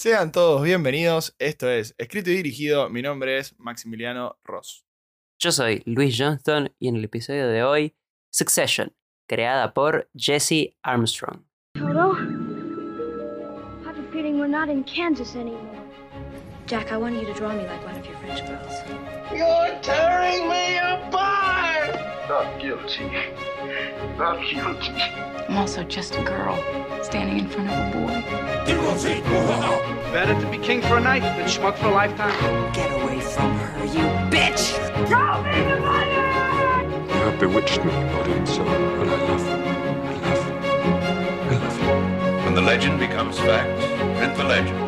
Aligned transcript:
Sean 0.00 0.30
todos 0.30 0.62
bienvenidos. 0.62 1.34
Esto 1.40 1.68
es 1.68 1.92
Escrito 1.98 2.30
y 2.30 2.36
Dirigido. 2.36 2.88
Mi 2.88 3.02
nombre 3.02 3.36
es 3.36 3.58
Maximiliano 3.58 4.38
Ross. 4.44 4.84
Yo 5.40 5.50
soy 5.50 5.82
Luis 5.86 6.14
Johnston 6.16 6.72
y 6.78 6.86
en 6.86 6.94
el 6.94 7.04
episodio 7.04 7.48
de 7.48 7.64
hoy, 7.64 7.96
Succession, 8.30 8.94
creada 9.28 9.74
por 9.74 10.08
Jesse 10.14 10.76
Armstrong. 10.84 11.46
Toto, 11.74 12.12
I 12.12 13.88
have 13.88 13.98
a 13.98 14.12
feeling 14.12 14.38
we're 14.38 14.46
not 14.46 14.68
in 14.68 14.84
Kansas 14.84 15.34
anymore. 15.34 15.82
Jack, 16.68 16.92
I 16.92 16.96
want 16.96 17.16
you 17.16 17.26
to 17.26 17.34
draw 17.34 17.48
me 17.48 17.66
like 17.66 17.84
one 17.84 17.98
of 17.98 18.06
your 18.06 18.16
French 18.18 18.46
girls. 18.46 18.72
You're 19.32 19.80
tearing 19.82 20.48
me 20.48 20.78
apart! 20.78 21.27
Not 22.28 22.60
guilty. 22.60 23.10
Not 24.18 24.38
guilty. 24.50 24.92
I'm 25.48 25.56
also 25.56 25.82
just 25.82 26.14
a 26.14 26.22
girl 26.22 26.56
standing 27.02 27.38
in 27.38 27.48
front 27.48 27.70
of 27.70 27.74
a 27.74 27.90
boy. 27.96 28.22
Better 30.12 30.38
to 30.38 30.50
be 30.50 30.58
king 30.58 30.82
for 30.82 30.98
a 30.98 31.00
night 31.00 31.22
than 31.22 31.48
schmuck 31.48 31.78
for 31.78 31.86
a 31.86 31.90
lifetime. 31.90 32.32
Get 32.74 32.90
away 33.02 33.20
from 33.20 33.56
her, 33.56 33.84
you 33.86 34.04
bitch! 34.30 34.76
Throw 35.08 35.42
me 35.42 35.60
the 35.70 35.80
fire! 35.80 36.82
You 37.06 37.24
have 37.24 37.40
bewitched 37.40 37.82
me, 37.82 37.92
body 37.92 38.32
and 38.32 38.46
soul, 38.48 38.68
and 38.68 39.10
I 39.10 39.16
love 39.26 39.46
you. 39.46 39.54
I 40.04 40.14
love 40.26 40.44
you. 40.46 40.54
I 41.48 41.58
love 41.64 41.78
you. 41.80 42.44
When 42.44 42.54
the 42.54 42.62
legend 42.62 42.98
becomes 42.98 43.38
fact, 43.38 43.80
print 44.18 44.36
the 44.36 44.44
legend. 44.44 44.78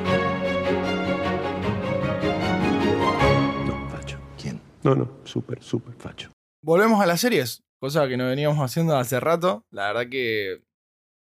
No, 3.67 3.75
facho. 3.89 4.19
¿Quién? 4.37 4.61
No, 4.85 4.95
no, 4.95 5.09
súper, 5.25 5.63
súper 5.63 5.95
facho. 5.95 6.29
Volvemos 6.63 7.01
a 7.01 7.07
las 7.07 7.23
series, 7.23 7.65
cosa 7.79 8.07
que 8.07 8.19
no 8.19 8.27
veníamos 8.27 8.59
haciendo 8.59 8.95
hace 8.97 9.19
rato. 9.19 9.65
La 9.71 9.89
verdad 9.89 10.11
que 10.11 10.63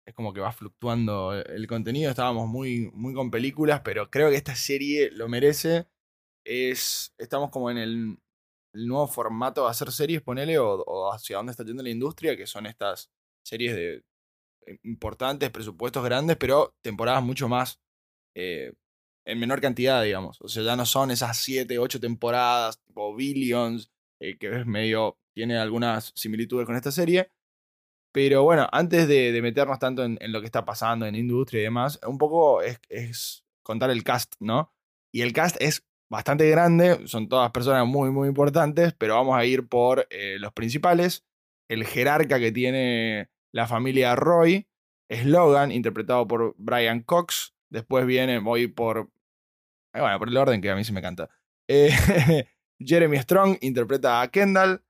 es 0.07 0.15
como 0.15 0.33
que 0.33 0.41
va 0.41 0.51
fluctuando 0.51 1.33
el 1.33 1.67
contenido. 1.67 2.09
Estábamos 2.09 2.47
muy, 2.47 2.89
muy 2.93 3.13
con 3.13 3.29
películas, 3.29 3.81
pero 3.83 4.09
creo 4.09 4.29
que 4.29 4.35
esta 4.35 4.55
serie 4.55 5.11
lo 5.11 5.29
merece. 5.29 5.87
Es, 6.43 7.13
estamos 7.19 7.51
como 7.51 7.69
en 7.69 7.77
el, 7.77 8.17
nuevo 8.73 9.07
formato 9.07 9.65
de 9.65 9.69
hacer 9.71 9.91
series, 9.91 10.21
ponele, 10.21 10.57
o, 10.57 10.81
o 10.81 11.13
hacia 11.13 11.37
dónde 11.37 11.51
está 11.51 11.63
yendo 11.63 11.83
la 11.83 11.89
industria, 11.89 12.35
que 12.35 12.47
son 12.47 12.65
estas 12.65 13.11
series 13.45 13.75
de 13.75 14.03
eh, 14.65 14.79
importantes, 14.83 15.49
presupuestos 15.51 16.03
grandes, 16.03 16.37
pero 16.37 16.73
temporadas 16.81 17.23
mucho 17.23 17.47
más 17.47 17.79
eh, 18.35 18.73
en 19.25 19.39
menor 19.39 19.61
cantidad, 19.61 20.01
digamos. 20.03 20.39
O 20.41 20.47
sea, 20.47 20.63
ya 20.63 20.75
no 20.75 20.85
son 20.85 21.11
esas 21.11 21.37
7, 21.37 21.77
8 21.77 21.99
temporadas, 21.99 22.79
tipo 22.81 23.13
Billions, 23.15 23.91
eh, 24.21 24.37
que 24.37 24.59
es 24.59 24.65
medio, 24.67 25.17
tiene 25.33 25.57
algunas 25.57 26.13
similitudes 26.15 26.67
con 26.67 26.75
esta 26.75 26.91
serie. 26.91 27.31
Pero 28.13 28.43
bueno, 28.43 28.67
antes 28.71 29.07
de, 29.07 29.37
meternos 29.41 29.79
tanto 29.79 30.03
en, 30.03 30.17
lo 30.31 30.41
que 30.41 30.45
está 30.45 30.65
pasando 30.65 31.05
en 31.05 31.15
industria 31.15 31.61
y 31.61 31.63
demás, 31.63 31.99
un 32.05 32.17
poco 32.17 32.61
es, 32.61 33.45
contar 33.63 33.89
el 33.89 34.03
cast, 34.03 34.35
¿no? 34.39 34.73
Y 35.13 35.21
el 35.21 35.33
cast 35.33 35.55
es 35.61 35.87
bastante 36.09 36.49
grande, 36.49 37.07
son 37.07 37.29
todas 37.29 37.51
personas 37.51 37.87
muy, 37.87 38.11
muy 38.11 38.27
importantes, 38.27 38.93
pero 38.97 39.15
vamos 39.15 39.37
a 39.37 39.45
ir 39.45 39.67
por 39.67 40.07
eh, 40.09 40.37
los 40.39 40.53
principales. 40.53 41.25
El 41.69 41.85
jerarca 41.85 42.37
que 42.39 42.51
tiene 42.51 43.29
la 43.53 43.65
familia 43.67 44.15
Roy, 44.15 44.67
Slogan, 45.09 45.71
interpretado 45.71 46.27
por 46.27 46.53
Brian 46.57 47.01
Cox. 47.01 47.55
Después 47.69 48.05
viene, 48.05 48.39
voy 48.39 48.67
por. 48.67 49.09
eh, 49.93 50.01
Bueno, 50.01 50.19
por 50.19 50.27
el 50.27 50.37
orden 50.37 50.61
que 50.61 50.69
a 50.69 50.75
mí 50.75 50.83
se 50.83 50.93
me 50.93 51.01
canta. 51.01 51.29
Jeremy 52.85 53.17
Strong 53.19 53.57
interpreta 53.61 54.21
a 54.21 54.29
Kendall. 54.29 54.83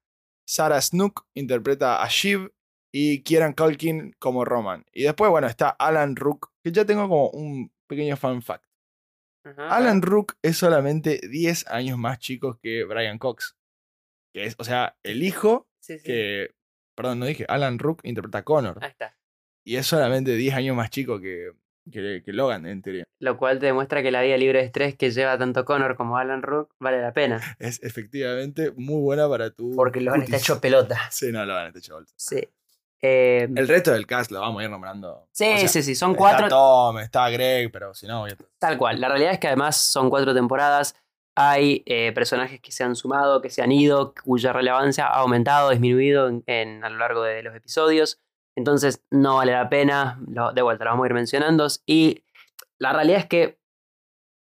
Sarah 0.48 0.82
Snook 0.82 1.28
interpreta 1.34 2.02
a 2.04 2.08
Shiv. 2.10 2.52
Y 2.94 3.24
Kieran 3.24 3.54
Culkin 3.54 4.14
como 4.20 4.44
Roman. 4.44 4.86
Y 4.92 5.04
después, 5.04 5.32
bueno, 5.32 5.48
está 5.48 5.70
Alan 5.70 6.18
Rook, 6.18 6.52
que 6.62 6.74
ya 6.74 6.84
tengo 6.84 7.04
como 7.04 7.30
un 7.30 7.72
pequeño 7.88 8.18
fun 8.18 8.42
fact. 8.42 8.66
Alan 9.58 10.02
Rook 10.02 10.34
es 10.42 10.58
solamente 10.58 11.20
10 11.30 11.68
años 11.68 11.98
más 11.98 12.20
chico 12.20 12.60
que 12.62 12.84
Brian 12.84 13.18
Cox. 13.18 13.56
Que 14.34 14.46
es, 14.46 14.56
o 14.60 14.64
sea, 14.66 14.98
el 15.04 15.24
hijo 15.24 15.70
Sí, 15.80 15.98
sí. 16.00 16.04
que. 16.04 16.54
Perdón, 16.96 17.20
no 17.20 17.26
dije. 17.28 17.46
Alan 17.48 17.80
Rook 17.80 18.02
interpreta 18.04 18.40
a 18.40 18.44
Connor. 18.44 18.78
Ahí 18.84 18.92
está. 18.92 19.18
Y 19.66 19.78
es 19.78 19.88
solamente 19.88 20.36
10 20.36 20.54
años 20.56 20.76
más 20.76 20.90
chico 20.90 21.20
que, 21.22 21.54
que, 21.92 22.24
que 22.26 22.34
Logan, 22.34 22.66
en 22.66 22.82
teoría. 22.82 23.04
Lo 23.20 23.38
cual 23.38 23.60
te 23.60 23.68
demuestra 23.68 24.02
que 24.02 24.10
la 24.12 24.22
vida 24.22 24.38
libre 24.38 24.60
de 24.60 24.66
estrés 24.66 24.96
que 24.96 25.12
lleva 25.12 25.38
tanto 25.38 25.64
Connor 25.66 25.96
como 25.96 26.18
Alan 26.18 26.42
Rook 26.42 26.74
vale 26.80 27.02
la 27.02 27.14
pena. 27.14 27.40
Es 27.60 27.82
efectivamente 27.84 28.72
muy 28.76 29.02
buena 29.02 29.28
para 29.30 29.52
tu. 29.52 29.76
Porque 29.76 30.02
Logan 30.02 30.24
está 30.24 30.38
hecho 30.38 30.60
pelota. 30.60 30.98
Sí, 31.12 31.32
no, 31.32 31.46
Logan 31.46 31.68
está 31.68 31.80
hecho 31.80 31.94
bolsa. 31.96 32.14
Sí. 32.18 32.42
Eh, 33.04 33.48
El 33.56 33.68
resto 33.68 33.92
del 33.92 34.06
cast 34.06 34.32
lo 34.32 34.40
vamos 34.42 34.62
a 34.62 34.64
ir 34.66 34.70
nombrando. 34.70 35.28
sí, 35.32 35.52
O 35.54 35.58
sea, 35.58 35.68
sí, 35.68 35.82
sí. 35.84 35.96
Son 35.96 36.12
está 36.12 36.18
cuatro. 36.20 36.48
Tom, 36.50 37.00
está 37.00 37.30
Greg, 37.30 37.72
pero 37.72 37.94
si 37.96 38.06
no, 38.08 38.26
a- 38.26 38.30
Tal 38.60 38.78
cual. 38.78 39.02
La 39.02 39.08
realidad 39.10 39.34
es 39.34 39.40
que 39.40 39.48
además 39.48 39.78
son 39.78 40.10
cuatro 40.10 40.34
temporadas. 40.34 40.96
Hay 41.36 41.82
eh, 41.86 42.12
personajes 42.14 42.60
que 42.60 42.72
se 42.72 42.84
han 42.84 42.96
sumado, 42.96 43.42
que 43.42 43.50
se 43.50 43.62
han 43.64 43.72
ido, 43.72 44.14
cuya 44.24 44.54
relevancia 44.54 45.08
ha 45.08 45.16
aumentado, 45.20 45.70
disminuido 45.72 46.28
en, 46.28 46.44
en- 46.46 46.84
a 46.84 46.90
lo 46.90 46.98
largo 47.00 47.24
de 47.24 47.42
los 47.42 47.56
episodios. 47.56 48.20
Entonces 48.56 49.04
no 49.12 49.38
vale 49.38 49.52
la 49.54 49.70
pena. 49.70 50.20
Lo- 50.28 50.52
de 50.54 50.62
vuelta, 50.62 50.86
lo 50.86 50.92
vamos 50.92 51.04
a 51.06 51.08
ir 51.08 51.14
mencionando. 51.14 51.68
Y 51.86 52.24
la 52.80 52.94
realidad 52.94 53.20
es 53.20 53.26
que 53.28 53.60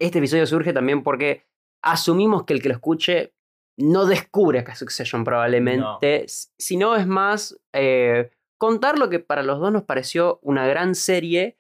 este 0.00 0.18
episodio 0.18 0.46
surge 0.46 0.72
también 0.72 1.02
porque 1.02 1.46
asumimos 1.82 2.44
que 2.44 2.54
el 2.54 2.62
que 2.62 2.68
lo 2.68 2.74
escuche 2.74 3.34
no 3.76 4.04
descubre 4.06 4.58
acá 4.58 4.74
Succession 4.74 5.24
probablemente, 5.24 6.24
s- 6.24 6.48
sino 6.58 6.96
es 6.96 7.06
más 7.06 7.58
eh, 7.72 8.30
contar 8.58 8.98
lo 8.98 9.08
que 9.08 9.20
para 9.20 9.42
los 9.42 9.58
dos 9.60 9.72
nos 9.72 9.84
pareció 9.84 10.38
una 10.42 10.66
gran 10.66 10.94
serie. 10.94 11.58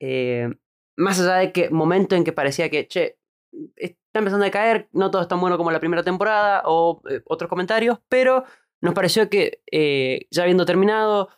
eh, 0.00 0.48
más 0.98 1.20
allá 1.20 1.34
de 1.36 1.52
que 1.52 1.68
momento 1.70 2.16
en 2.16 2.24
que 2.24 2.32
parecía 2.32 2.70
que, 2.70 2.86
che, 2.88 3.18
está 3.76 4.18
empezando 4.18 4.44
a 4.46 4.50
caer, 4.50 4.88
no 4.92 5.10
todo 5.10 5.22
es 5.22 5.28
tan 5.28 5.40
bueno 5.40 5.56
como 5.58 5.70
la 5.70 5.78
primera 5.80 6.02
temporada 6.02 6.62
o 6.64 7.02
eh, 7.08 7.20
otros 7.26 7.48
comentarios, 7.50 7.98
pero 8.08 8.44
nos 8.80 8.94
pareció 8.94 9.28
que 9.30 9.60
ya 10.30 10.42
habiendo 10.42 10.64
terminado, 10.66 11.28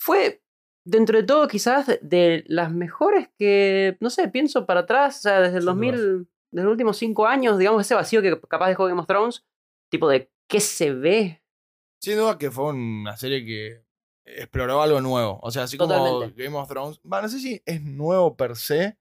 fue 0.00 0.42
dentro 0.86 1.18
de 1.18 1.24
todo 1.24 1.46
quizás 1.46 1.86
de- 2.00 2.42
las 2.46 2.72
mejores 2.72 3.28
que, 3.38 3.96
no 4.00 4.08
sé, 4.10 4.28
pienso 4.28 4.64
para 4.66 4.80
atrás, 4.80 5.18
o 5.18 5.20
sea, 5.22 5.40
desde 5.40 5.56
el 5.58 5.62
Sin 5.62 5.66
2000, 5.66 6.28
desde 6.50 6.64
los 6.64 6.72
últimos 6.72 6.96
cinco 6.96 7.26
años, 7.26 7.58
digamos, 7.58 7.82
ese 7.82 7.94
vacío 7.94 8.22
que 8.22 8.40
capaz 8.48 8.68
dejó 8.68 8.86
Game 8.86 9.00
of 9.00 9.06
Thrones, 9.06 9.44
tipo 9.90 10.08
de 10.08 10.30
qué 10.48 10.58
se 10.60 10.92
ve. 10.92 11.42
Sin 12.02 12.16
duda 12.16 12.38
que 12.38 12.50
fue 12.50 12.70
una 12.72 13.16
serie 13.18 13.44
que 13.44 13.84
exploró 14.24 14.80
algo 14.80 15.00
nuevo. 15.02 15.38
O 15.42 15.50
sea, 15.50 15.64
así 15.64 15.76
como 15.76 15.94
Totalmente. 15.94 16.42
Game 16.42 16.56
of 16.56 16.68
Thrones. 16.68 17.00
Va, 17.00 17.20
no 17.20 17.28
sé 17.28 17.38
si 17.38 17.62
es 17.66 17.82
nuevo 17.82 18.36
per 18.36 18.56
se, 18.56 18.96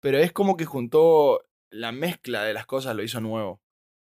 pero 0.00 0.18
es 0.18 0.30
como 0.32 0.56
que 0.56 0.66
juntó 0.66 1.42
la 1.70 1.90
mezcla 1.90 2.44
de 2.44 2.52
las 2.52 2.66
cosas, 2.66 2.94
lo 2.94 3.02
hizo 3.02 3.20
nuevo. 3.20 3.60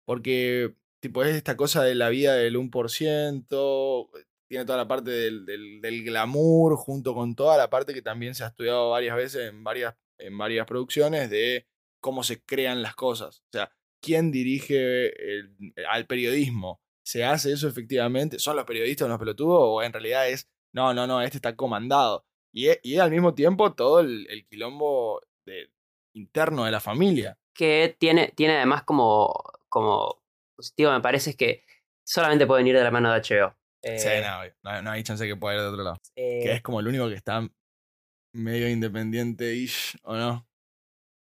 Porque, 0.05 0.73
tipo, 1.01 1.23
es 1.23 1.35
esta 1.35 1.57
cosa 1.57 1.83
de 1.83 1.95
la 1.95 2.09
vida 2.09 2.33
del 2.35 2.55
1%, 2.55 4.09
tiene 4.53 4.65
toda 4.65 4.77
la 4.77 4.87
parte 4.87 5.09
del, 5.09 5.47
del, 5.81 6.03
glamour, 6.03 6.75
junto 6.75 7.15
con 7.15 7.33
toda 7.33 7.57
la 7.57 7.71
parte 7.71 7.91
que 7.91 8.03
también 8.03 8.35
se 8.35 8.43
ha 8.43 8.49
estudiado 8.49 8.91
varias 8.91 9.15
veces 9.15 9.49
en 9.49 9.63
varias, 9.63 9.95
en 10.19 10.37
varias 10.37 10.67
producciones 10.67 11.31
de 11.31 11.67
cómo 11.99 12.21
se 12.21 12.43
crean 12.43 12.83
las 12.83 12.93
cosas. 12.93 13.39
O 13.47 13.49
sea, 13.51 13.71
¿quién 13.99 14.31
dirige 14.31 15.07
el- 15.07 15.73
al 15.89 16.05
periodismo? 16.05 16.83
¿Se 17.03 17.23
hace 17.23 17.51
eso 17.51 17.67
efectivamente? 17.67 18.37
¿Son 18.37 18.55
los 18.55 18.65
periodistas 18.65 19.07
unos 19.07 19.17
pelotudos? 19.17 19.59
¿O 19.59 19.81
en 19.81 19.91
realidad 19.91 20.29
es, 20.29 20.47
no, 20.71 20.93
no, 20.93 21.07
no, 21.07 21.19
este 21.23 21.37
está 21.37 21.55
comandado? 21.55 22.23
Y, 22.53 22.67
y 22.83 22.99
al 22.99 23.09
mismo 23.09 23.33
tiempo 23.33 23.73
todo 23.73 24.01
el, 24.01 24.45
quilombo 24.47 25.19
interno 26.13 26.65
de 26.65 26.71
la 26.71 26.79
familia. 26.79 27.39
que 27.55 27.95
tiene, 27.97 28.31
tiene 28.35 28.57
además 28.57 28.83
como, 28.83 29.33
como 29.67 30.21
positivo, 30.55 30.91
me 30.91 31.01
parece, 31.01 31.31
es 31.31 31.37
que 31.37 31.63
solamente 32.05 32.45
pueden 32.45 32.67
ir 32.67 32.77
de 32.77 32.83
la 32.83 32.91
mano 32.91 33.11
de 33.11 33.19
HBO. 33.19 33.62
Sí, 33.83 34.07
eh, 34.07 34.23
no, 34.63 34.81
no, 34.81 34.91
hay 34.91 35.03
chance 35.03 35.27
que 35.27 35.35
pueda 35.35 35.55
ir 35.55 35.61
de 35.61 35.67
otro 35.67 35.83
lado. 35.83 35.97
Eh, 36.15 36.39
que 36.41 36.51
es 36.53 36.61
como 36.61 36.79
el 36.79 36.87
único 36.87 37.09
que 37.09 37.15
está 37.15 37.45
medio 38.33 38.69
independiente-ish, 38.69 39.97
¿o 40.03 40.15
no? 40.15 40.47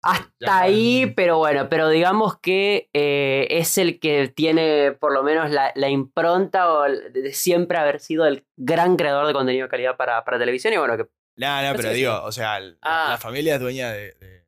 Hasta 0.02 0.60
ahí, 0.60 1.12
pero 1.14 1.38
bueno, 1.38 1.68
pero 1.68 1.88
digamos 1.90 2.38
que 2.38 2.88
eh, 2.94 3.46
es 3.50 3.76
el 3.76 4.00
que 4.00 4.28
tiene 4.28 4.92
por 4.92 5.12
lo 5.12 5.22
menos 5.22 5.50
la, 5.50 5.88
impronta 5.90 6.72
o 6.72 6.82
de 6.84 7.32
siempre 7.34 7.76
haber 7.76 8.00
sido 8.00 8.26
el 8.26 8.46
gran 8.56 8.96
creador 8.96 9.26
de 9.26 9.34
contenido 9.34 9.66
de 9.66 9.70
calidad 9.70 9.96
para, 9.96 10.24
para 10.24 10.38
televisión 10.38 10.72
y 10.72 10.78
bueno, 10.78 10.96
que... 10.96 11.06
No, 11.36 11.62
no, 11.62 11.76
pero 11.76 11.92
digo, 11.92 12.22
o 12.22 12.32
sea, 12.32 12.60
la, 12.60 12.76
ah. 12.82 13.18
familia 13.20 13.56
es 13.56 13.60
dueña 13.60 13.92
de, 13.92 14.14
de 14.14 14.46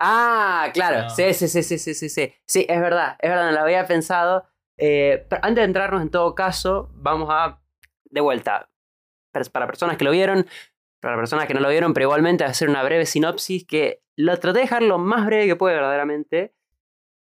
Ah, 0.00 0.70
claro, 0.72 1.10
sí, 1.10 1.34
sí, 1.34 1.48
sí, 1.48 1.62
sí, 1.62 1.78
sí, 1.78 2.08
sí, 2.08 2.34
sí, 2.46 2.66
es 2.68 2.80
verdad, 2.80 3.16
es 3.18 3.28
verdad, 3.28 3.46
no 3.46 3.52
lo 3.52 3.60
había 3.60 3.84
pensado. 3.86 4.48
Eh, 4.78 5.26
pero 5.28 5.44
antes 5.44 5.62
de 5.62 5.66
entrarnos 5.66 6.02
en 6.02 6.10
todo 6.10 6.34
caso, 6.34 6.90
vamos 6.94 7.28
a, 7.30 7.60
de 8.04 8.20
vuelta, 8.20 8.70
para 9.52 9.66
personas 9.66 9.96
que 9.96 10.04
lo 10.04 10.10
vieron, 10.10 10.46
para 11.00 11.16
personas 11.16 11.46
que 11.46 11.54
no 11.54 11.60
lo 11.60 11.68
vieron, 11.68 11.94
pero 11.94 12.06
igualmente 12.06 12.44
hacer 12.44 12.68
una 12.68 12.82
breve 12.82 13.06
sinopsis 13.06 13.64
que 13.66 14.02
lo 14.16 14.36
traté 14.38 14.58
de 14.58 14.64
dejar 14.64 14.82
lo 14.82 14.98
más 14.98 15.26
breve 15.26 15.46
que 15.46 15.56
puede 15.56 15.74
verdaderamente. 15.74 16.54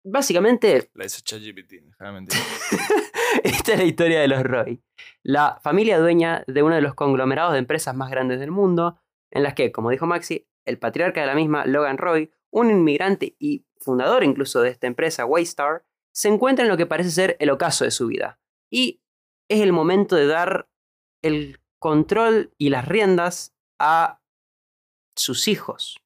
Básicamente, 0.04 0.90
La 0.94 1.06
hizo 1.06 1.22
ChatGPT, 1.22 1.74
esta 3.44 3.74
es 3.74 3.78
la 3.78 3.84
historia 3.84 4.22
de 4.22 4.28
los 4.28 4.42
Roy. 4.42 4.82
La 5.22 5.60
familia 5.62 6.00
dueña 6.00 6.44
de 6.48 6.64
uno 6.64 6.76
de 6.76 6.82
los 6.82 6.96
conglomerados 6.96 7.54
de 7.54 7.60
empresas 7.60 7.96
más 7.96 8.10
grandes 8.10 8.40
del 8.40 8.52
mundo, 8.52 9.00
en 9.32 9.44
las 9.44 9.54
que, 9.54 9.72
como 9.72 9.90
dijo 9.90 10.08
Maxi, 10.08 10.48
el 10.66 10.80
patriarca 10.80 11.22
de 11.22 11.28
la 11.28 11.36
misma, 11.36 11.66
Logan 11.66 11.98
Roy, 11.98 12.32
un 12.50 12.72
inmigrante 12.72 13.36
y 13.38 13.66
fundador 13.80 14.24
incluso 14.24 14.62
de 14.62 14.70
esta 14.70 14.88
empresa, 14.88 15.26
Waystar, 15.26 15.84
se 16.18 16.30
encuentra 16.30 16.66
en 16.66 16.72
lo 16.72 16.78
que 16.78 16.88
parece 16.88 17.12
ser 17.12 17.38
el 17.40 17.52
ocaso 17.52 17.84
de 17.84 17.92
su 17.92 18.08
vida. 18.08 18.40
Y 18.72 19.04
es 19.48 19.62
el 19.62 19.72
momento 19.72 20.16
de 20.16 20.26
dar 20.26 20.68
el 21.24 21.62
control 21.80 22.56
y 22.58 22.70
las 22.70 22.88
riendas 22.88 23.56
a 23.80 24.20
sus 25.16 25.48
hijos. 25.48 26.04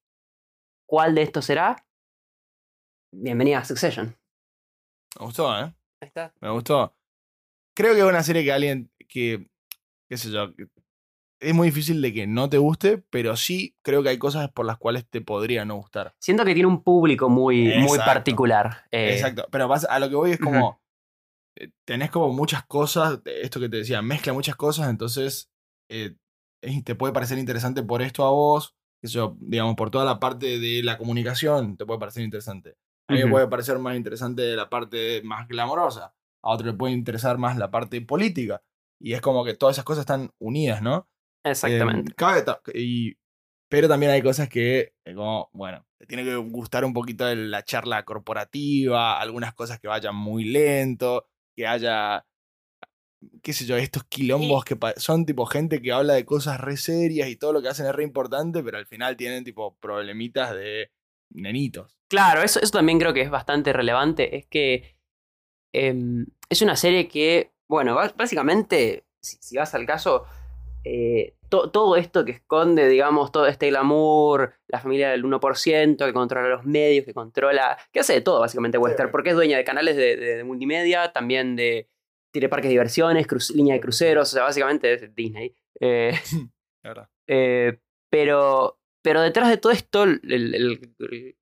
¿Cuál 0.85 1.15
de 1.15 1.21
estos 1.21 1.45
será? 1.45 1.87
Bienvenida 3.13 3.59
a 3.59 3.63
Succession. 3.63 4.17
Me 5.17 5.25
gustó, 5.25 5.57
¿eh? 5.57 5.73
Ahí 6.01 6.07
está. 6.07 6.33
Me 6.41 6.49
gustó. 6.49 6.93
Creo 7.73 7.93
que 7.93 8.01
es 8.01 8.05
una 8.05 8.23
serie 8.23 8.43
que 8.43 8.51
alguien 8.51 8.91
que, 9.07 9.49
qué 10.09 10.17
sé 10.17 10.29
yo, 10.29 10.53
es 11.41 11.53
muy 11.53 11.67
difícil 11.69 12.01
de 12.01 12.13
que 12.13 12.27
no 12.27 12.49
te 12.49 12.57
guste, 12.57 13.03
pero 13.09 13.35
sí 13.35 13.75
creo 13.81 14.03
que 14.03 14.09
hay 14.09 14.17
cosas 14.17 14.49
por 14.51 14.65
las 14.65 14.77
cuales 14.77 15.05
te 15.09 15.21
podría 15.21 15.65
no 15.65 15.75
gustar. 15.75 16.15
Siento 16.19 16.45
que 16.45 16.53
tiene 16.53 16.67
un 16.67 16.83
público 16.83 17.29
muy, 17.29 17.73
muy 17.73 17.97
Exacto. 17.97 18.05
particular. 18.05 18.85
eh, 18.91 19.11
Exacto. 19.13 19.47
Pero 19.51 19.67
vas- 19.67 19.87
a 19.89 19.99
lo 19.99 20.09
que 20.09 20.15
voy 20.15 20.31
es 20.31 20.39
como. 20.39 20.81
eh, 21.57 21.69
Tenés 21.85 22.11
como 22.11 22.31
muchas 22.31 22.65
cosas, 22.65 23.19
esto 23.25 23.59
que 23.59 23.67
te 23.69 23.77
decía, 23.77 24.01
mezcla 24.01 24.31
muchas 24.33 24.55
cosas, 24.55 24.89
entonces 24.89 25.49
eh, 25.89 26.15
te 26.85 26.95
puede 26.95 27.11
parecer 27.13 27.37
interesante 27.37 27.83
por 27.83 28.01
esto 28.01 28.23
a 28.23 28.31
vos, 28.31 28.75
yo, 29.03 29.35
digamos, 29.41 29.75
por 29.75 29.89
toda 29.91 30.05
la 30.05 30.19
parte 30.19 30.59
de 30.59 30.81
la 30.83 30.97
comunicación, 30.97 31.75
te 31.75 31.85
puede 31.85 31.99
parecer 31.99 32.23
interesante. 32.23 32.77
A 33.09 33.13
mí 33.13 33.19
me 33.19 33.25
Ujú. 33.25 33.31
puede 33.33 33.47
parecer 33.47 33.79
más 33.79 33.97
interesante 33.97 34.55
la 34.55 34.69
parte 34.69 35.21
más 35.23 35.47
glamorosa, 35.47 36.13
a 36.43 36.49
otro 36.51 36.67
le 36.67 36.73
puede 36.73 36.93
interesar 36.93 37.37
más 37.37 37.57
la 37.57 37.69
parte 37.71 37.99
política, 38.01 38.61
y 38.99 39.13
es 39.13 39.21
como 39.21 39.43
que 39.43 39.55
todas 39.55 39.75
esas 39.75 39.85
cosas 39.85 40.01
están 40.03 40.31
unidas, 40.39 40.81
¿no? 40.81 41.09
Exactamente. 41.43 42.11
Eh, 42.11 42.15
cabe 42.15 42.41
ta- 42.43 42.61
y, 42.73 43.15
pero 43.69 43.87
también 43.87 44.11
hay 44.11 44.21
cosas 44.21 44.49
que, 44.49 44.93
eh, 45.05 45.15
como, 45.15 45.49
bueno, 45.53 45.85
te 45.97 46.05
tiene 46.05 46.23
que 46.23 46.35
gustar 46.35 46.85
un 46.85 46.93
poquito 46.93 47.25
de 47.25 47.35
la 47.35 47.63
charla 47.63 48.03
corporativa, 48.03 49.19
algunas 49.19 49.53
cosas 49.53 49.79
que 49.79 49.87
vayan 49.87 50.15
muy 50.15 50.45
lento, 50.45 51.27
que 51.55 51.67
haya, 51.67 52.25
qué 53.41 53.53
sé 53.53 53.65
yo, 53.65 53.77
estos 53.77 54.03
quilombos 54.05 54.65
que 54.65 54.77
son 54.97 55.25
tipo 55.25 55.45
gente 55.45 55.81
que 55.81 55.91
habla 55.91 56.13
de 56.13 56.25
cosas 56.25 56.59
re 56.59 56.77
serias 56.77 57.29
y 57.29 57.35
todo 57.35 57.53
lo 57.53 57.61
que 57.61 57.69
hacen 57.69 57.85
es 57.85 57.93
re 57.93 58.03
importante, 58.03 58.63
pero 58.63 58.77
al 58.77 58.85
final 58.87 59.15
tienen 59.17 59.43
tipo 59.43 59.75
problemitas 59.77 60.53
de 60.53 60.91
nenitos. 61.29 61.97
Claro, 62.09 62.41
eso, 62.41 62.59
eso 62.59 62.71
también 62.71 62.99
creo 62.99 63.13
que 63.13 63.21
es 63.21 63.29
bastante 63.29 63.73
relevante. 63.73 64.37
Es 64.37 64.47
que 64.47 64.97
em, 65.73 66.25
es 66.49 66.61
una 66.61 66.75
serie 66.75 67.07
que, 67.07 67.51
bueno, 67.69 67.95
básicamente, 67.95 69.05
si, 69.21 69.37
si 69.39 69.55
vas 69.57 69.73
al 69.75 69.85
caso, 69.85 70.25
eh, 70.83 71.35
to- 71.49 71.69
todo 71.71 71.95
esto 71.95 72.25
que 72.25 72.31
esconde, 72.31 72.87
digamos, 72.87 73.31
todo 73.31 73.47
este 73.47 73.69
glamour, 73.69 74.53
la 74.67 74.79
familia 74.79 75.09
del 75.11 75.23
1%, 75.25 76.05
que 76.05 76.13
controla 76.13 76.47
los 76.49 76.65
medios, 76.65 77.05
que 77.05 77.13
controla, 77.13 77.77
que 77.91 77.99
hace 77.99 78.13
de 78.13 78.21
todo 78.21 78.39
básicamente 78.39 78.77
Western, 78.77 79.11
porque 79.11 79.29
es 79.29 79.35
dueña 79.35 79.57
de 79.57 79.63
canales 79.63 79.95
de, 79.95 80.15
de- 80.15 80.35
de 80.37 80.43
multimedia, 80.43 81.11
también 81.11 81.55
de, 81.55 81.87
tiene 82.33 82.49
parques 82.49 82.67
de 82.69 82.73
diversiones, 82.73 83.27
línea 83.53 83.75
de 83.75 83.81
cruceros, 83.81 84.29
o 84.31 84.33
sea, 84.33 84.43
básicamente 84.43 84.93
es 84.93 85.13
Disney. 85.15 85.55
Eh, 85.79 86.13
La 86.83 86.89
verdad. 86.89 87.09
eh, 87.27 87.79
pero, 88.09 88.79
pero 89.03 89.21
detrás 89.21 89.49
de 89.49 89.57
todo 89.57 89.71
esto, 89.71 90.03
el- 90.03 90.19
el- 90.23 90.55
el- 90.55 91.35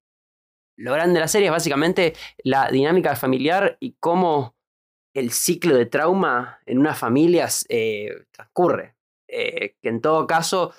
lo 0.78 0.94
grande 0.94 1.16
de 1.16 1.20
la 1.20 1.28
serie 1.28 1.48
es 1.48 1.52
básicamente 1.52 2.14
la 2.44 2.70
dinámica 2.70 3.16
familiar 3.16 3.78
y 3.82 3.96
cómo 4.00 4.56
el 5.14 5.32
ciclo 5.32 5.76
de 5.76 5.86
trauma 5.88 6.60
en 6.66 6.78
una 6.80 6.94
familia 6.96 7.48
eh, 7.68 8.12
transcurre. 8.32 8.96
Eh, 9.32 9.76
que 9.82 9.90
en 9.90 10.02
todo 10.02 10.26
caso, 10.28 10.74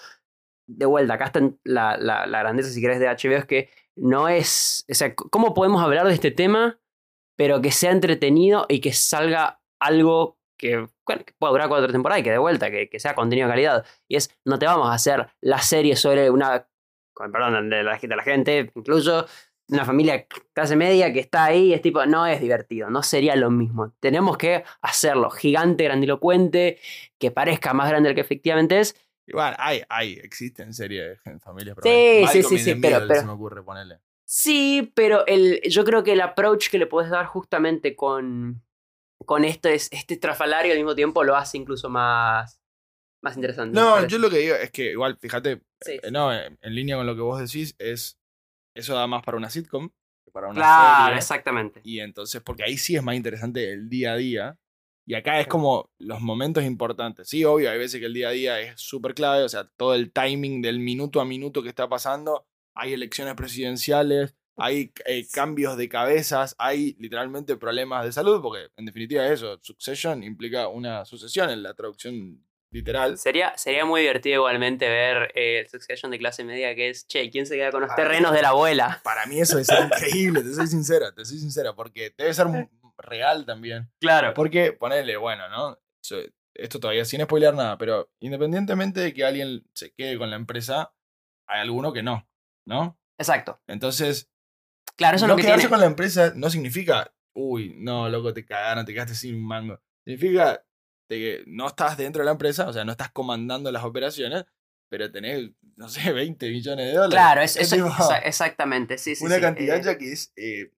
de 0.68 0.86
vuelta, 0.86 1.14
acá 1.14 1.26
está 1.26 1.40
la, 1.64 1.96
la- 1.98 2.26
la 2.26 2.38
grandeza, 2.40 2.70
si 2.70 2.80
querés, 2.80 3.00
de 3.00 3.08
HBO, 3.08 3.36
es 3.38 3.44
que 3.46 3.70
no 3.96 4.28
es. 4.28 4.84
O 4.90 4.94
sea, 4.94 5.14
¿cómo 5.14 5.54
podemos 5.54 5.82
hablar 5.82 6.06
de 6.06 6.14
este 6.14 6.30
tema, 6.30 6.78
pero 7.36 7.60
que 7.60 7.70
sea 7.72 7.92
entretenido 7.92 8.66
y 8.68 8.80
que 8.80 8.92
salga 8.92 9.60
algo 9.80 10.38
que, 10.58 10.76
bueno, 11.06 11.24
que 11.24 11.32
pueda 11.38 11.52
durar 11.52 11.68
cuatro 11.68 11.90
temporadas 11.92 12.20
y 12.20 12.24
que 12.24 12.30
de 12.32 12.38
vuelta, 12.38 12.70
que, 12.70 12.88
que 12.88 13.00
sea 13.00 13.14
contenido 13.14 13.46
de 13.48 13.52
calidad? 13.52 13.86
Y 14.08 14.16
es, 14.16 14.30
no 14.44 14.58
te 14.58 14.66
vamos 14.66 14.88
a 14.88 14.94
hacer 14.94 15.28
la 15.40 15.58
serie 15.60 15.96
sobre 15.96 16.30
una. 16.30 16.66
Perdón 17.14 17.68
de 17.70 17.82
la, 17.82 17.98
de 17.98 18.16
la 18.16 18.22
gente, 18.22 18.70
incluso 18.74 19.26
una 19.70 19.84
familia 19.84 20.26
clase 20.52 20.76
media 20.76 21.12
que 21.12 21.20
está 21.20 21.44
ahí, 21.44 21.72
es 21.72 21.80
tipo, 21.82 22.04
no 22.06 22.26
es 22.26 22.40
divertido, 22.40 22.90
no 22.90 23.02
sería 23.02 23.36
lo 23.36 23.50
mismo. 23.50 23.94
Tenemos 24.00 24.36
que 24.36 24.64
hacerlo 24.82 25.30
gigante, 25.30 25.84
grandilocuente, 25.84 26.78
que 27.18 27.30
parezca 27.30 27.72
más 27.74 27.88
grande 27.88 28.08
del 28.08 28.14
que 28.14 28.20
efectivamente 28.22 28.80
es. 28.80 28.96
Igual, 29.26 29.54
hay, 29.58 29.82
hay, 29.88 30.14
existen 30.14 30.74
series 30.74 31.18
en 31.24 31.40
familias. 31.40 31.76
Sí, 31.82 32.24
sí, 32.32 32.42
sí, 32.42 32.58
sí, 32.58 32.74
pero- 32.76 33.06
Se 33.14 33.24
me 33.24 33.32
ocurre 33.32 33.62
ponerle. 33.62 33.98
Sí, 34.24 34.92
pero 34.94 35.26
el, 35.26 35.60
yo 35.68 35.84
creo 35.84 36.04
que 36.04 36.12
el 36.12 36.20
approach 36.20 36.68
que 36.70 36.78
le 36.78 36.86
puedes 36.86 37.10
dar 37.10 37.26
justamente 37.26 37.96
con, 37.96 38.62
con 39.26 39.44
esto 39.44 39.68
es, 39.68 39.88
este 39.90 40.16
trafalario 40.16 40.70
al 40.72 40.78
mismo 40.78 40.94
tiempo 40.94 41.24
lo 41.24 41.34
hace 41.34 41.58
incluso 41.58 41.88
más, 41.88 42.60
más 43.22 43.34
interesante. 43.34 43.74
No, 43.74 44.06
yo 44.06 44.18
lo 44.18 44.30
que 44.30 44.38
digo 44.38 44.54
es 44.54 44.70
que 44.70 44.92
igual, 44.92 45.18
fíjate, 45.20 45.62
Sí, 45.80 45.92
eh, 45.94 46.00
sí. 46.04 46.10
no, 46.12 46.32
en, 46.32 46.56
en 46.60 46.74
línea 46.76 46.96
con 46.96 47.06
lo 47.06 47.16
que 47.16 47.22
vos 47.22 47.40
decís, 47.40 47.74
es 47.80 48.19
eso 48.80 48.94
da 48.94 49.06
más 49.06 49.22
para 49.22 49.36
una 49.36 49.50
sitcom 49.50 49.88
que 50.24 50.30
para 50.30 50.48
una 50.48 50.56
Claro, 50.60 51.04
serie. 51.06 51.18
exactamente. 51.18 51.80
Y 51.84 52.00
entonces, 52.00 52.42
porque 52.42 52.64
ahí 52.64 52.76
sí 52.76 52.96
es 52.96 53.02
más 53.02 53.14
interesante 53.16 53.72
el 53.72 53.88
día 53.88 54.12
a 54.12 54.16
día. 54.16 54.58
Y 55.06 55.14
acá 55.14 55.40
es 55.40 55.46
como 55.48 55.90
los 55.98 56.20
momentos 56.20 56.62
importantes. 56.62 57.28
Sí, 57.28 57.44
obvio, 57.44 57.70
hay 57.70 57.78
veces 57.78 57.98
que 58.00 58.06
el 58.06 58.14
día 58.14 58.28
a 58.28 58.32
día 58.32 58.60
es 58.60 58.80
súper 58.80 59.14
clave, 59.14 59.42
o 59.42 59.48
sea, 59.48 59.64
todo 59.76 59.94
el 59.94 60.12
timing 60.12 60.62
del 60.62 60.78
minuto 60.78 61.20
a 61.20 61.24
minuto 61.24 61.62
que 61.62 61.68
está 61.68 61.88
pasando. 61.88 62.46
Hay 62.74 62.92
elecciones 62.92 63.34
presidenciales, 63.34 64.36
hay 64.56 64.92
eh, 65.06 65.26
cambios 65.32 65.76
de 65.76 65.88
cabezas, 65.88 66.54
hay 66.58 66.94
literalmente 67.00 67.56
problemas 67.56 68.04
de 68.04 68.12
salud, 68.12 68.40
porque 68.40 68.68
en 68.76 68.84
definitiva 68.84 69.26
eso, 69.26 69.58
succession 69.62 70.22
implica 70.22 70.68
una 70.68 71.04
sucesión 71.04 71.50
en 71.50 71.62
la 71.64 71.74
traducción 71.74 72.44
literal. 72.70 73.18
Sería, 73.18 73.56
sería 73.56 73.84
muy 73.84 74.02
divertido 74.02 74.36
igualmente 74.36 74.88
ver 74.88 75.32
eh, 75.34 75.60
el 75.60 75.68
Succession 75.68 76.10
de 76.10 76.18
clase 76.18 76.44
media 76.44 76.74
que 76.74 76.90
es, 76.90 77.06
che, 77.06 77.30
¿quién 77.30 77.46
se 77.46 77.56
queda 77.56 77.70
con 77.70 77.82
los 77.82 77.94
terrenos 77.94 78.32
de 78.32 78.42
la 78.42 78.48
abuela? 78.50 79.00
Para 79.04 79.26
mí 79.26 79.40
eso 79.40 79.62
ser 79.62 79.84
increíble, 79.84 80.42
te 80.42 80.54
soy 80.54 80.66
sincera, 80.66 81.12
te 81.14 81.24
soy 81.24 81.38
sincera, 81.38 81.74
porque 81.74 82.14
debe 82.16 82.32
ser 82.34 82.46
real 82.98 83.44
también. 83.46 83.90
Claro. 84.00 84.34
Porque, 84.34 84.72
ponele, 84.72 85.16
bueno, 85.16 85.48
¿no? 85.48 85.78
Esto 86.54 86.80
todavía 86.80 87.04
sin 87.04 87.22
spoilear 87.22 87.54
nada, 87.54 87.78
pero 87.78 88.10
independientemente 88.20 89.00
de 89.00 89.14
que 89.14 89.24
alguien 89.24 89.64
se 89.74 89.92
quede 89.92 90.18
con 90.18 90.30
la 90.30 90.36
empresa, 90.36 90.92
hay 91.46 91.60
alguno 91.60 91.92
que 91.92 92.02
no, 92.02 92.28
¿no? 92.66 92.98
Exacto. 93.18 93.60
Entonces, 93.66 94.30
Claro, 94.96 95.16
eso 95.16 95.26
no 95.26 95.32
es 95.32 95.36
lo 95.36 95.36
que 95.38 95.42
quedarse 95.44 95.62
tiene. 95.62 95.70
con 95.70 95.80
la 95.80 95.86
empresa 95.86 96.32
no 96.34 96.50
significa, 96.50 97.14
uy, 97.34 97.74
no, 97.78 98.08
loco, 98.10 98.34
te 98.34 98.44
cagaron, 98.44 98.84
te 98.84 98.92
quedaste 98.92 99.14
sin 99.14 99.36
un 99.36 99.46
mango. 99.46 99.80
Significa 100.04 100.62
de 101.10 101.16
que 101.18 101.44
no 101.46 101.66
estás 101.66 101.98
dentro 101.98 102.20
de 102.22 102.26
la 102.26 102.32
empresa, 102.32 102.66
o 102.68 102.72
sea, 102.72 102.84
no 102.84 102.92
estás 102.92 103.10
comandando 103.10 103.70
las 103.70 103.84
operaciones, 103.84 104.44
pero 104.88 105.10
tenés, 105.12 105.50
no 105.76 105.88
sé, 105.88 106.10
20 106.12 106.48
millones 106.48 106.86
de 106.86 106.92
dólares. 106.92 107.14
Claro, 107.14 107.40
es, 107.42 107.56
Es 107.56 107.62
eso- 107.72 107.76
tipo 107.76 107.88
exa- 107.88 108.22
exactamente. 108.24 108.96
Sí, 108.96 109.14
sí, 109.16 109.24
una 109.24 109.34
sí, 109.36 109.40
cantidad 109.42 109.76
eh, 109.76 109.82
ya 109.82 109.98
que 109.98 110.12
es... 110.12 110.32
eh, 110.36 110.72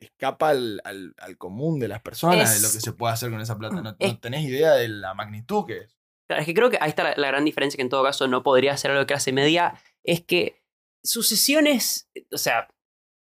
escapa 0.00 0.50
al, 0.50 0.80
al- 0.84 1.14
al 1.18 1.36
común 1.38 1.80
de 1.80 1.88
las 1.88 2.00
personas 2.02 2.54
de 2.54 2.60
lo 2.60 2.68
Es- 2.68 2.74
que 2.74 2.80
se 2.80 2.92
puede 2.92 3.12
hacer 3.14 3.30
con 3.30 3.40
esa 3.40 3.58
plata. 3.58 3.80
No, 3.82 3.96
es- 3.98 4.12
no 4.12 4.18
tenés 4.20 4.44
idea 4.44 4.74
de 4.74 4.88
la 4.88 5.14
magnitud 5.14 5.66
que 5.66 5.78
es. 5.78 5.98
Claro, 6.28 6.40
es 6.42 6.46
que 6.46 6.54
creo 6.54 6.70
que 6.70 6.78
ahí 6.80 6.90
está 6.90 7.02
la, 7.04 7.14
la 7.16 7.28
gran 7.28 7.44
diferencia 7.44 7.76
que 7.76 7.82
en 7.82 7.88
todo 7.88 8.04
caso 8.04 8.28
no 8.28 8.42
podría 8.42 8.76
ser 8.76 8.90
algo 8.90 9.00
de 9.00 9.06
clase 9.06 9.32
media, 9.32 9.74
es 10.04 10.22
que 10.22 10.62
sucesiones, 11.02 12.10
o 12.32 12.38
sea, 12.38 12.68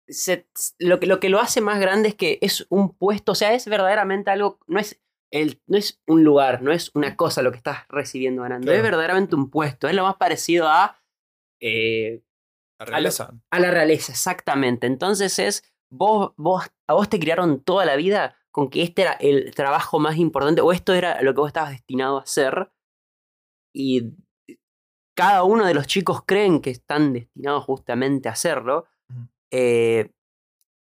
se- 0.08 0.48
lo, 0.78 0.98
que, 1.00 1.06
lo 1.06 1.20
que 1.20 1.28
lo 1.28 1.40
hace 1.40 1.60
más 1.60 1.78
grande 1.80 2.08
es 2.10 2.14
que 2.16 2.38
es 2.42 2.66
un 2.68 2.94
puesto, 2.96 3.32
o 3.32 3.34
sea, 3.36 3.54
es 3.54 3.66
verdaderamente 3.66 4.30
algo, 4.30 4.58
no 4.66 4.78
es, 4.80 5.00
el, 5.36 5.60
no 5.66 5.76
es 5.78 6.00
un 6.06 6.24
lugar, 6.24 6.62
no 6.62 6.72
es 6.72 6.90
una 6.94 7.16
cosa 7.16 7.42
lo 7.42 7.50
que 7.50 7.58
estás 7.58 7.86
recibiendo 7.88 8.42
ganando, 8.42 8.66
Claro. 8.66 8.76
es 8.78 8.82
verdaderamente 8.82 9.34
un 9.36 9.50
puesto, 9.50 9.88
es 9.88 9.94
lo 9.94 10.02
más 10.04 10.16
parecido 10.16 10.68
a, 10.68 10.98
eh, 11.60 12.22
La 12.78 12.86
realeza. 12.86 13.32
a 13.50 13.60
la 13.60 13.70
realeza, 13.70 14.12
exactamente. 14.12 14.86
Entonces 14.86 15.38
es, 15.38 15.62
vos, 15.90 16.32
vos, 16.36 16.66
a 16.88 16.94
vos 16.94 17.08
te 17.08 17.18
criaron 17.18 17.62
toda 17.62 17.84
la 17.84 17.96
vida 17.96 18.36
con 18.50 18.70
que 18.70 18.82
este 18.82 19.02
era 19.02 19.12
el 19.12 19.54
trabajo 19.54 19.98
más 19.98 20.16
importante 20.16 20.60
o 20.62 20.72
esto 20.72 20.94
era 20.94 21.20
lo 21.22 21.34
que 21.34 21.40
vos 21.40 21.48
estabas 21.48 21.70
destinado 21.70 22.18
a 22.18 22.22
hacer 22.22 22.70
y 23.74 24.14
cada 25.16 25.44
uno 25.44 25.66
de 25.66 25.74
los 25.74 25.86
chicos 25.86 26.22
creen 26.26 26.60
que 26.60 26.70
están 26.70 27.12
destinados 27.12 27.64
justamente 27.64 28.28
a 28.28 28.32
hacerlo. 28.32 28.86
Eh, 29.50 30.10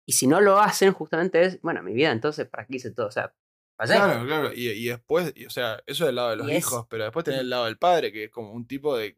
y 0.09 0.13
si 0.13 0.27
no 0.27 0.41
lo 0.41 0.59
hacen, 0.59 0.93
justamente 0.93 1.43
es, 1.43 1.61
bueno, 1.63 1.83
mi 1.83 1.93
vida, 1.93 2.11
entonces, 2.13 2.47
¿para 2.49 2.67
qué 2.67 2.77
hice 2.77 2.91
todo? 2.93 3.07
O 3.09 3.11
sea, 3.11 3.35
Claro, 3.79 4.27
claro. 4.27 4.53
Y, 4.55 4.69
y 4.71 4.89
después, 4.89 5.33
y, 5.37 5.47
o 5.47 5.51
sea, 5.51 5.81
eso 5.87 6.07
del 6.07 6.17
lado 6.17 6.31
de 6.31 6.37
los 6.37 6.49
es- 6.51 6.59
hijos, 6.59 6.87
pero 6.91 7.05
después 7.05 7.25
tenés 7.25 7.41
el 7.41 7.51
lado 7.51 7.67
del 7.67 7.79
padre, 7.79 8.13
que 8.13 8.25
es 8.25 8.31
como 8.31 8.53
un 8.53 8.67
tipo 8.67 8.97
de 8.97 9.17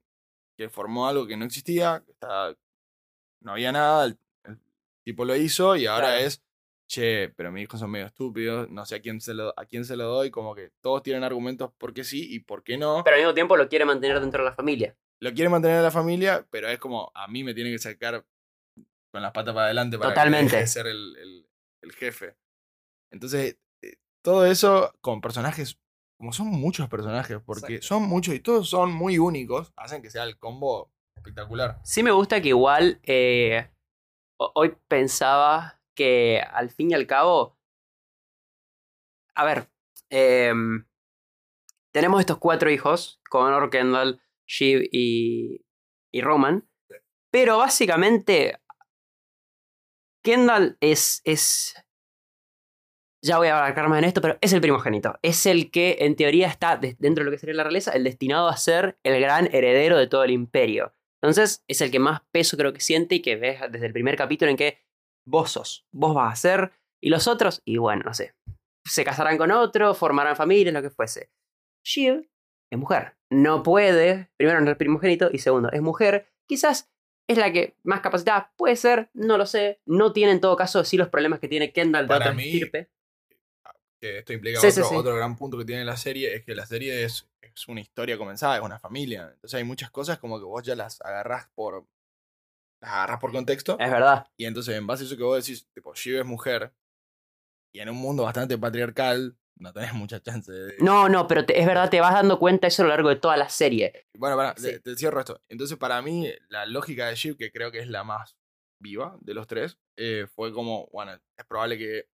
que 0.57 0.69
formó 0.69 1.09
algo 1.09 1.27
que 1.27 1.37
no 1.37 1.45
existía, 1.47 2.03
que 2.05 2.13
estaba- 2.13 2.55
no 3.43 3.53
había 3.53 3.73
nada, 3.73 4.05
el, 4.05 4.19
el 4.45 4.59
tipo 5.05 5.25
lo 5.25 5.35
hizo 5.35 5.77
y 5.77 5.87
ahora 5.87 6.09
Claro. 6.09 6.25
es, 6.27 6.43
che, 6.87 7.31
pero 7.31 7.51
mis 7.51 7.63
hijos 7.63 7.81
son 7.81 7.91
medio 7.91 8.05
estúpidos, 8.07 8.69
no 8.69 8.85
sé 8.85 8.97
a 8.97 9.01
quién 9.01 9.21
se 9.23 9.33
lo, 9.33 9.55
a 9.59 9.65
quién 9.65 9.85
se 9.87 9.97
lo 9.97 10.05
doy, 10.09 10.31
como 10.31 10.55
que 10.55 10.73
todos 10.83 11.03
tienen 11.03 11.25
argumentos 11.25 11.71
por 11.79 11.95
qué 11.95 12.05
sí 12.05 12.27
y 12.35 12.41
por 12.41 12.63
qué 12.63 12.77
no. 12.77 13.03
Pero 13.05 13.15
al 13.17 13.23
mismo 13.23 13.35
tiempo 13.35 13.57
lo 13.57 13.69
quiere 13.69 13.85
mantener 13.87 14.21
dentro 14.21 14.43
de 14.45 14.51
la 14.51 14.55
familia. 14.57 14.95
lo 15.21 15.33
quiere 15.33 15.49
mantener 15.49 15.79
a 15.79 15.83
la 15.83 15.91
familia, 15.91 16.47
pero 16.51 16.69
es 16.69 16.79
como, 16.79 17.11
a 17.15 17.29
mí 17.29 17.45
me 17.45 17.55
tiene 17.55 17.71
que 17.71 17.79
sacar 17.79 18.25
con 19.13 19.23
las 19.23 19.33
patas 19.33 19.55
para 19.55 19.67
adelante 19.67 19.99
para 19.99 20.11
que 20.11 20.15
Totalmente. 20.15 20.57
de 20.57 20.67
ser 20.67 20.87
el, 20.87 21.17
el- 21.17 21.47
el 21.83 21.93
jefe. 21.93 22.37
Entonces, 23.11 23.57
todo 24.23 24.47
eso 24.47 24.93
con 25.01 25.21
personajes, 25.21 25.79
como 26.19 26.33
son 26.33 26.49
muchos 26.49 26.89
personajes, 26.89 27.39
porque 27.45 27.81
son 27.83 28.03
muchos 28.05 28.35
y 28.35 28.41
todos 28.41 28.69
son 28.69 28.93
muy 28.93 29.19
únicos, 29.19 29.73
hacen 29.77 30.03
que 30.03 30.11
sea 30.11 30.25
el 30.25 30.39
combo 30.39 30.93
espectacular. 31.17 31.81
Sí 31.85 32.03
me 32.03 32.11
gusta 32.11 32.41
que 32.41 32.49
igual 32.49 33.01
eh, 33.05 33.71
ho- 34.39 34.53
hoy 34.55 34.77
pensaba 34.89 35.81
que 35.95 36.41
al 36.41 36.71
fin 36.71 36.91
y 36.91 36.95
al 36.95 37.07
cabo, 37.07 37.59
a 39.35 39.45
ver, 39.45 39.69
em, 40.11 40.87
tenemos 41.93 42.21
estos 42.21 42.39
cuatro 42.39 42.71
hijos, 42.71 43.21
Connor, 43.31 43.71
Kendall, 43.71 44.21
Shiv 44.47 44.89
y, 44.93 45.65
y 46.13 46.21
Roman, 46.21 46.69
pero 47.31 47.59
básicamente 47.59 48.61
Kendall 50.23 50.77
es, 50.81 51.23
es, 51.25 51.75
ya 53.23 53.39
voy 53.39 53.49
a 53.49 53.59
abarcar 53.59 53.89
más 53.89 53.99
en 53.99 54.05
esto, 54.05 54.21
pero 54.21 54.39
es 54.41 54.53
el 54.53 54.61
primogénito, 54.61 55.19
es 55.23 55.47
el 55.47 55.71
que 55.71 55.99
en 56.01 56.17
teoría 56.17 56.49
está 56.49 56.77
de- 56.77 56.97
dentro 56.99 57.23
de 57.23 57.27
lo 57.27 57.31
que 57.31 57.39
sería 57.39 57.55
la 57.55 57.65
realeza, 57.65 57.93
el 57.93 58.05
destinado 58.05 58.49
a 58.49 58.57
ser 58.57 58.99
el 59.03 59.21
gran 59.21 59.49
heredero 59.55 59.99
de 59.99 60.07
todo 60.07 60.25
el 60.25 60.31
imperio. 60.31 60.93
Entonces 61.23 61.63
es 61.69 61.81
el 61.83 61.91
que 61.91 61.99
más 61.99 62.23
peso 62.33 62.57
creo 62.57 62.73
que 62.73 62.81
siente 62.81 63.17
y 63.17 63.21
que 63.23 63.37
ves 63.37 63.61
desde 63.71 63.87
el 63.87 63.93
primer 63.93 64.17
capítulo 64.17 64.51
en 64.51 64.57
que 64.57 64.79
vos 65.27 65.51
sos, 65.51 65.87
vos 65.93 66.15
vas 66.15 66.33
a 66.33 66.37
ser, 66.37 66.73
y 67.03 67.11
los 67.11 67.29
otros, 67.29 67.61
y 67.65 67.77
bueno, 67.77 68.03
no 68.05 68.15
sé, 68.15 68.35
se 68.87 69.05
casarán 69.05 69.37
con 69.39 69.51
otro, 69.51 69.95
formarán 69.95 70.35
familias, 70.37 70.73
lo 70.73 70.81
que 70.83 70.91
fuese. 70.91 71.31
Shiv 71.85 72.27
es 72.73 72.79
mujer, 72.79 73.17
no 73.31 73.63
puede, 73.63 74.31
primero 74.39 74.61
no 74.61 74.67
es 74.67 74.71
el 74.71 74.77
primogénito 74.77 75.29
y 75.33 75.39
segundo 75.39 75.71
es 75.73 75.83
mujer, 75.83 76.27
quizás 76.49 76.91
es 77.29 77.37
la 77.39 77.53
que 77.53 77.77
más 77.85 78.01
capacitada 78.01 78.53
puede 78.57 78.77
ser, 78.77 79.11
no 79.13 79.37
lo 79.39 79.47
sé, 79.47 79.81
no 79.87 80.13
tiene 80.13 80.33
en 80.33 80.41
todo 80.41 80.57
caso 80.57 80.85
sí 80.85 80.97
los 80.97 81.09
problemas 81.09 81.39
que 81.39 81.49
tiene 81.49 81.73
Kendall 81.73 82.05
de 82.07 82.09
Para 82.09 82.25
otra 82.27 82.35
mí, 82.35 82.45
estirpe. 82.45 82.89
Que 84.01 84.19
esto 84.19 84.33
implica 84.33 84.61
Sí, 84.61 84.69
otro, 84.69 84.85
sí. 84.85 84.95
otro 84.95 85.15
gran 85.17 85.37
punto 85.37 85.59
que 85.59 85.65
tiene 85.65 85.85
la 85.85 85.97
serie, 85.97 86.35
es 86.35 86.45
que 86.45 86.55
la 86.55 86.65
serie 86.67 87.05
es, 87.05 87.29
es 87.43 87.69
una 87.69 87.81
historia 87.81 88.17
comenzada, 88.17 88.57
es 88.57 88.63
una 88.63 88.79
familia. 88.79 89.31
Entonces 89.35 89.55
hay 89.59 89.65
muchas 89.65 89.91
cosas 89.91 90.19
como 90.19 90.39
que 90.39 90.45
vos 90.45 90.63
ya 90.63 90.75
las 90.75 91.01
agarrás 91.03 91.49
por... 91.55 91.87
Las 92.83 92.93
agarrás 92.93 93.21
por 93.21 93.31
contexto. 93.33 93.77
Es 93.79 93.91
verdad. 93.91 94.27
Y 94.39 94.47
entonces, 94.47 94.75
en 94.77 94.87
base 94.87 95.03
a 95.03 95.07
eso 95.07 95.17
que 95.17 95.23
vos 95.23 95.45
decís, 95.45 95.69
tipo, 95.75 95.95
Shiv 95.95 96.21
es 96.21 96.25
mujer, 96.25 96.73
y 97.75 97.81
en 97.81 97.91
un 97.91 97.97
mundo 97.97 98.23
bastante 98.23 98.57
patriarcal, 98.57 99.37
no 99.59 99.73
tenés 99.75 99.93
mucha 99.95 100.21
chance 100.23 100.51
de... 100.51 100.77
No, 100.79 101.09
no, 101.11 101.27
pero 101.29 101.45
te- 101.45 101.61
es 101.61 101.67
verdad, 101.67 101.91
te 101.91 102.01
vas 102.01 102.15
dando 102.15 102.39
cuenta 102.39 102.69
eso 102.69 102.83
a 102.83 102.87
lo 102.87 102.91
largo 102.91 103.11
de 103.11 103.17
toda 103.17 103.37
la 103.37 103.51
serie. 103.51 104.07
Bueno, 104.17 104.35
pará, 104.37 104.55
Sí. 104.57 104.63
te, 104.69 104.81
te 104.81 104.97
cierro 104.97 105.21
esto. 105.21 105.43
Entonces, 105.51 105.77
para 105.77 106.01
mí, 106.01 106.33
la 106.49 106.65
lógica 106.65 107.09
de 107.09 107.17
Shiv, 107.17 107.37
que 107.37 107.53
creo 107.53 107.71
que 107.71 107.81
es 107.81 107.89
la 107.89 108.03
más 108.03 108.39
viva 108.83 109.19
de 109.21 109.35
los 109.35 109.47
tres, 109.47 109.79
eh, 109.99 110.27
fue 110.35 110.55
como, 110.55 110.87
bueno, 110.91 111.13
es 111.13 111.45
probable 111.45 111.77
que... 111.77 112.09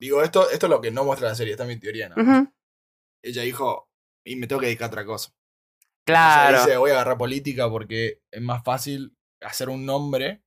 Digo, 0.00 0.22
esto, 0.22 0.48
esto 0.50 0.66
es 0.66 0.70
lo 0.70 0.80
que 0.80 0.90
no 0.90 1.04
muestra 1.04 1.28
la 1.28 1.34
serie, 1.34 1.52
esta 1.52 1.64
es 1.64 1.68
mi 1.68 1.78
teoría. 1.78 2.10
Ujú. 2.16 2.50
Ella 3.22 3.42
dijo, 3.42 3.90
y 4.24 4.36
me 4.36 4.46
tengo 4.46 4.60
que 4.60 4.66
dedicar 4.66 4.86
a 4.86 4.88
otra 4.92 5.04
cosa. 5.04 5.30
Claro. 6.06 6.48
Entonces 6.48 6.66
dice, 6.66 6.78
voy 6.78 6.90
a 6.90 6.94
agarrar 6.94 7.18
política 7.18 7.68
porque 7.68 8.22
es 8.32 8.40
más 8.40 8.64
fácil 8.64 9.14
hacer 9.42 9.68
un 9.68 9.84
nombre 9.84 10.42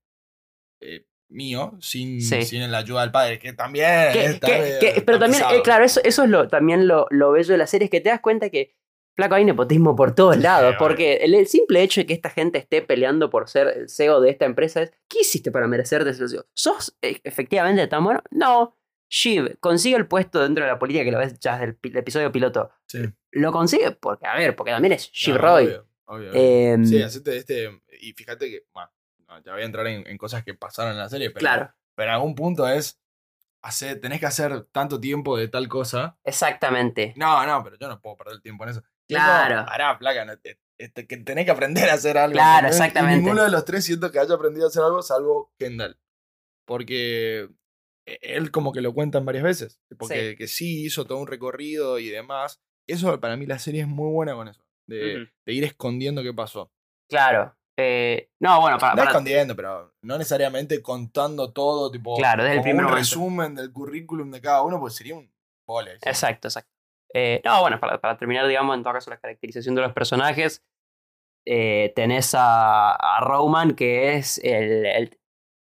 eh, 0.82 1.06
mío 1.30 1.76
sin, 1.80 2.20
Sí. 2.20 2.42
sin 2.42 2.70
la 2.70 2.78
ayuda 2.78 3.02
del 3.02 3.10
padre, 3.12 3.38
que 3.38 3.52
también 3.52 4.12
Que- 4.12 5.02
pero 5.06 5.18
también, 5.18 5.42
eh, 5.50 5.62
claro, 5.62 5.84
eso, 5.84 6.00
eso 6.04 6.24
es 6.24 6.30
lo, 6.30 6.48
también 6.48 6.86
lo, 6.86 7.06
lo 7.10 7.32
bello 7.32 7.52
de 7.52 7.58
la 7.58 7.66
serie, 7.66 7.86
es 7.86 7.90
que 7.90 8.00
te 8.00 8.10
das 8.10 8.20
cuenta 8.20 8.50
que, 8.50 8.74
flaco, 9.16 9.36
hay 9.36 9.44
nepotismo 9.44 9.96
por 9.96 10.14
todos 10.14 10.36
lados, 10.36 10.74
porque 10.78 11.14
el, 11.18 11.34
el 11.34 11.46
simple 11.46 11.82
hecho 11.82 12.00
de 12.00 12.06
que 12.06 12.12
esta 12.14 12.28
gente 12.30 12.58
esté 12.58 12.82
peleando 12.82 13.30
por 13.30 13.48
ser 13.48 13.68
el 13.68 13.88
CEO 13.88 14.20
de 14.20 14.30
esta 14.30 14.44
empresa 14.44 14.82
es, 14.82 14.92
¿qué 15.08 15.20
hiciste 15.20 15.50
para 15.50 15.66
merecerte 15.68 16.10
ese 16.10 16.28
CEO? 16.28 16.44
¿Sos 16.52 16.96
eh, 17.00 17.20
efectivamente 17.24 17.86
tan 17.86 18.04
bueno? 18.04 18.22
No. 18.30 18.76
Shiv 19.08 19.58
consigue 19.60 19.96
el 19.96 20.06
puesto 20.06 20.42
dentro 20.42 20.64
de 20.64 20.70
la 20.70 20.78
política 20.78 21.04
que 21.04 21.12
lo 21.12 21.18
ves 21.18 21.38
ya 21.38 21.52
desde 21.52 21.64
el, 21.66 21.76
pi- 21.76 21.90
el 21.90 21.96
episodio 21.98 22.32
piloto. 22.32 22.70
Sí. 22.86 23.00
Lo 23.32 23.52
consigue 23.52 23.92
porque, 23.92 24.26
a 24.26 24.34
ver, 24.36 24.54
porque 24.56 24.72
también 24.72 24.92
es 24.92 25.10
Shiv 25.12 25.36
Roy. 25.36 25.66
obvio, 25.66 25.86
obvio, 26.32 26.84
Sí, 26.86 27.02
hacete 27.02 27.36
este. 27.36 27.82
Y 28.00 28.12
fíjate 28.12 28.50
que. 28.50 28.66
Bueno, 28.72 28.90
no, 29.28 29.42
ya 29.42 29.52
voy 29.52 29.62
a 29.62 29.66
entrar 29.66 29.86
en, 29.86 30.06
en 30.06 30.18
cosas 30.18 30.42
que 30.44 30.54
pasaron 30.54 30.92
en 30.92 30.98
la 30.98 31.08
serie, 31.08 31.30
pero, 31.30 31.40
claro, 31.40 31.74
pero 31.94 32.08
en 32.10 32.14
algún 32.14 32.34
punto 32.34 32.66
es. 32.68 33.00
Hacer, 33.62 33.98
tenés 33.98 34.20
que 34.20 34.26
hacer 34.26 34.64
tanto 34.72 35.00
tiempo 35.00 35.38
de 35.38 35.48
tal 35.48 35.68
cosa. 35.68 36.18
exactamente. 36.22 37.14
No, 37.16 37.46
no, 37.46 37.64
pero 37.64 37.78
yo 37.78 37.88
no 37.88 37.98
puedo 37.98 38.14
perder 38.16 38.34
el 38.34 38.42
tiempo 38.42 38.64
en 38.64 38.70
eso. 38.70 38.82
Claro. 39.08 39.64
Pará, 39.64 39.98
placa, 39.98 40.22
no, 40.26 40.36
te- 40.38 40.60
este, 40.76 41.06
que 41.06 41.16
tenés 41.16 41.46
que 41.46 41.50
aprender 41.52 41.88
a 41.88 41.94
hacer 41.94 42.18
algo. 42.18 42.34
Claro, 42.34 42.68
exactamente. 42.68 43.22
ninguno 43.22 43.42
de 43.42 43.50
los 43.50 43.64
tres 43.64 43.84
siento 43.86 44.10
que 44.12 44.18
haya 44.18 44.34
aprendido 44.34 44.66
a 44.66 44.68
hacer 44.68 44.82
algo 44.82 45.00
salvo 45.00 45.50
Kendall. 45.58 45.98
Porque 46.66 47.48
él 48.06 48.50
como 48.50 48.72
que 48.72 48.80
lo 48.80 48.92
cuentan 48.94 49.24
varias 49.24 49.44
veces. 49.44 49.80
Porque 49.98 50.30
Sí. 50.30 50.36
que 50.36 50.46
sí 50.48 50.84
hizo 50.84 51.04
todo 51.06 51.18
un 51.18 51.26
recorrido 51.26 51.98
y 51.98 52.08
demás. 52.10 52.60
Eso 52.86 53.18
para 53.20 53.36
mí 53.36 53.46
la 53.46 53.58
serie 53.58 53.82
es 53.82 53.88
muy 53.88 54.10
buena 54.12 54.34
con 54.34 54.48
eso. 54.48 54.62
De, 54.86 55.30
ir 55.46 55.64
escondiendo 55.64 56.22
qué 56.22 56.32
pasó. 56.34 56.70
Claro. 57.08 57.56
Eh, 57.78 58.28
no, 58.40 58.60
bueno, 58.60 58.78
para, 58.78 58.92
No 58.92 58.98
para- 58.98 59.10
escondiendo, 59.10 59.56
pero 59.56 59.94
no 60.02 60.18
necesariamente 60.18 60.80
contando 60.82 61.52
todo, 61.52 61.90
tipo. 61.90 62.16
Claro, 62.16 62.44
desde 62.44 62.56
el 62.58 62.62
primer 62.62 62.84
un 62.84 62.90
momento. 62.90 62.98
resumen 63.08 63.54
del 63.54 63.72
currículum 63.72 64.30
de 64.30 64.40
cada 64.40 64.62
uno, 64.62 64.78
pues 64.78 64.94
sería 64.94 65.16
un 65.16 65.32
vole. 65.66 65.92
sí. 65.94 66.08
Exacto, 66.08 66.48
exacto. 66.48 66.70
Eh, 67.14 67.40
no, 67.44 67.60
bueno, 67.62 67.80
para, 67.80 68.00
para 68.00 68.16
terminar, 68.18 68.46
digamos, 68.46 68.76
en 68.76 68.82
todo 68.82 68.92
caso, 68.92 69.08
la 69.10 69.18
caracterización 69.18 69.74
de 69.74 69.82
los 69.82 69.92
personajes, 69.92 70.62
eh, 71.46 71.92
tenés 71.96 72.34
a, 72.34 72.92
a 72.94 73.20
Roman, 73.20 73.74
que 73.74 74.14
es 74.14 74.38
el, 74.44 74.86
el- 74.86 75.18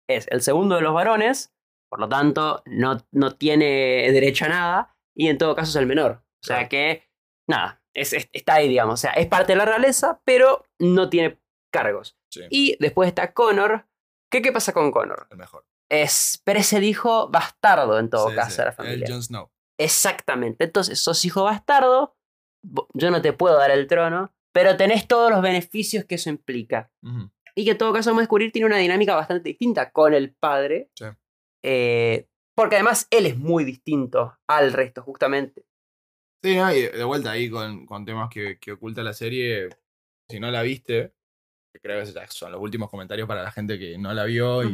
es 0.09 0.27
el 0.31 0.41
segundo 0.41 0.75
de 0.75 0.81
los 0.81 0.93
varones, 0.93 1.53
por 1.89 1.99
lo 1.99 2.07
tanto, 2.09 2.61
no, 2.65 2.97
no 3.11 3.35
tiene 3.35 4.11
derecho 4.11 4.45
a 4.45 4.49
nada, 4.49 4.95
y 5.15 5.27
en 5.27 5.37
todo 5.37 5.55
caso 5.55 5.69
es 5.71 5.75
el 5.75 5.87
menor. 5.87 6.23
O 6.43 6.45
sea 6.47 6.57
Claro. 6.57 6.69
que, 6.69 7.03
nada, 7.49 7.81
es, 7.95 8.13
es- 8.13 8.29
está 8.31 8.55
ahí, 8.55 8.67
digamos. 8.69 8.93
O 8.93 8.97
sea, 8.97 9.11
es 9.11 9.27
parte 9.27 9.53
de 9.53 9.57
la 9.57 9.65
realeza, 9.65 10.21
pero 10.23 10.65
no 10.79 11.09
tiene 11.09 11.39
cargos. 11.73 12.17
Sí, 12.31 12.41
Y 12.49 12.77
después 12.79 13.07
está 13.07 13.33
Connor. 13.33 13.87
¿Qué, 14.31 14.41
qué 14.41 14.51
pasa 14.51 14.71
con 14.73 14.91
Connor? 14.91 15.27
el 15.31 15.37
mejor. 15.37 15.65
Es, 15.91 16.39
pero 16.45 16.59
es 16.59 16.71
el 16.73 16.83
hijo 16.83 17.29
bastardo 17.29 17.97
en 17.97 18.09
todo 18.11 18.29
Sí, 18.29 18.35
caso 18.35 18.51
sí, 18.51 18.57
de 18.57 18.63
la 18.65 18.69
el 18.69 18.75
familia. 18.75 19.07
Jon 19.09 19.23
Snow. 19.23 19.51
Exactamente. 19.79 20.65
Entonces, 20.65 20.99
sos 20.99 21.25
hijo 21.25 21.43
bastardo. 21.43 22.15
Yo 22.93 23.09
no 23.09 23.21
te 23.21 23.33
puedo 23.33 23.57
dar 23.57 23.71
el 23.71 23.87
trono. 23.87 24.31
Pero 24.53 24.77
tenés 24.77 25.07
todos 25.07 25.31
los 25.31 25.41
beneficios 25.41 26.05
que 26.05 26.15
eso 26.15 26.29
implica. 26.29 26.91
Y 27.55 27.65
que 27.65 27.71
en 27.71 27.77
todo 27.77 27.91
caso, 27.93 28.09
vamos 28.09 28.21
a 28.21 28.23
descubrir, 28.23 28.51
tiene 28.51 28.65
una 28.67 28.77
dinámica 28.77 29.15
bastante 29.15 29.49
distinta 29.49 29.91
con 29.91 30.13
el 30.13 30.33
padre. 30.33 30.89
Sí. 30.95 31.05
Eh, 31.63 32.27
porque 32.55 32.75
además 32.75 33.07
él 33.09 33.25
es 33.25 33.37
muy 33.37 33.63
distinto 33.63 34.37
al 34.47 34.73
resto, 34.73 35.01
justamente. 35.01 35.65
Sí, 36.43 36.55
no, 36.55 36.71
y 36.73 36.81
de 36.83 37.03
vuelta 37.03 37.31
ahí 37.31 37.49
con, 37.49 37.85
con 37.85 38.05
temas 38.05 38.29
que, 38.29 38.57
que 38.59 38.73
oculta 38.73 39.03
la 39.03 39.13
serie. 39.13 39.69
Si 40.29 40.39
no 40.39 40.51
la 40.51 40.61
viste, 40.61 41.13
creo 41.81 42.03
que 42.03 42.27
son 42.29 42.51
los 42.51 42.61
últimos 42.61 42.89
comentarios 42.89 43.27
para 43.27 43.43
la 43.43 43.51
gente 43.51 43.77
que 43.77 43.97
no 43.97 44.13
la 44.13 44.25
vio 44.25 44.63
y 44.63 44.73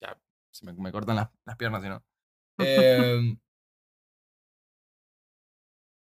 ya 0.00 0.18
se 0.52 0.66
me, 0.66 0.72
me 0.72 0.92
cortan 0.92 1.16
las, 1.16 1.28
las 1.44 1.56
piernas 1.56 1.82
si 1.82 1.88
no. 1.88 2.04
Em, 2.58 3.38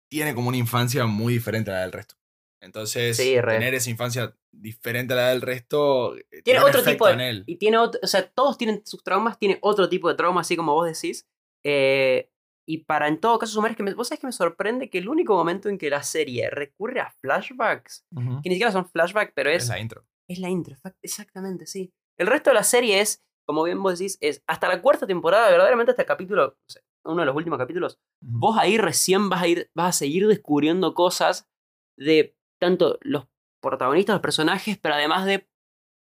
tiene 0.10 0.36
como 0.36 0.50
una 0.50 0.58
infancia 0.58 1.06
muy 1.08 1.34
diferente 1.34 1.72
a 1.72 1.75
la 1.75 1.82
del 1.82 1.92
resto. 1.92 2.15
Entonces, 2.63 3.17
Sí, 3.17 3.36
tener 3.46 3.74
esa 3.74 3.89
infancia 3.89 4.36
diferente 4.51 5.13
a 5.13 5.17
la 5.17 5.29
del 5.29 5.41
resto 5.41 6.15
eh, 6.17 6.41
Tiene 6.43 6.62
otro 6.62 6.82
tipo 6.82 7.08
de. 7.08 7.13
en 7.13 7.22
él. 7.22 7.43
Y 7.46 7.58
tiene 7.58 7.77
otro. 7.77 8.00
O 8.03 8.08
sea, 8.08 8.27
todos 8.27 8.58
tienen 8.58 8.82
sus 8.86 9.03
traumas, 9.03 9.38
tiene 9.38 9.60
otro 9.62 9.89
tipo 9.89 10.10
de 10.10 10.15
trauma, 10.15 10.41
así 10.41 10.55
como 10.55 10.74
vos 10.74 10.88
decís. 10.88 11.27
Eh, 11.63 12.29
y 12.65 12.79
para 12.79 13.08
en 13.08 13.20
todo 13.20 13.39
caso 13.39 13.53
sumar 13.53 13.72
es 13.72 13.77
que 13.77 13.84
me, 13.84 13.93
vos 13.93 14.08
sabés 14.08 14.22
que 14.22 14.27
me 14.27 14.34
sorprende 14.34 14.89
que 14.89 14.98
el 14.98 15.10
único 15.10 15.36
momento 15.36 15.67
en 15.67 15.77
que 15.77 15.89
la 15.89 16.01
serie 16.03 16.50
recurre 16.50 17.01
a 17.01 17.12
flashbacks, 17.20 18.05
que 18.15 18.50
ni 18.50 18.55
siquiera 18.55 18.72
son 18.72 18.88
flashbacks, 18.89 19.34
pero 19.36 19.50
Es 19.50 19.63
es 19.63 19.70
la 19.70 19.79
intro. 19.79 20.05
Es 20.29 20.39
la 20.39 20.50
intro, 20.50 20.75
exactamente, 21.01 21.65
sí. 21.65 21.93
El 22.17 22.27
resto 22.27 22.51
de 22.51 22.53
la 22.53 22.63
serie 22.63 23.01
es, 23.01 23.22
como 23.46 23.63
bien 23.63 23.84
vos 23.84 24.00
decís, 24.00 24.17
es 24.22 24.41
hasta 24.48 24.70
la 24.70 24.82
cuarta 24.82 25.05
temporada, 25.05 25.50
verdaderamente 25.50 25.91
hasta 25.91 26.03
el 26.03 26.08
capítulo, 26.08 26.58
uno 27.03 27.20
de 27.20 27.25
los 27.25 27.36
últimos 27.36 27.60
capítulos, 27.60 28.00
vos 28.22 28.58
ahí 28.58 28.77
recién 28.77 29.29
vas 29.29 29.41
a 29.41 29.48
ir, 29.48 29.70
vas 29.75 29.96
a 29.96 30.00
seguir 30.00 30.27
descubriendo 30.27 30.93
cosas 30.93 31.50
de 31.98 32.38
tanto 32.63 32.98
los 33.01 33.25
protagonistas, 33.62 34.13
los 34.15 34.22
personajes, 34.22 34.77
pero 34.77 34.96
además 34.96 35.25
de 35.25 35.48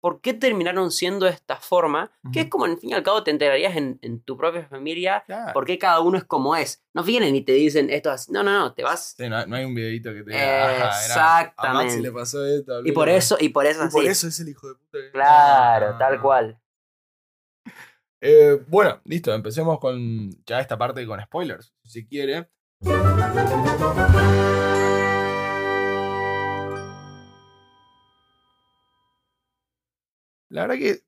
por 0.01 0.19
qué 0.19 0.33
terminaron 0.33 0.91
siendo 0.91 1.25
de 1.25 1.31
esta 1.31 1.55
forma, 1.55 2.11
que 2.33 2.41
es 2.41 2.49
como, 2.49 2.65
en 2.65 2.77
fin 2.77 2.89
y 2.89 2.93
al 2.93 3.03
cabo, 3.03 3.23
te 3.23 3.31
enterarías 3.31 3.77
en, 3.77 3.99
en 4.01 4.19
tu 4.21 4.35
propia 4.35 4.65
familia 4.67 5.23
Claro. 5.25 5.53
por 5.53 5.63
qué 5.65 5.77
cada 5.77 6.01
uno 6.01 6.17
es 6.17 6.25
como 6.25 6.57
es. 6.57 6.83
No 6.93 7.03
vienen 7.03 7.35
y 7.37 7.41
te 7.41 7.53
dicen 7.53 7.89
esto 7.89 8.11
así. 8.11 8.29
No, 8.31 8.43
no, 8.43 8.51
no, 8.51 8.73
te 8.73 8.83
vas. 8.83 9.13
Sí, 9.17 9.29
no, 9.29 9.45
no 9.45 9.55
hay 9.55 9.63
un 9.63 9.73
videito 9.73 10.11
que 10.13 10.23
te 10.23 10.31
diga, 10.31 10.65
"Ajá, 10.65 10.75
era- 10.75 10.83
a 10.85 10.93
Maxi 10.93 11.05
Exactamente. 11.05 12.01
le 12.01 12.11
pasó 12.11 12.45
esto. 12.45 12.81
Y 12.85 12.91
por 12.91 13.07
eso, 13.07 13.37
y 13.39 13.47
por 13.49 13.65
eso 13.65 13.85
y 13.85 13.89
por 13.89 14.01
así. 14.01 14.09
eso 14.09 14.27
es 14.27 14.39
el 14.41 14.49
hijo 14.49 14.67
de 14.67 14.75
puta. 14.75 14.97
que- 14.99 15.11
Claro, 15.11 15.91
Ah, 15.93 15.97
tal 15.97 16.21
cual. 16.21 16.59
Eh, 18.25 18.57
bueno, 18.67 19.01
listo, 19.03 19.33
empecemos 19.33 19.79
con 19.79 20.29
ya 20.45 20.59
esta 20.61 20.77
parte 20.77 21.05
con 21.05 21.19
spoilers, 21.21 21.73
si 21.83 22.05
quiere. 22.07 22.49
La 30.53 30.61
verdad 30.67 30.77
que 30.77 30.99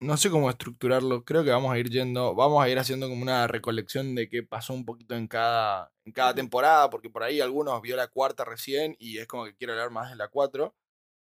no 0.00 0.16
sé 0.16 0.30
cómo 0.30 0.48
estructurarlo. 0.50 1.24
Creo 1.24 1.44
que 1.44 1.50
vamos 1.50 1.72
a 1.72 1.78
ir 1.78 1.90
yendo, 1.90 2.34
vamos 2.34 2.64
a 2.64 2.68
ir 2.70 2.78
haciendo 2.78 3.08
como 3.10 3.22
una 3.22 3.46
recolección 3.46 4.14
de 4.14 4.28
qué 4.30 4.42
pasó 4.42 4.72
un 4.72 4.86
poquito 4.86 5.14
en 5.14 5.28
cada, 5.28 5.92
en 6.06 6.12
cada 6.12 6.34
temporada, 6.34 6.88
porque 6.88 7.10
por 7.10 7.22
ahí 7.22 7.40
algunos 7.42 7.82
vio 7.82 7.96
la 7.96 8.08
cuarta 8.08 8.44
recién 8.46 8.96
y 8.98 9.18
es 9.18 9.26
como 9.26 9.44
que 9.44 9.54
quiero 9.54 9.74
hablar 9.74 9.90
más 9.90 10.10
de 10.10 10.16
la 10.16 10.28
cuatro. 10.28 10.74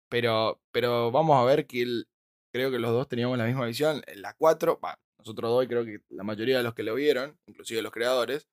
Pero, 0.09 0.61
pero 0.71 1.11
vamos 1.11 1.37
a 1.37 1.43
ver 1.43 1.67
que 1.67 1.81
el- 1.81 2.07
creo 2.53 2.71
que 2.71 2.79
los 2.79 2.91
dos 2.91 3.09
teníamos 3.09 3.37
la 3.37 3.45
misma 3.45 3.65
visión. 3.65 4.01
La 4.15 4.33
cuatro, 4.33 4.79
nosotros 5.17 5.51
dos 5.51 5.65
y 5.65 5.67
creo 5.67 5.83
que 5.83 5.99
la 6.09 6.23
mayoría 6.23 6.57
de 6.57 6.63
los 6.63 6.73
que 6.73 6.83
lo 6.83 6.95
vieron, 6.95 7.37
inclusive 7.47 7.81
los 7.81 7.91
creadores, 7.91 8.47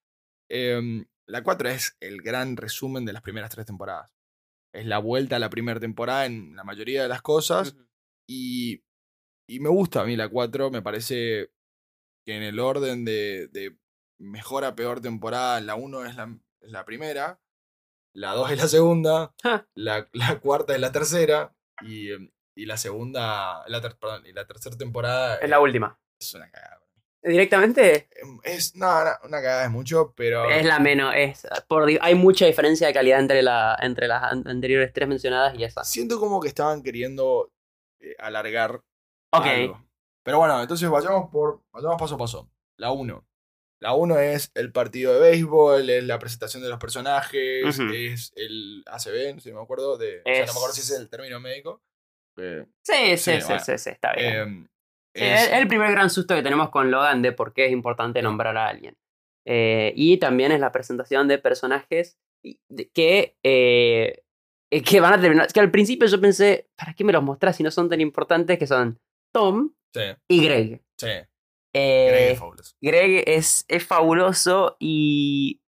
em, 0.49 1.07
la 1.27 1.43
cuatro 1.45 1.69
es 1.69 1.97
el 2.01 2.23
gran 2.23 2.57
resumen 2.57 3.05
de 3.05 3.13
las 3.13 3.23
primeras 3.23 3.51
tres 3.51 3.67
temporadas. 3.67 4.13
Es 4.73 4.87
la 4.87 4.99
vuelta 4.99 5.37
a 5.37 5.41
la 5.41 5.51
primera 5.51 5.81
temporada 5.81 6.27
en 6.27 6.57
la 6.57 6.65
mayoría 6.65 7.03
de 7.03 7.09
las 7.09 7.23
cosas. 7.23 7.77
Y, 8.33 8.85
y 9.49 9.59
me 9.59 9.69
gusta 9.69 10.03
a 10.03 10.05
mí 10.05 10.15
la 10.15 10.29
4, 10.29 10.71
me 10.71 10.83
parece 10.83 11.51
que 12.25 12.37
en 12.37 12.45
el 12.45 12.61
orden 12.61 13.05
de, 13.05 13.49
de 13.49 13.77
mejor 14.21 14.65
a 14.65 14.77
peor 14.77 15.01
temporada, 15.01 15.61
la 15.61 15.75
1 15.75 16.05
es 16.07 16.15
la, 16.15 16.39
es 16.61 16.71
la 16.71 16.85
primera, 16.85 17.41
la 18.15 18.33
2 18.35 18.53
es 18.53 18.59
la 18.59 18.69
segunda, 18.69 19.35
la, 19.75 20.09
la 20.13 20.39
cuarta 20.39 20.75
es 20.75 20.81
la 20.81 20.93
tercera 20.93 21.57
y, 21.83 22.13
em, 22.13 22.31
y 22.57 22.67
la 22.67 22.77
segunda, 22.77 23.65
la 23.67 23.81
ter- 23.81 23.97
perdón, 23.99 24.25
y 24.27 24.33
la 24.33 24.47
tercera 24.47 24.77
temporada 24.77 25.37
Es 25.39 25.49
la 25.51 25.59
última. 25.61 25.99
es 26.21 26.33
una 26.35 26.49
cagada. 26.51 26.79
Directamente 27.23 28.09
Em, 28.23 28.39
Es, 28.45 28.75
no, 28.77 29.05
no, 29.05 29.11
una 29.25 29.39
cagada 29.39 29.65
es 29.65 29.71
mucho, 29.71 30.15
pero... 30.17 30.49
es 30.51 30.65
la 30.65 30.79
menos. 30.79 31.13
Es, 31.17 31.47
por, 31.69 31.87
di- 31.87 31.99
hay 32.01 32.15
mucha 32.15 32.47
diferencia 32.47 32.87
de 32.87 32.95
calidad 32.95 33.19
entre, 33.21 33.43
la, 33.43 33.77
entre 33.83 34.07
las 34.09 34.23
an- 34.23 34.47
anteriores 34.47 34.93
tres 34.93 35.09
mencionadas 35.09 35.59
y 35.59 35.65
esa. 35.65 35.83
Siento 35.85 36.19
como 36.21 36.41
que 36.41 36.49
estaban 36.49 36.83
queriendo 36.83 37.53
eh, 38.01 38.15
alargar 38.19 38.83
algo. 39.63 39.87
Pero 40.23 40.39
bueno, 40.39 40.61
entonces 40.61 40.89
vayamos 40.89 41.31
por. 41.31 41.63
Vayamos 41.73 41.99
paso 42.01 42.15
a 42.15 42.19
paso. 42.19 42.51
La 42.77 42.91
1. 42.93 43.27
La 43.83 43.95
1 43.95 44.19
es 44.19 44.51
el 44.55 44.73
partido 44.73 45.15
de 45.15 45.21
béisbol, 45.21 45.89
es 45.89 46.05
la 46.05 46.19
presentación 46.19 46.63
de 46.63 46.69
los 46.69 46.79
personajes, 46.79 47.79
es 47.95 48.33
el 48.37 48.85
ACB, 48.87 49.35
no 49.35 49.41
sé 49.41 49.53
me 49.55 49.61
acuerdo. 49.63 49.97
De, 49.97 50.19
o 50.21 50.23
sea, 50.25 50.41
no 50.47 50.53
me 50.53 50.59
acuerdo 50.59 50.75
si 50.75 50.81
Es- 50.83 50.91
es 50.91 50.99
el 51.01 51.09
término 51.09 51.41
médico. 51.41 51.83
eh, 52.37 52.67
Sí, 52.83 53.17
sí, 53.17 53.17
Sí, 53.17 53.41
sí, 53.41 53.47
bueno. 53.47 53.65
sí, 53.65 53.79
sí, 53.79 53.91
está 53.91 54.13
bien. 54.13 54.35
em, 54.35 54.69
es- 55.15 55.43
es 55.49 55.53
el 55.53 55.67
primer 55.69 55.91
gran 55.93 56.11
susto 56.11 56.35
que 56.35 56.43
tenemos 56.43 56.69
con 56.71 56.91
Logan 56.91 57.23
de 57.23 57.33
por 57.33 57.53
qué 57.55 57.67
es 57.67 57.73
importante 57.73 58.21
nombrar 58.23 58.57
a 58.59 58.69
alguien. 58.69 58.97
Eh, 59.47 59.93
y 59.97 60.19
también 60.19 60.53
es 60.53 60.61
la 60.61 60.73
presentación 60.73 61.27
de 61.29 61.39
personajes 61.39 62.19
que, 62.95 63.37
eh, 63.43 63.43
eh, 63.43 64.23
que 64.71 65.01
van 65.01 65.15
a 65.15 65.21
terminar. 65.21 65.49
Que 65.53 65.61
al 65.61 65.71
principio 65.71 66.07
yo 66.09 66.21
pensé, 66.21 66.69
¿para 66.77 66.95
qué 66.95 67.03
me 67.05 67.13
los 67.13 67.23
mostrás 67.23 67.57
si 67.57 67.63
no 67.63 67.71
son 67.71 67.89
tan 67.89 68.01
importantes? 68.01 68.59
Que 68.59 68.67
son 68.67 68.99
Tom 69.35 69.73
sí, 69.95 70.01
y 70.29 70.45
Greg. 70.45 70.83
sí. 70.99 71.09
Eh, 71.73 72.07
Greg 72.11 72.33
es 72.33 72.39
fabuloso. 72.39 72.75
Greg 72.81 73.25
es, 73.29 73.65
es 73.69 73.87
fabuloso 73.87 74.77
y. 74.81 75.61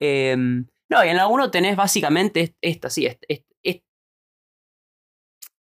em, 0.00 0.66
no, 0.90 1.04
y 1.04 1.08
en 1.08 1.16
la 1.16 1.26
1 1.26 1.50
tenés 1.50 1.76
básicamente 1.76 2.40
est- 2.40 2.56
esta, 2.62 2.88
sí. 2.90 3.06
Es, 3.06 3.18
es, 3.28 3.44
es- 3.62 3.82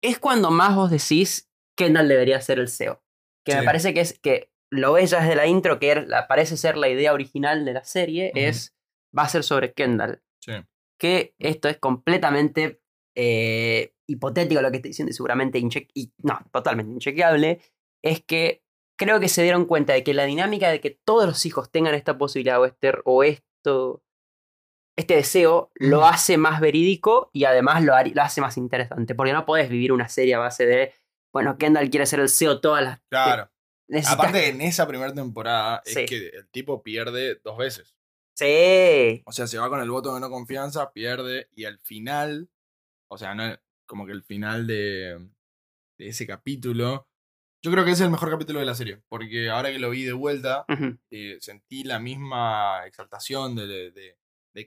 es 0.04 0.20
cuando 0.20 0.52
más 0.52 0.76
vos 0.76 0.92
decís 0.92 1.50
Kendall 1.78 2.08
debería 2.08 2.40
ser 2.42 2.60
el 2.60 2.68
CEO. 2.70 3.04
Que 3.46 3.56
me 3.56 3.64
parece 3.64 3.94
que 3.94 4.02
es 4.02 4.20
que 4.20 4.52
lo 4.72 4.94
ves 4.94 5.10
ya 5.10 5.22
desde 5.22 5.36
la 5.36 5.48
intro, 5.48 5.80
que 5.80 5.92
er- 5.92 6.08
la- 6.08 6.28
parece 6.28 6.58
ser 6.58 6.78
la 6.78 6.90
idea 6.90 7.14
original 7.14 7.66
de 7.66 7.74
la 7.74 7.84
serie, 7.84 8.32
es. 8.36 8.76
Va 9.18 9.24
a 9.24 9.30
ser 9.30 9.44
sobre 9.44 9.74
Kendall. 9.74 10.22
Sí. 10.44 10.52
Que 11.00 11.34
esto 11.40 11.70
es 11.70 11.78
completamente 11.78 12.82
eh, 13.16 13.94
hipotético 14.08 14.62
lo 14.62 14.70
que 14.72 14.78
estoy 14.78 14.90
diciendo 14.90 15.10
y 15.12 15.14
seguramente 15.14 15.60
y, 15.60 16.14
no, 16.20 16.40
totalmente 16.52 16.92
inchequeable. 16.94 17.62
Es 18.04 18.22
que 18.24 18.64
creo 18.98 19.20
que 19.20 19.30
se 19.30 19.44
dieron 19.44 19.66
cuenta 19.66 19.94
de 19.94 20.04
que 20.04 20.14
la 20.14 20.26
dinámica 20.26 20.70
de 20.70 20.82
que 20.82 21.00
todos 21.06 21.26
los 21.26 21.46
hijos 21.46 21.72
tengan 21.72 21.96
esta 21.96 22.18
posibilidad 22.18 22.60
o, 22.62 22.66
este, 22.66 22.92
o 23.06 23.24
esto, 23.24 24.04
este 24.98 25.16
deseo, 25.16 25.72
lo 25.76 26.00
Ujú. 26.00 26.08
hace 26.08 26.38
más 26.38 26.60
verídico 26.60 27.30
y 27.34 27.46
además 27.46 27.84
lo, 27.84 27.94
hace 27.96 28.42
más 28.42 28.58
interesante. 28.58 29.16
Porque 29.16 29.32
no 29.34 29.46
podés 29.46 29.70
vivir 29.70 29.92
una 29.94 30.10
serie 30.10 30.36
a 30.36 30.40
base 30.40 30.66
de, 30.66 30.94
bueno, 31.34 31.58
Kendall 31.58 31.90
quiere 31.90 32.06
ser 32.06 32.20
el 32.20 32.30
CEO 32.30 32.60
todas 32.60 32.84
las... 32.84 33.00
Claro. 33.10 33.50
necesitas- 33.90 34.14
Aparte, 34.20 34.50
en 34.50 34.62
esa 34.62 34.88
primera 34.88 35.14
temporada 35.14 35.82
Sí. 35.86 36.02
es 36.02 36.10
que 36.10 36.28
el 36.30 36.50
tipo 36.50 36.84
pierde 36.84 37.36
dos 37.44 37.58
veces. 37.58 37.96
Sí. 38.40 39.22
O 39.26 39.32
sea, 39.34 39.48
se 39.48 39.58
va 39.58 39.68
con 39.70 39.82
el 39.82 39.90
voto 39.92 40.14
de 40.14 40.22
no 40.22 40.30
confianza, 40.30 40.92
pierde, 40.94 41.50
y 41.56 41.66
al 41.66 41.78
final, 41.80 42.50
o 43.10 43.18
sea, 43.18 43.36
no, 43.36 43.44
como 43.86 44.06
que 44.06 44.14
el 44.14 44.24
final 44.24 44.66
de, 44.66 45.20
de 45.98 46.08
ese 46.08 46.26
capítulo, 46.26 47.08
yo 47.62 47.70
creo 47.72 47.84
que 47.84 47.92
es 47.92 48.00
el 48.00 48.10
mejor 48.10 48.30
capítulo 48.32 48.60
de 48.60 48.66
la 48.66 48.76
serie, 48.76 49.02
porque 49.10 49.50
ahora 49.50 49.72
que 49.72 49.80
lo 49.80 49.90
vi 49.90 50.04
de 50.06 50.14
vuelta, 50.14 50.64
eh, 51.12 51.38
sentí 51.42 51.84
la 51.84 52.00
misma 52.00 52.86
exaltación 52.86 53.56
de, 53.56 53.68
de, 53.68 53.92
de- 53.92 54.18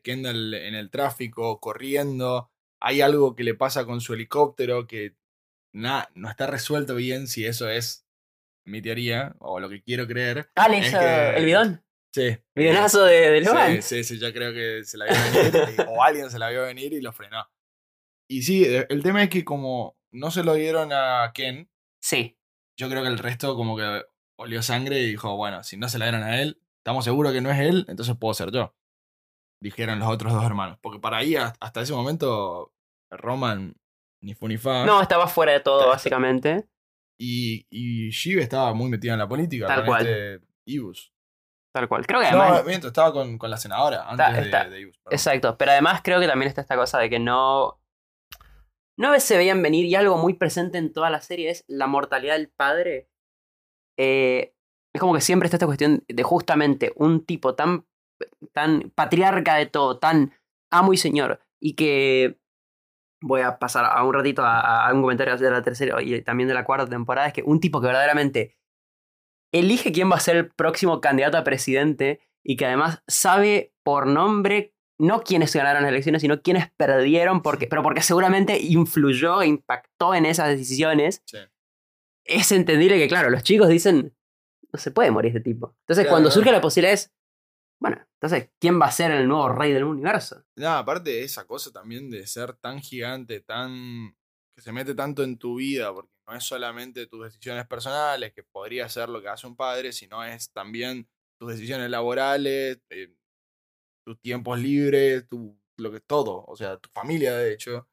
Kendall 0.02 0.54
en 0.54 0.74
el 0.74 0.90
tráfico, 0.90 1.60
corriendo, 1.60 2.50
hay 2.80 3.00
algo 3.02 3.34
que 3.34 3.44
le 3.44 3.54
pasa 3.54 3.84
con 3.86 4.00
su 4.00 4.14
helicóptero 4.14 4.86
que 4.86 5.16
na- 5.74 6.08
no 6.14 6.28
está 6.30 6.46
resuelto 6.46 6.94
bien 6.94 7.26
si 7.26 7.44
eso 7.46 7.68
es 7.68 8.06
mi 8.66 8.80
teoría, 8.82 9.34
o 9.38 9.60
lo 9.60 9.68
que 9.68 9.82
quiero 9.82 10.06
creer. 10.06 10.50
Dale, 10.56 10.78
Es 10.78 10.86
eso, 10.88 10.98
que- 10.98 11.36
el 11.36 11.44
bidón. 11.44 11.84
Sí. 12.14 12.36
De, 12.54 13.30
de 13.30 13.40
Logan. 13.40 13.82
Sí, 13.82 14.02
sí, 14.02 14.04
sí, 14.04 14.18
yo 14.20 14.32
creo 14.32 14.52
que 14.52 14.84
se 14.84 14.98
la 14.98 15.06
vio 15.06 15.14
venir, 15.42 15.74
y- 15.78 15.82
o 15.88 16.02
alguien 16.02 16.30
se 16.30 16.38
la 16.38 16.50
vio 16.50 16.62
venir 16.62 16.92
y 16.92 17.00
lo 17.00 17.12
frenó. 17.12 17.46
Y 18.28 18.42
sí, 18.42 18.64
e- 18.64 18.86
el 18.90 19.02
tema 19.02 19.22
es 19.22 19.30
que 19.30 19.44
como 19.44 19.96
no 20.12 20.30
se 20.30 20.44
lo 20.44 20.54
dieron 20.54 20.90
a 20.92 21.30
Ken, 21.34 21.70
Sí. 22.02 22.38
yo 22.78 22.88
creo 22.90 23.02
que 23.02 23.08
el 23.08 23.18
resto 23.18 23.56
como 23.56 23.76
que 23.76 24.02
olió 24.38 24.62
sangre 24.62 25.00
y 25.00 25.06
dijo, 25.10 25.36
bueno, 25.36 25.62
si 25.62 25.76
no 25.76 25.88
se 25.88 25.98
la 25.98 26.06
dieron 26.06 26.22
a 26.22 26.40
él, 26.42 26.60
estamos 26.78 27.04
seguros 27.04 27.32
que 27.32 27.40
no 27.40 27.50
es 27.50 27.58
él, 27.60 27.86
entonces 27.88 28.14
puedo 28.18 28.34
ser 28.34 28.50
yo. 28.52 28.74
Dijeron 29.62 29.98
los 29.98 30.08
otros 30.08 30.32
dos 30.32 30.44
hermanos. 30.44 30.78
Porque 30.82 30.98
para 30.98 31.18
ahí, 31.18 31.36
has- 31.36 31.54
hasta 31.60 31.80
ese 31.82 31.92
momento, 31.92 32.74
Roman 33.10 33.74
ni 34.20 34.34
fu 34.34 34.48
ni 34.48 34.58
fa. 34.58 34.84
No, 34.84 35.00
estaba 35.00 35.28
fuera 35.28 35.52
de 35.52 35.60
todo, 35.60 35.80
Está- 35.80 35.90
básicamente. 35.92 36.66
Y, 37.18 37.66
y 37.70 38.10
Shiv 38.10 38.38
estaba 38.40 38.74
muy 38.74 38.90
metida 38.90 39.12
en 39.12 39.18
la 39.20 39.28
política. 39.28 39.66
Tal 39.68 39.76
con 39.80 39.86
cual. 39.86 40.06
Este 40.06 40.46
Ibus. 40.66 41.11
Tal 41.74 41.88
cual. 41.88 42.06
Creo 42.06 42.20
que 42.20 42.30
No, 42.30 42.42
además. 42.42 42.64
miento, 42.66 42.88
estaba 42.88 43.12
con, 43.12 43.38
con 43.38 43.50
la 43.50 43.56
senadora 43.56 44.08
antes 44.08 44.26
Está- 44.26 44.32
de- 44.38 44.42
está- 44.44 44.68
de, 44.68 44.80
Ibus. 44.80 45.00
Exacto, 45.10 45.56
pero 45.56 45.70
además 45.72 46.00
creo 46.04 46.20
que 46.20 46.26
también 46.26 46.48
está 46.48 46.60
esta 46.60 46.76
cosa 46.76 46.98
de 46.98 47.08
que 47.10 47.18
no. 47.18 47.78
No 48.98 49.18
se 49.18 49.36
veían 49.38 49.62
venir 49.62 49.86
y 49.86 49.94
algo 49.94 50.18
muy 50.18 50.34
presente 50.34 50.76
en 50.78 50.92
toda 50.92 51.08
la 51.08 51.22
serie 51.22 51.48
es 51.50 51.64
la 51.66 51.86
mortalidad 51.86 52.34
del 52.34 52.50
padre. 52.50 53.08
Eh, 53.98 54.54
es 54.94 55.00
como 55.00 55.14
que 55.14 55.22
siempre 55.22 55.46
está 55.46 55.56
esta 55.56 55.66
cuestión 55.66 56.04
de 56.06 56.22
justamente 56.22 56.92
un 56.96 57.24
tipo 57.24 57.54
tan, 57.54 57.86
tan 58.52 58.92
patriarca 58.94 59.54
de 59.56 59.64
todo, 59.66 59.98
tan 59.98 60.34
amo 60.70 60.92
y 60.92 60.98
señor, 60.98 61.40
y 61.60 61.74
que 61.74 62.38
voy 63.22 63.40
a 63.40 63.58
pasar 63.58 63.86
a 63.86 64.02
un 64.04 64.12
ratito 64.12 64.42
a, 64.44 64.86
a 64.86 64.92
un 64.92 65.00
comentario 65.00 65.36
de 65.38 65.50
la 65.50 65.62
tercera 65.62 66.02
y 66.02 66.20
también 66.22 66.48
de 66.48 66.54
la 66.54 66.64
cuarta 66.64 66.86
temporada, 66.86 67.28
es 67.28 67.32
que 67.32 67.42
un 67.42 67.60
tipo 67.60 67.80
que 67.80 67.86
verdaderamente 67.86 68.56
elige 69.52 69.92
quién 69.92 70.10
va 70.10 70.16
a 70.16 70.20
ser 70.20 70.36
el 70.36 70.50
próximo 70.50 71.00
candidato 71.00 71.36
a 71.36 71.44
presidente 71.44 72.20
y 72.42 72.56
que 72.56 72.66
además 72.66 73.02
sabe 73.06 73.72
por 73.82 74.06
nombre 74.06 74.74
no 74.98 75.22
quiénes 75.22 75.54
ganaron 75.54 75.82
las 75.82 75.90
elecciones, 75.90 76.22
sino 76.22 76.42
quiénes 76.42 76.70
perdieron, 76.76 77.42
porque, 77.42 77.66
pero 77.66 77.82
porque 77.82 78.02
seguramente 78.02 78.60
influyó 78.60 79.42
e 79.42 79.48
impactó 79.48 80.14
en 80.14 80.26
esas 80.26 80.48
decisiones. 80.48 81.22
Sí. 81.24 81.38
Es 82.24 82.52
entendible 82.52 82.98
que, 82.98 83.08
claro, 83.08 83.30
los 83.30 83.42
chicos 83.42 83.68
dicen, 83.68 84.14
no 84.72 84.78
se 84.78 84.92
puede 84.92 85.10
morir 85.10 85.30
este 85.36 85.40
tipo. 85.40 85.74
Entonces, 85.80 86.04
Claro, 86.04 86.10
cuando 86.10 86.28
claro. 86.28 86.34
surge 86.40 86.52
la 86.52 86.60
posibilidad 86.60 86.94
es, 86.94 87.12
bueno, 87.80 88.00
entonces, 88.14 88.50
¿quién 88.60 88.80
va 88.80 88.86
a 88.86 88.92
ser 88.92 89.10
el 89.10 89.26
nuevo 89.26 89.48
rey 89.48 89.72
del 89.72 89.82
universo? 89.84 90.44
No, 90.54 90.68
aparte 90.68 91.10
de 91.10 91.24
esa 91.24 91.46
cosa 91.48 91.72
también 91.72 92.08
de 92.08 92.24
ser 92.28 92.52
tan 92.54 92.80
gigante, 92.80 93.40
tan. 93.40 94.14
Que 94.54 94.62
se 94.62 94.72
mete 94.72 94.94
tanto 94.94 95.22
en 95.22 95.38
tu 95.38 95.56
vida, 95.56 95.92
porque 95.92 96.12
no 96.28 96.34
es 96.36 96.44
solamente 96.44 97.06
tus 97.06 97.24
decisiones 97.24 97.66
personales, 97.66 98.32
que 98.32 98.42
podría 98.42 98.88
ser 98.88 99.08
lo 99.08 99.20
que 99.22 99.28
hace 99.28 99.46
un 99.46 99.56
padre, 99.56 99.92
sino 99.92 100.22
es 100.24 100.50
también 100.52 101.08
tus 101.40 101.50
decisiones 101.52 101.90
laborales, 101.90 102.78
eh, 102.90 103.14
tus 104.06 104.20
tiempos 104.20 104.58
libres, 104.58 105.26
tu, 105.28 105.58
lo 105.78 105.90
que 105.92 106.00
todo, 106.00 106.44
o 106.46 106.56
sea, 106.56 106.76
tu 106.78 106.88
familia 106.90 107.36
de 107.36 107.52
hecho. 107.52 107.88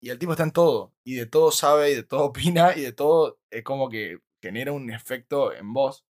Y 0.00 0.10
el 0.10 0.18
tipo 0.18 0.32
está 0.32 0.42
en 0.42 0.50
todo, 0.50 0.92
y 1.04 1.14
de 1.14 1.26
todo 1.26 1.52
sabe, 1.52 1.92
y 1.92 1.94
de 1.94 2.02
todo 2.02 2.24
opina, 2.26 2.76
y 2.76 2.80
de 2.82 2.92
todo 2.92 3.38
es 3.50 3.62
como 3.62 3.88
que 3.88 4.18
genera 4.42 4.72
un 4.72 4.90
efecto 4.90 5.52
en 5.54 5.72
vos. 5.72 6.04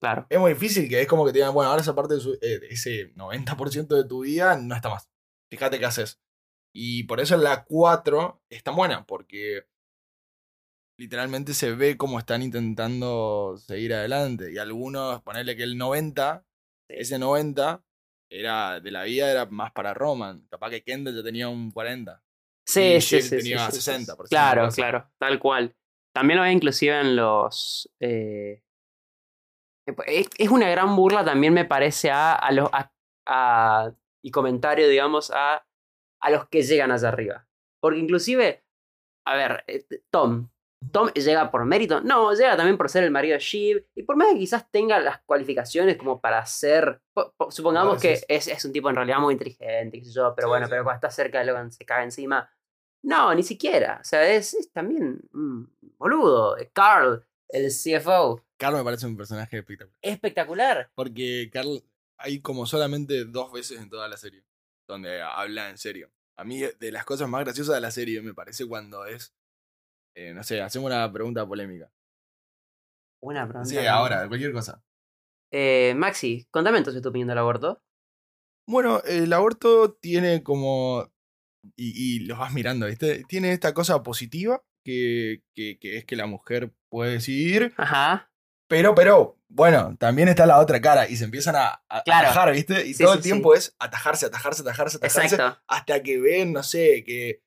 Claro. 0.00 0.26
Es 0.28 0.38
muy 0.38 0.52
difícil 0.52 0.88
que 0.88 1.00
es 1.00 1.06
como 1.08 1.24
que 1.24 1.32
te 1.32 1.38
digan, 1.38 1.54
bueno, 1.54 1.70
ahora 1.70 1.80
esa 1.82 1.94
parte 1.94 2.14
de, 2.14 2.20
su- 2.20 2.34
eh, 2.42 2.60
ese 2.68 3.12
90% 3.14 3.94
de 3.94 4.04
tu 4.04 4.22
vida 4.24 4.56
no 4.58 4.74
está 4.74 4.90
más. 4.90 5.08
Fíjate 5.50 5.78
qué 5.78 5.86
haces. 5.86 6.20
Y 6.74 7.04
por 7.04 7.20
eso 7.20 7.36
la 7.36 7.64
4 7.64 8.42
es 8.50 8.62
tan 8.62 8.74
buena, 8.76 9.06
porque 9.06 9.64
literalmente 10.98 11.54
se 11.54 11.72
ve 11.74 11.96
cómo 11.96 12.18
están 12.18 12.42
intentando 12.42 13.56
seguir 13.58 13.94
adelante. 13.94 14.52
Y 14.52 14.58
algunos, 14.58 15.22
ponerle 15.22 15.56
que 15.56 15.62
el 15.62 15.76
90, 15.78 16.44
ese 16.88 17.18
90 17.18 17.82
era 18.30 18.80
de 18.80 18.90
la 18.90 19.04
vida 19.04 19.30
era 19.30 19.46
más 19.46 19.72
para 19.72 19.94
Roman. 19.94 20.46
Capaz 20.50 20.70
que 20.70 20.82
Kendall 20.82 21.16
ya 21.16 21.22
tenía 21.22 21.48
un 21.48 21.70
40. 21.70 22.22
Sí, 22.66 22.96
Y 22.96 23.00
sí, 23.00 23.20
sí, 23.20 23.36
tenía 23.36 23.66
sí, 23.66 23.72
sí, 23.72 23.76
60, 23.82 24.12
sí. 24.12 24.16
por 24.16 24.28
Claro, 24.28 24.68
claro, 24.70 25.10
tal 25.18 25.38
cual. 25.38 25.76
También 26.14 26.38
lo 26.38 26.44
ve 26.44 26.52
inclusive 26.52 27.00
en 27.00 27.16
los... 27.16 27.90
eh, 28.00 28.62
es, 30.06 30.28
es 30.38 30.48
una 30.48 30.68
gran 30.70 30.96
burla 30.96 31.24
también 31.24 31.52
me 31.54 31.64
parece 31.64 32.10
a, 32.10 32.34
a 32.34 32.52
los... 32.52 32.68
a- 32.72 32.90
a- 33.26 33.92
y 34.22 34.30
comentario, 34.30 34.88
digamos, 34.88 35.30
a, 35.34 35.66
a 36.24 36.30
los 36.30 36.48
que 36.48 36.62
llegan 36.62 36.90
allá 36.90 37.08
arriba. 37.08 37.46
Porque 37.80 37.98
inclusive, 37.98 38.64
a 39.26 39.36
ver, 39.36 39.64
eh, 39.66 39.86
Tom. 40.10 40.48
Tom 40.92 41.08
llega 41.14 41.50
por 41.50 41.64
mérito. 41.64 42.02
No, 42.02 42.34
llega 42.34 42.56
también 42.58 42.76
por 42.76 42.90
ser 42.90 43.04
el 43.04 43.10
marido 43.10 43.34
de 43.34 43.40
Shiv. 43.40 43.86
Y 43.94 44.02
por 44.02 44.16
más 44.16 44.28
que 44.32 44.38
quizás 44.38 44.70
tenga 44.70 44.98
las 45.00 45.22
cualificaciones 45.22 45.96
como 45.96 46.20
para 46.20 46.44
ser. 46.44 47.00
po- 47.14 47.32
po- 47.36 47.50
Supongamos 47.50 48.00
que 48.00 48.20
es, 48.28 48.48
es 48.48 48.64
un 48.66 48.72
tipo 48.72 48.90
en 48.90 48.96
realidad 48.96 49.18
muy 49.18 49.32
inteligente, 49.32 49.98
qué 49.98 50.04
sé 50.04 50.12
yo, 50.12 50.34
pero 50.36 50.48
Sí, 50.48 50.50
bueno, 50.50 50.66
sí. 50.66 50.70
pero 50.70 50.84
cuando 50.84 50.96
está 50.96 51.10
cerca 51.10 51.38
de 51.38 51.46
Logan 51.46 51.72
se 51.72 51.84
caga 51.86 52.04
encima. 52.04 52.50
No, 53.02 53.34
ni 53.34 53.42
siquiera. 53.42 53.98
O 54.00 54.04
sea, 54.04 54.28
es, 54.30 54.52
es 54.54 54.70
también. 54.72 55.20
mm, 55.32 55.64
boludo. 55.98 56.56
Carl, 56.74 57.24
el 57.48 57.70
CFO. 57.70 58.42
Carl 58.58 58.76
me 58.76 58.84
parece 58.84 59.06
un 59.06 59.16
personaje 59.16 59.58
espectacular. 59.58 59.98
Espectacular. 60.02 60.90
Porque 60.94 61.48
Carl 61.52 61.82
hay 62.18 62.40
como 62.40 62.66
solamente 62.66 63.24
dos 63.24 63.52
veces 63.52 63.80
en 63.80 63.88
toda 63.90 64.06
la 64.08 64.16
serie 64.18 64.44
donde 64.88 65.22
habla 65.22 65.70
en 65.70 65.78
serio. 65.78 66.10
A 66.36 66.44
mí, 66.44 66.60
de 66.60 66.92
las 66.92 67.04
cosas 67.04 67.28
más 67.28 67.44
graciosas 67.44 67.74
de 67.76 67.80
la 67.80 67.90
serie, 67.90 68.20
me 68.22 68.34
parece 68.34 68.66
cuando 68.66 69.04
es. 69.06 69.34
eh, 70.16 70.34
no 70.34 70.42
sé, 70.42 70.60
hacemos 70.60 70.86
una 70.90 71.10
pregunta 71.12 71.46
polémica. 71.46 71.90
Buena 73.22 73.48
pregunta. 73.48 73.68
Sí, 73.68 73.78
ahora, 73.86 74.28
cualquier 74.28 74.52
cosa. 74.52 74.82
Eh, 75.52 75.94
Maxi, 75.96 76.46
contame 76.50 76.78
entonces 76.78 77.02
tu 77.02 77.08
opinión 77.08 77.28
del 77.28 77.38
aborto. 77.38 77.82
Bueno, 78.66 79.02
el 79.04 79.32
aborto 79.32 79.94
tiene 79.94 80.42
como. 80.42 81.10
Y, 81.76 82.16
y 82.16 82.20
los 82.26 82.38
vas 82.38 82.52
mirando, 82.52 82.86
¿viste? 82.86 83.24
Tiene 83.28 83.52
esta 83.52 83.72
cosa 83.72 84.02
positiva 84.02 84.62
que, 84.84 85.42
que, 85.54 85.78
que 85.78 85.96
es 85.96 86.04
que 86.04 86.16
la 86.16 86.26
mujer 86.26 86.74
puede 86.90 87.12
decidir. 87.12 87.72
Ajá. 87.76 88.30
Pero, 88.68 88.94
pero, 88.94 89.38
bueno, 89.48 89.96
también 89.98 90.28
está 90.28 90.46
la 90.46 90.58
otra 90.58 90.80
cara 90.80 91.08
y 91.08 91.16
se 91.16 91.24
empiezan 91.24 91.54
a, 91.56 91.82
a 91.88 92.02
Claro. 92.02 92.28
atajar, 92.28 92.52
¿viste? 92.52 92.86
Y 92.86 92.94
Sí, 92.94 93.02
todo 93.04 93.12
sí, 93.12 93.18
el 93.18 93.22
tiempo 93.22 93.54
es 93.54 93.76
atajarse, 93.78 94.26
atajarse, 94.26 94.62
atajarse, 94.62 94.96
atajarse. 94.96 95.26
Exacto. 95.36 95.62
Hasta 95.68 96.02
que 96.02 96.18
ven, 96.18 96.52
no 96.52 96.62
sé, 96.62 97.04
que. 97.04 97.42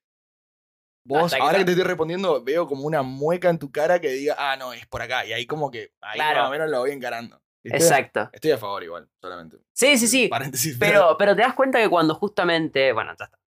Vos, 1.05 1.33
que 1.33 1.39
ahora 1.39 1.59
que 1.59 1.65
te 1.65 1.71
estoy 1.71 1.85
respondiendo, 1.85 2.43
veo 2.43 2.67
como 2.67 2.83
una 2.83 3.01
mueca 3.01 3.49
en 3.49 3.57
tu 3.59 3.71
cara 3.71 3.99
que 4.01 4.09
diga, 4.09 4.35
ah, 4.37 4.57
no, 4.57 4.73
es 4.73 4.85
por 4.87 5.01
acá. 5.01 5.25
Y 5.25 5.31
ahí 5.33 5.45
como 5.45 5.71
que, 5.71 5.93
ahí 6.01 6.15
Claro. 6.15 6.39
más 6.41 6.47
o 6.49 6.51
menos 6.51 6.69
lo 6.69 6.79
voy 6.79 6.91
encarando. 6.91 7.41
Exacto. 7.63 8.29
Estoy 8.31 8.51
a 8.51 8.57
favor 8.57 8.83
igual, 8.83 9.09
solamente. 9.21 9.57
Sí, 9.73 9.97
sí, 9.97 10.07
sí. 10.07 10.27
Paréntesis. 10.27 10.77
Pero, 10.79 11.15
pero 11.17 11.35
te 11.35 11.41
das 11.41 11.53
cuenta 11.53 11.79
que 11.81 11.89
cuando 11.89 12.13
justamente. 12.15 12.93
Bueno, 12.93 13.13
ya 13.17 13.25
está. 13.25 13.39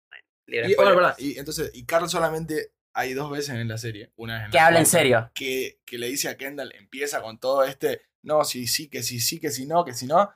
Y, 0.47 0.75
bueno, 0.75 1.13
y 1.19 1.37
entonces, 1.37 1.69
y 1.73 1.85
Carl 1.85 2.09
solamente 2.09 2.71
hay 2.99 3.13
dos 3.13 3.31
veces 3.31 3.55
en 3.55 3.67
la 3.67 3.77
serie. 3.77 4.11
Una 4.15 4.35
vez 4.35 4.45
en 4.45 4.51
que 4.51 4.57
la 4.57 4.67
habla 4.67 4.79
en 4.79 4.85
serio. 4.85 5.31
Que, 5.33 5.79
que 5.85 5.97
le 5.97 6.07
dice 6.07 6.29
a 6.29 6.37
Kendall, 6.37 6.73
empieza 6.75 7.21
con 7.21 7.39
todo 7.39 7.63
este, 7.63 8.01
no, 8.23 8.43
sí, 8.43 8.67
sí, 8.67 8.89
que 8.89 9.03
sí, 9.03 9.19
sí, 9.19 9.39
que 9.39 9.51
sí, 9.51 9.65
no, 9.65 9.83
que 9.85 9.93
sí, 9.93 10.05
no. 10.05 10.29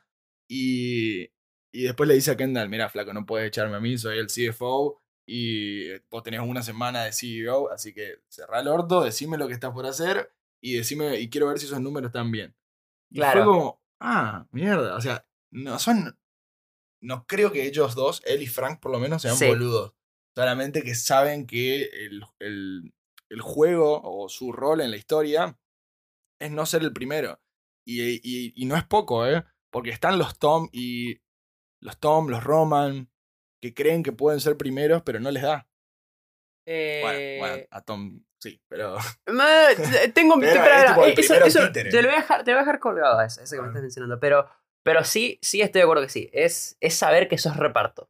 Y, 0.47 1.23
y 1.71 1.84
después 1.84 2.08
le 2.08 2.15
dice 2.15 2.32
a 2.32 2.38
Kendall, 2.38 2.69
mira, 2.69 2.89
flaco, 2.89 3.13
no 3.13 3.26
puedes 3.26 3.47
echarme 3.47 3.76
a 3.78 3.80
mí, 3.80 3.97
soy 3.97 4.19
el 4.19 4.28
CFO 4.28 5.02
y 5.26 5.97
vos 6.10 6.21
tenés 6.23 6.41
una 6.41 6.62
semana 6.63 7.04
de 7.06 7.13
CEO, 7.13 7.71
así 7.71 7.93
que 7.93 8.19
cerrá 8.28 8.60
el 8.60 8.67
orto, 8.67 9.04
decime 9.04 9.38
lo 9.38 9.47
que 9.47 9.54
estás 9.54 9.71
por 9.71 9.86
hacer 9.86 10.32
y 10.62 10.73
decime, 10.76 11.19
y 11.19 11.30
quiero 11.30 11.47
ver 11.47 11.60
si 11.60 11.65
esos 11.65 11.80
números 11.82 12.10
están 12.10 12.32
bien. 12.32 12.56
Y 13.10 13.15
Claro. 13.15 13.43
fue 13.43 13.54
como, 13.54 13.82
ah, 13.99 14.45
mierda, 14.52 14.95
o 14.95 15.02
sea, 15.02 15.26
no 15.52 15.80
son, 15.80 16.17
no 17.02 17.26
creo 17.26 17.52
que 17.52 17.65
ellos 17.65 17.95
dos, 17.95 18.21
él 18.26 18.41
y 18.41 18.47
Frank 18.47 18.80
por 18.80 18.91
lo 18.91 18.99
menos, 18.99 19.21
sean 19.21 19.36
Sí. 19.38 19.47
boludos. 19.47 19.93
Solamente 20.36 20.82
que 20.82 20.96
saben 20.96 21.46
que 21.46 21.84
el, 21.84 22.24
el, 22.39 22.93
el 23.30 23.41
juego 23.41 24.02
o 24.04 24.30
su 24.30 24.52
rol 24.52 24.82
en 24.82 24.91
la 24.91 24.98
historia 24.98 25.58
es 26.41 26.52
no 26.52 26.65
ser 26.65 26.82
el 26.82 26.93
primero. 26.93 27.39
Y, 27.86 28.02
y, 28.02 28.54
y 28.56 28.65
no 28.65 28.76
es 28.76 28.84
poco, 28.86 29.28
¿eh? 29.28 29.43
Porque 29.72 29.89
están 29.91 30.17
los 30.17 30.39
Tom 30.39 30.69
y 30.72 31.19
los 31.82 32.00
Tom, 32.00 32.30
los 32.30 32.43
Roman, 32.43 33.12
que 33.62 33.74
creen 33.74 34.04
que 34.04 34.12
pueden 34.12 34.39
ser 34.39 34.58
primeros, 34.58 35.04
pero 35.04 35.19
no 35.19 35.32
les 35.32 35.43
da. 35.43 35.67
Bueno, 36.65 37.39
bueno, 37.39 37.56
Eh, 37.56 37.67
a 37.72 37.82
Tom 37.82 38.24
sí, 38.41 38.62
pero... 38.69 38.98
tengo. 40.13 40.41
Eh, 40.43 40.54
te 40.54 42.02
lo 42.02 42.08
voy 42.08 42.17
a 42.17 42.22
dejar, 42.22 42.43
te 42.43 42.52
lo 42.52 42.58
voy 42.58 42.62
a 42.62 42.65
dejar 42.65 42.80
colgado 42.80 43.19
a 43.19 43.26
ese, 43.26 43.43
ese 43.43 43.56
que 43.56 43.62
me 43.62 43.67
estás 43.67 43.82
mencionando. 43.82 44.19
Pero, 44.19 44.50
pero 44.84 45.04
sí, 45.04 45.39
sí 45.41 45.62
estoy 45.62 45.80
de 45.80 45.84
acuerdo 45.84 46.04
que 46.04 46.10
sí. 46.10 46.30
Es, 46.34 46.78
es 46.80 46.93
saber 46.93 47.28
que 47.28 47.36
eso 47.36 47.50
es 47.50 47.58
reparto. 47.58 48.10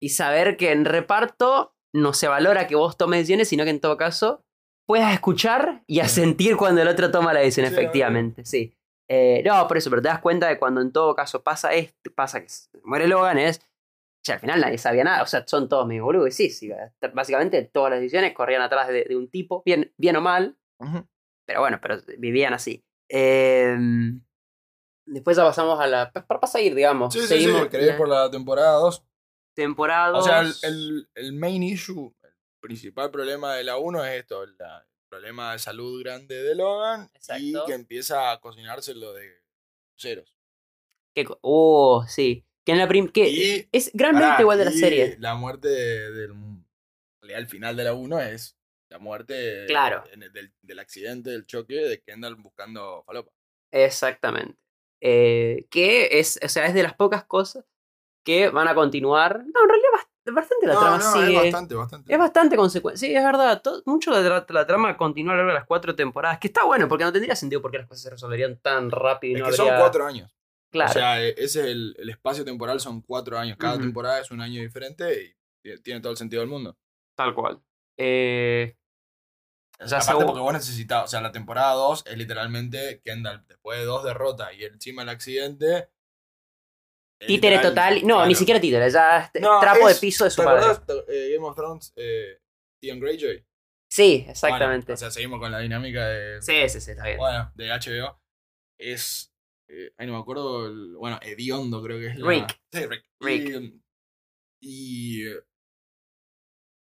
Y 0.00 0.10
saber 0.10 0.56
que 0.56 0.72
en 0.72 0.84
reparto 0.84 1.74
no 1.94 2.12
se 2.12 2.28
valora 2.28 2.66
que 2.66 2.76
vos 2.76 2.96
tomes 2.96 3.20
decisiones, 3.20 3.48
sino 3.48 3.64
que 3.64 3.70
en 3.70 3.80
todo 3.80 3.96
caso 3.96 4.42
puedas 4.86 5.12
escuchar 5.12 5.82
y 5.86 6.00
a 6.00 6.08
sentir 6.08 6.56
cuando 6.56 6.82
el 6.82 6.88
otro 6.88 7.10
toma 7.10 7.32
la 7.32 7.40
decisión, 7.40 7.66
Sí, 7.66 7.72
efectivamente. 7.72 8.44
Sí. 8.44 8.76
Eh, 9.08 9.42
no, 9.44 9.66
por 9.68 9.76
eso, 9.76 9.88
pero 9.90 10.02
te 10.02 10.08
das 10.08 10.20
cuenta 10.20 10.48
de 10.48 10.58
cuando 10.58 10.80
en 10.80 10.92
todo 10.92 11.14
caso 11.14 11.42
pasa 11.42 11.72
esto, 11.74 12.10
pasa 12.14 12.40
que 12.40 12.48
muere 12.84 13.06
Logan, 13.06 13.38
es. 13.38 13.60
che, 14.24 14.32
al 14.32 14.40
final 14.40 14.60
nadie 14.60 14.78
sabía 14.78 15.04
nada, 15.04 15.22
o 15.22 15.26
sea, 15.26 15.44
son 15.46 15.68
todos 15.68 15.86
medio 15.86 16.04
boludos. 16.04 16.28
y 16.28 16.32
Sí, 16.32 16.50
sí, 16.50 16.70
básicamente 17.14 17.62
todas 17.62 17.90
las 17.90 18.00
decisiones 18.00 18.32
corrían 18.34 18.62
atrás 18.62 18.88
de, 18.88 19.04
de 19.04 19.16
un 19.16 19.28
tipo, 19.28 19.62
bien, 19.64 19.92
bien 19.96 20.16
o 20.16 20.20
mal, 20.20 20.56
pero 21.46 21.60
bueno, 21.60 21.78
pero 21.80 21.98
vivían 22.18 22.52
así. 22.52 22.84
Em, 23.08 24.20
después 25.06 25.36
ya 25.36 25.44
pasamos 25.44 25.78
a 25.80 25.86
la. 25.86 26.10
Para, 26.12 26.26
para 26.26 26.46
seguir, 26.48 26.74
digamos. 26.74 27.14
Sí, 27.14 27.20
seguimos 27.20 27.68
sí, 27.70 27.78
por 27.96 28.08
la 28.08 28.30
temporada 28.30 28.72
2. 28.78 29.04
Temporada. 29.56 30.16
O 30.16 30.22
sea, 30.22 30.40
el, 30.42 30.54
el, 30.62 31.08
el 31.14 31.32
main 31.32 31.62
issue, 31.62 32.14
el 32.22 32.30
principal 32.60 33.10
problema 33.10 33.54
de 33.54 33.64
la 33.64 33.78
1 33.78 34.04
es 34.04 34.20
esto, 34.20 34.46
la- 34.46 34.78
el 34.80 35.08
problema 35.08 35.52
de 35.52 35.58
salud 35.58 36.02
grande 36.02 36.42
de 36.42 36.54
Logan 36.54 37.10
y 37.12 37.16
Exacto. 37.16 37.64
que 37.66 37.72
empieza 37.74 38.30
a 38.32 38.40
cocinárselo 38.40 39.12
de 39.14 39.42
ceros. 39.98 40.36
que 41.14 41.26
uh, 41.42 42.04
sí. 42.06 42.44
Que 42.64 42.72
en 42.72 42.78
la 42.78 42.88
prim- 42.88 43.08
que 43.10 43.28
Y- 43.30 43.68
es 43.72 43.90
granmente 43.94 44.28
Pará, 44.30 44.40
igual 44.42 44.58
de 44.58 44.64
la 44.66 44.72
y 44.72 44.78
serie. 44.78 45.16
La 45.20 45.34
muerte 45.36 45.68
de- 45.68 46.10
del... 46.10 46.34
el 47.22 47.46
final 47.46 47.76
de 47.76 47.84
la 47.84 47.94
1 47.94 48.20
es 48.20 48.56
la 48.90 48.98
muerte 48.98 49.64
Claro. 49.66 50.04
del, 50.16 50.52
del 50.60 50.78
accidente, 50.78 51.30
del 51.30 51.46
choque 51.46 51.74
de 51.74 52.00
Kendall 52.02 52.34
buscando 52.36 53.02
falopa. 53.06 53.32
Exactamente. 53.72 54.58
Eh, 55.00 55.66
que 55.70 56.18
es, 56.18 56.38
o 56.42 56.48
sea, 56.48 56.66
es 56.66 56.74
de 56.74 56.82
las 56.82 56.94
pocas 56.94 57.24
cosas 57.24 57.64
que 58.26 58.50
van 58.50 58.66
a 58.68 58.74
continuar. 58.74 59.38
No, 59.38 59.62
en 59.62 59.68
realidad 59.68 59.88
bast- 59.94 60.34
bastante 60.34 60.66
la 60.66 60.74
no, 60.74 60.80
trama 60.80 60.98
no, 60.98 61.12
sigue. 61.12 61.36
es 61.36 61.42
bastante, 61.44 61.74
bastante. 61.76 62.12
Es 62.12 62.18
bastante 62.18 62.56
consecuencia. 62.56 63.08
Sí, 63.08 63.14
es 63.14 63.22
verdad. 63.24 63.62
todo- 63.62 63.82
mucho 63.86 64.12
de 64.20 64.28
la, 64.28 64.44
la 64.48 64.66
trama 64.66 64.96
continúa 64.96 65.32
a 65.34 65.36
lo 65.36 65.42
largo 65.42 65.52
de 65.52 65.58
las 65.60 65.66
cuatro 65.68 65.94
temporadas. 65.94 66.38
Que 66.40 66.48
está 66.48 66.64
bueno, 66.64 66.88
porque 66.88 67.04
no 67.04 67.12
tendría 67.12 67.36
sentido 67.36 67.62
por 67.62 67.70
qué 67.70 67.78
las 67.78 67.86
cosas 67.86 68.02
se 68.02 68.10
resolverían 68.10 68.58
tan 68.58 68.90
rápido 68.90 69.32
y 69.32 69.34
es 69.36 69.40
no 69.40 69.46
que 69.46 69.60
habría... 69.62 69.74
son 69.76 69.80
cuatro 69.80 70.04
años. 70.06 70.36
Claro. 70.72 70.90
O 70.90 70.92
sea, 70.92 71.22
e- 71.22 71.30
ese 71.38 71.60
es 71.60 71.66
el, 71.68 71.94
el 71.98 72.10
espacio 72.10 72.44
temporal, 72.44 72.80
son 72.80 73.00
cuatro 73.02 73.38
años. 73.38 73.56
Cada 73.58 73.78
temporada 73.78 74.18
es 74.20 74.30
un 74.32 74.40
año 74.40 74.60
diferente 74.60 75.36
y 75.62 75.78
tiene- 75.82 76.00
todo 76.00 76.10
el 76.10 76.18
sentido 76.18 76.40
del 76.40 76.50
mundo. 76.50 76.76
Tal 77.14 77.32
cual. 77.34 77.60
Eh, 77.96 78.76
O 79.78 79.86
sea, 79.86 79.98
aparte 79.98 80.24
porque 80.24 80.40
vos 80.40 80.52
necesitas, 80.52 81.04
o 81.04 81.06
sea, 81.06 81.20
la 81.20 81.30
temporada 81.32 81.72
2 81.74 82.04
es 82.06 82.18
literalmente 82.18 83.00
Kendall, 83.04 83.44
después 83.46 83.78
de 83.78 83.84
dos 83.84 84.02
derrotas 84.04 84.52
y 84.54 84.64
encima 84.64 85.02
el 85.02 85.08
accidente. 85.10 85.88
Títere 87.18 87.56
literal, 87.56 87.62
total. 87.62 88.00
No, 88.02 88.14
claro. 88.16 88.26
ni 88.28 88.34
siquiera 88.34 88.60
títere. 88.60 88.90
Ya 88.90 89.30
No, 89.40 89.60
trapo 89.60 89.88
es- 89.88 89.96
de 89.96 90.00
piso 90.00 90.24
de 90.24 90.30
su 90.30 90.40
¿Te 90.42 90.44
padre. 90.44 90.64
acordás 90.66 91.04
eh, 91.08 91.30
Game 91.34 91.46
of 91.46 91.56
Thrones? 91.56 91.92
Eh, 91.96 92.38
Theon 92.80 93.00
Greyjoy. 93.00 93.44
Sí, 93.90 94.16
Bueno, 94.18 94.30
exactamente. 94.32 94.92
o 94.92 94.96
sea, 94.96 95.10
seguimos 95.10 95.38
con 95.40 95.50
la 95.52 95.60
dinámica 95.60 96.06
de, 96.08 96.42
sí, 96.42 96.68
sí, 96.68 96.80
sí, 96.80 96.90
está 96.90 97.04
bien. 97.04 97.18
bueno, 97.18 97.52
de 97.54 97.70
HBO. 97.70 98.20
Es. 98.78 99.32
eh, 99.68 99.92
ay, 99.96 100.06
no 100.06 100.12
me 100.14 100.18
acuerdo. 100.18 100.66
el- 100.66 100.96
bueno, 100.96 101.18
Ediondo 101.22 101.82
creo 101.82 101.98
que 101.98 102.08
es 102.08 102.16
la. 102.18 102.28
Rick. 102.28 102.60
Sí, 102.72 102.86
Rick. 102.86 103.04
Rick. 103.20 103.48
Y. 104.60 105.22
Y, 105.22 105.28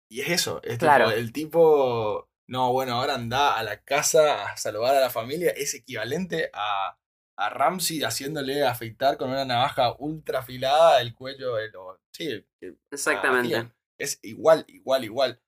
y 0.10 0.22
es 0.22 0.30
eso. 0.30 0.58
Es 0.64 0.72
tipo, 0.74 0.80
Claro. 0.80 1.12
el 1.12 1.32
tipo. 1.34 2.30
No, 2.50 2.72
bueno, 2.72 2.94
ahora 2.96 3.16
anda 3.16 3.58
a 3.58 3.64
la 3.64 3.82
casa 3.84 4.46
a 4.46 4.58
saludar 4.58 4.96
a 4.96 5.02
la 5.02 5.10
familia. 5.10 5.52
Es 5.52 5.74
equivalente 5.74 6.50
a, 6.54 6.98
a 7.38 7.50
Ramsey 7.50 8.02
haciéndole 8.04 8.64
afeitar 8.64 9.18
con 9.18 9.30
una 9.30 9.46
navaja 9.46 9.96
ultra 10.00 10.40
afilada 10.40 11.02
el 11.02 11.14
cuello. 11.14 11.56
de 11.56 11.70
lo- 11.72 12.00
sí, 12.12 12.28
el- 12.62 12.80
Exactamente. 12.92 13.56
a 13.56 13.60
Theon. 13.62 13.74
Es 14.00 14.20
igual, 14.24 14.66
igual, 14.68 15.04
igual. 15.06 15.42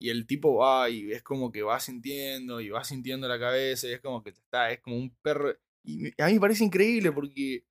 Y 0.00 0.10
el 0.10 0.26
tipo 0.26 0.56
va 0.56 0.90
y 0.90 1.12
es 1.12 1.22
como 1.22 1.50
que 1.52 1.62
va 1.62 1.78
sintiendo 1.80 2.60
y 2.60 2.68
va 2.70 2.82
sintiendo 2.84 3.28
la 3.28 3.38
cabeza 3.38 3.86
y 3.88 3.92
es 3.92 4.00
como 4.00 4.22
que 4.22 4.30
está, 4.30 4.70
es 4.70 4.80
como 4.80 4.96
un 4.96 5.14
perro. 5.22 5.54
Y 5.84 6.08
a 6.20 6.26
mí 6.26 6.34
me 6.34 6.40
parece 6.40 6.64
increíble 6.64 7.12
porque 7.12 7.64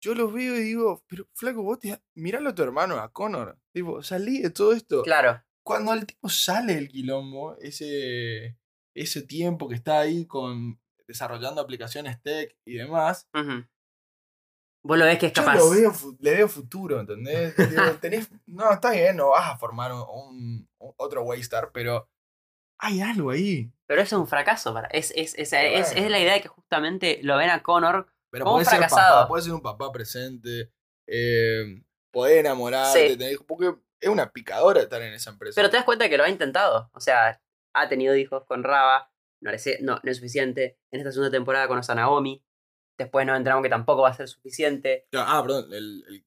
yo 0.00 0.14
los 0.14 0.32
veo 0.32 0.56
y 0.56 0.60
digo, 0.60 1.04
pero 1.08 1.28
flaco, 1.34 1.62
vos 1.62 1.78
te, 1.80 2.00
miralo 2.14 2.50
a 2.50 2.54
tu 2.54 2.62
hermano, 2.62 2.96
a 2.98 3.12
Connor. 3.12 3.58
Tipo, 3.72 4.02
salí 4.02 4.42
de 4.42 4.50
todo 4.50 4.72
esto. 4.72 5.02
Claro. 5.02 5.42
Cuando 5.64 5.92
el 5.92 6.06
tipo 6.06 6.28
sale 6.28 6.74
del 6.76 6.88
quilombo, 6.88 7.56
ese, 7.58 8.56
ese 8.94 9.22
tiempo 9.22 9.68
que 9.68 9.74
está 9.74 10.00
ahí 10.00 10.24
con 10.26 10.80
desarrollando 11.08 11.60
aplicaciones 11.60 12.22
tech 12.22 12.54
y 12.64 12.74
demás, 12.76 13.26
Ujú. 13.34 13.64
Vos 14.84 14.96
lo 14.96 15.04
ves 15.04 15.18
que 15.18 15.26
es 15.26 15.32
yo 15.32 15.44
capaz. 15.44 15.56
lo 15.58 15.70
veo, 15.70 15.92
le 16.20 16.34
veo 16.36 16.48
futuro, 16.48 17.00
¿entendés? 17.00 17.54
Digo, 17.92 17.98
tenés- 18.00 18.30
no, 18.46 18.70
está 18.72 18.92
bien, 18.92 19.16
no 19.16 19.30
vas 19.30 19.50
a 19.50 19.58
formar 19.58 19.92
un, 19.92 20.00
un- 20.08 20.68
un- 20.78 20.94
otro 20.96 21.22
Waystar, 21.24 21.72
pero 21.72 22.08
hay 22.78 23.00
algo 23.00 23.30
ahí. 23.30 23.70
Pero 23.86 24.02
eso 24.02 24.16
es 24.16 24.20
un 24.20 24.28
fracaso. 24.28 24.72
Para, 24.72 24.86
es, 24.88 25.12
es, 25.16 25.34
es, 25.36 25.52
es, 25.52 26.10
la 26.10 26.20
idea 26.20 26.34
de 26.34 26.40
que 26.42 26.48
justamente 26.48 27.18
lo 27.22 27.36
ven 27.36 27.50
a 27.50 27.62
Connor. 27.62 28.06
Pero 28.30 28.44
Como 28.44 28.58
un 28.58 28.64
ser 28.64 28.76
fracasado. 28.78 29.16
papá, 29.16 29.28
puede 29.28 29.42
ser 29.42 29.52
un 29.54 29.62
papá 29.62 29.90
presente, 29.90 30.70
eh, 31.08 31.82
poder 32.12 32.38
enamorarte, 32.38 33.08
Sí. 33.10 33.16
tener- 33.16 33.38
porque 33.46 33.74
es 34.00 34.08
una 34.08 34.30
picadora 34.30 34.80
estar 34.80 35.02
en 35.02 35.12
esa 35.12 35.30
empresa. 35.30 35.56
Pero 35.56 35.70
te 35.70 35.76
das 35.76 35.84
cuenta 35.84 36.08
que 36.08 36.16
lo 36.18 36.24
ha 36.24 36.28
intentado. 36.28 36.88
O 36.92 37.00
sea, 37.00 37.40
ha 37.74 37.88
tenido 37.88 38.14
hijos 38.14 38.44
con 38.44 38.62
Raba. 38.62 39.10
No, 39.42 39.50
le 39.50 39.58
sé- 39.58 39.78
no, 39.82 40.00
no 40.02 40.10
es 40.10 40.16
suficiente. 40.16 40.78
En 40.92 41.00
esta 41.00 41.12
segunda 41.12 41.30
temporada 41.30 41.68
a 41.88 41.94
Naomi. 41.94 42.44
Después 42.98 43.24
nos 43.26 43.36
enteramos 43.36 43.62
que 43.62 43.68
tampoco 43.68 44.02
va 44.02 44.08
a 44.10 44.14
ser 44.14 44.26
suficiente. 44.28 45.06
Ah, 45.14 45.40
perdón, 45.42 45.72
el- 45.72 46.04
el- 46.08 46.24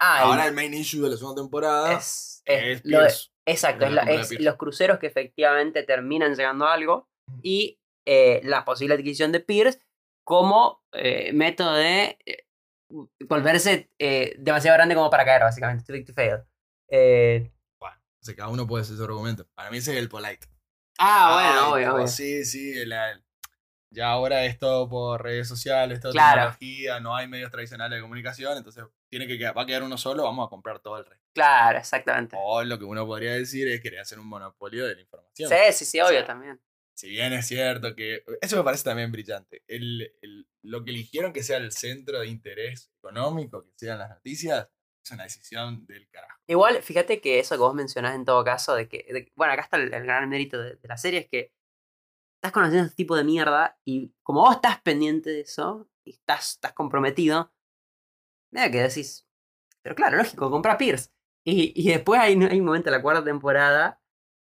Ah, 0.00 0.20
ahora 0.24 0.42
el- 0.42 0.48
el 0.50 0.54
main 0.54 0.74
issue 0.74 1.00
de 1.02 1.10
la 1.10 1.16
segunda 1.16 1.40
temporada 1.42 1.92
es, 1.94 2.42
es 2.44 2.78
es 2.78 2.84
lo 2.84 3.00
de-. 3.00 3.12
Exacto, 3.48 3.86
Es 3.86 3.92
la 3.92 4.02
los 4.44 4.56
cruceros 4.56 4.98
que 4.98 5.06
efectivamente 5.06 5.84
terminan 5.84 6.34
llegando 6.34 6.66
a 6.66 6.74
algo 6.74 7.08
y 7.42 7.78
eh, 8.04 8.40
la 8.44 8.64
posible 8.64 8.94
adquisición 8.94 9.32
de 9.32 9.40
Pierce 9.40 9.80
como 10.24 10.82
eh, 10.92 11.32
método 11.32 11.74
de 11.74 12.18
eh, 12.26 12.46
volverse 13.28 13.90
demasiado 14.38 14.76
grande 14.76 14.94
como 14.96 15.10
para 15.10 15.24
caer, 15.24 15.42
básicamente. 15.42 15.84
Too 15.84 15.92
big 15.92 16.06
to 16.06 16.12
fail. 16.12 16.42
Bueno, 17.80 17.96
o 18.20 18.24
sea, 18.24 18.34
cada 18.34 18.48
uno 18.48 18.66
puede 18.66 18.82
hacer 18.82 18.96
su 18.96 19.04
argumento. 19.04 19.46
Para 19.54 19.70
mí 19.70 19.78
ese 19.78 19.92
es 19.92 19.98
el 19.98 20.08
polite. 20.08 20.46
Ah, 20.98 21.32
bueno, 21.34 21.74
Ay, 21.74 21.84
obvio. 21.94 22.06
Sí, 22.08 22.44
sí, 22.44 22.84
la- 22.86 23.20
ya 23.90 24.10
ahora 24.10 24.44
es 24.44 24.58
todo 24.58 24.88
por 24.88 25.22
redes 25.22 25.48
sociales, 25.48 26.00
todo 26.00 26.12
Claro. 26.12 26.34
tecnología, 26.52 27.00
no 27.00 27.14
hay 27.16 27.28
medios 27.28 27.50
tradicionales 27.50 27.96
de 27.96 28.02
comunicación, 28.02 28.56
entonces 28.58 28.84
tiene 29.08 29.26
que 29.26 29.38
quedar- 29.38 29.56
va 29.56 29.62
a 29.62 29.66
quedar 29.66 29.82
uno 29.84 29.96
solo, 29.96 30.24
vamos 30.24 30.46
a 30.46 30.50
comprar 30.50 30.80
todo 30.80 30.98
el 30.98 31.04
resto. 31.06 31.24
Claro, 31.32 31.78
exactamente. 31.78 32.36
O 32.38 32.62
lo 32.64 32.78
que 32.78 32.84
uno 32.84 33.06
podría 33.06 33.32
decir 33.32 33.68
es 33.68 33.80
querer 33.80 34.00
hacer 34.00 34.18
un 34.18 34.26
monopolio 34.26 34.86
de 34.86 34.96
la 34.96 35.00
información. 35.02 35.48
Sí, 35.48 35.56
sí, 35.72 35.84
sí, 35.84 36.00
obvio 36.00 36.10
sea, 36.18 36.26
también. 36.26 36.60
Si 36.94 37.08
bien 37.10 37.32
es 37.34 37.46
cierto 37.46 37.94
que. 37.94 38.24
Eso 38.40 38.56
me 38.56 38.64
parece 38.64 38.84
también 38.84 39.12
brillante. 39.12 39.62
El, 39.68 40.12
el- 40.22 40.48
lo 40.62 40.82
que 40.82 40.90
eligieron 40.90 41.32
que 41.32 41.42
sea 41.42 41.58
el 41.58 41.70
centro 41.70 42.20
de 42.20 42.26
interés 42.26 42.90
económico, 42.98 43.62
que 43.64 43.70
sean 43.76 43.98
las 43.98 44.08
noticias, 44.10 44.66
es 45.06 45.12
una 45.12 45.24
decisión 45.24 45.86
del 45.86 46.08
carajo. 46.10 46.40
Igual, 46.46 46.82
fíjate 46.82 47.20
que 47.20 47.38
eso 47.38 47.54
que 47.56 47.60
vos 47.60 47.74
mencionás 47.74 48.14
en 48.14 48.24
todo 48.24 48.44
caso, 48.44 48.74
de 48.74 48.88
que, 48.88 49.06
de- 49.12 49.32
bueno, 49.34 49.52
acá 49.52 49.62
está 49.62 49.76
el, 49.76 49.92
el 49.92 50.02
gran 50.04 50.28
mérito 50.28 50.58
de, 50.60 50.76
de 50.76 50.88
la 50.88 50.96
serie, 50.96 51.20
es 51.20 51.28
que 51.28 51.52
estás 52.36 52.52
conociendo 52.52 52.84
este 52.86 52.96
tipo 52.96 53.16
de 53.16 53.24
mierda 53.24 53.78
y 53.84 54.12
como 54.22 54.40
vos 54.42 54.56
estás 54.56 54.80
pendiente 54.82 55.30
de 55.30 55.40
eso 55.40 55.88
y 56.04 56.10
estás, 56.12 56.52
estás 56.52 56.72
comprometido, 56.72 57.52
nada 58.52 58.70
que 58.70 58.82
decís, 58.82 59.26
pero 59.82 59.94
claro, 59.94 60.16
lógico, 60.18 60.50
compra 60.50 60.78
Pierce. 60.78 61.10
Y, 61.44 61.72
y 61.80 61.88
después 61.90 62.20
hay, 62.20 62.32
hay 62.42 62.58
un 62.60 62.66
momento 62.66 62.88
en 62.88 62.92
la 62.96 63.02
cuarta 63.02 63.22
temporada 63.24 64.00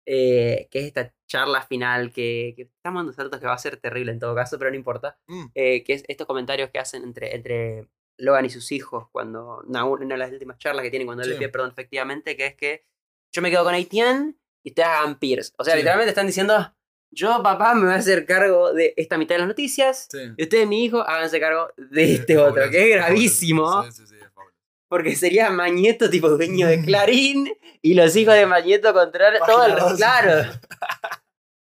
eh, 0.06 0.68
que 0.70 0.80
es 0.80 0.86
esta 0.86 1.14
charla 1.28 1.62
final 1.62 2.12
que, 2.12 2.54
que 2.56 2.62
estamos 2.62 3.00
dando 3.00 3.12
saltos 3.12 3.38
que 3.40 3.46
va 3.46 3.52
a 3.54 3.58
ser 3.58 3.76
terrible 3.76 4.10
en 4.10 4.18
todo 4.18 4.34
caso, 4.34 4.58
pero 4.58 4.70
no 4.70 4.76
importa. 4.76 5.18
Mm. 5.28 5.44
eh, 5.54 5.84
que 5.84 5.92
es 5.92 6.04
estos 6.08 6.26
comentarios 6.26 6.70
que 6.70 6.78
hacen 6.78 7.04
entre, 7.04 7.34
entre 7.36 7.88
Logan 8.18 8.44
y 8.44 8.50
sus 8.50 8.70
hijos 8.72 9.06
cuando 9.12 9.62
una, 9.66 9.84
una 9.84 10.14
de 10.14 10.18
las 10.18 10.32
últimas 10.32 10.58
charlas 10.58 10.82
que 10.82 10.90
tienen 10.90 11.06
cuando 11.06 11.22
él 11.22 11.28
Sí. 11.28 11.32
le 11.34 11.38
pide 11.38 11.48
perdón 11.48 11.70
efectivamente, 11.70 12.36
que 12.36 12.46
es 12.46 12.54
que 12.56 12.84
yo 13.32 13.42
me 13.42 13.50
quedo 13.50 13.64
con 13.64 13.74
Etienne 13.74 14.34
y 14.62 14.70
ustedes 14.70 14.88
hagan 14.88 15.18
Pierce. 15.18 15.52
O 15.58 15.64
sea, 15.64 15.74
Sí. 15.74 15.78
literalmente 15.78 16.10
están 16.10 16.26
diciendo, 16.26 16.74
yo 17.10 17.42
papá 17.42 17.74
me 17.74 17.84
voy 17.86 17.92
a 17.92 17.96
hacer 17.96 18.26
cargo 18.26 18.72
de 18.72 18.92
esta 18.96 19.16
mitad 19.18 19.34
de 19.36 19.38
las 19.40 19.48
noticias 19.48 20.08
Sí. 20.10 20.18
y 20.36 20.42
ustedes, 20.42 20.66
mi 20.66 20.84
hijo, 20.84 21.00
háganse 21.00 21.40
cargo 21.40 21.68
de 21.76 22.14
este 22.14 22.32
Es 22.34 22.38
otro, 22.38 22.48
fabuloso, 22.54 22.70
que 22.70 22.90
es 22.90 22.96
gravísimo, 22.96 23.82
Sí, 23.84 23.92
sí, 23.92 24.06
sí, 24.08 24.14
es 24.20 24.30
fabuloso. 24.34 24.56
porque 24.88 25.14
sería 25.16 25.50
Mañeto 25.50 26.10
tipo 26.10 26.28
dueño 26.28 26.66
de 26.66 26.82
Clarín 26.84 27.48
y 27.82 27.94
los 27.94 28.14
hijos 28.16 28.34
de 28.34 28.46
Mañeto 28.46 28.92
controlan 28.92 29.40
todo 29.46 29.66
el... 29.66 29.74
Dos. 29.76 29.96
Claro. 29.96 30.50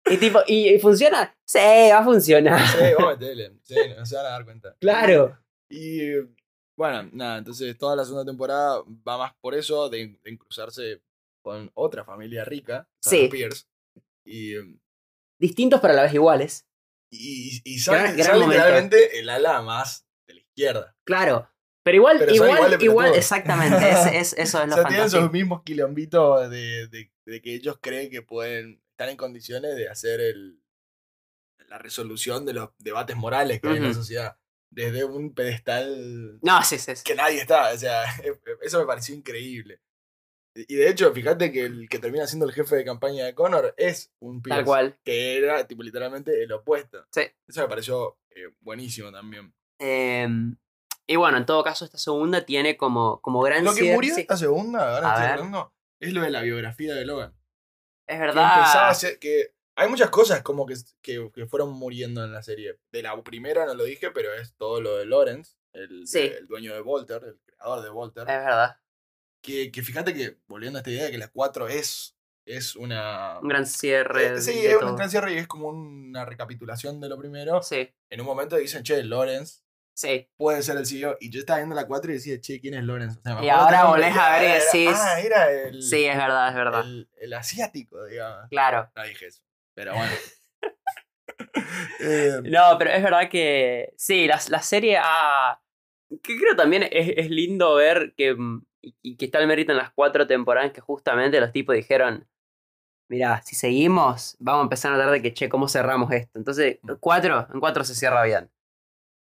Y 0.06 0.18
tipo, 0.18 0.40
¿y, 0.46 0.68
y 0.74 0.78
funciona? 0.78 1.34
Sí, 1.46 1.58
va 1.58 1.98
a 2.00 2.04
funcionar. 2.04 2.60
Sí, 2.68 2.76
vos 2.98 3.06
metele. 3.18 3.52
Sí, 3.62 3.74
no 3.96 4.04
se 4.04 4.16
van 4.16 4.26
a 4.26 4.28
dar 4.30 4.44
cuenta. 4.44 4.76
Claro. 4.78 5.38
Y 5.70 6.12
bueno, 6.76 7.08
nada, 7.12 7.38
entonces 7.38 7.76
toda 7.78 7.96
la 7.96 8.04
segunda 8.04 8.24
temporada 8.24 8.82
va 9.06 9.18
más 9.18 9.34
por 9.40 9.54
eso, 9.54 9.88
de, 9.88 10.18
de 10.22 10.38
cruzarse 10.38 11.02
con 11.42 11.70
otra 11.74 12.04
familia 12.04 12.44
rica, 12.44 12.88
o 13.04 13.08
Sí. 13.10 13.22
los 13.22 13.30
Pierce. 13.30 13.64
Y, 14.24 14.54
Distintos 15.38 15.80
pero 15.80 15.92
a 15.92 15.96
la 15.96 16.02
vez 16.04 16.14
iguales. 16.14 16.66
y, 17.12 17.60
y 17.64 17.80
Gran- 17.84 18.16
literalmente 18.16 19.18
el 19.18 19.28
ala 19.28 19.60
más 19.62 20.06
de 20.26 20.34
la 20.34 20.40
izquierda. 20.40 20.96
Claro. 21.04 21.50
Pero 21.84 21.96
igual, 21.96 22.16
Pero 22.18 22.34
igual, 22.34 22.82
igual, 22.82 23.14
exactamente. 23.14 23.90
Es, 23.90 24.06
es- 24.32 24.38
eso 24.38 24.58
es 24.58 24.64
O 24.64 24.66
lo 24.68 24.74
sea, 24.74 24.84
tienen 24.86 25.06
esos 25.06 25.30
mismos 25.30 25.62
quilombitos 25.64 26.48
de, 26.50 26.88
de, 26.88 27.12
de 27.26 27.42
que 27.42 27.54
ellos 27.54 27.78
creen 27.80 28.10
que 28.10 28.22
pueden 28.22 28.82
estar 28.92 29.08
en 29.10 29.16
condiciones 29.18 29.76
de 29.76 29.88
hacer 29.90 30.20
el, 30.20 30.62
la 31.68 31.76
resolución 31.78 32.46
de 32.46 32.54
los 32.54 32.70
debates 32.78 33.16
morales 33.16 33.60
que 33.60 33.68
hay 33.68 33.76
en 33.76 33.82
la 33.84 33.94
sociedad. 33.94 34.38
Desde 34.74 35.04
un 35.04 35.32
pedestal 35.34 36.38
No, 36.42 36.62
sí, 36.64 36.78
sí. 36.78 36.96
sí. 36.96 37.02
que 37.04 37.14
nadie 37.14 37.40
está. 37.40 37.72
O 37.72 37.76
sea, 37.78 38.04
eso 38.62 38.80
me 38.80 38.86
pareció 38.86 39.14
increíble. 39.14 39.80
Y 40.56 40.76
de 40.76 40.88
hecho, 40.88 41.12
fíjate 41.12 41.50
que 41.50 41.62
el 41.62 41.88
que 41.88 41.98
termina 41.98 42.26
siendo 42.28 42.46
el 42.46 42.52
jefe 42.52 42.76
de 42.76 42.84
campaña 42.84 43.24
de 43.24 43.34
Connor 43.34 43.74
es 43.76 44.12
un 44.20 44.36
Tal 44.40 44.42
Pierce, 44.42 44.64
cual. 44.64 44.98
que 45.04 45.36
era 45.38 45.66
tipo 45.66 45.82
literalmente 45.82 46.42
el 46.42 46.52
opuesto. 46.52 47.04
Sí. 47.12 47.22
Eso 47.48 47.62
me 47.62 47.68
pareció 47.68 48.18
eh, 48.30 48.52
buenísimo 48.60 49.10
también. 49.10 49.52
Em, 49.80 50.56
y 51.08 51.16
bueno, 51.16 51.38
en 51.38 51.46
todo 51.46 51.64
caso, 51.64 51.84
esta 51.84 51.98
segunda 51.98 52.44
tiene 52.46 52.76
como, 52.76 53.20
como 53.20 53.40
gran 53.42 53.64
Lo 53.64 53.74
que 53.74 53.80
cierre- 53.80 53.94
murió 53.96 54.14
sí, 54.14 54.20
esta 54.20 54.36
segunda, 54.36 54.94
ahora 54.96 55.08
estoy 55.14 55.26
hablando, 55.32 55.74
es 56.00 56.12
lo 56.12 56.22
de 56.22 56.30
la 56.30 56.42
biografía 56.42 56.94
de 56.94 57.04
Logan. 57.04 57.34
Es 58.06 58.14
que 58.16 58.20
verdad. 58.20 58.56
empezaba 58.58 58.88
a 58.90 58.94
ser- 58.94 59.18
que 59.18 59.54
hay 59.76 59.88
muchas 59.88 60.10
cosas 60.10 60.42
como 60.42 60.66
que, 60.66 60.74
que, 61.02 61.30
que 61.34 61.46
fueron 61.46 61.70
muriendo 61.72 62.24
en 62.24 62.32
la 62.32 62.42
serie. 62.42 62.78
De 62.92 63.02
la 63.02 63.20
primera 63.22 63.66
no 63.66 63.74
lo 63.74 63.84
dije, 63.84 64.10
pero 64.10 64.32
es 64.34 64.54
todo 64.56 64.80
lo 64.80 64.96
de 64.96 65.06
Lawrence, 65.06 65.56
el, 65.72 66.06
Sí. 66.06 66.20
el 66.20 66.46
dueño 66.46 66.72
de 66.74 66.80
Volter, 66.80 67.22
el 67.24 67.40
creador 67.44 67.82
de 67.82 67.90
Volter. 67.90 68.22
Es 68.22 68.28
verdad. 68.44 68.76
Que, 69.42 69.70
que 69.72 69.82
fíjate 69.82 70.14
que, 70.14 70.38
volviendo 70.46 70.78
a 70.78 70.80
esta 70.80 70.90
idea 70.90 71.04
de 71.04 71.10
que 71.10 71.18
la 71.18 71.28
4 71.28 71.68
es, 71.68 72.16
es 72.46 72.76
una... 72.76 73.38
Un 73.40 73.48
gran 73.48 73.66
cierre. 73.66 74.34
Eh, 74.34 74.40
sí, 74.40 74.64
es 74.64 74.78
todo. 74.78 74.90
un 74.90 74.96
gran 74.96 75.10
cierre 75.10 75.34
y 75.34 75.38
es 75.38 75.46
como 75.46 75.68
una 75.68 76.24
recapitulación 76.24 77.00
de 77.00 77.08
lo 77.08 77.18
primero. 77.18 77.62
Sí, 77.62 77.92
En 78.10 78.20
un 78.20 78.26
momento 78.26 78.56
dicen, 78.56 78.82
che, 78.84 79.02
Lawrence 79.02 79.62
sí. 79.94 80.28
puede 80.36 80.62
ser 80.62 80.76
el 80.78 80.86
CEO. 80.86 81.16
Y 81.20 81.30
yo 81.30 81.40
estaba 81.40 81.58
viendo 81.58 81.74
la 81.74 81.86
4 81.86 82.10
y 82.10 82.14
decía, 82.14 82.40
che, 82.40 82.60
¿quién 82.60 82.74
es 82.74 82.84
Lawrence? 82.84 83.18
O 83.18 83.22
sea, 83.22 83.44
Y 83.44 83.48
ahora 83.50 83.84
volvés 83.86 84.16
a 84.16 84.38
ver 84.38 84.42
y 84.42 84.46
era- 84.52 84.64
decís- 84.64 84.94
Ah, 84.98 85.20
era 85.20 85.52
el, 85.52 85.82
Sí, 85.82 86.04
es 86.06 86.16
verdad, 86.16 86.48
es 86.48 86.54
verdad. 86.54 86.80
el, 86.84 87.10
el 87.16 87.32
asiático, 87.34 88.02
digamos. 88.06 88.48
Claro. 88.48 88.90
No 88.96 89.02
dije 89.04 89.26
eso, 89.26 89.42
pero 89.74 89.94
bueno. 89.94 90.12
Eh, 92.00 92.40
No, 92.44 92.76
pero 92.78 92.90
es 92.90 93.02
verdad 93.02 93.28
que 93.28 93.92
sí, 93.96 94.26
la, 94.26 94.40
la 94.50 94.62
serie 94.62 94.98
ha... 94.98 95.60
Que 96.22 96.36
creo 96.38 96.54
también 96.54 96.84
es, 96.84 97.14
es 97.16 97.30
lindo 97.30 97.74
ver 97.74 98.14
que, 98.16 98.34
mm, 98.34 98.64
y, 99.02 99.16
que 99.16 99.24
está 99.24 99.40
el 99.40 99.46
mérito 99.46 99.72
en 99.72 99.78
las 99.78 99.92
cuatro 99.92 100.26
temporadas 100.26 100.72
que 100.72 100.80
justamente 100.80 101.40
los 101.40 101.52
tipos 101.52 101.74
dijeron, 101.74 102.28
mira, 103.08 103.42
si 103.42 103.54
seguimos, 103.54 104.36
vamos 104.38 104.60
a 104.60 104.64
empezar 104.64 104.92
a 104.92 104.96
notar 104.96 105.12
de 105.12 105.22
que, 105.22 105.32
che, 105.32 105.48
¿cómo 105.48 105.68
cerramos 105.68 106.12
esto? 106.12 106.38
Entonces, 106.38 106.78
cuatro, 107.00 107.48
en 107.52 107.60
cuatro 107.60 107.84
se 107.84 107.94
cierra 107.94 108.22
bien. 108.24 108.50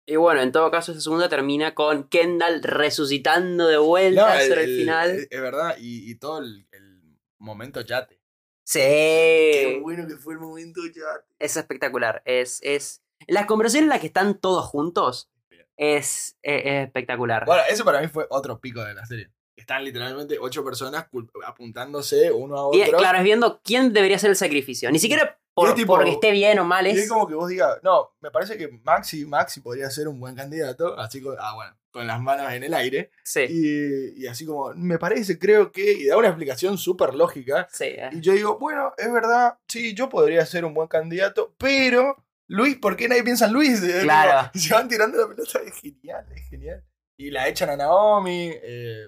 Y 0.07 0.17
bueno, 0.17 0.41
en 0.41 0.51
todo 0.51 0.71
caso, 0.71 0.93
esta 0.93 1.03
segunda 1.03 1.29
termina 1.29 1.75
con 1.75 2.09
Kendall 2.09 2.63
resucitando 2.63 3.69
de 3.69 3.79
vuelta 3.79 4.35
no, 4.35 4.41
sobre 4.47 4.65
el, 4.65 4.77
final. 4.77 5.11
Es, 5.11 5.29
es 5.31 5.41
verdad, 5.41 5.77
y, 5.79 6.11
y 6.11 6.17
todo 6.17 6.41
el, 6.41 6.67
el 6.73 7.19
momento 7.39 7.81
yate. 7.81 8.22
Sí. 8.65 8.79
Qué 8.81 9.79
bueno 9.83 10.07
que 10.07 10.17
fue 10.17 10.35
el 10.35 10.41
momento 10.41 10.81
yate. 10.87 11.25
Es 11.39 11.57
espectacular. 11.57 12.23
Es, 12.25 12.61
es... 12.63 13.03
Las 13.27 13.47
conversaciones 13.47 13.85
en 13.85 13.91
las 13.91 14.01
que 14.01 14.07
están 14.09 14.39
todos 14.39 14.65
juntos 14.67 15.31
es, 15.77 16.37
es- 16.43 16.63
es 16.65 16.87
espectacular. 16.87 17.45
Bueno, 17.47 17.63
eso 17.69 17.85
para 17.85 18.01
mí 18.01 18.09
fue 18.09 18.27
otro 18.31 18.61
pico 18.61 18.83
de 18.85 18.95
la 18.95 19.07
serie. 19.07 19.31
Están 19.57 19.85
literalmente 19.85 20.39
ocho 20.41 20.65
personas 20.65 21.07
apuntándose 21.47 22.33
uno 22.33 22.57
a 22.57 22.67
otro. 22.67 22.79
Bien, 22.79 22.91
claro, 22.91 23.19
es 23.19 23.25
viendo 23.25 23.61
quién 23.63 23.93
debería 23.93 24.19
ser 24.19 24.31
el 24.31 24.37
sacrificio. 24.37 24.91
Ni 24.91 24.99
siquiera 24.99 25.39
por, 25.55 25.69
es 25.71 25.75
tipo- 25.75 25.95
porque 25.95 26.11
esté 26.13 26.31
bien 26.31 26.59
o 26.59 26.65
mal. 26.65 26.87
Y 26.87 26.91
Es, 26.91 26.99
es 27.01 27.09
como 27.09 27.27
que 27.29 27.35
vos 27.35 27.49
digas, 27.49 27.79
no, 27.83 28.15
me 28.21 28.31
parece 28.31 28.57
que 28.57 28.69
Maxi, 28.69 29.25
Maxi 29.27 29.61
podría 29.61 29.91
ser 29.91 30.09
un 30.09 30.19
buen 30.21 30.35
candidato, 30.35 30.99
así 30.99 31.21
con, 31.21 31.37
ah, 31.39 31.55
bueno, 31.55 31.77
con 31.91 32.07
las 32.07 32.21
manos 32.21 32.51
en 32.53 32.63
el 32.65 32.73
aire. 32.75 33.11
Sí, 33.23 33.41
Y, 33.49 34.23
y 34.23 34.27
así 34.27 34.47
como, 34.47 34.73
me 34.75 34.99
parece, 34.99 35.39
creo 35.39 35.71
que, 35.73 35.93
y 35.93 36.07
da 36.07 36.17
una 36.17 36.29
explicación 36.29 36.79
súper 36.79 37.15
lógica. 37.15 37.69
sí. 37.71 37.85
eh. 37.85 38.09
Y 38.13 38.21
yo 38.21 38.33
digo, 38.33 38.59
bueno, 38.59 38.93
es 38.97 39.13
verdad, 39.13 39.59
sí, 39.69 39.95
yo 39.95 40.09
podría 40.09 40.45
ser 40.47 40.65
un 40.65 40.75
buen 40.75 40.89
candidato, 40.89 41.55
pero 41.59 42.17
Luis, 42.49 42.77
¿por 42.77 42.97
qué 42.97 43.09
nadie 43.09 43.23
piensa 43.23 43.47
en 43.47 43.53
Luis? 43.53 43.81
Claro. 44.03 44.49
como, 44.51 44.51
se 44.65 44.75
van 44.75 44.89
tirando 44.89 45.19
la 45.19 45.29
pelota, 45.29 45.61
es 45.65 45.75
genial, 45.75 46.27
es 46.35 46.49
genial. 46.49 46.85
Y 47.19 47.31
la 47.31 47.47
echan 47.49 47.71
a 47.71 47.77
Naomi. 47.77 48.51
Eh, 48.63 49.07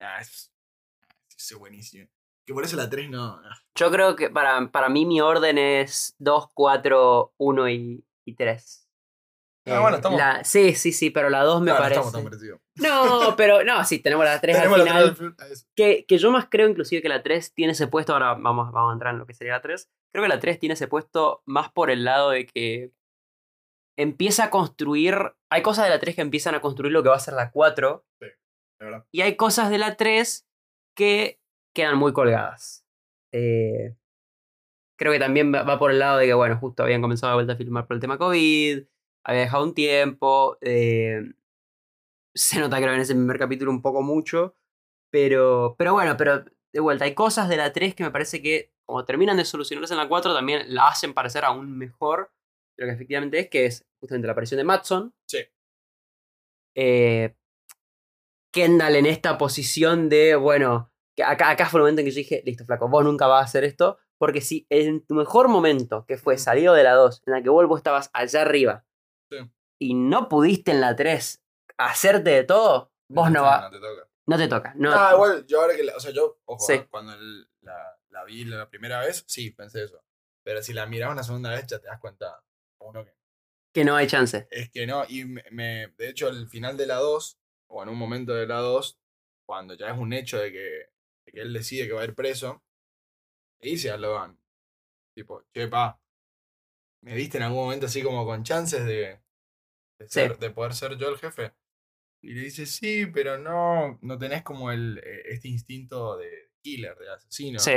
ah, 0.00 0.20
es, 0.20 0.50
es 1.36 1.54
buenísimo. 1.58 2.08
Que 2.46 2.52
por 2.54 2.64
eso 2.64 2.76
la 2.76 2.90
3 2.90 3.08
no. 3.10 3.40
no. 3.40 3.48
Yo 3.74 3.90
creo 3.90 4.16
que 4.16 4.30
para, 4.30 4.70
para 4.70 4.88
mí 4.88 5.06
mi 5.06 5.20
orden 5.20 5.58
es 5.58 6.14
2, 6.18 6.48
4, 6.54 7.34
1 7.38 7.68
y, 7.70 8.04
y 8.26 8.34
3. 8.34 8.80
Ah, 9.66 9.80
bueno, 9.80 9.96
estamos- 9.96 10.20
sí, 10.42 10.74
sí, 10.74 10.92
sí, 10.92 11.08
pero 11.08 11.30
la 11.30 11.42
2 11.42 11.62
me 11.62 11.68
No, 11.70 11.72
no 11.74 11.78
parece. 11.80 12.00
estamos 12.00 12.12
tan 12.12 12.24
parecidos. 12.24 12.60
No, 12.76 13.34
pero 13.36 13.64
no, 13.64 13.82
sí, 13.84 13.98
tenemos 14.00 14.24
la 14.26 14.38
3 14.40 14.56
al 14.56 14.62
Tenemos 14.62 14.78
la 14.78 14.84
final. 14.84 15.02
tres 15.04 15.10
al 15.10 15.16
fin- 15.16 15.36
a 15.38 15.46
eso. 15.48 15.66
Que, 15.74 16.04
que 16.06 16.18
yo 16.18 16.30
más 16.30 16.48
creo 16.50 16.68
inclusive 16.68 17.00
que 17.00 17.08
la 17.08 17.22
3 17.22 17.54
tiene 17.54 17.72
ese 17.72 17.86
puesto, 17.86 18.12
ahora 18.12 18.34
vamos, 18.34 18.72
vamos 18.72 18.90
a 18.90 18.92
entrar 18.92 19.14
en 19.14 19.20
lo 19.20 19.26
que 19.26 19.32
sería 19.32 19.54
la 19.54 19.62
3, 19.62 19.88
creo 20.12 20.22
que 20.24 20.28
la 20.28 20.38
3 20.40 20.58
tiene 20.58 20.74
ese 20.74 20.86
puesto 20.86 21.42
más 21.46 21.72
por 21.72 21.90
el 21.90 22.04
lado 22.04 22.30
de 22.30 22.46
que 22.46 22.92
empieza 23.98 24.44
a 24.44 24.50
construir. 24.50 25.16
Hay 25.50 25.62
cosas 25.62 25.84
de 25.84 25.90
la 25.90 25.98
3 26.00 26.14
que 26.16 26.22
empiezan 26.22 26.54
a 26.54 26.60
construir 26.60 26.92
lo 26.92 27.02
que 27.02 27.08
va 27.08 27.16
a 27.16 27.20
ser 27.20 27.34
la 27.34 27.50
4. 27.50 28.04
de 28.20 28.36
verdad. 28.80 29.06
Y 29.12 29.22
hay 29.22 29.36
cosas 29.36 29.70
de 29.70 29.78
la 29.78 29.96
3 29.96 30.46
que 30.96 31.40
quedan 31.74 31.98
muy 31.98 32.12
colgadas. 32.12 32.84
Eh, 33.32 33.96
creo 34.96 35.12
que 35.12 35.18
también 35.18 35.52
va- 35.52 35.78
por 35.78 35.90
el 35.90 35.98
lado 35.98 36.18
de 36.18 36.26
que, 36.26 36.34
bueno, 36.34 36.56
justo 36.58 36.82
habían 36.82 37.02
comenzado 37.02 37.32
de 37.32 37.36
vuelta 37.36 37.52
a 37.54 37.56
filmar 37.56 37.86
por 37.86 37.94
el 37.94 38.00
tema 38.00 38.18
COVID, 38.18 38.84
había 39.24 39.40
dejado 39.42 39.64
un 39.64 39.74
tiempo. 39.74 40.56
eh, 40.60 41.22
se 42.34 42.58
nota, 42.58 42.78
creo, 42.78 42.92
en 42.94 43.00
ese 43.00 43.14
primer 43.14 43.38
capítulo 43.38 43.70
un 43.70 43.82
poco 43.82 44.02
mucho. 44.02 44.56
Pero, 45.10 45.76
pero 45.78 45.92
bueno, 45.94 46.16
pero 46.16 46.44
de 46.72 46.80
vuelta, 46.80 47.04
hay 47.04 47.14
cosas 47.14 47.48
de 47.48 47.56
la 47.56 47.72
3 47.72 47.94
que 47.94 48.02
me 48.04 48.10
parece 48.10 48.42
que, 48.42 48.72
como 48.84 49.04
terminan 49.04 49.36
de 49.36 49.44
solucionarse 49.44 49.94
en 49.94 49.98
la 50.00 50.08
4, 50.08 50.34
también 50.34 50.74
la 50.74 50.88
hacen 50.88 51.14
parecer 51.14 51.44
aún 51.44 51.78
mejor 51.78 52.32
de 52.76 52.84
lo 52.84 52.88
que 52.90 52.94
efectivamente 52.94 53.38
es, 53.38 53.48
que 53.48 53.66
es 53.66 53.86
justamente 54.00 54.26
la 54.26 54.32
aparición 54.32 54.58
de 54.58 54.64
Matson. 54.64 55.14
Sí. 55.28 55.38
Eh, 56.76 57.34
Kendall 58.52 58.96
en 58.96 59.06
esta 59.06 59.38
posición 59.38 60.08
de, 60.08 60.36
bueno, 60.36 60.90
acá, 61.22 61.50
acá 61.50 61.66
fue 61.68 61.78
el 61.78 61.82
momento 61.82 62.00
en 62.00 62.06
que 62.06 62.10
yo 62.12 62.16
dije, 62.18 62.42
listo, 62.44 62.64
flaco, 62.64 62.88
vos 62.88 63.04
nunca 63.04 63.26
vas 63.26 63.42
a 63.42 63.44
hacer 63.44 63.64
esto, 63.64 63.98
porque 64.18 64.40
si 64.40 64.66
en 64.70 65.04
tu 65.06 65.14
mejor 65.14 65.48
momento, 65.48 66.04
que 66.06 66.16
fue 66.16 66.38
salido 66.38 66.74
de 66.74 66.82
la 66.82 66.92
2, 66.94 67.22
en 67.26 67.32
la 67.34 67.42
que 67.42 67.48
vos 67.50 67.66
vos 67.66 67.78
estabas 67.78 68.10
allá 68.12 68.42
arriba, 68.42 68.84
Sí. 69.30 69.38
y 69.78 69.94
no 69.94 70.28
pudiste 70.28 70.70
en 70.72 70.80
la 70.80 70.94
3 70.96 71.42
hacerte 71.78 72.30
de 72.30 72.44
todo, 72.44 72.92
vos 73.08 73.30
no 73.30 73.42
vas, 73.42 73.62
No 73.62 73.70
te 73.70 73.78
toca. 73.80 74.08
no 74.26 74.36
te 74.38 74.48
toca. 74.48 74.72
No, 74.76 74.92
Ah, 74.92 75.10
igual, 75.14 75.46
yo 75.46 75.60
ahora 75.60 75.76
que 75.76 75.82
la, 75.84 75.96
o 75.96 76.00
sea, 76.00 76.12
yo, 76.12 76.38
ojo, 76.44 76.64
Sí. 76.66 76.74
¿eh? 76.74 76.86
cuando 76.90 77.12
el- 77.14 77.48
la, 77.62 77.98
la 78.10 78.24
vi 78.24 78.44
la 78.44 78.68
primera 78.68 79.00
vez, 79.00 79.24
sí, 79.26 79.50
pensé 79.50 79.84
eso. 79.84 80.02
Pero 80.44 80.62
si 80.62 80.72
la 80.72 80.86
miras 80.86 81.10
una 81.10 81.22
segunda 81.22 81.50
vez, 81.50 81.66
ya 81.66 81.78
te 81.78 81.86
das 81.86 81.98
cuenta, 82.00 82.42
uno 82.80 83.04
que 83.04 83.14
que 83.72 83.84
no 83.84 83.96
hay 83.96 84.06
chance. 84.06 84.46
es 84.52 84.70
que 84.70 84.86
no, 84.86 85.04
y 85.08 85.24
me, 85.24 85.42
me- 85.50 85.88
de 85.98 86.08
hecho, 86.08 86.28
el 86.28 86.48
final 86.48 86.76
de 86.76 86.86
la 86.86 86.96
2, 86.96 87.40
o 87.66 87.82
en 87.82 87.88
un 87.88 87.98
momento 87.98 88.32
de 88.32 88.46
la 88.46 88.58
2, 88.58 89.00
cuando 89.44 89.74
ya 89.74 89.88
es 89.90 89.98
un 89.98 90.12
hecho 90.12 90.38
de 90.38 90.52
que, 90.52 90.90
que 91.32 91.40
él 91.40 91.52
decide 91.52 91.86
que 91.86 91.92
va 91.92 92.02
a 92.02 92.04
ir 92.04 92.14
preso, 92.14 92.62
le 93.60 93.70
dice 93.70 93.90
a 93.90 93.96
Logan, 93.96 94.38
tipo, 95.16 95.44
che, 95.52 95.68
pa, 95.68 96.00
me 97.04 97.14
diste 97.14 97.38
en 97.38 97.44
algún 97.44 97.64
momento 97.64 97.86
así 97.86 98.02
como 98.02 98.24
con 98.24 98.42
chances 98.44 98.84
de, 98.84 99.20
de, 99.98 100.08
Sí. 100.08 100.20
ser- 100.20 100.38
de 100.38 100.50
poder 100.50 100.74
ser 100.74 100.96
yo 100.96 101.08
el 101.08 101.18
jefe. 101.18 101.54
Y 102.22 102.32
le 102.34 102.40
dice, 102.40 102.64
sí, 102.66 103.06
pero 103.06 103.38
no, 103.38 103.98
no 104.00 104.18
tenés 104.18 104.42
como 104.42 104.70
el, 104.70 104.98
eh, 105.04 105.22
este 105.26 105.48
instinto 105.48 106.16
de 106.16 106.50
killer, 106.62 106.96
de 106.96 107.10
asesino. 107.12 107.58
Sí. 107.58 107.72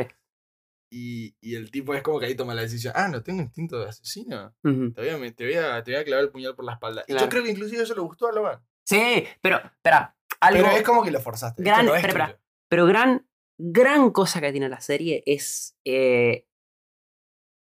Y, 0.90 1.36
y 1.42 1.56
el 1.56 1.70
tipo 1.70 1.94
es 1.94 2.02
como 2.02 2.18
que 2.18 2.28
ahí 2.28 2.36
toma 2.36 2.56
la 2.56 2.62
decisión, 2.62 2.94
ah, 2.96 3.10
no 3.10 3.22
tengo 3.22 3.42
instinto 3.42 3.78
de 3.80 3.90
asesino. 3.90 4.56
Ujú. 4.64 4.94
Te 4.94 5.02
voy, 5.02 5.10
a, 5.28 5.36
te, 5.36 5.44
voy 5.46 5.56
a, 5.56 5.84
te 5.84 5.92
voy 5.92 6.00
a 6.00 6.06
clavar 6.06 6.24
el 6.24 6.32
puñal 6.32 6.56
por 6.56 6.64
la 6.64 6.74
espalda. 6.74 7.04
Y 7.08 7.14
yo 7.20 7.28
creo 7.28 7.44
que 7.44 7.52
inclusive 7.52 7.84
eso 7.84 7.94
le 7.94 8.00
gustó 8.02 8.28
a 8.28 8.32
Logan. 8.32 8.66
Sí, 8.86 9.26
pero, 9.42 9.58
espera, 9.58 10.16
algo... 10.40 10.64
Pero 10.64 10.78
es 10.78 10.84
como 10.84 11.04
que 11.04 11.12
lo 11.12 11.20
forzaste. 11.20 11.62
esto 11.62 11.70
Gran- 11.74 11.86
no 11.86 11.94
es 11.96 12.06
espera, 12.06 12.28
tuyo. 12.28 12.40
Pero 12.70 12.86
gran, 12.86 13.27
gran 13.58 14.12
cosa 14.12 14.40
que 14.42 14.52
tiene 14.52 14.70
la 14.70 14.82
serie 14.82 15.24
es, 15.26 15.78
eh, 15.86 16.46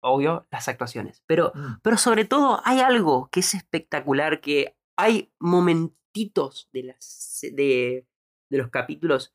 obvio, 0.03 0.47
las 0.51 0.67
actuaciones. 0.67 1.23
Pero, 1.27 1.51
Mm. 1.55 1.79
pero 1.81 1.97
sobre 1.97 2.25
todo 2.25 2.61
hay 2.65 2.79
algo 2.79 3.29
que 3.31 3.41
es 3.41 3.53
espectacular, 3.53 4.41
que 4.41 4.75
hay 4.97 5.31
momentitos 5.39 6.69
de, 6.73 6.83
las, 6.83 7.39
de, 7.53 8.07
de 8.49 8.57
los 8.57 8.69
capítulos 8.69 9.33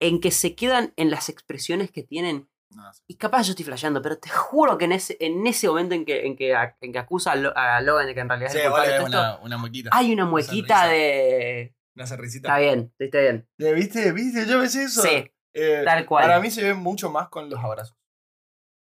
en 0.00 0.20
que 0.20 0.30
se 0.30 0.54
quedan 0.54 0.92
en 0.96 1.10
las 1.10 1.28
expresiones 1.28 1.90
que 1.90 2.02
tienen. 2.02 2.48
No, 2.70 2.92
sí. 2.92 3.02
Y 3.06 3.14
capaz 3.16 3.44
yo 3.44 3.50
estoy 3.50 3.64
flasheando, 3.64 4.02
pero 4.02 4.18
te 4.18 4.28
juro 4.28 4.76
que 4.76 4.86
en 4.86 4.92
ese, 4.92 5.16
en 5.20 5.46
ese 5.46 5.68
momento 5.68 5.94
en 5.94 6.04
que, 6.04 6.26
en 6.26 6.36
que, 6.36 6.54
a- 6.54 6.76
en 6.80 6.92
que 6.92 6.98
acusa 6.98 7.32
a, 7.32 7.36
Lo- 7.36 7.56
a 7.56 7.80
Logan 7.80 8.06
de 8.06 8.14
que 8.14 8.20
en 8.20 8.28
realidad 8.28 8.50
Sí, 8.50 8.58
es 8.58 8.64
culpable 8.64 8.96
esto, 8.96 9.40
una, 9.42 9.56
muequita. 9.56 9.90
hay 9.92 10.12
una 10.12 10.24
muequita 10.26 10.86
de... 10.88 11.74
Una 11.94 12.06
sonrisita. 12.06 12.48
Está 12.48 12.58
bien, 12.58 12.92
está 12.98 13.20
bien. 13.20 13.48
Eh, 13.58 13.72
¿Viste? 13.72 14.12
¿Viste? 14.12 14.46
Yo 14.46 14.58
ves 14.58 14.74
eso. 14.74 15.00
Sí, 15.02 15.30
Eh, 15.56 15.82
tal 15.84 16.04
cual. 16.06 16.24
Para 16.24 16.40
mí 16.40 16.50
se 16.50 16.62
ve 16.62 16.74
mucho 16.74 17.10
más 17.10 17.28
con 17.28 17.48
los 17.48 17.58
abrazos. 17.58 17.96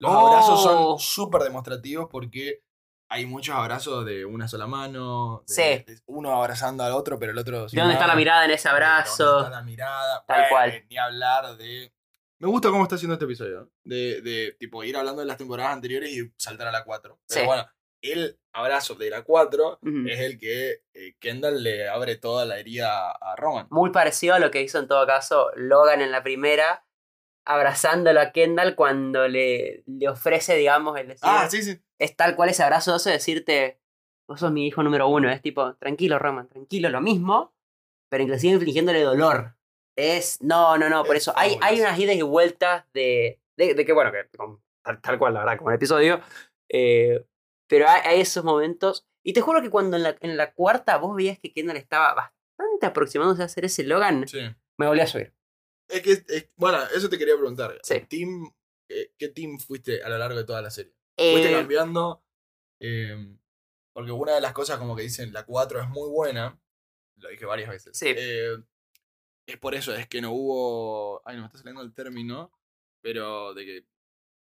Los 0.00 0.12
Oh. 0.12 0.26
abrazos 0.28 0.62
son 0.62 0.98
súper 0.98 1.42
demostrativos 1.42 2.08
porque 2.10 2.62
hay 3.08 3.26
muchos 3.26 3.54
abrazos 3.54 4.04
de 4.04 4.24
una 4.24 4.48
sola 4.48 4.66
mano. 4.66 5.44
de- 5.46 5.54
Sí. 5.54 5.62
de 5.86 6.00
uno 6.06 6.34
abrazando 6.34 6.82
al 6.84 6.92
otro, 6.92 7.18
pero 7.18 7.32
el 7.32 7.38
otro. 7.38 7.66
¿De 7.68 7.78
dónde 7.80 7.94
está 7.94 8.06
la 8.08 8.16
mirada 8.16 8.44
en 8.44 8.50
ese 8.50 8.68
¿Dónde 8.68 8.84
abrazo? 8.84 9.38
está 9.38 9.50
la 9.50 9.62
mirada? 9.62 10.24
Tal 10.26 10.36
Bueno, 10.36 10.48
cual. 10.50 10.84
Ni 10.90 10.96
hablar 10.98 11.56
de. 11.56 11.94
Me 12.40 12.48
gusta 12.48 12.70
cómo 12.70 12.82
está 12.82 12.96
haciendo 12.96 13.14
este 13.14 13.24
episodio. 13.24 13.70
De, 13.84 14.20
de 14.20 14.56
tipo 14.58 14.82
ir 14.82 14.96
hablando 14.96 15.20
de 15.20 15.26
las 15.26 15.38
temporadas 15.38 15.72
anteriores 15.72 16.10
y 16.10 16.32
saltar 16.36 16.66
a 16.66 16.72
la 16.72 16.84
4. 16.84 17.18
Pero 17.28 17.40
Sí. 17.40 17.46
bueno, 17.46 17.64
el 18.12 18.38
abrazo 18.52 18.94
de 18.94 19.10
la 19.10 19.22
4 19.22 19.78
Ujú. 19.82 20.06
es 20.08 20.20
el 20.20 20.38
que 20.38 20.82
eh, 20.94 21.14
Kendall 21.18 21.62
le 21.62 21.88
abre 21.88 22.16
toda 22.16 22.44
la 22.44 22.58
herida 22.58 23.10
a 23.10 23.34
Roman. 23.36 23.66
Muy 23.70 23.90
parecido 23.90 24.34
a 24.34 24.38
lo 24.38 24.50
que 24.50 24.62
hizo 24.62 24.78
en 24.78 24.86
todo 24.88 25.06
caso 25.06 25.50
Logan 25.56 26.00
en 26.02 26.12
la 26.12 26.22
primera, 26.22 26.84
abrazándolo 27.46 28.20
a 28.20 28.32
Kendall 28.32 28.74
cuando 28.74 29.28
le, 29.28 29.82
le 29.86 30.08
ofrece, 30.08 30.54
digamos, 30.56 30.98
el 30.98 31.08
decir. 31.08 31.20
Ah, 31.22 31.48
sí, 31.50 31.62
sí. 31.62 31.78
Es 31.98 32.16
tal 32.16 32.36
cual 32.36 32.48
ese 32.50 32.62
abrazo 32.62 32.96
de 32.98 33.10
decirte, 33.12 33.80
vos 34.28 34.40
sos 34.40 34.52
mi 34.52 34.66
hijo 34.66 34.82
número 34.82 35.08
uno. 35.08 35.30
Es 35.30 35.42
tipo, 35.42 35.74
tranquilo, 35.76 36.18
Roman, 36.18 36.48
tranquilo, 36.48 36.88
lo 36.90 37.00
mismo, 37.00 37.54
pero 38.10 38.22
inclusive 38.22 38.54
infligiéndole 38.54 39.00
dolor. 39.02 39.54
Es, 39.96 40.42
no, 40.42 40.76
no, 40.76 40.88
no, 40.88 41.04
por 41.04 41.16
Es 41.16 41.22
eso 41.22 41.32
hay, 41.36 41.50
hay 41.52 41.76
fabuloso. 41.78 41.82
unas 41.82 41.98
idas 42.00 42.16
y 42.16 42.22
vueltas 42.22 42.84
de, 42.92 43.40
de, 43.56 43.74
de 43.74 43.84
que, 43.84 43.92
bueno, 43.92 44.10
que 44.10 44.24
tal 45.00 45.18
cual, 45.18 45.34
la 45.34 45.40
verdad, 45.40 45.56
como 45.58 45.70
el 45.70 45.76
episodio. 45.76 46.20
eh, 46.68 47.24
pero 47.68 47.88
hay, 47.88 48.00
hay 48.04 48.20
esos 48.20 48.44
momentos. 48.44 49.06
Y 49.22 49.32
te 49.32 49.40
juro 49.40 49.62
que 49.62 49.70
cuando 49.70 49.96
en 49.96 50.02
la, 50.02 50.16
en 50.20 50.36
la 50.36 50.52
cuarta 50.52 50.98
vos 50.98 51.16
veías 51.16 51.38
que 51.38 51.52
Kendall 51.52 51.76
estaba 51.78 52.14
bastante 52.14 52.86
aproximándose 52.86 53.42
a 53.42 53.46
hacer 53.46 53.64
ese 53.64 53.84
Logan, 53.84 54.26
Sí. 54.28 54.40
me 54.78 54.86
volví 54.86 55.00
a 55.00 55.06
subir. 55.06 55.34
Es 55.88 56.02
que, 56.02 56.12
es- 56.12 56.50
bueno, 56.56 56.78
eso 56.94 57.08
te 57.08 57.18
quería 57.18 57.34
preguntar. 57.36 57.78
Sí. 57.82 58.00
Team, 58.08 58.52
eh, 58.90 59.12
¿Qué 59.18 59.28
team 59.28 59.58
fuiste 59.58 60.02
a 60.02 60.08
lo 60.08 60.18
largo 60.18 60.36
de 60.38 60.44
toda 60.44 60.60
la 60.62 60.70
serie? 60.70 60.92
¿Fuiste 61.16 61.50
Eh, 61.50 61.52
cambiando? 61.52 62.22
Eh, 62.80 63.36
porque 63.94 64.10
una 64.12 64.34
de 64.34 64.40
las 64.40 64.52
cosas 64.52 64.78
como 64.78 64.94
que 64.96 65.02
dicen, 65.02 65.32
la 65.32 65.44
4 65.46 65.80
es 65.80 65.88
muy 65.88 66.08
buena, 66.10 66.58
lo 67.16 67.28
dije 67.28 67.46
varias 67.46 67.70
veces. 67.70 67.96
Sí. 67.96 68.12
eh, 68.16 68.56
es 69.46 69.56
por 69.58 69.74
eso, 69.74 69.94
es 69.94 70.08
que 70.08 70.20
no 70.20 70.32
hubo, 70.32 71.22
ay, 71.26 71.36
no 71.36 71.42
me 71.42 71.46
está 71.46 71.58
saliendo 71.58 71.82
el 71.82 71.94
término, 71.94 72.50
pero 73.02 73.54
de 73.54 73.64
que 73.64 73.86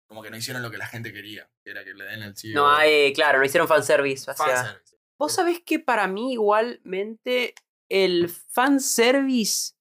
como 0.09 0.23
que 0.23 0.31
no 0.31 0.37
hicieron 0.37 0.63
lo 0.63 0.71
que 0.71 0.79
la 0.79 0.87
gente 0.87 1.13
quería, 1.13 1.49
que 1.63 1.71
era 1.71 1.85
que 1.85 1.95
le 1.95 2.05
den 2.05 2.23
el 2.23 2.37
sí. 2.37 2.53
no 2.55 2.69
hay, 2.71 3.13
claro, 3.13 3.39
no 3.39 3.45
hicieron 3.45 3.69
fanservice. 3.69 4.31
hacia- 4.31 4.47
fanservice. 4.47 4.97
Vos 5.19 5.33
sabés 5.33 5.61
que 5.61 5.79
para 5.79 6.07
mí 6.07 6.33
igualmente 6.33 7.55
el 7.91 8.29
fanservice, 8.29 9.75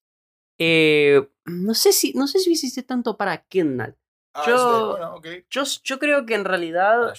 eh, 0.60 1.28
no 1.46 1.74
sé 1.74 1.94
si, 1.94 2.14
no 2.14 2.28
sé 2.28 2.40
si 2.40 2.52
hiciste 2.52 2.84
tanto 2.84 3.18
para 3.18 3.44
Kendall. 3.46 3.96
Ah, 4.34 4.44
yo- 4.48 4.88
bueno, 4.92 5.16
ok. 5.16 5.28
Yo, 5.50 5.64
yo 5.84 6.00
creo 6.00 6.26
que 6.26 6.36
en 6.36 6.46
realidad 6.46 7.14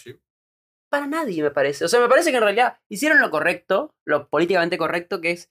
para 0.90 1.06
nadie 1.06 1.42
me 1.42 1.50
parece. 1.50 1.84
O 1.84 1.88
sea, 1.88 2.00
me 2.00 2.08
parece 2.08 2.30
que 2.30 2.36
en 2.38 2.42
realidad 2.42 2.78
hicieron 2.88 3.20
lo 3.20 3.30
correcto, 3.30 3.94
lo 4.04 4.28
políticamente 4.28 4.78
correcto, 4.78 5.20
que 5.20 5.32
es 5.32 5.50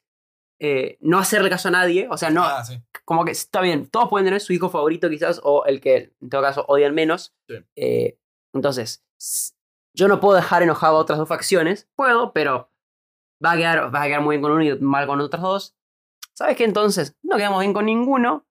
eh, 0.60 0.98
no 1.02 1.20
hacerle 1.20 1.50
caso 1.52 1.67
a 1.67 1.72
nadie. 1.72 2.08
O 2.10 2.17
sea, 2.17 2.30
no, 2.32 2.43
Ah, 2.43 2.63
sí. 2.65 2.82
Como 3.08 3.24
que 3.24 3.32
está 3.32 3.62
bien, 3.62 3.88
todos 3.88 4.10
pueden 4.10 4.26
tener 4.26 4.41
su 4.41 4.52
hijo 4.52 4.70
favorito 4.70 5.10
quizás, 5.10 5.39
o 5.41 5.63
el 5.63 5.80
que 5.80 6.13
en 6.20 6.30
todo 6.30 6.41
caso 6.41 6.65
odian 6.67 6.93
menos. 6.93 7.34
Sí. 7.48 7.56
Eh, 7.78 8.20
entonces, 8.54 9.06
yo 9.96 10.10
no 10.10 10.20
puedo 10.20 10.36
dejar 10.36 10.62
enojado 10.62 10.98
a 10.98 11.00
otras 11.00 11.17
dos 11.17 11.30
facciones. 11.30 11.88
Puedo, 11.96 12.34
pero 12.34 12.70
va 13.43 13.54
a 13.54 13.58
quedar, 13.58 13.96
va 13.96 14.04
a 14.04 14.08
quedar 14.08 14.20
muy 14.20 14.36
bien 14.36 14.41
con 14.41 14.52
uno 14.52 14.62
y 14.62 14.78
mal 14.80 15.08
con 15.08 15.22
otras 15.22 15.41
dos. 15.41 15.78
¿Sabes 16.34 16.58
qué? 16.58 16.65
Entonces, 16.65 17.15
no 17.24 17.38
quedamos 17.38 17.62
bien 17.62 17.72
con 17.72 17.86
ninguno. 17.86 18.46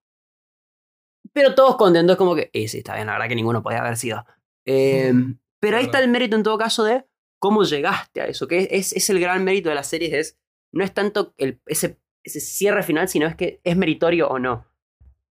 Pero 1.35 1.55
todos 1.55 1.76
contentos, 1.76 2.16
como 2.16 2.35
que, 2.35 2.49
eh, 2.55 2.66
sí, 2.66 2.78
está 2.78 2.95
bien, 2.95 3.09
la 3.09 3.12
verdad 3.12 3.28
que 3.28 3.35
ninguno 3.35 3.62
podía 3.62 3.80
haber 3.80 3.99
sido. 3.99 4.24
Eh, 4.64 5.12
pero 5.61 5.76
ahí 5.76 5.85
está 5.85 6.01
el 6.01 6.09
mérito 6.09 6.35
en 6.35 6.43
todo 6.43 6.57
caso 6.57 6.83
de 6.83 7.05
cómo 7.39 7.64
llegaste 7.64 8.22
a 8.22 8.26
eso, 8.26 8.49
que 8.49 8.68
es, 8.70 8.95
es 8.95 9.11
el 9.11 9.20
gran 9.20 9.45
mérito 9.45 9.68
de 9.68 9.74
las 9.74 9.87
series, 9.87 10.14
es, 10.14 10.39
no 10.72 10.83
es 10.83 10.95
tanto 10.95 11.35
el, 11.37 11.61
ese, 11.66 12.01
ese 12.27 12.41
cierre 12.41 12.83
final, 12.83 13.09
sino 13.09 13.27
es 13.27 13.37
que 13.37 13.61
es 13.64 13.77
meritorio 13.77 14.29
o 14.29 14.39
no. 14.39 14.66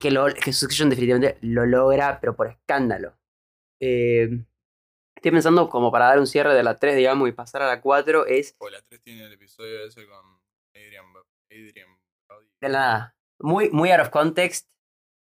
Que, 0.01 0.11
lo, 0.11 0.27
que 0.27 0.53
Succession 0.53 0.89
definitivamente 0.91 1.39
lo 1.43 1.67
logra, 1.67 2.21
pero 2.21 2.35
por 2.35 2.49
escándalo. 2.49 3.17
Eh, 3.81 4.29
estoy 5.17 5.31
pensando 5.31 5.69
como 5.69 5.93
para 5.93 6.07
dar 6.07 6.19
un 6.19 6.27
cierre 6.27 6.55
de 6.55 6.63
la 6.63 6.77
3, 6.77 6.97
digamos, 6.97 7.29
y 7.29 7.33
pasar 7.33 7.63
a 7.63 7.67
la 7.69 7.81
4, 7.81 8.27
es 8.27 8.55
Porque 8.59 8.77
la 8.77 8.83
3 8.83 9.01
tiene 9.03 9.25
el 9.27 9.33
episodio 9.33 9.85
ese 9.87 10.07
con 10.07 10.41
Adrian, 10.75 11.05
Adrian 11.51 11.89
de 12.61 12.69
nada. 12.69 13.17
Muy, 13.39 13.71
muy 13.71 13.91
out 13.91 14.01
of 14.01 14.11
context, 14.11 14.69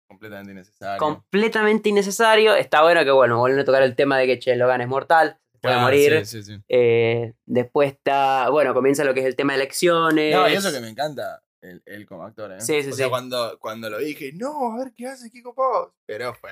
completamente 0.07 0.51
innecesario. 0.51 0.99
completamente 0.99 1.89
innecesario. 1.89 2.55
Está 2.55 2.83
bueno 2.83 3.03
que, 3.03 3.11
bueno, 3.11 3.39
vuelven 3.39 3.59
a 3.61 3.65
tocar 3.65 3.83
el 3.83 3.95
tema 3.95 4.17
de 4.17 4.27
que 4.27 4.39
Che 4.39 4.55
Logan 4.55 4.81
es 4.81 4.87
mortal, 4.87 5.39
puede 5.61 5.75
Ah, 5.75 5.81
morir. 5.81 6.25
Sí, 6.25 6.41
sí, 6.41 6.55
sí. 6.55 6.63
Eh, 6.69 7.33
después 7.45 7.91
está, 7.91 8.49
bueno, 8.49 8.73
comienza 8.73 9.03
lo 9.03 9.13
que 9.13 9.19
es 9.21 9.25
el 9.25 9.35
tema 9.35 9.53
de 9.53 9.59
elecciones. 9.59 10.33
No, 10.35 10.47
y 10.49 10.53
eso 10.53 10.71
que 10.71 10.79
me 10.79 10.87
encanta, 10.89 11.43
él, 11.67 11.83
él 11.85 12.05
como 12.07 12.23
actor, 12.23 12.51
¿eh? 12.53 12.61
Sí, 12.61 12.81
sí, 12.83 12.89
o 12.89 12.93
sea, 12.93 13.05
sí. 13.05 13.09
cuando, 13.09 13.57
cuando 13.59 13.89
lo 13.89 13.97
dije, 13.99 14.31
no, 14.33 14.73
a 14.73 14.77
ver 14.83 14.93
qué 14.95 15.07
hace 15.07 15.29
Kiko 15.29 15.53
Pavos. 15.53 15.91
Pero 16.05 16.33
fue. 16.33 16.51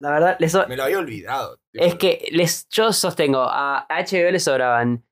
La 0.00 0.10
verdad, 0.10 0.36
les 0.40 0.52
so- 0.52 0.66
Me 0.68 0.76
lo 0.76 0.84
había 0.84 0.98
olvidado. 0.98 1.58
tipo, 1.72 1.84
es 1.84 1.94
que 1.96 2.26
les, 2.32 2.68
yo 2.68 2.92
sostengo, 2.92 3.40
a 3.42 3.86
HBO 3.88 4.30
les 4.30 4.44
sobraban. 4.44 5.04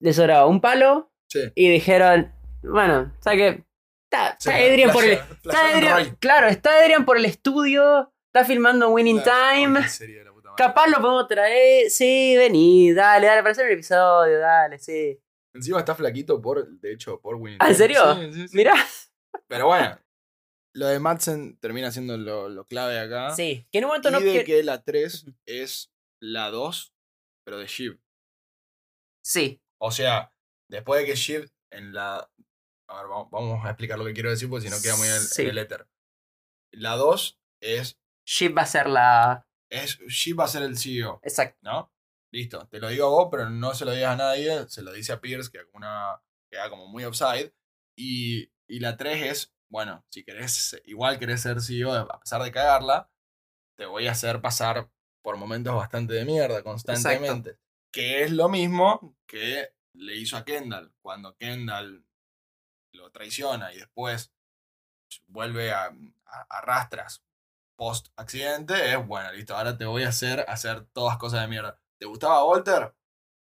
Les 0.00 0.16
sobraba 0.16 0.46
un 0.46 0.60
palo 0.60 1.12
Sí. 1.28 1.40
y 1.54 1.70
dijeron, 1.70 2.32
bueno, 2.62 3.12
¿sabes 3.20 3.38
qué? 3.38 3.64
Está, 4.10 4.36
Sí, 4.40 4.48
está 4.50 4.56
Adrian 4.56 4.90
por 4.92 5.04
el. 5.04 5.12
está 5.12 5.68
Adrian- 5.76 6.16
claro, 6.18 6.48
está 6.48 6.70
Adrian 6.82 7.04
por 7.04 7.16
el 7.16 7.24
estudio, 7.24 8.12
está 8.32 8.44
filmando 8.44 8.90
Winning 8.90 9.20
Claro, 9.20 9.54
Time. 9.54 9.80
qué 9.82 9.88
serie 9.88 10.18
de 10.18 10.24
la 10.24 10.32
puta 10.32 10.50
madre. 10.50 10.64
Capaz 10.64 10.86
lo 10.88 10.96
podemos 11.00 11.28
traer. 11.28 11.88
Sí, 11.90 12.34
vení, 12.36 12.92
dale, 12.92 13.26
dale, 13.28 13.42
para 13.42 13.52
hacer 13.52 13.66
el 13.66 13.74
episodio, 13.74 14.40
dale, 14.40 14.78
sí. 14.80 15.16
Encima 15.54 15.78
está 15.80 15.94
flaquito 15.94 16.40
por, 16.40 16.68
de 16.68 16.92
hecho, 16.92 17.20
por 17.20 17.36
Winnie. 17.36 17.58
¿Ah, 17.60 17.68
en 17.68 17.74
serio? 17.74 18.14
Sí, 18.14 18.32
sí, 18.32 18.48
sí. 18.48 18.56
Mirá. 18.56 18.74
Pero 19.48 19.66
bueno, 19.66 19.98
lo 20.76 20.86
de 20.86 21.00
Madsen 21.00 21.58
termina 21.58 21.90
siendo 21.90 22.16
lo, 22.16 22.48
lo 22.48 22.66
clave 22.66 22.98
acá. 22.98 23.34
Sí, 23.34 23.66
que 23.72 23.78
en 23.78 23.84
un 23.84 23.88
momento 23.88 24.08
Y 24.10 24.12
no. 24.12 24.20
de 24.20 24.32
que- 24.32 24.44
que 24.44 24.62
la 24.62 24.82
3 24.82 25.26
es 25.46 25.92
la 26.22 26.50
2, 26.50 26.94
pero 27.44 27.58
de 27.58 27.66
Shiv. 27.66 28.00
Sí, 29.24 29.60
O 29.80 29.90
sea, 29.90 30.32
después 30.70 31.00
de 31.00 31.06
que 31.06 31.14
Shiv 31.16 31.50
en 31.72 31.92
la. 31.92 32.30
A 32.88 32.96
ver, 33.02 33.06
vamos, 33.30 33.64
a 33.64 33.70
explicar 33.70 33.98
lo 33.98 34.04
que 34.04 34.12
quiero 34.14 34.30
decir 34.30 34.48
porque 34.48 34.68
si 34.68 34.74
no 34.74 34.80
queda 34.82 34.96
muy 34.96 35.06
en 35.06 35.14
el, 35.14 35.20
Sí. 35.20 35.42
en 35.42 35.48
el 35.48 35.58
éter. 35.58 35.86
La 36.72 36.96
2 36.96 37.38
es, 37.62 37.98
Ship 38.26 38.56
va 38.56 38.62
a 38.62 38.66
ser 38.66 38.88
la. 38.88 39.46
es. 39.70 39.98
Shiv 40.08 40.38
va 40.40 40.44
a 40.44 40.48
ser 40.48 40.62
el 40.62 40.76
CEO, 40.78 41.20
Exacto. 41.22 41.58
¿no? 41.62 41.92
Listo. 42.32 42.66
Te 42.68 42.78
lo 42.78 42.88
digo 42.88 43.06
a 43.06 43.10
vos, 43.10 43.28
pero 43.30 43.50
no 43.50 43.74
se 43.74 43.84
lo 43.84 43.92
digas 43.92 44.12
a 44.14 44.16
nadie. 44.16 44.68
Se 44.68 44.82
lo 44.82 44.92
dice 44.92 45.12
a 45.12 45.20
Pierce, 45.20 45.50
que 45.50 45.60
una, 45.72 46.20
queda 46.50 46.70
como 46.70 46.86
muy 46.86 47.04
offside. 47.04 47.52
Y, 47.98 48.50
y 48.68 48.80
la 48.80 48.96
3 48.96 49.22
es, 49.26 49.54
bueno, 49.68 50.04
si 50.10 50.24
querés, 50.24 50.80
igual 50.84 51.18
querés 51.18 51.42
ser 51.42 51.60
CEO, 51.60 51.92
a 51.92 52.20
pesar 52.20 52.42
de 52.42 52.52
cagarla, 52.52 53.10
te 53.76 53.86
voy 53.86 54.06
a 54.06 54.12
hacer 54.12 54.40
pasar 54.40 54.90
por 55.22 55.36
momentos 55.36 55.74
bastante 55.74 56.14
de 56.14 56.24
mierda 56.24 56.62
constantemente. 56.62 57.58
Que 57.92 58.22
es 58.22 58.30
lo 58.30 58.48
mismo 58.48 59.16
que 59.26 59.74
le 59.94 60.14
hizo 60.16 60.36
a 60.36 60.44
Kendall. 60.44 60.92
Cuando 61.02 61.36
Kendall 61.36 62.04
lo 62.94 63.10
traiciona 63.10 63.72
y 63.72 63.78
después 63.78 64.32
vuelve 65.26 65.72
a, 65.72 65.86
a- 65.86 66.46
a 66.48 66.60
rastras 66.60 67.24
post 67.76 68.08
accidente, 68.16 68.92
es 68.92 69.06
bueno, 69.06 69.32
listo, 69.32 69.56
ahora 69.56 69.76
te 69.76 69.86
voy 69.86 70.02
a 70.04 70.08
hacer 70.08 70.44
hacer 70.48 70.84
todas 70.92 71.16
cosas 71.18 71.40
de 71.42 71.48
mierda. 71.48 71.80
¿Te 72.00 72.06
gustaba 72.06 72.44
Walter? 72.46 72.94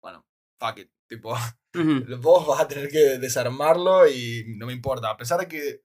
Bueno, 0.02 0.26
fuck 0.60 0.80
it. 0.80 0.90
Tipo, 1.08 1.36
vos 2.20 2.48
vas 2.48 2.62
a 2.62 2.68
tener 2.68 2.90
que 2.90 3.20
desarmarlo 3.20 4.08
y 4.08 4.46
no 4.58 4.66
me 4.66 4.74
importa. 4.74 5.12
A 5.12 5.18
pesar 5.18 5.40
de 5.40 5.48
que, 5.48 5.84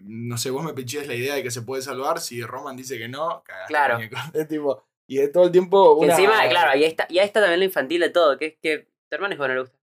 no 0.00 0.36
sé, 0.36 0.50
vos 0.50 0.64
me 0.64 0.74
pichés 0.74 1.06
la 1.06 1.14
idea 1.14 1.36
de 1.36 1.42
que 1.42 1.50
se 1.52 1.62
puede 1.62 1.82
salvar, 1.82 2.20
si 2.20 2.42
Roman 2.42 2.76
dice 2.76 2.98
que 2.98 3.08
no, 3.08 3.42
cagaste, 3.44 3.68
Claro. 3.68 3.98
Es 4.34 4.48
tipo, 4.48 4.84
y 5.08 5.18
de 5.18 5.28
todo 5.28 5.44
el 5.44 5.52
tiempo 5.52 5.94
una... 5.94 6.14
encima, 6.14 6.48
claro, 6.48 6.76
y 6.76 6.82
ahí, 6.82 6.88
está, 6.90 7.06
y 7.08 7.18
ahí 7.20 7.26
está 7.26 7.40
también 7.40 7.60
lo 7.60 7.64
infantil 7.66 8.00
de 8.00 8.10
todo, 8.10 8.36
que 8.38 8.46
es 8.46 8.56
que 8.60 8.78
tu 9.08 9.14
hermano 9.14 9.32
es 9.34 9.38
bueno, 9.38 9.54
le 9.54 9.60
gusta. 9.60 9.78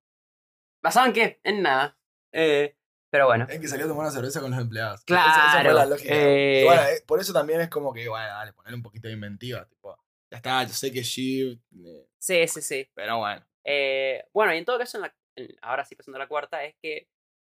¿Basado 0.83 1.05
en 1.07 1.13
qué? 1.13 1.39
En 1.43 1.61
nada. 1.61 1.97
Eh, 2.33 2.75
pero 3.09 3.27
bueno. 3.27 3.45
Es 3.49 3.59
que 3.59 3.67
salió 3.67 3.85
a 3.85 3.89
tomar 3.89 4.03
una 4.05 4.11
cerveza 4.11 4.41
con 4.41 4.51
los 4.51 4.59
empleados. 4.59 5.03
Claro, 5.05 5.29
Esa, 5.31 5.49
esa 5.51 5.61
fue 5.63 5.73
la 5.73 5.85
lógica. 5.85 6.13
eh. 6.13 6.61
Y 6.61 6.65
bueno, 6.65 6.81
eh, 6.81 7.03
por 7.05 7.19
eso 7.19 7.31
también 7.33 7.61
es 7.61 7.69
como 7.69 7.93
que, 7.93 8.07
bueno, 8.09 8.25
dale, 8.25 8.53
ponerle 8.53 8.77
un 8.77 8.83
poquito 8.83 9.07
de 9.07 9.13
inventiva. 9.13 9.65
Tipo, 9.67 9.97
ya 10.31 10.37
está, 10.37 10.63
yo 10.63 10.73
sé 10.73 10.91
que 10.91 11.03
Shiv, 11.03 11.59
eh, 11.85 12.07
Sí, 12.19 12.47
sí, 12.47 12.61
sí. 12.61 12.89
pero 12.93 13.17
bueno. 13.19 13.45
Eh, 13.65 14.23
bueno, 14.33 14.53
y 14.53 14.57
en 14.57 14.65
todo 14.65 14.79
caso, 14.79 14.97
en 14.97 15.01
la, 15.03 15.15
en- 15.35 15.55
ahora 15.61 15.85
sí 15.85 15.95
pasando 15.95 16.17
a 16.17 16.19
la 16.19 16.27
cuarta, 16.27 16.63
es 16.63 16.75
que 16.81 17.07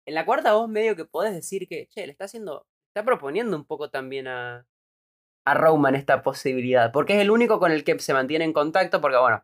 en 0.07 0.13
la 0.15 0.25
cuarta 0.25 0.53
vos 0.53 0.69
medio 0.69 0.95
que 0.95 1.05
podés 1.05 1.33
decir 1.33 1.67
que, 1.67 1.87
che, 1.87 2.05
le 2.05 2.11
está 2.11 2.25
haciendo, 2.25 2.65
está 2.89 3.03
proponiendo 3.03 3.57
un 3.57 3.65
poco 3.65 3.89
también 3.89 4.27
a, 4.27 4.65
a 5.45 5.53
Roman 5.53 5.95
esta 5.95 6.21
posibilidad, 6.21 6.91
porque 6.91 7.15
es 7.15 7.21
el 7.21 7.31
único 7.31 7.59
con 7.59 7.71
el 7.71 7.83
que 7.83 7.99
se 7.99 8.13
mantiene 8.13 8.45
en 8.45 8.53
contacto, 8.53 9.01
porque 9.01 9.17
bueno, 9.17 9.41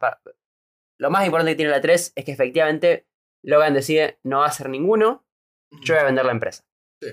lo 0.99 1.09
más 1.09 1.25
importante 1.25 1.51
que 1.53 1.57
tiene 1.57 1.71
la 1.71 1.81
3 1.81 2.13
es 2.15 2.25
que 2.25 2.31
efectivamente 2.31 3.07
Logan 3.43 3.73
decide 3.73 4.19
no 4.23 4.39
va 4.39 4.45
a 4.45 4.49
hacer 4.49 4.69
ninguno, 4.69 5.25
yo 5.81 5.95
voy 5.95 6.01
a 6.01 6.05
vender 6.05 6.25
la 6.25 6.31
empresa. 6.33 6.65
Sí. 7.01 7.09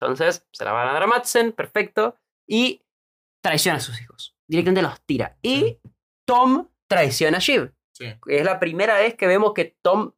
Entonces, 0.00 0.46
se 0.52 0.64
la 0.64 0.72
van 0.72 0.88
a 0.88 0.92
dar 0.94 1.02
a 1.02 1.06
Madsen, 1.06 1.52
perfecto, 1.52 2.16
y 2.46 2.82
traiciona 3.42 3.78
a 3.78 3.80
sus 3.80 4.00
hijos. 4.00 4.37
Directamente 4.48 4.82
los 4.82 5.00
tira. 5.02 5.36
Y 5.42 5.78
Tom 6.26 6.68
traiciona 6.88 7.36
a 7.36 7.40
Shiv. 7.40 7.72
Sí. 7.94 8.06
Es 8.26 8.44
la 8.44 8.58
primera 8.60 8.96
vez 8.96 9.14
que 9.14 9.26
vemos 9.26 9.52
que 9.54 9.76
Tom, 9.82 10.12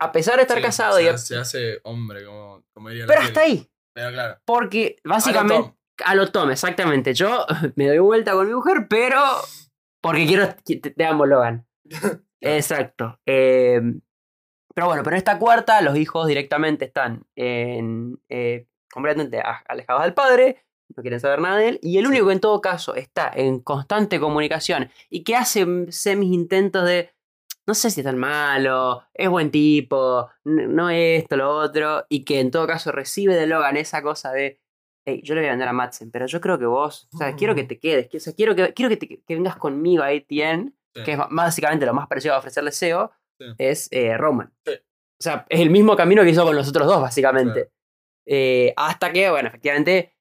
a 0.00 0.12
pesar 0.12 0.36
de 0.36 0.42
estar 0.42 0.56
Sí, 0.58 0.62
casado, 0.62 0.96
se, 0.96 1.02
y 1.04 1.06
a- 1.08 1.18
se 1.18 1.36
hace 1.36 1.80
hombre, 1.84 2.24
como, 2.24 2.64
como 2.74 2.88
diría 2.90 3.06
pero 3.06 3.20
serie. 3.22 3.28
hasta 3.28 3.40
ahí. 3.42 3.70
Pero 3.94 4.10
claro. 4.12 4.40
Porque 4.44 4.96
básicamente... 5.04 5.72
A 6.04 6.14
lo 6.14 6.30
Tom, 6.30 6.50
exactamente. 6.50 7.14
Yo 7.14 7.46
me 7.76 7.86
doy 7.88 7.98
vuelta 7.98 8.32
con 8.32 8.46
mi 8.46 8.52
mujer, 8.52 8.86
pero 8.88 9.18
porque 10.02 10.26
quiero 10.26 10.54
que 10.64 10.76
te, 10.76 10.90
te 10.90 11.04
amo, 11.06 11.24
Logan. 11.24 11.66
Exacto. 12.42 13.18
Eh, 13.24 13.80
pero 14.74 14.88
bueno, 14.88 15.02
pero 15.02 15.16
en 15.16 15.18
esta 15.18 15.38
cuarta 15.38 15.80
los 15.80 15.96
hijos 15.96 16.26
directamente 16.26 16.84
están 16.84 17.24
en, 17.34 18.20
eh, 18.28 18.66
completamente 18.92 19.40
alejados 19.66 20.02
del 20.02 20.12
padre, 20.12 20.65
no 20.94 21.02
quieren 21.02 21.20
saber 21.20 21.40
nada 21.40 21.56
de 21.58 21.68
él, 21.68 21.78
y 21.82 21.98
el 21.98 22.06
único 22.06 22.26
que 22.26 22.32
en 22.34 22.40
todo 22.40 22.60
caso 22.60 22.94
está 22.94 23.30
en 23.34 23.60
constante 23.60 24.20
comunicación 24.20 24.90
y 25.10 25.24
que 25.24 25.34
hace 25.36 25.64
mm, 25.66 25.90
semis 25.90 26.32
intentos 26.32 26.84
de, 26.86 27.10
no 27.66 27.74
sé 27.74 27.90
si 27.90 28.00
es 28.00 28.04
tan 28.04 28.18
malo, 28.18 29.02
es 29.14 29.28
buen 29.28 29.50
tipo, 29.50 30.28
no 30.44 30.90
esto, 30.90 31.36
lo 31.36 31.50
otro, 31.56 32.06
y 32.08 32.24
que 32.24 32.40
en 32.40 32.50
todo 32.50 32.66
caso 32.66 32.92
recibe 32.92 33.34
de 33.34 33.46
Logan 33.46 33.76
esa 33.76 34.02
cosa 34.02 34.30
de, 34.32 34.60
hey, 35.04 35.20
yo 35.24 35.34
le 35.34 35.40
voy 35.40 35.48
a 35.48 35.52
vender 35.52 35.68
a 35.68 35.72
Madsen, 35.72 36.10
pero 36.10 36.26
yo 36.26 36.40
creo 36.40 36.58
que 36.58 36.66
vos, 36.66 37.08
o 37.12 37.18
sea, 37.18 37.34
quiero 37.36 37.54
que 37.54 37.64
te 37.64 37.78
quedes, 37.78 38.08
que, 38.08 38.18
o 38.18 38.20
sea, 38.20 38.32
quiero 38.34 38.54
que, 38.54 38.72
quiero 38.72 38.88
que, 38.88 38.96
te- 38.96 39.08
que 39.08 39.34
vengas 39.34 39.56
conmigo 39.56 40.02
a 40.02 40.08
ATN, 40.08 40.72
Sí. 40.94 41.02
que 41.04 41.12
es 41.12 41.18
básicamente 41.30 41.84
lo 41.84 41.92
más 41.92 42.06
parecido 42.06 42.34
a 42.34 42.38
ofrecerle 42.38 42.72
SEO, 42.72 43.12
Sí. 43.38 43.44
es 43.58 43.88
eh, 43.90 44.16
Roman. 44.16 44.50
Sí. 44.64 44.72
O 44.72 45.22
sea, 45.22 45.44
es 45.50 45.60
el 45.60 45.68
mismo 45.68 45.94
camino 45.94 46.22
que 46.22 46.30
hizo 46.30 46.42
con 46.44 46.56
los 46.56 46.68
otros 46.68 46.86
dos, 46.86 47.02
básicamente. 47.02 47.70
Eh, 48.26 48.72
hasta 48.76 49.12
que, 49.12 49.28
bueno, 49.30 49.48
efectivamente, 49.48 50.15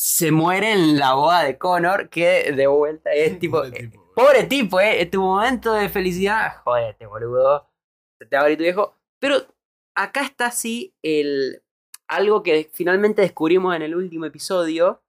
se 0.00 0.30
muere 0.30 0.70
en 0.72 0.96
la 0.96 1.14
boda 1.14 1.42
de 1.42 1.58
Connor, 1.58 2.08
que 2.08 2.52
de 2.52 2.66
vuelta 2.68 3.10
es 3.12 3.36
tipo... 3.40 3.58
Pobre 3.62 3.80
eh, 3.80 3.88
tipo. 3.88 4.12
Pobre 4.14 4.44
tipo, 4.44 4.80
¿eh? 4.80 5.02
En 5.02 5.10
tu 5.10 5.20
momento 5.20 5.72
de 5.72 5.88
felicidad, 5.88 6.62
jodete, 6.62 7.06
boludo. 7.06 7.68
Se 8.20 8.26
te 8.26 8.36
va 8.36 8.42
a 8.42 8.44
abrir 8.44 8.58
tu 8.58 8.62
viejo. 8.62 8.96
Pero 9.20 9.36
acá 9.96 10.22
está 10.22 10.46
así 10.46 10.94
el, 11.02 11.64
algo 12.08 12.44
que 12.44 12.70
finalmente 12.72 13.22
descubrimos 13.22 13.74
en 13.74 13.82
el 13.82 13.96
último 13.96 14.24
episodio, 14.24 15.02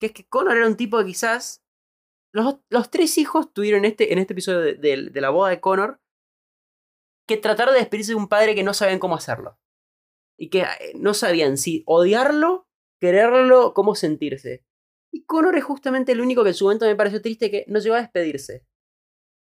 que 0.00 0.06
es 0.06 0.12
que 0.12 0.26
Connor 0.26 0.56
era 0.56 0.66
un 0.66 0.76
tipo 0.76 0.98
que 0.98 1.06
quizás... 1.06 1.60
Los, 2.32 2.56
los 2.68 2.90
tres 2.90 3.16
hijos 3.18 3.52
tuvieron 3.52 3.84
este, 3.84 4.12
en 4.12 4.18
este 4.18 4.32
episodio 4.32 4.58
de, 4.60 4.74
de- 4.74 5.10
de 5.10 5.20
la 5.20 5.30
boda 5.30 5.50
de 5.50 5.60
Connor 5.60 6.00
que 7.28 7.36
tratar 7.36 7.70
de 7.70 7.78
despedirse 7.78 8.10
de 8.10 8.16
un 8.16 8.26
padre 8.28 8.56
que 8.56 8.64
no 8.64 8.74
sabían 8.74 8.98
cómo 8.98 9.14
hacerlo. 9.14 9.60
Y 10.36 10.50
que 10.50 10.62
eh, 10.62 10.92
no 10.96 11.14
sabían 11.14 11.56
si 11.56 11.84
odiarlo, 11.86 12.66
quererlo, 13.04 13.74
cómo 13.74 13.94
sentirse. 13.94 14.64
Y 15.12 15.24
Connor 15.24 15.56
es 15.56 15.64
justamente 15.64 16.12
el 16.12 16.20
único 16.20 16.42
que 16.42 16.50
en 16.50 16.54
su 16.54 16.64
momento 16.64 16.86
me 16.86 16.96
pareció 16.96 17.20
triste 17.20 17.50
que 17.50 17.64
no 17.68 17.78
llegó 17.78 17.94
a 17.94 18.00
despedirse. 18.00 18.66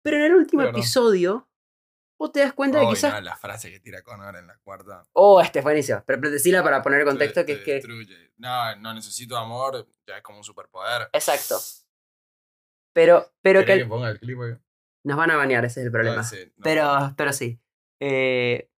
Pero 0.03 0.17
en 0.17 0.23
el 0.25 0.35
último 0.35 0.63
episodio, 0.63 1.49
vos 2.19 2.33
te 2.33 2.41
das 2.41 2.55
cuenta 2.55 2.81
de 2.81 2.87
que 2.87 2.91
quizás... 2.95 3.13
no, 3.13 3.21
la 3.21 3.37
frase 3.37 3.71
que 3.71 3.81
tira 3.81 4.03
Connor 4.03 4.37
en 4.37 4.47
la 4.47 4.59
cuarta. 4.59 5.05
Oh, 5.13 5.41
este 5.41 5.59
es 5.59 5.65
buenísimo. 5.65 6.03
Pero 6.07 6.31
decila 6.31 6.63
para 6.63 6.83
poner 6.83 7.01
en 7.01 7.07
contexto 7.07 7.45
te- 7.45 7.47
que 7.47 7.57
te 7.57 7.77
es 7.77 7.87
que... 7.87 8.33
No, 8.39 8.77
no 8.77 8.95
necesito 8.95 9.37
amor, 9.37 9.87
ya 10.07 10.17
es 10.17 10.23
como 10.23 10.39
un 10.39 10.45
superpoder. 10.45 11.11
Exacto. 11.13 11.59
Pero, 12.95 13.31
pero 13.43 13.61
que, 13.61 13.67
¿Querés 13.67 13.83
que 13.85 13.89
ponga 13.89 14.11
el 14.11 14.19
clip 14.19 14.39
nos 15.05 15.17
van 15.17 15.31
a 15.31 15.37
bañar, 15.37 15.65
ese 15.65 15.81
es 15.81 15.87
el 15.87 15.93
problema. 15.93 16.21
Ah, 16.21 16.25
sí, 16.25 16.53
no. 16.57 16.63
Pero, 16.63 17.15
pero 17.17 17.33
sí. 17.33 17.61
Eh, 18.03 18.71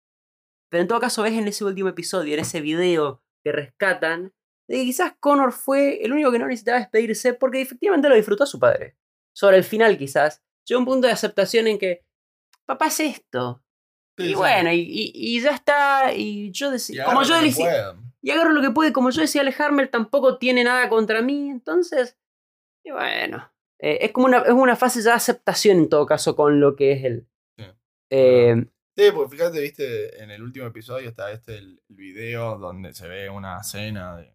pero 0.70 0.82
en 0.82 0.88
todo 0.88 1.00
caso, 1.00 1.24
ves 1.24 1.34
en 1.34 1.48
ese 1.48 1.66
último 1.66 1.90
episodio, 1.90 2.34
en 2.34 2.40
ese 2.42 2.62
video 2.62 3.24
que 3.44 3.52
rescatan, 3.52 4.34
de 4.68 4.78
que 4.78 4.84
quizás 4.86 5.14
Connor 5.20 5.52
fue 5.52 6.04
el 6.04 6.14
único 6.14 6.32
que 6.32 6.40
no 6.40 6.48
necesitaba 6.48 6.80
despedirse 6.80 7.34
porque 7.34 7.62
efectivamente 7.62 8.10
lo 8.10 8.16
disfrutó 8.16 8.46
su 8.46 8.60
padre. 8.60 8.96
Sobre 9.34 9.58
el 9.58 9.64
final, 9.64 9.98
quizás, 9.98 10.44
llegó 10.66 10.80
un 10.80 10.86
punto 10.86 11.08
de 11.08 11.14
aceptación 11.14 11.68
en 11.68 11.78
que, 11.78 12.06
papá 12.66 12.88
es 12.88 13.00
esto. 13.00 13.64
Sí, 14.18 14.26
y 14.26 14.28
sí. 14.30 14.36
bueno, 14.36 14.72
y, 14.72 14.80
y- 14.82 15.12
y 15.14 15.42
ya 15.42 15.52
está. 15.52 16.14
Y 16.14 16.52
yo 16.52 16.70
decía, 16.72 17.06
como 17.06 17.24
yo 17.24 17.42
decía, 17.42 17.96
y 18.22 18.32
agarro 18.32 18.52
lo 18.52 18.62
que 18.62 18.72
puede, 18.72 18.94
como 18.94 19.10
yo 19.10 19.22
decía 19.22 19.42
alejarme, 19.42 19.88
tampoco 19.88 20.38
tiene 20.38 20.64
nada 20.64 20.90
contra 20.90 21.22
mí, 21.22 21.50
entonces, 21.50 22.18
y 22.84 22.92
bueno, 22.92 23.52
eh, 23.80 24.00
es 24.02 24.12
como 24.12 24.28
una, 24.28 24.40
es 24.40 24.52
una 24.52 24.76
fase 24.76 25.02
ya 25.02 25.12
de 25.12 25.16
aceptación 25.18 25.78
en 25.80 25.90
todo 25.90 26.06
caso 26.06 26.36
con 26.36 26.60
lo 26.60 26.76
que 26.76 26.92
es 26.92 27.04
él. 27.04 27.28
Sí. 27.58 27.66
Eh, 28.12 28.66
Sí, 28.98 29.06
porque 29.16 29.38
fíjate, 29.38 29.62
viste, 29.62 30.22
en 30.22 30.32
el 30.32 30.44
último 30.44 30.68
episodio 30.68 31.08
está 31.08 31.32
este 31.32 31.58
el, 31.58 31.82
video 31.88 32.58
donde 32.58 32.94
se 32.94 33.08
ve 33.08 33.30
una 33.30 33.60
escena 33.62 34.18
de, 34.18 34.24
de 34.24 34.34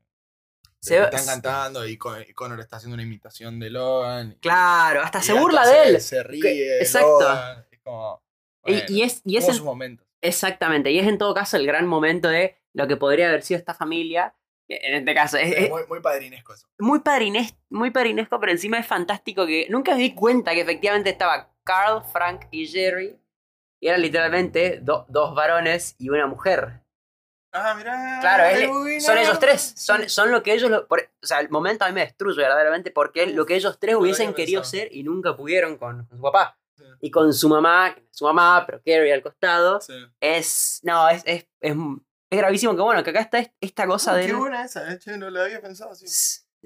Se 0.80 0.98
están 1.02 1.26
cantando 1.26 1.86
y, 1.86 1.96
Con- 1.96 2.20
y 2.22 2.32
Connor 2.32 2.60
está 2.60 2.76
haciendo 2.76 2.94
una 2.94 3.02
imitación 3.02 3.58
de 3.58 3.70
Logan. 3.70 4.32
y- 4.32 4.40
claro, 4.40 5.02
hasta 5.02 5.18
y 5.18 5.22
se 5.22 5.32
hasta 5.32 5.40
burla 5.42 5.64
se- 5.64 5.70
de 5.74 5.82
él. 5.88 6.00
Se 6.00 6.22
ríe. 6.22 6.40
Que- 6.42 6.78
exacto. 6.78 7.20
Logan, 7.20 7.64
Es 7.72 7.78
como. 7.80 8.22
Y- 8.64 8.72
bueno, 8.72 8.86
y 8.88 9.02
es, 9.02 9.20
y 9.24 9.36
es 9.36 9.48
en- 9.48 10.00
exactamente, 10.20 10.90
y 10.90 10.98
es 10.98 11.06
en 11.06 11.18
todo 11.18 11.34
caso 11.34 11.56
el 11.56 11.66
gran 11.66 11.86
momento 11.86 12.28
de 12.28 12.56
lo 12.72 12.86
que 12.86 12.96
podría 12.96 13.28
haber 13.28 13.42
sido 13.42 13.58
esta 13.58 13.74
familia, 13.74 14.34
En 14.68 14.94
este 14.94 15.14
caso, 15.14 15.36
es, 15.36 15.52
es 15.56 15.70
muy, 15.70 15.82
muy 15.88 16.00
padrinesco 16.00 16.52
eso. 16.52 16.66
muy, 16.80 16.98
padrines- 16.98 17.54
muy 17.70 17.92
padrinesco, 17.92 18.40
pero 18.40 18.50
encima 18.50 18.78
es 18.80 18.86
fantástico 18.86 19.46
que 19.46 19.68
nunca 19.70 19.94
me 19.94 20.00
di 20.02 20.12
cuenta 20.14 20.54
que 20.54 20.60
efectivamente 20.62 21.08
estaba 21.10 21.52
Carl, 21.62 22.02
Frank 22.12 22.46
y 22.50 22.66
Jerry. 22.66 23.16
Y 23.78 23.86
eran 23.88 24.02
literalmente 24.02 24.80
do- 24.82 25.06
dos 25.08 25.36
varones 25.36 25.94
y 26.00 26.08
una 26.08 26.26
mujer. 26.26 26.80
Ah, 27.56 27.74
mirá. 27.74 28.18
Claro, 28.20 28.44
es- 28.44 28.58
qué 28.60 28.66
buena. 28.68 29.00
son 29.00 29.18
ellos 29.18 29.38
tres. 29.38 29.72
Son, 29.76 30.08
son 30.08 30.30
lo 30.30 30.42
que 30.42 30.52
ellos. 30.52 30.70
lo- 30.70 30.86
por- 30.86 31.00
o 31.22 31.26
sea, 31.26 31.40
el 31.40 31.48
momento 31.50 31.84
a 31.84 31.88
mí 31.88 31.94
me 31.94 32.02
destruye 32.02 32.36
verdaderamente 32.40 32.90
porque 32.90 33.24
es 33.24 33.34
lo 33.34 33.46
que 33.46 33.56
ellos 33.56 33.78
tres 33.80 33.94
hubiesen 33.96 34.34
querido 34.34 34.62
pensado. 34.62 34.82
ser 34.82 34.94
y 34.94 35.02
nunca 35.02 35.36
pudieron 35.36 35.76
con, 35.76 36.06
con 36.06 36.18
su 36.18 36.22
papá. 36.22 36.58
Sí. 36.76 36.84
Y 37.00 37.10
con 37.10 37.32
su 37.32 37.48
mamá, 37.48 37.96
su 38.10 38.24
mamá, 38.26 38.64
pero 38.66 38.78
Carrie 38.84 39.12
al 39.12 39.22
costado. 39.22 39.80
Sí. 39.80 39.94
Es. 40.20 40.80
No, 40.82 41.08
es, 41.08 41.22
es, 41.24 41.46
es, 41.60 41.74
es 42.30 42.38
gravísimo 42.38 42.74
que 42.76 42.82
bueno, 42.82 43.02
que 43.02 43.10
acá 43.10 43.20
está 43.20 43.38
est- 43.38 43.54
esta 43.60 43.86
cosa 43.86 44.14
de. 44.14 44.26
Qué 44.26 44.32
buena 44.34 44.64
esa, 44.64 44.92
eh, 44.92 44.98
che, 44.98 45.16
no 45.16 45.30
la 45.30 45.44
había 45.44 45.60
pensado 45.62 45.92
así. 45.92 46.06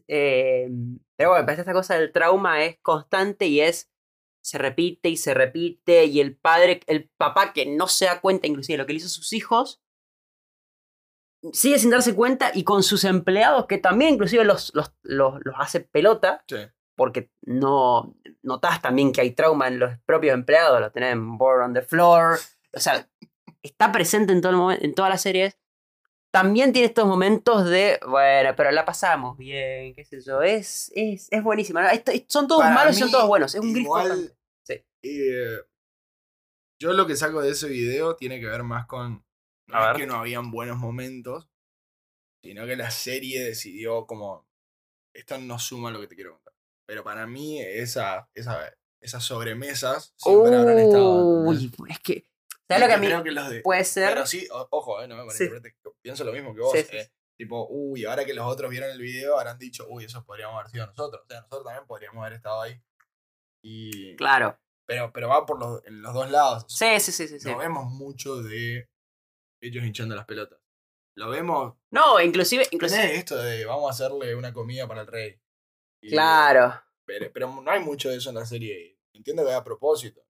Eh, 0.09 0.69
pero 1.17 1.31
bueno, 1.31 1.53
esta 1.53 1.73
cosa 1.73 1.95
del 1.97 2.13
trauma 2.13 2.63
es 2.65 2.79
constante 2.83 3.47
y 3.47 3.61
es. 3.61 3.89
Se 4.43 4.57
repite 4.57 5.11
y 5.11 5.17
se 5.19 5.35
repite. 5.35 6.07
Y 6.07 6.21
el 6.21 6.35
padre, 6.37 6.81
el 6.87 7.11
papá 7.19 7.53
que 7.53 7.67
no 7.67 7.87
se 7.89 8.07
da 8.07 8.21
cuenta, 8.23 8.47
inclusive, 8.47 8.75
de 8.75 8.79
lo 8.83 8.87
que 8.87 8.95
le 8.95 8.99
hizo 8.99 9.07
a 9.07 9.11
sus 9.11 9.33
hijos. 9.35 9.83
Sigue 11.53 11.79
sin 11.79 11.91
darse 11.91 12.15
cuenta 12.15 12.51
y 12.55 12.65
con 12.65 12.83
sus 12.83 13.05
empleados, 13.05 13.67
que 13.67 13.79
también 13.79 14.15
inclusive 14.15 14.45
los, 14.45 14.73
los, 14.75 14.95
los, 15.03 15.35
los 15.43 15.55
hace 15.59 15.81
pelota, 15.81 16.45
Sí. 16.47 16.57
porque 16.97 17.31
no 17.43 18.15
notas 18.43 18.83
también 18.83 19.13
que 19.13 19.23
hay 19.23 19.31
trauma 19.31 19.69
en 19.69 19.79
los 19.79 19.99
propios 20.05 20.35
empleados, 20.35 20.81
lo 20.81 20.91
tenés 20.93 21.13
en 21.13 21.39
Board 21.39 21.65
on 21.65 21.73
the 21.75 21.83
Floor, 21.83 22.39
o 22.75 22.79
sea, 22.81 23.09
está 23.63 23.91
presente 23.91 24.33
en, 24.33 24.41
todo 24.43 24.53
el 24.53 24.59
momen- 24.59 24.79
en 24.83 24.95
todas 24.95 25.11
las 25.11 25.23
series. 25.23 25.57
También 26.33 26.73
tiene 26.73 26.87
estos 26.87 27.07
momentos 27.07 27.65
de, 27.69 27.99
bueno, 28.07 28.55
pero 28.57 28.71
la 28.71 28.85
pasamos 28.85 29.37
bien, 29.37 29.95
qué 29.95 30.05
sé 30.05 30.21
yo, 30.21 30.43
es, 30.43 30.93
es, 30.95 31.27
es 31.31 31.43
buenísima. 31.43 31.83
son 32.29 32.47
todos 32.47 32.63
Para 32.63 32.75
malos 32.75 32.97
y 32.97 33.01
son 33.01 33.11
todos 33.11 33.27
buenos, 33.27 33.55
es 33.55 33.61
un 33.61 33.77
igual. 33.77 34.33
Sí. 34.65 34.75
eh, 35.03 35.59
yo 36.79 36.93
lo 36.93 37.07
que 37.07 37.17
saco 37.17 37.41
de 37.43 37.51
ese 37.51 37.69
video 37.69 38.15
tiene 38.15 38.39
que 38.41 38.47
ver 38.47 38.63
más 38.63 38.87
con. 38.87 39.25
No 39.71 39.77
A 39.79 39.81
es 39.83 39.87
ver. 39.89 39.97
que 39.97 40.07
no 40.07 40.17
habían 40.17 40.51
buenos 40.51 40.79
momentos, 40.79 41.49
sino 42.45 42.67
que 42.67 42.77
la 42.77 42.91
serie 42.91 43.43
decidió 43.45 44.07
como. 44.07 44.47
Esto 45.15 45.39
no 45.39 45.59
suma 45.59 45.91
lo 45.91 46.01
que 46.01 46.07
te 46.07 46.15
quiero 46.15 46.35
contar. 46.35 46.55
Pero 46.87 47.03
para 47.05 47.27
mí, 47.27 47.61
esa, 47.61 48.29
esa, 48.35 48.73
esas 49.03 49.25
sobremesas 49.25 50.13
siempre 50.17 50.55
habrán 50.57 50.79
estado. 50.79 51.25
Uy, 51.45 51.73
es 51.89 51.99
que, 52.01 52.25
¿sabes 52.69 52.81
lo 52.83 52.87
que 52.89 52.95
a 52.95 52.99
mí 52.99 53.07
Creo 53.07 53.23
que 53.25 53.31
los 53.33 53.51
de- 53.51 53.61
puede 53.61 53.85
ser? 53.85 54.09
Pero 54.09 54.27
sí, 54.27 54.47
o- 54.53 54.69
ojo, 54.71 55.03
eh, 55.03 55.09
no 55.09 55.17
me 55.17 55.23
Sí. 55.33 55.45
malinterpretes, 55.45 55.75
que 55.83 55.91
Pienso 56.03 56.25
lo 56.25 56.33
mismo 56.33 56.55
que 56.55 56.61
vos. 56.61 56.73
Sí, 56.73 56.83
sí, 56.89 56.97
eh, 56.97 57.05
sí. 57.05 57.11
Tipo, 57.39 57.67
uy, 57.71 58.05
ahora 58.05 58.25
que 58.25 58.35
los 58.35 58.47
otros 58.47 58.71
vieron 58.71 58.91
el 58.91 59.01
video, 59.01 59.37
habrán 59.39 59.59
dicho, 59.59 59.87
uy, 59.89 60.05
esos 60.05 60.25
podríamos 60.25 60.59
haber 60.59 60.71
sido 60.71 60.87
nosotros. 60.87 61.23
O 61.25 61.27
sea, 61.29 61.41
nosotros 61.41 61.65
también 61.65 61.87
podríamos 61.87 62.21
haber 62.23 62.35
estado 62.37 62.61
ahí. 62.63 62.81
Y, 63.63 64.17
Claro. 64.17 64.59
pero, 64.87 65.13
pero 65.13 65.29
va 65.29 65.45
por 65.47 65.59
los, 65.59 65.85
en 65.87 66.03
los 66.03 66.15
dos 66.15 66.31
lados. 66.31 66.65
Sí, 66.69 66.99
sí, 67.01 67.13
sí, 67.13 67.29
sí. 67.29 67.41
sí. 67.41 67.51
No 67.51 67.59
vemos 67.59 67.91
mucho 67.93 68.43
de 68.43 68.89
ellos 69.61 69.85
hinchando 69.85 70.15
las 70.15 70.27
pelotas. 70.27 70.59
Lo 71.17 71.29
vemos. 71.31 71.75
No, 71.91 72.21
inclusive, 72.21 72.67
inclusive. 72.71 73.03
Tenés 73.03 73.19
esto 73.19 73.37
de 73.37 73.65
vamos 73.65 73.89
a 73.89 73.93
hacerle 73.93 74.35
una 74.35 74.53
comida 74.53 74.87
para 74.87 75.03
el 75.03 75.07
rey. 75.07 75.41
Y- 76.03 76.11
Claro, 76.11 76.81
Pero, 77.05 77.31
pero 77.33 77.61
no 77.63 77.71
hay 77.71 77.81
mucho 77.81 78.09
de 78.09 78.17
eso 78.17 78.31
en 78.31 78.37
la 78.37 78.47
serie. 78.47 78.99
Entiendo 79.13 79.43
que 79.45 79.51
es 79.51 79.57
a 79.57 79.65
propósito. 79.65 80.23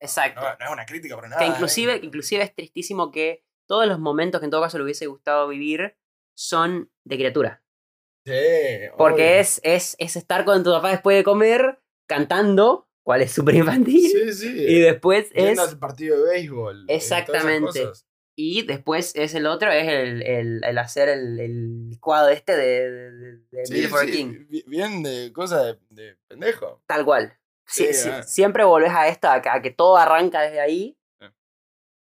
exacto. 0.00 0.40
No, 0.40 0.48
no 0.58 0.64
es 0.66 0.70
una 0.72 0.86
crítica 0.86 1.16
para 1.16 1.28
nada. 1.28 1.40
Que 1.40 1.46
¿eh? 1.46 1.50
inclusive, 1.52 2.00
inclusive 2.02 2.42
es 2.44 2.54
tristísimo 2.54 3.10
que 3.10 3.44
todos 3.68 3.86
los 3.86 3.98
momentos 3.98 4.40
que 4.40 4.46
en 4.46 4.50
todo 4.50 4.62
caso 4.62 4.78
le 4.78 4.84
hubiese 4.84 5.06
gustado 5.06 5.48
vivir 5.48 5.96
son 6.36 6.90
de 7.04 7.16
criatura. 7.16 7.62
Sí, 8.24 8.32
Porque 8.96 9.22
obvio. 9.24 9.40
es, 9.40 9.60
es, 9.64 9.96
es 9.98 10.16
estar 10.16 10.44
con 10.44 10.62
tu 10.62 10.70
papá 10.70 10.90
después 10.90 11.16
de 11.16 11.24
comer, 11.24 11.82
cantando, 12.08 12.88
cual 13.04 13.22
es 13.22 13.32
súper 13.32 13.56
infantil. 13.56 14.08
Sí, 14.10 14.32
sí. 14.32 14.64
Y 14.68 14.80
después 14.80 15.30
es. 15.34 15.44
Yendo 15.44 15.62
al 15.62 15.78
partido 15.78 16.22
de 16.24 16.30
béisbol. 16.32 16.84
Exactamente. 16.88 17.88
Y 18.42 18.62
después 18.62 19.14
es 19.16 19.34
el 19.34 19.46
otro, 19.46 19.70
es 19.70 19.86
el, 19.86 20.22
el, 20.22 20.64
el 20.64 20.78
hacer 20.78 21.10
el, 21.10 21.38
el 21.38 21.88
licuado 21.90 22.30
este 22.30 22.56
de, 22.56 22.90
de, 22.90 23.36
de- 23.50 23.66
Sí, 23.66 23.74
Bill 23.74 23.88
for 23.88 24.06
sí, 24.06 24.12
King. 24.12 24.46
bi- 24.48 24.64
Bien 24.66 25.02
de 25.02 25.30
cosas 25.32 25.76
de, 25.90 26.04
de 26.04 26.16
pendejo. 26.26 26.82
Tal 26.86 27.04
cual. 27.04 27.36
Sí, 27.66 27.86
ah. 28.10 28.22
Siempre 28.22 28.64
volvés 28.64 28.92
a 28.92 29.08
esto, 29.08 29.28
a 29.28 29.42
que, 29.42 29.48
a 29.50 29.60
que 29.60 29.70
todo 29.70 29.96
arranca 29.98 30.40
desde 30.40 30.58
ahí 30.60 30.96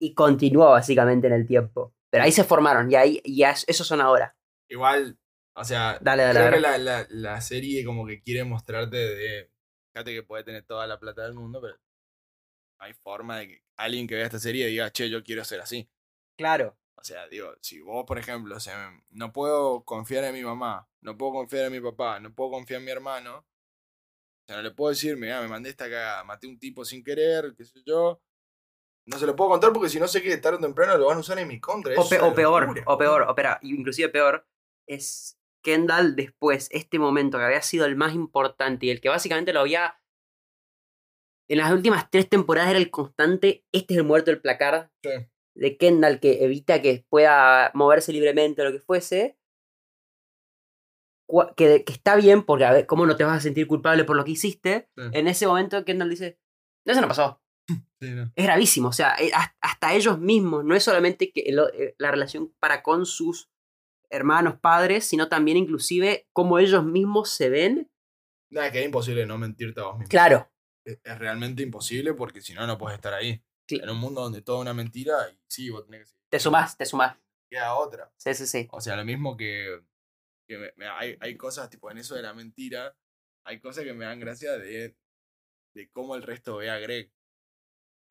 y 0.02 0.14
continúa 0.14 0.72
básicamente 0.72 1.28
en 1.28 1.34
el 1.34 1.46
tiempo. 1.48 1.94
Pero 2.10 2.24
ahí 2.24 2.32
se 2.32 2.44
formaron 2.44 2.92
y 2.92 2.96
ahí 2.96 3.22
y 3.24 3.44
es- 3.44 3.64
esos 3.68 3.86
son 3.86 4.02
ahora. 4.02 4.36
Igual, 4.70 5.18
o 5.56 5.64
sea, 5.64 6.00
Dale, 6.02 6.24
dale, 6.24 6.40
creo 6.40 6.46
dale. 6.46 6.56
que 6.58 6.62
la, 6.62 6.78
la, 6.80 7.08
la 7.10 7.42
serie 7.42 7.86
como 7.86 8.06
que 8.08 8.22
quiere 8.22 8.44
mostrarte 8.44 8.98
de. 8.98 9.52
Fíjate 9.94 10.14
que 10.14 10.24
puede 10.24 10.44
tener 10.44 10.64
toda 10.64 10.88
la 10.88 11.00
plata 11.00 11.24
del 11.24 11.34
mundo, 11.36 11.62
pero 11.62 11.78
hay 12.80 12.94
forma 12.94 13.38
de 13.40 13.48
que 13.48 13.64
alguien 13.78 14.08
que 14.08 14.16
vea 14.16 14.26
esta 14.26 14.40
serie 14.40 14.66
diga, 14.68 14.92
che, 14.92 15.10
yo 15.10 15.24
quiero 15.24 15.44
ser 15.46 15.62
así. 15.62 15.88
Claro. 16.38 16.78
O 16.98 17.04
sea, 17.04 17.28
digo, 17.28 17.54
si 17.62 17.80
vos, 17.82 18.04
por 18.06 18.18
ejemplo, 18.18 18.56
o 18.56 18.60
sea, 18.60 18.92
no 19.10 19.32
puedo 19.32 19.84
confiar 19.84 20.24
en 20.24 20.34
mi 20.34 20.44
mamá, 20.44 20.88
no 21.02 21.18
puedo 21.18 21.34
confiar 21.34 21.66
en 21.66 21.72
mi 21.74 21.80
papá, 21.82 22.20
no 22.20 22.34
puedo 22.34 22.52
confiar 22.52 22.80
en 22.80 22.86
mi 22.86 22.92
hermano, 22.92 23.38
o 23.40 23.46
sea, 24.48 24.58
no 24.58 24.64
le 24.64 24.72
puedo 24.72 24.90
decir, 24.90 25.16
mira, 25.18 25.42
me 25.42 25.48
mandé 25.48 25.70
esta 25.70 25.86
cagada, 25.86 26.24
maté 26.24 26.48
un 26.48 26.58
tipo 26.58 26.84
sin 26.84 27.04
querer, 27.04 27.54
qué 27.58 27.64
sé 27.66 27.82
yo. 27.86 28.22
No 29.08 29.20
se 29.20 29.28
lo 29.28 29.36
puedo 29.36 29.52
contar 29.52 29.72
porque 29.72 29.90
si 29.90 30.00
no 30.00 30.08
sé 30.08 30.22
que 30.24 30.36
tarde 30.38 30.58
o 30.58 30.62
temprano 30.62 30.98
lo 30.98 31.06
van 31.06 31.18
a 31.18 31.20
usar 31.20 31.38
en 31.38 31.48
mi 31.48 31.60
contra. 31.60 31.94
O, 32.00 32.10
pe- 32.10 32.20
o 32.20 32.34
peor, 32.34 32.64
locura. 32.64 32.84
o 32.88 32.98
peor, 32.98 33.22
o 33.24 33.36
pera, 33.36 33.60
inclusive 33.62 34.10
peor, 34.10 34.48
es 34.88 35.38
Kendall 35.64 36.16
después, 36.16 36.70
este 36.72 36.98
momento 36.98 37.38
que 37.38 37.44
había 37.44 37.62
sido 37.62 37.86
el 37.86 37.96
más 37.96 38.16
importante 38.16 38.88
y 38.88 38.90
el 38.90 39.02
que 39.02 39.10
básicamente 39.10 39.54
lo 39.54 39.60
había... 39.60 40.00
En 41.48 41.60
las 41.60 41.72
últimas 41.72 42.10
tres 42.10 42.28
temporadas 42.28 42.72
era 42.72 42.80
el 42.80 42.90
constante, 42.90 43.64
este 43.72 43.94
es 43.94 44.00
el 44.00 44.04
muerto 44.06 44.32
del 44.32 44.42
placar 44.42 44.92
Sí. 45.04 45.10
De 45.56 45.78
Kendall 45.78 46.20
que 46.20 46.44
evita 46.44 46.82
que 46.82 47.06
pueda 47.10 47.72
moverse 47.74 48.12
libremente 48.14 48.62
o 48.62 48.66
lo 48.66 48.72
que 48.72 48.80
fuese. 48.80 49.38
Que, 51.58 51.84
que 51.84 51.92
está 51.94 52.16
bien, 52.16 52.44
porque 52.44 52.66
a 52.66 52.72
ver, 52.72 52.86
¿cómo 52.86 53.06
no 53.08 53.16
te 53.16 53.24
vas 53.24 53.38
a 53.38 53.42
sentir 53.42 53.66
culpable 53.68 54.04
por 54.04 54.16
lo 54.16 54.24
que 54.24 54.32
hiciste? 54.32 54.90
Sí. 54.96 55.04
En 55.14 55.28
ese 55.28 55.48
momento 55.48 55.84
Kendall 55.84 56.10
dice, 56.12 56.40
no, 56.86 56.92
eso 56.92 57.02
no 57.02 57.08
pasó. 57.08 57.42
Sí, 58.02 58.12
no. 58.12 58.32
Es 58.36 58.46
gravísimo, 58.46 58.90
o 58.90 58.94
sea, 58.94 59.16
eh, 59.16 59.32
has- 59.34 59.56
hasta 59.62 59.96
ellos 59.96 60.20
mismos, 60.20 60.64
no 60.66 60.76
es 60.76 60.84
solamente 60.84 61.32
que 61.32 61.42
eh, 61.50 61.96
la 61.98 62.12
relación 62.12 62.54
para 62.60 62.84
con 62.84 63.06
sus 63.06 63.50
hermanos, 64.12 64.60
padres, 64.60 65.06
sino 65.06 65.30
también 65.30 65.58
inclusive 65.58 66.28
cómo 66.34 66.60
ellos 66.60 66.86
mismos 66.86 67.30
se 67.30 67.50
ven. 67.50 67.90
Nada, 68.52 68.72
que 68.72 68.82
es 68.82 68.86
imposible 68.86 69.26
no 69.26 69.38
mentirte 69.40 69.80
a 69.80 69.86
vos 69.86 69.94
mismo. 69.98 70.10
Claro, 70.10 70.52
Es, 70.86 71.00
es 71.04 71.18
realmente 71.18 71.64
imposible 71.64 72.14
porque 72.14 72.42
si 72.42 72.54
no, 72.54 72.68
no 72.68 72.78
puedes 72.78 72.98
estar 72.98 73.14
ahí. 73.14 73.42
En 73.70 73.90
un 73.90 73.98
mundo 73.98 74.22
donde 74.22 74.42
todo 74.42 74.58
es 74.58 74.62
una 74.62 74.74
mentira, 74.74 75.30
y 75.32 75.38
sí, 75.48 75.70
vos 75.70 75.86
tenés 75.86 76.02
que 76.02 76.06
seguir. 76.08 76.24
te 76.30 76.40
sumás, 76.40 76.78
te 76.78 76.86
sumás. 76.86 77.18
Queda 77.50 77.76
otra. 77.76 78.12
Sí, 78.18 78.34
sí, 78.34 78.46
sí. 78.48 78.68
O 78.72 78.82
sea, 78.82 78.96
lo 78.96 79.06
mismo 79.06 79.36
que, 79.38 79.82
que 80.48 80.58
me- 80.58 80.74
me- 80.76 80.88
hay, 80.90 81.18
hay 81.20 81.38
cosas, 81.38 81.70
tipo, 81.70 81.90
en 81.92 81.98
eso 81.98 82.16
de 82.16 82.22
la 82.22 82.34
mentira, 82.34 82.96
hay 83.46 83.60
cosas 83.60 83.84
que 83.84 83.94
me 83.94 84.06
dan 84.06 84.20
gracia 84.20 84.54
de, 84.58 84.96
de 85.76 85.90
cómo 85.92 86.16
el 86.16 86.24
resto 86.24 86.58
ve 86.58 86.70
a 86.70 86.78
Greg. 86.80 87.12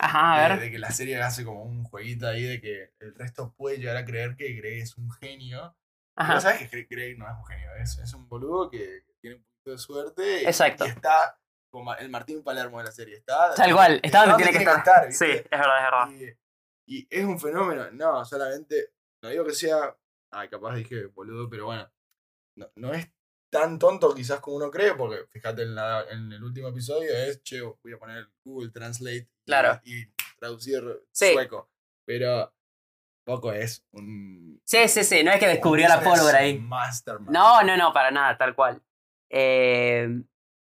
Ajá, 0.00 0.34
a 0.34 0.42
De, 0.42 0.48
ver. 0.54 0.60
de 0.64 0.70
que 0.72 0.78
la 0.78 0.90
serie 0.90 1.16
hace 1.22 1.44
como 1.44 1.62
un 1.62 1.84
jueguito 1.84 2.26
ahí 2.28 2.42
de 2.42 2.60
que 2.60 2.92
el 3.00 3.14
resto 3.14 3.54
puede 3.56 3.78
llegar 3.78 3.96
a 3.96 4.04
creer 4.04 4.36
que 4.36 4.52
Greg 4.54 4.82
es 4.82 4.96
un 4.96 5.10
genio. 5.12 5.76
Pero 6.16 6.28
Ajá. 6.28 6.40
sabes 6.40 6.68
que 6.70 6.88
Greg- 6.88 7.16
no 7.16 7.26
es 7.28 7.36
un 7.36 7.44
genio, 7.46 7.74
es, 7.76 7.98
es 7.98 8.12
un 8.14 8.28
boludo 8.28 8.70
que, 8.70 9.02
que 9.06 9.14
tiene 9.20 9.36
un 9.36 9.42
poquito 9.44 9.70
de 9.72 9.78
suerte. 9.78 10.42
y- 10.42 10.46
Exacto. 10.46 10.86
Y 10.86 10.90
está 10.90 11.40
como 11.74 11.94
el 11.94 12.08
Martín 12.08 12.42
Palermo 12.44 12.78
de 12.78 12.84
la 12.84 12.92
serie. 12.92 13.16
Está, 13.16 13.52
Tal 13.54 13.72
cual, 13.74 14.00
está 14.02 14.26
donde 14.26 14.44
tiene 14.44 14.58
que 14.58 14.64
estar. 14.64 15.06
¿viste? 15.08 15.26
Sí, 15.26 15.32
es 15.32 15.50
verdad, 15.50 15.78
es 15.78 15.82
verdad. 16.22 16.36
Y, 16.86 16.96
y 16.98 17.06
es 17.10 17.24
un 17.24 17.38
fenómeno. 17.40 17.90
No, 17.92 18.24
solamente. 18.24 18.92
No 19.22 19.28
digo 19.30 19.44
que 19.44 19.52
sea. 19.52 19.96
Ay, 20.32 20.48
capaz 20.48 20.74
dije 20.76 21.06
boludo, 21.06 21.48
pero 21.50 21.66
bueno. 21.66 21.90
No, 22.56 22.70
no 22.76 22.94
es 22.94 23.10
tan 23.50 23.78
tonto 23.78 24.14
quizás 24.14 24.40
como 24.40 24.56
uno 24.56 24.70
cree, 24.70 24.94
porque 24.94 25.26
fíjate 25.30 25.62
en, 25.62 25.74
la- 25.74 26.04
en 26.10 26.32
el 26.32 26.42
último 26.42 26.68
episodio 26.68 27.10
es, 27.12 27.42
che, 27.42 27.60
voy 27.60 27.92
a 27.92 27.98
poner 27.98 28.28
Google 28.44 28.70
Translate 28.70 29.16
y- 29.16 29.44
Claro. 29.46 29.80
y, 29.84 30.06
traducir 30.38 30.82
Sí. 31.12 31.32
sueco. 31.32 31.70
Pero 32.06 32.52
poco 33.26 33.52
es 33.52 33.84
un. 33.92 34.60
Sí, 34.64 34.86
sí, 34.88 35.02
sí, 35.04 35.22
no 35.24 35.30
es 35.32 35.40
que 35.40 35.48
descubrió 35.48 35.88
la 35.88 36.00
pólvora 36.00 36.38
ahí. 36.38 36.58
Mastermind. 36.58 37.30
No, 37.30 37.62
no, 37.62 37.76
no, 37.76 37.92
para 37.92 38.10
nada, 38.10 38.36
tal 38.36 38.54
cual. 38.54 38.82
Eh, 39.30 40.08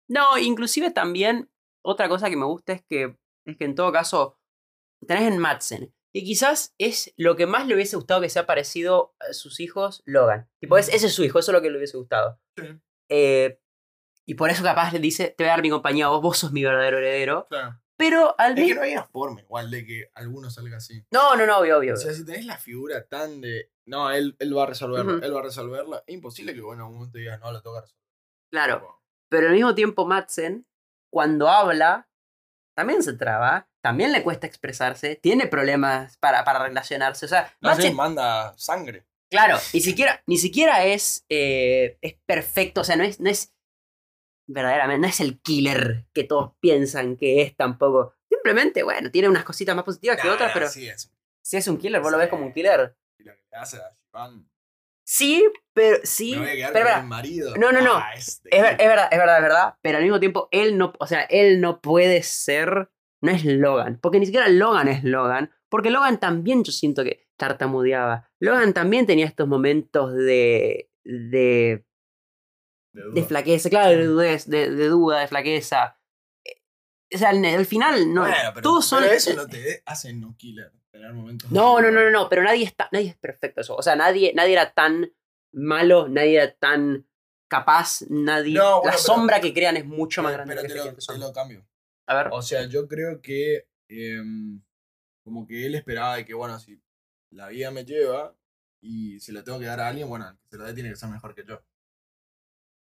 no, 0.08 0.38
inclusive 0.38 0.90
también 0.90 1.50
otra 1.84 2.08
cosa 2.08 2.30
que 2.30 2.36
me 2.36 2.46
gusta 2.46 2.72
es 2.72 2.82
que, 2.82 3.16
es 3.46 3.56
que 3.56 3.64
en 3.64 3.74
todo 3.74 3.92
caso 3.92 4.38
tenés 5.06 5.30
en 5.30 5.38
Madsen, 5.38 5.94
que 6.12 6.22
quizás 6.22 6.74
es 6.78 7.12
lo 7.16 7.36
que 7.36 7.46
más 7.46 7.66
le 7.66 7.74
hubiese 7.74 7.96
gustado 7.96 8.20
que 8.20 8.28
sea 8.28 8.46
parecido 8.46 9.14
a 9.20 9.32
sus 9.32 9.60
hijos, 9.60 10.02
Logan. 10.06 10.48
Tipo, 10.60 10.78
es, 10.78 10.88
ese 10.88 11.06
es 11.06 11.12
su 11.12 11.24
hijo, 11.24 11.38
eso 11.38 11.50
es 11.50 11.54
lo 11.54 11.62
que 11.62 11.70
le 11.70 11.76
hubiese 11.76 11.96
gustado. 11.96 12.40
Sí. 12.56 12.64
Eh, 13.10 13.60
y 14.26 14.34
por 14.34 14.50
eso 14.50 14.62
capaz 14.62 14.92
le 14.92 14.98
dice, 15.00 15.34
te 15.36 15.44
voy 15.44 15.48
a 15.48 15.52
dar 15.52 15.62
mi 15.62 15.70
compañía, 15.70 16.08
vos, 16.08 16.22
vos 16.22 16.38
sos 16.38 16.52
mi 16.52 16.64
verdadero 16.64 16.98
heredero. 16.98 17.46
Claro. 17.48 17.80
Pero 17.96 18.34
al 18.38 18.58
Es 18.58 18.68
que 18.68 18.74
no 18.74 18.82
había 18.82 19.04
forma 19.04 19.40
igual 19.40 19.70
de 19.70 19.86
que 19.86 20.10
alguno 20.14 20.50
salga 20.50 20.78
así. 20.78 21.04
No, 21.12 21.36
no, 21.36 21.46
no, 21.46 21.58
obvio, 21.58 21.78
obvio. 21.78 21.94
O 21.94 21.96
sea, 21.96 22.12
si 22.12 22.24
tenés 22.24 22.44
la 22.44 22.58
figura 22.58 23.06
tan 23.06 23.40
de. 23.40 23.70
No, 23.86 24.10
él, 24.10 24.34
él 24.40 24.56
va 24.56 24.64
a 24.64 24.66
resolverlo, 24.66 25.22
él 25.22 25.34
va 25.34 25.40
a 25.40 25.44
resolverlo. 25.44 26.02
Es 26.06 26.14
imposible 26.14 26.54
que, 26.54 26.60
bueno, 26.60 26.84
en 26.84 26.88
un 26.88 26.94
momento 26.94 27.18
digas, 27.18 27.38
no, 27.40 27.52
lo 27.52 27.62
tengo 27.62 27.76
que 27.76 27.82
resolver. 27.82 28.04
Claro. 28.50 29.03
Pero 29.30 29.48
al 29.48 29.54
mismo 29.54 29.74
tiempo 29.74 30.06
Madsen, 30.06 30.66
cuando 31.12 31.48
habla, 31.48 32.08
también 32.76 33.02
se 33.02 33.12
traba, 33.14 33.68
también 33.82 34.12
le 34.12 34.22
cuesta 34.22 34.46
expresarse, 34.46 35.16
tiene 35.16 35.46
problemas 35.46 36.16
para, 36.18 36.44
para 36.44 36.60
relacionarse. 36.64 37.26
O 37.26 37.28
sea, 37.28 37.52
No 37.60 37.70
manda 37.94 38.54
sangre. 38.56 39.06
claro, 39.30 39.58
ni 39.72 39.80
siquiera, 39.80 40.22
ni 40.26 40.36
siquiera 40.38 40.84
es, 40.84 41.24
eh, 41.28 41.98
es 42.00 42.14
perfecto, 42.26 42.80
o 42.80 42.84
sea, 42.84 42.96
no 42.96 43.04
es, 43.04 43.20
no 43.20 43.28
es 43.30 43.52
verdaderamente, 44.46 45.00
no 45.00 45.08
es 45.08 45.20
el 45.20 45.40
killer 45.40 46.06
que 46.12 46.24
todos 46.24 46.52
piensan 46.60 47.16
que 47.16 47.42
es 47.42 47.56
tampoco. 47.56 48.14
Simplemente, 48.28 48.82
bueno, 48.82 49.10
tiene 49.10 49.28
unas 49.28 49.44
cositas 49.44 49.74
más 49.74 49.84
positivas 49.84 50.20
que 50.20 50.28
otras, 50.28 50.48
nah, 50.48 50.54
pero 50.54 50.68
Sí, 50.68 50.88
es. 50.88 51.10
si 51.42 51.56
es 51.56 51.66
un 51.68 51.78
killer, 51.78 52.00
vos 52.00 52.12
lo 52.12 52.18
ves 52.18 52.28
como 52.28 52.44
un 52.46 52.52
killer. 52.52 52.96
Y 53.18 53.24
lo 53.24 53.34
que 53.34 53.56
hace 53.56 53.78
a. 53.78 54.30
Sí, 55.06 55.44
pero 55.74 55.98
sí. 56.02 56.34
Me 56.36 56.52
voy 56.52 56.62
a 56.62 56.72
pero, 56.72 56.88
con 56.96 57.08
marido. 57.08 57.54
No, 57.56 57.72
no, 57.72 57.80
no. 57.82 57.96
Ah, 57.96 58.14
es 58.16 58.42
de- 58.42 58.50
Es, 58.52 58.62
ver- 58.62 58.76
es 58.80 58.88
verdad, 58.88 59.08
es 59.10 59.18
verdad, 59.18 59.36
es 59.36 59.42
verdad, 59.42 59.74
pero 59.82 59.98
al 59.98 60.02
mismo 60.04 60.18
tiempo 60.20 60.48
él 60.50 60.78
no, 60.78 60.92
o 60.98 61.06
sea, 61.06 61.22
él 61.22 61.60
no 61.60 61.80
puede 61.82 62.22
ser, 62.22 62.90
no 63.20 63.30
es 63.30 63.44
Logan, 63.44 63.98
porque 64.00 64.18
ni 64.18 64.26
siquiera 64.26 64.48
Logan 64.48 64.88
es 64.88 65.04
Logan, 65.04 65.52
porque 65.68 65.90
Logan 65.90 66.18
también 66.20 66.64
yo 66.64 66.72
siento 66.72 67.04
que 67.04 67.26
tartamudeaba. 67.36 68.30
Logan 68.40 68.72
también 68.72 69.06
tenía 69.06 69.26
estos 69.26 69.46
momentos 69.48 70.14
de, 70.14 70.88
de, 71.04 71.84
de 72.92 73.24
flaqueza, 73.24 73.68
claro, 73.68 73.90
de, 73.98 74.04
dudez, 74.06 74.46
de, 74.48 74.70
de 74.70 74.86
duda, 74.86 75.20
de 75.20 75.28
flaqueza. 75.28 75.98
Eh, 76.44 76.62
O 77.14 77.18
sea, 77.18 77.30
al, 77.30 77.44
al 77.44 77.66
final, 77.66 78.12
no, 78.14 78.22
Bueno, 78.22 78.36
pero, 78.54 78.62
todos 78.62 78.86
son... 78.86 79.02
pero 79.02 79.14
eso 79.14 79.34
no 79.34 79.46
te 79.48 79.82
hace 79.86 80.12
no 80.14 80.34
killer. 80.38 80.72
Momentos 81.12 81.50
No, 81.50 81.80
no, 81.80 81.90
no, 81.90 82.02
no, 82.04 82.10
no, 82.10 82.28
pero 82.28 82.42
nadie, 82.42 82.64
está, 82.64 82.88
nadie 82.92 83.08
es 83.10 83.16
perfecto 83.16 83.60
eso. 83.60 83.74
O 83.76 83.82
sea, 83.82 83.96
nadie, 83.96 84.32
nadie 84.34 84.52
era 84.52 84.72
tan 84.72 85.12
malo, 85.52 86.08
nadie 86.08 86.36
era 86.36 86.54
tan 86.54 87.06
capaz, 87.48 88.02
nadie... 88.08 88.54
No, 88.54 88.76
bueno, 88.80 88.84
la 88.86 88.90
pero- 88.92 89.02
sombra 89.02 89.40
que 89.40 89.52
crean 89.52 89.76
es 89.76 89.84
mucho 89.86 90.22
más 90.22 90.32
Pero, 90.32 90.44
grande 90.44 90.54
pero 90.54 90.62
que 90.62 90.68
te, 90.74 90.90
lo, 90.90 91.14
te 91.14 91.18
lo 91.18 91.32
cambio. 91.32 91.66
A 92.06 92.14
ver. 92.16 92.28
O 92.32 92.42
sea, 92.42 92.66
yo 92.66 92.86
creo 92.88 93.20
que. 93.20 93.66
em, 93.88 94.60
como 95.24 95.46
que 95.46 95.64
él 95.66 95.74
esperaba 95.74 96.16
de 96.16 96.24
que, 96.26 96.34
bueno, 96.34 96.58
si 96.58 96.80
la 97.30 97.48
vida 97.48 97.70
me 97.70 97.84
lleva 97.84 98.36
y 98.82 99.18
se 99.20 99.32
lo 99.32 99.42
tengo 99.42 99.58
que 99.58 99.64
dar 99.66 99.80
a 99.80 99.88
alguien, 99.88 100.08
bueno, 100.08 100.28
el 100.28 100.36
que 100.36 100.48
se 100.50 100.58
lo 100.58 100.64
dé 100.64 100.74
tiene 100.74 100.90
que 100.90 100.96
ser 100.96 101.08
mejor 101.08 101.34
que 101.34 101.44
yo. 101.46 101.62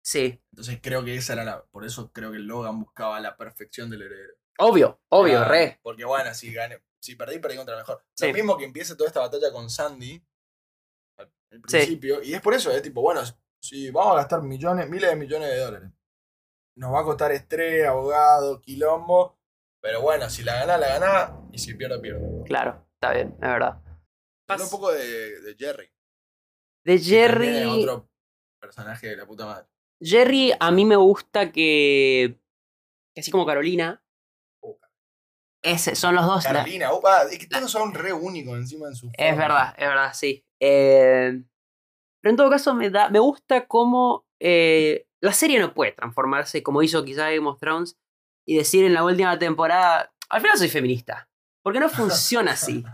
Sí. 0.03 0.39
Entonces 0.51 0.80
creo 0.82 1.03
que 1.03 1.16
esa 1.16 1.34
era 1.34 1.43
la. 1.43 1.64
Por 1.66 1.84
eso 1.86 2.12
creo 2.12 2.32
que 2.32 2.39
Logan 2.39 2.80
buscaba 2.80 3.20
la 3.20 3.36
perfección 3.38 3.89
del 3.89 4.03
heredero. 4.03 4.34
Obvio, 4.60 4.99
obvio, 5.10 5.43
re. 5.45 5.80
Porque 5.84 6.05
bueno, 6.05 6.34
si 6.34 6.53
gané, 6.53 6.80
si 7.02 7.16
perdí, 7.16 7.39
perdí 7.39 7.58
contra 7.58 7.76
el 7.76 7.82
mejor. 7.82 8.04
Sí. 8.16 8.28
Lo 8.28 8.34
mismo 8.34 8.58
que 8.58 8.66
empiece 8.66 8.95
toda 8.95 9.08
esta 9.08 9.20
batalla 9.22 9.52
con 9.52 9.70
Sandy 9.70 10.22
al 11.18 11.26
al 11.52 11.62
Sí. 11.68 11.78
principio. 11.78 12.22
Y 12.24 12.34
es 12.34 12.41
por 12.41 12.54
eso, 12.54 12.72
es 12.72 12.82
tipo, 12.82 13.02
bueno, 13.02 13.22
si 13.62 13.89
vamos 13.91 14.14
a 14.14 14.18
gastar 14.18 14.41
millones, 14.43 14.89
miles 14.89 15.10
de 15.10 15.16
millones 15.16 15.50
de 15.50 15.58
dólares. 15.58 15.89
Nos 16.76 16.93
va 16.93 17.00
a 17.02 17.04
costar 17.04 17.32
estrés, 17.32 17.86
abogado, 17.88 18.62
quilombo. 18.62 19.38
Pero 19.82 20.02
bueno, 20.02 20.30
si 20.30 20.43
la 20.43 20.56
gana, 20.56 20.78
la 20.78 20.88
gana. 21.00 21.41
Y 21.52 21.58
si 21.60 21.74
pierdo, 21.74 22.02
pierdo. 22.02 22.43
Claro, 22.45 22.86
está 22.93 23.14
bien, 23.14 23.30
es 23.34 23.39
verdad. 23.39 23.82
Habla 24.50 24.64
un 24.66 24.70
poco 24.72 24.91
de, 24.91 25.41
de 25.41 25.56
Jerry. 25.58 25.89
De 26.86 27.00
Jerry. 27.00 27.66
otro 27.84 28.10
personaje 28.62 29.08
de 29.08 29.18
la 29.18 29.26
puta 29.26 29.45
madre. 29.45 29.68
Jerry, 30.02 30.54
a 30.60 30.72
mí 30.72 30.86
me 30.86 30.95
gusta 30.95 31.52
que. 31.52 32.39
que 33.14 33.22
así 33.22 33.32
como 33.32 33.45
Carolina. 33.45 34.04
Ese, 35.72 35.95
son 35.95 36.15
los 36.15 36.26
dos. 36.26 36.43
la- 36.45 36.51
Carolina, 36.53 36.91
opa, 36.91 37.24
es 37.24 37.38
que 37.39 37.47
todos 37.47 37.70
son 37.72 37.93
re 37.93 38.13
únicos 38.13 38.57
encima 38.57 38.88
en 38.88 38.95
su. 38.95 39.07
Es 39.13 39.30
forma. 39.30 39.41
verdad, 39.47 39.76
es 39.78 39.88
verdad, 39.88 40.13
sí. 40.13 40.45
Eh, 40.59 41.41
pero 42.22 42.30
en 42.32 42.38
todo 42.38 42.49
caso, 42.49 42.74
me, 42.74 42.89
da, 42.89 43.09
me 43.09 43.20
gusta 43.20 43.68
cómo 43.68 44.26
eh, 44.39 45.07
la 45.22 45.34
serie 45.34 45.59
no 45.59 45.74
puede 45.74 45.91
transformarse 45.93 46.63
como 46.63 46.82
hizo 46.84 47.03
quizá 47.05 47.30
Game 47.32 47.47
of 47.47 47.59
Thrones 47.59 47.97
y 48.45 48.55
decir 48.57 48.86
en 48.86 48.93
la 48.93 49.03
última 49.03 49.38
temporada, 49.39 50.11
al 50.30 50.41
final 50.41 50.57
soy 50.57 50.70
feminista. 50.70 51.30
Porque 51.63 51.80
no 51.80 51.89
funciona 51.89 52.51
así. 52.53 52.84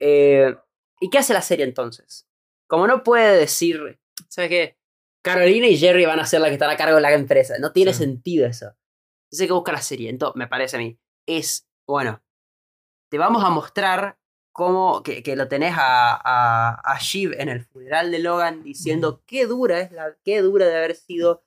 Eh, 0.00 0.54
¿Y 1.00 1.10
qué 1.10 1.18
hace 1.18 1.32
la 1.32 1.42
serie 1.42 1.64
entonces? 1.64 2.28
Como 2.68 2.86
no 2.86 3.02
puede 3.02 3.36
decir, 3.36 3.98
¿sabes 4.28 4.50
qué? 4.50 4.78
Carolina 5.24 5.66
y 5.66 5.76
Jerry 5.78 6.04
van 6.06 6.20
a 6.20 6.26
ser 6.26 6.40
las 6.40 6.48
que 6.50 6.54
están 6.54 6.70
a 6.70 6.76
cargo 6.76 6.96
de 6.96 7.00
la 7.02 7.12
empresa. 7.14 7.54
No 7.58 7.72
tiene 7.72 7.92
Sí. 7.92 8.00
sentido 8.00 8.46
eso. 8.46 8.66
Entonces, 9.30 9.46
¿qué 9.46 9.52
busca 9.52 9.72
la 9.72 9.80
serie? 9.82 10.10
Entonces, 10.10 10.36
me 10.36 10.46
parece 10.46 10.76
a 10.76 10.78
mí. 10.80 10.98
Es, 11.28 11.68
bueno, 11.86 12.22
te 13.10 13.18
vamos 13.18 13.44
a 13.44 13.50
mostrar 13.50 14.18
cómo, 14.50 15.02
que, 15.02 15.22
que 15.22 15.36
lo 15.36 15.46
tenés 15.46 15.74
a, 15.76 16.14
a, 16.14 16.80
a 16.82 16.98
Shiv 16.98 17.34
en 17.38 17.50
el 17.50 17.62
funeral 17.62 18.10
de 18.10 18.18
Logan 18.18 18.62
diciendo 18.62 19.22
qué 19.26 19.46
dura 19.46 19.78
es 19.80 19.92
la, 19.92 20.16
qué 20.24 20.40
dura 20.40 20.66
de 20.66 20.76
haber 20.76 20.94
sido, 20.94 21.44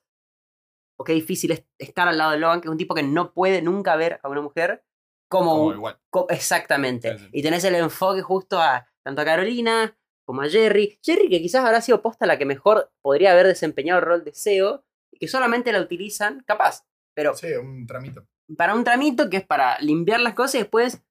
o 0.96 1.04
qué 1.04 1.14
difícil 1.14 1.50
es 1.50 1.64
estar 1.78 2.06
al 2.06 2.16
lado 2.16 2.30
de 2.30 2.38
Logan, 2.38 2.60
que 2.60 2.68
es 2.68 2.72
un 2.72 2.78
tipo 2.78 2.94
que 2.94 3.02
no 3.02 3.32
puede 3.34 3.60
nunca 3.60 3.96
ver 3.96 4.20
a 4.22 4.28
una 4.28 4.40
mujer 4.40 4.84
como, 5.28 5.72
igual. 5.72 5.98
Co- 6.10 6.28
Exactamente. 6.30 7.18
Sí, 7.18 7.24
sí. 7.24 7.30
Y 7.32 7.42
tenés 7.42 7.64
el 7.64 7.74
enfoque 7.74 8.22
justo 8.22 8.60
a 8.60 8.86
tanto 9.02 9.22
a 9.22 9.24
Carolina 9.24 9.98
como 10.24 10.42
a 10.42 10.48
Jerry. 10.48 11.00
Jerry, 11.02 11.28
que 11.28 11.40
quizás 11.40 11.64
habrá 11.64 11.80
sido 11.80 12.02
posta 12.02 12.24
la 12.26 12.38
que 12.38 12.44
mejor 12.44 12.92
podría 13.02 13.32
haber 13.32 13.48
desempeñado 13.48 13.98
el 13.98 14.06
rol 14.06 14.24
de 14.24 14.30
SEO, 14.30 14.84
y 15.10 15.18
que 15.18 15.26
solamente 15.28 15.72
la 15.72 15.80
utilizan, 15.80 16.44
capaz, 16.46 16.86
pero 17.14 17.34
Sí, 17.34 17.48
un 17.54 17.84
tramito. 17.86 18.26
Para 18.56 18.74
un 18.74 18.84
tramito 18.84 19.28
que 19.30 19.38
es 19.38 19.46
para 19.46 19.78
limpiar 19.80 20.20
las 20.20 20.34
cosas 20.34 20.56
y 20.56 20.58
después. 20.58 21.02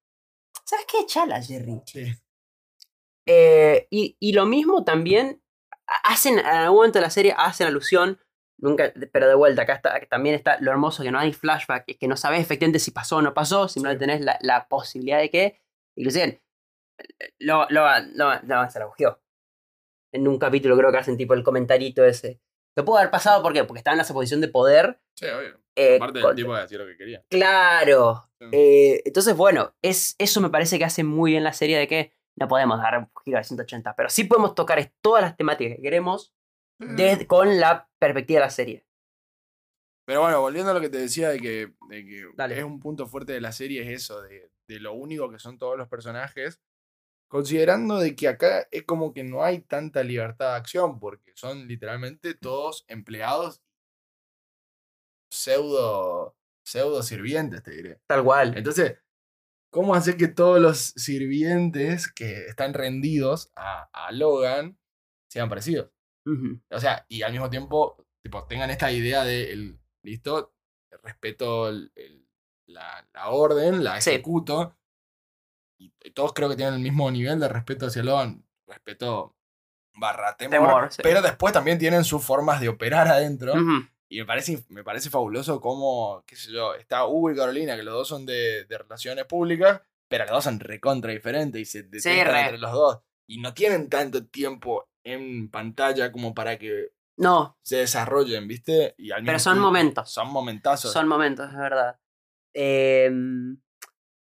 ¿Sabes 0.66 0.86
qué? 0.92 1.06
Chala, 1.06 1.42
Jerry. 1.42 1.82
Sí. 1.86 2.06
Eh, 3.28 3.88
y, 3.90 4.18
y 4.20 4.34
lo 4.34 4.46
mismo 4.46 4.84
también 4.84 5.42
hacen, 6.04 6.40
en 6.40 6.46
algún 6.46 6.78
momento 6.78 7.00
de 7.00 7.04
la 7.04 7.10
serie 7.10 7.34
hacen 7.38 7.68
alusión, 7.68 8.20
nunca, 8.58 8.92
pero 9.12 9.28
de 9.28 9.36
vuelta, 9.36 9.64
acá 9.64 9.74
está, 9.74 10.00
también 10.10 10.36
está 10.36 10.60
lo 10.60 10.72
hermoso 10.72 11.04
que 11.04 11.12
no 11.12 11.20
hay 11.20 11.34
flashback, 11.34 11.84
es 11.88 11.98
que 11.98 12.08
no 12.08 12.18
sabes 12.18 12.42
efectivamente 12.42 12.80
si 12.80 12.92
pasó 12.92 13.18
o 13.18 13.22
no 13.22 13.34
pasó, 13.34 13.68
simplemente 13.68 14.06
Sí. 14.06 14.10
tenés 14.10 14.26
la, 14.26 14.38
la 14.42 14.68
posibilidad 14.68 15.20
de 15.20 15.30
que, 15.30 15.62
inclusive, 15.96 16.42
lo, 17.40 17.68
lo, 17.70 17.86
lo, 18.14 18.40
lo- 18.44 18.70
se 18.70 18.80
la 18.80 18.86
bujeó. 18.86 19.20
En 20.14 20.28
un 20.28 20.38
capítulo 20.40 20.76
creo 20.78 20.92
que 20.92 20.98
hacen 20.98 21.18
tipo 21.18 21.34
el 21.34 21.44
comentarito 21.44 22.04
ese. 22.04 22.42
Que 22.76 22.84
pudo 22.84 22.98
haber 22.98 23.12
pasado, 23.12 23.42
¿por 23.42 23.54
qué? 23.54 23.64
Porque 23.64 23.80
estaba 23.80 23.96
en 23.96 24.02
esa 24.02 24.14
posición 24.14 24.42
de 24.42 24.48
poder. 24.50 25.02
Sí, 25.16 25.26
obvio. 25.28 25.61
Eh, 25.76 25.96
Aparte 25.98 26.20
del 26.20 26.36
tipo 26.36 26.56
de 26.56 26.78
lo 26.78 26.86
que 26.86 26.98
quería. 26.98 27.24
Claro. 27.30 28.30
Sí. 28.40 28.46
Eh, 28.52 29.02
entonces, 29.06 29.36
bueno, 29.36 29.76
es, 29.82 30.16
eso 30.18 30.42
me 30.42 30.50
parece 30.50 30.78
que 30.78 30.86
hace 30.86 31.04
muy 31.04 31.32
bien 31.32 31.44
la 31.44 31.54
serie 31.54 31.78
de 31.78 31.88
que 31.88 32.14
no 32.36 32.48
podemos 32.48 32.80
dar 32.82 32.98
un 32.98 33.10
giro 33.24 33.38
de 33.38 33.44
180, 33.44 33.96
pero 33.96 34.10
sí 34.10 34.24
podemos 34.24 34.56
tocar 34.56 34.92
todas 35.02 35.22
las 35.22 35.38
temáticas 35.38 35.76
que 35.78 35.82
queremos 35.82 36.34
desde- 36.80 37.28
con 37.28 37.60
la 37.60 37.90
perspectiva 38.00 38.40
de 38.40 38.46
la 38.46 38.50
serie. 38.50 38.86
Pero 40.06 40.22
bueno, 40.22 40.42
volviendo 40.42 40.72
a 40.72 40.74
lo 40.74 40.82
que 40.82 40.90
te 40.90 40.98
decía 40.98 41.30
de 41.30 41.40
que, 41.40 41.74
de 41.90 42.06
que 42.06 42.26
es 42.58 42.64
un 42.64 42.80
punto 42.80 43.06
fuerte 43.08 43.34
de 43.34 43.42
la 43.42 43.52
serie, 43.52 43.84
es 43.84 43.90
eso, 44.04 44.22
de, 44.24 44.52
de 44.68 44.80
lo 44.80 44.94
único 44.94 45.30
que 45.30 45.40
son 45.40 45.58
todos 45.58 45.78
los 45.78 45.88
personajes. 45.88 46.60
Considerando 47.30 47.98
de 48.00 48.16
que 48.16 48.28
acá 48.28 48.68
es 48.72 48.84
como 48.84 49.14
que 49.14 49.24
no 49.24 49.44
hay 49.44 49.60
tanta 49.62 50.04
libertad 50.04 50.52
de 50.52 50.58
acción, 50.58 51.00
porque 51.00 51.32
son 51.36 51.68
literalmente 51.68 52.34
todos 52.34 52.84
empleados 52.90 53.62
pseudo, 55.32 56.36
pseudo 56.66 57.02
sirvientes, 57.04 57.64
te 57.64 57.72
diré. 57.72 58.00
Tal 58.08 58.24
cual. 58.24 58.58
Entonces, 58.58 59.00
¿cómo 59.72 59.96
hacer 59.96 60.18
que 60.18 60.28
todos 60.28 60.60
los 60.60 60.78
sirvientes 60.80 62.12
que 62.12 62.46
están 62.48 62.74
rendidos 62.74 63.52
a, 63.56 63.90
a 63.94 64.12
Logan 64.12 64.78
sean 65.30 65.50
parecidos? 65.50 65.92
O 66.70 66.80
sea, 66.80 67.06
y 67.10 67.24
al 67.24 67.32
mismo 67.32 67.50
tiempo, 67.50 68.06
tipo, 68.24 68.46
tengan 68.46 68.70
esta 68.70 68.92
idea 68.92 69.24
de, 69.24 69.52
el, 69.52 69.80
listo, 70.04 70.54
respeto 71.04 71.70
el- 71.70 71.92
el- 71.96 72.28
la, 72.68 73.08
la 73.14 73.30
orden, 73.32 73.84
la 73.84 74.00
Sí. 74.00 74.12
ejecuto. 74.12 74.78
Y, 75.80 75.92
y 76.04 76.12
todos 76.12 76.32
creo 76.34 76.48
que 76.48 76.56
tienen 76.56 76.76
el 76.76 76.80
mismo 76.82 77.10
nivel 77.10 77.40
de 77.40 77.48
respeto 77.50 77.88
hacia 77.88 78.04
Logan. 78.04 78.46
Respeto 78.68 79.36
barra 79.96 80.38
temor. 80.38 80.52
Temor, 80.68 80.92
sí. 80.94 81.02
Pero 81.04 81.22
después 81.22 81.54
también 81.54 81.80
tienen 81.80 82.04
sus 82.04 82.24
formas 82.24 82.62
de 82.62 82.70
operar 82.70 83.08
adentro. 83.08 83.54
Y 84.12 84.20
me 84.20 84.26
parece, 84.26 84.62
me 84.68 84.84
parece 84.84 85.10
fabuloso 85.10 85.62
cómo, 85.62 86.22
qué 86.28 86.36
sé 86.36 86.52
yo, 86.52 86.74
está 86.76 87.06
Hugo 87.06 87.32
y 87.32 87.36
Carolina, 87.36 87.78
que 87.78 87.84
los 87.84 87.94
dos 87.94 88.08
son 88.10 88.26
de, 88.26 88.66
de 88.66 88.78
relaciones 88.78 89.24
públicas, 89.26 89.82
pero 90.10 90.26
los 90.26 90.34
dos 90.34 90.44
son 90.44 90.60
recontra 90.60 91.14
diferentes 91.14 91.62
y 91.62 91.66
se 91.66 91.84
detestan 91.84 92.26
re. 92.28 92.42
entre 92.42 92.58
los 92.58 92.72
dos. 92.74 93.00
Y 93.26 93.40
no 93.40 93.54
tienen 93.54 93.88
tanto 93.90 94.26
tiempo 94.28 94.90
en 95.06 95.50
pantalla 95.50 96.12
como 96.12 96.34
para 96.34 96.58
que 96.60 96.90
No, 97.16 97.58
se 97.62 97.78
desarrollen, 97.78 98.50
¿viste? 98.50 98.96
Y 98.98 99.12
al 99.12 99.24
pero 99.24 99.40
son 99.40 99.54
tiempo- 99.54 99.68
momentos. 99.68 100.12
Son 100.12 100.30
momentazos. 100.30 100.92
Son 100.92 101.08
momentos, 101.08 101.50
es 101.50 101.56
verdad. 101.58 101.98
Em, 102.54 103.62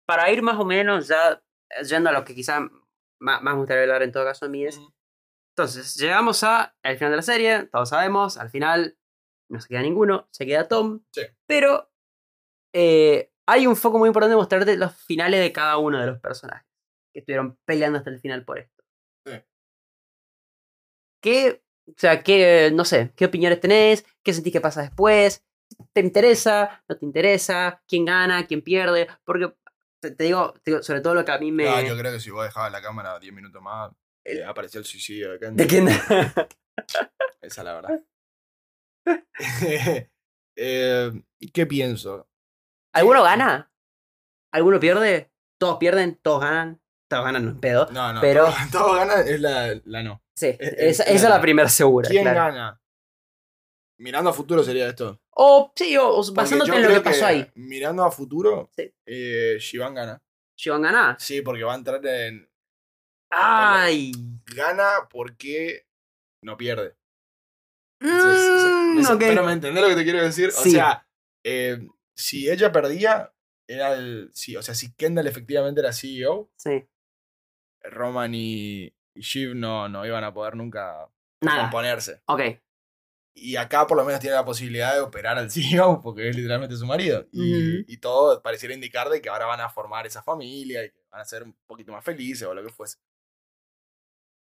para 0.05 0.29
ir 0.31 0.43
más 0.43 0.59
o 0.59 0.65
menos 0.65 1.07
ya 1.07 1.41
yendo 1.89 2.09
a 2.11 2.13
lo 2.13 2.23
que 2.23 2.35
quizá 2.35 2.59
más, 2.59 3.41
más 3.41 3.53
me 3.55 3.55
gustaría 3.55 3.83
hablar 3.83 4.03
en 4.03 4.11
todo 4.11 4.25
caso 4.25 4.45
a 4.45 4.49
mí 4.49 4.65
es. 4.65 4.79
Entonces, 5.55 5.95
llegamos 5.95 6.43
a 6.43 6.75
al 6.83 6.97
final 6.97 7.11
de 7.11 7.15
la 7.17 7.21
serie, 7.23 7.63
todos 7.71 7.89
sabemos, 7.89 8.37
al 8.37 8.51
final 8.51 8.97
no 9.49 9.59
se 9.59 9.67
queda 9.67 9.81
ninguno, 9.81 10.27
se 10.31 10.45
queda 10.45 10.67
Tom. 10.67 11.03
Sí. 11.11 11.21
Pero 11.47 11.91
eh, 12.73 13.31
hay 13.47 13.67
un 13.67 13.75
foco 13.75 13.99
muy 13.99 14.07
importante 14.07 14.31
de 14.31 14.37
mostrarte 14.37 14.77
los 14.77 14.95
finales 14.95 15.41
de 15.41 15.51
cada 15.51 15.77
uno 15.77 15.99
de 15.99 16.07
los 16.07 16.19
personajes 16.19 16.67
que 17.13 17.19
estuvieron 17.19 17.57
peleando 17.65 17.99
hasta 17.99 18.09
el 18.09 18.19
final 18.19 18.43
por 18.43 18.59
esto. 18.59 18.83
Sí. 19.25 19.33
¿Qué, 21.21 21.63
o 21.87 21.93
sea, 21.97 22.23
qué, 22.23 22.71
no 22.73 22.85
sé, 22.85 23.13
qué 23.15 23.25
opiniones 23.25 23.59
tenés? 23.59 24.05
¿Qué 24.23 24.33
sentís 24.33 24.53
que 24.53 24.61
pasa 24.61 24.81
después? 24.81 25.45
¿Te 25.93 26.01
interesa? 26.01 26.83
¿No 26.87 26.97
te 26.97 27.05
interesa? 27.05 27.81
¿Quién 27.87 28.05
gana? 28.05 28.45
¿Quién 28.47 28.61
pierde? 28.61 29.07
Porque 29.23 29.53
te, 30.01 30.11
te 30.11 30.23
digo, 30.23 30.53
te 30.63 30.71
digo, 30.71 30.83
sobre 30.83 31.01
todo 31.01 31.15
lo 31.15 31.25
que 31.25 31.31
a 31.31 31.37
mí 31.37 31.51
me... 31.51 31.67
Ah, 31.67 31.81
yo 31.81 31.97
creo 31.97 32.11
que 32.11 32.19
si 32.19 32.31
vos 32.31 32.43
dejabas 32.43 32.71
la 32.71 32.81
cámara 32.81 33.19
10 33.19 33.33
minutos 33.33 33.61
más, 33.61 33.91
eh, 34.25 34.43
apareció 34.43 34.79
el 34.79 34.85
suicidio 34.85 35.31
de 35.31 35.39
Kendall. 35.39 35.57
¿De 35.57 35.67
quién? 35.67 35.87
Esa 37.41 37.61
es 37.61 37.65
la 37.65 37.73
verdad. 37.73 37.99
Eh, 40.55 41.11
¿Qué 41.51 41.65
pienso? 41.65 42.29
¿Alguno 42.93 43.23
gana? 43.23 43.73
¿Alguno 44.53 44.79
pierde? 44.79 45.31
¿Todos 45.59 45.77
pierden? 45.79 46.19
¿Todos 46.21 46.41
ganan? 46.41 46.79
Todos 47.09 47.25
ganan, 47.25 47.45
no 47.45 47.51
es 47.53 47.57
pedo. 47.57 47.89
No, 47.91 48.13
no. 48.13 48.21
Pero- 48.21 48.45
Todo, 48.45 48.53
todo 48.71 48.93
gana 48.95 49.21
es 49.21 49.41
la, 49.41 49.81
la 49.85 50.03
no. 50.03 50.23
Sí, 50.35 50.47
eh, 50.47 50.75
esa, 50.77 51.03
esa 51.05 51.13
es 51.13 51.23
la 51.29 51.41
primera 51.41 51.67
segura. 51.69 52.07
¿Quién 52.07 52.23
claro. 52.23 52.53
gana? 52.53 52.81
Mirando 53.97 54.29
a 54.29 54.33
futuro 54.33 54.63
sería 54.63 54.87
esto. 54.89 55.19
O 55.31 55.71
sí, 55.75 55.97
o, 55.97 56.21
basándote 56.33 56.71
en 56.75 56.83
lo 56.83 56.89
que 56.89 57.01
pasó 57.01 57.25
ahí. 57.25 57.49
Mirando 57.55 58.03
a 58.03 58.11
futuro, 58.11 58.69
Sí. 58.75 58.93
eh, 59.07 59.57
Shivan 59.59 59.95
gana. 59.95 60.21
¿Shivan 60.55 60.83
gana? 60.83 61.17
Sí, 61.19 61.41
porque 61.41 61.63
va 61.63 61.73
a 61.73 61.77
entrar 61.77 62.05
en. 62.05 62.47
¡Ay! 63.31 64.11
Gana 64.55 65.07
porque 65.09 65.87
no 66.43 66.57
pierde. 66.57 66.95
Entonces, 67.99 68.52
Pero 69.19 69.43
me 69.45 69.53
entendés 69.53 69.83
lo 69.83 69.89
que 69.89 69.95
te 69.95 70.03
quiero 70.03 70.21
decir. 70.23 70.51
Sí. 70.51 70.69
O 70.69 70.71
sea, 70.73 71.07
eh, 71.43 71.87
si 72.15 72.49
ella 72.49 72.71
perdía, 72.71 73.33
era 73.67 73.93
el. 73.93 74.29
Sí, 74.33 74.55
o 74.55 74.61
sea, 74.61 74.75
si 74.75 74.93
Kendall 74.93 75.27
efectivamente 75.27 75.81
era 75.81 75.93
CEO, 75.93 76.51
Sí. 76.55 76.85
Roman 77.83 78.33
y, 78.33 78.93
y 79.13 79.21
Shiv 79.21 79.55
no, 79.55 79.89
no 79.89 80.05
iban 80.05 80.23
a 80.23 80.33
poder 80.33 80.55
nunca 80.55 81.09
Nada. 81.41 81.61
componerse. 81.63 82.21
Ok. 82.25 82.41
Y 83.35 83.55
acá 83.55 83.87
por 83.87 83.97
lo 83.97 84.05
menos 84.05 84.19
tiene 84.21 84.35
la 84.35 84.45
posibilidad 84.45 84.93
de 84.93 85.01
operar 85.01 85.37
al 85.37 85.49
CEO, 85.51 86.01
porque 86.01 86.29
es 86.29 86.35
literalmente 86.35 86.75
su 86.75 86.85
marido. 86.85 87.27
Y, 87.31 87.91
y 87.91 87.97
todo 87.97 88.41
pareciera 88.41 88.75
indicar 88.75 89.09
de 89.09 89.21
que 89.21 89.29
ahora 89.29 89.47
van 89.47 89.59
a 89.61 89.69
formar 89.69 90.05
esa 90.05 90.21
familia 90.21 90.85
y 90.85 90.91
que 90.91 91.03
van 91.11 91.21
a 91.21 91.25
ser 91.25 91.43
un 91.43 91.55
poquito 91.65 91.91
más 91.91 92.05
felices 92.05 92.47
o 92.47 92.53
lo 92.53 92.63
que 92.63 92.71
fuese. 92.71 92.97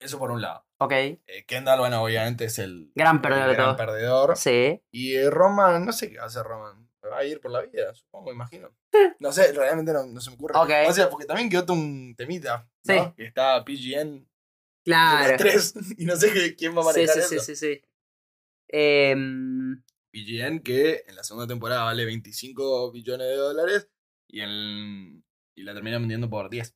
Eso 0.01 0.19
por 0.19 0.31
un 0.31 0.41
lado. 0.41 0.65
Ok. 0.79 0.93
Eh, 0.93 1.21
Kendall, 1.47 1.81
bueno, 1.81 2.03
obviamente 2.03 2.45
es 2.45 2.59
el, 2.59 2.93
Gran 2.95 3.17
el 3.17 3.23
perdedor 3.23 3.49
de 3.49 3.55
gran 3.55 3.77
perdedor. 3.77 4.37
Sí. 4.37 4.81
Y 4.93 5.15
eh, 5.15 5.29
Roman, 5.31 5.85
no 5.85 5.93
sé 5.93 6.11
qué 6.11 6.19
va 6.19 6.25
a 6.25 6.27
hacer 6.27 6.45
Roman. 6.45 6.89
Va 7.11 7.19
a 7.19 7.25
ir 7.25 7.41
por 7.41 7.51
la 7.51 7.63
vida, 7.63 7.95
supongo, 7.95 8.33
imagino. 8.33 8.71
No 9.21 9.33
sé, 9.33 9.53
realmente 9.53 9.93
no, 9.93 10.05
no 10.07 10.21
se 10.21 10.31
me 10.31 10.37
ocurre. 10.37 10.55
Ok. 10.59 10.71
O 10.89 10.93
sea, 10.93 11.09
porque 11.11 11.27
también 11.27 11.49
quedó 11.51 11.73
un 11.73 12.15
temita. 12.17 12.69
¿no? 12.85 12.95
Sí. 12.95 13.13
Que 13.17 13.25
está 13.27 13.65
PGN 13.65 14.29
Claro. 14.85 15.35
tres. 15.37 15.75
Y 15.99 16.05
no 16.05 16.17
sé 16.17 16.55
quién 16.57 16.77
va 16.77 16.81
a 16.81 16.93
Sí, 16.93 17.01
manejar 17.01 17.17
sí, 17.17 17.29
sí, 17.29 17.35
eso. 17.37 17.45
sí, 17.45 17.57
sí. 17.57 17.83
Em, 18.69 19.83
PGN 20.13 20.61
que 20.63 21.05
en 21.07 21.17
la 21.17 21.25
segunda 21.25 21.47
temporada 21.47 21.85
vale 21.85 22.05
25 22.05 22.93
billones 22.93 23.27
de 23.27 23.35
dólares 23.37 23.89
y, 24.29 24.41
en, 24.41 25.25
y 25.57 25.63
la 25.63 25.75
terminan 25.75 26.03
vendiendo 26.03 26.29
por 26.31 26.51
10. 26.51 26.75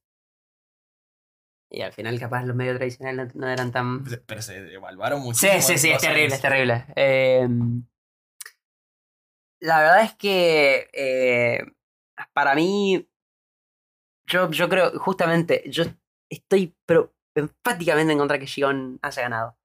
Y 1.73 1.83
al 1.83 1.93
final, 1.93 2.19
capaz, 2.21 2.45
los 2.45 2.55
medios 2.55 2.77
tradicionales 2.77 3.35
no, 3.35 3.41
no 3.47 3.51
eran 3.51 3.73
tan. 3.73 4.05
Pero 4.27 4.43
se 4.43 4.61
devaluaron 4.63 5.21
Sí, 5.21 5.25
muchísimo. 5.27 5.61
sí, 5.63 5.73
en 5.73 5.79
sí, 5.79 5.91
es 5.91 6.01
terrible, 6.03 6.35
es 6.35 6.41
terrible. 6.43 6.85
Em, 6.95 7.85
la 9.61 9.79
verdad 9.81 10.03
es 10.03 10.15
que 10.15 10.89
eh, 10.93 11.65
para 12.33 12.55
mí, 12.55 13.09
yo, 14.27 14.51
yo 14.51 14.69
creo, 14.69 14.99
justamente, 14.99 15.63
yo 15.69 15.85
estoy 16.31 16.75
pero 16.87 17.15
enfáticamente 17.35 18.13
en 18.13 18.19
contra 18.19 18.37
de 18.37 18.41
que 18.41 18.47
Shion 18.51 18.99
haya 19.03 19.23
ganado. 19.23 19.59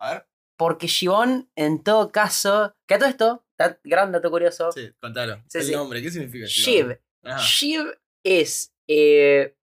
A 0.00 0.12
ver, 0.14 0.26
Porque 0.56 0.86
Shion, 0.86 1.50
en 1.56 1.82
todo 1.82 2.12
caso, 2.12 2.76
que 2.86 2.94
a 2.94 2.98
todo 2.98 3.08
esto, 3.08 3.46
gran 3.84 4.12
dato 4.12 4.30
curioso, 4.30 4.70
sí, 4.72 4.92
contalo. 5.00 5.42
Sí, 5.48 5.58
el 5.58 5.64
sí. 5.64 5.72
nombre, 5.72 6.02
¿qué 6.02 6.10
significa? 6.10 6.46
Shiv. 6.46 6.98
Shiv 7.38 7.98
es 8.24 8.74
eh, 8.88 9.56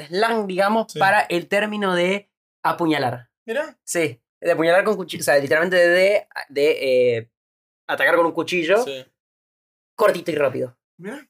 slang, 0.00 0.46
digamos, 0.46 0.92
Sí. 0.92 0.98
para 0.98 1.20
el 1.22 1.48
término 1.48 1.94
de 1.94 2.30
apuñalar. 2.62 3.30
Mirá. 3.46 3.78
Sí, 3.84 4.20
de 4.40 4.52
apuñalar 4.52 4.84
con 4.84 4.96
cuchillo. 4.96 5.20
O 5.22 5.24
sea, 5.24 5.38
literalmente 5.38 5.76
de, 5.76 6.26
de 6.48 7.16
eh, 7.18 7.30
atacar 7.88 8.16
con 8.16 8.26
un 8.26 8.32
cuchillo 8.32 8.82
Sí. 8.84 9.04
cortito 9.96 10.30
y 10.30 10.34
rápido. 10.36 10.76
Mirá. 10.98 11.28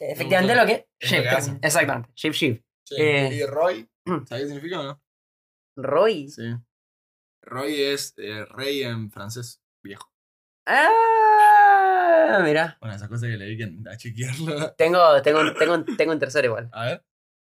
Efectivamente 0.00 0.54
gustó. 0.54 0.66
lo 0.66 0.72
que. 0.72 0.88
Que 1.22 1.28
hacen. 1.28 1.58
exactamente. 1.62 2.10
Shiv 2.14 2.32
Shiv. 2.32 2.64
Sí. 2.84 2.94
Eh. 2.98 3.30
¿Y 3.34 3.44
Roy? 3.46 3.88
Mm. 4.06 4.24
¿Sabes 4.26 4.44
qué 4.44 4.48
significa 4.48 4.80
o 4.80 4.82
no? 4.84 5.02
Roy. 5.76 6.28
Sí. 6.30 6.54
Roy 7.42 7.80
es 7.82 8.14
eh, 8.16 8.44
rey 8.46 8.82
en 8.82 9.10
francés 9.10 9.62
viejo. 9.82 10.10
Ah, 10.66 12.40
mira. 12.44 12.76
Bueno, 12.80 12.94
esas 12.96 13.08
cosas 13.08 13.28
que 13.28 13.36
le 13.36 13.44
dediquen 13.44 13.86
a 13.88 13.96
chequearlo. 13.96 14.72
Tengo, 14.74 15.20
tengo, 15.22 15.52
tengo, 15.58 15.84
tengo 15.96 16.12
un 16.12 16.18
tercero 16.18 16.46
igual. 16.48 16.68
A 16.72 16.84
ver. 16.86 17.04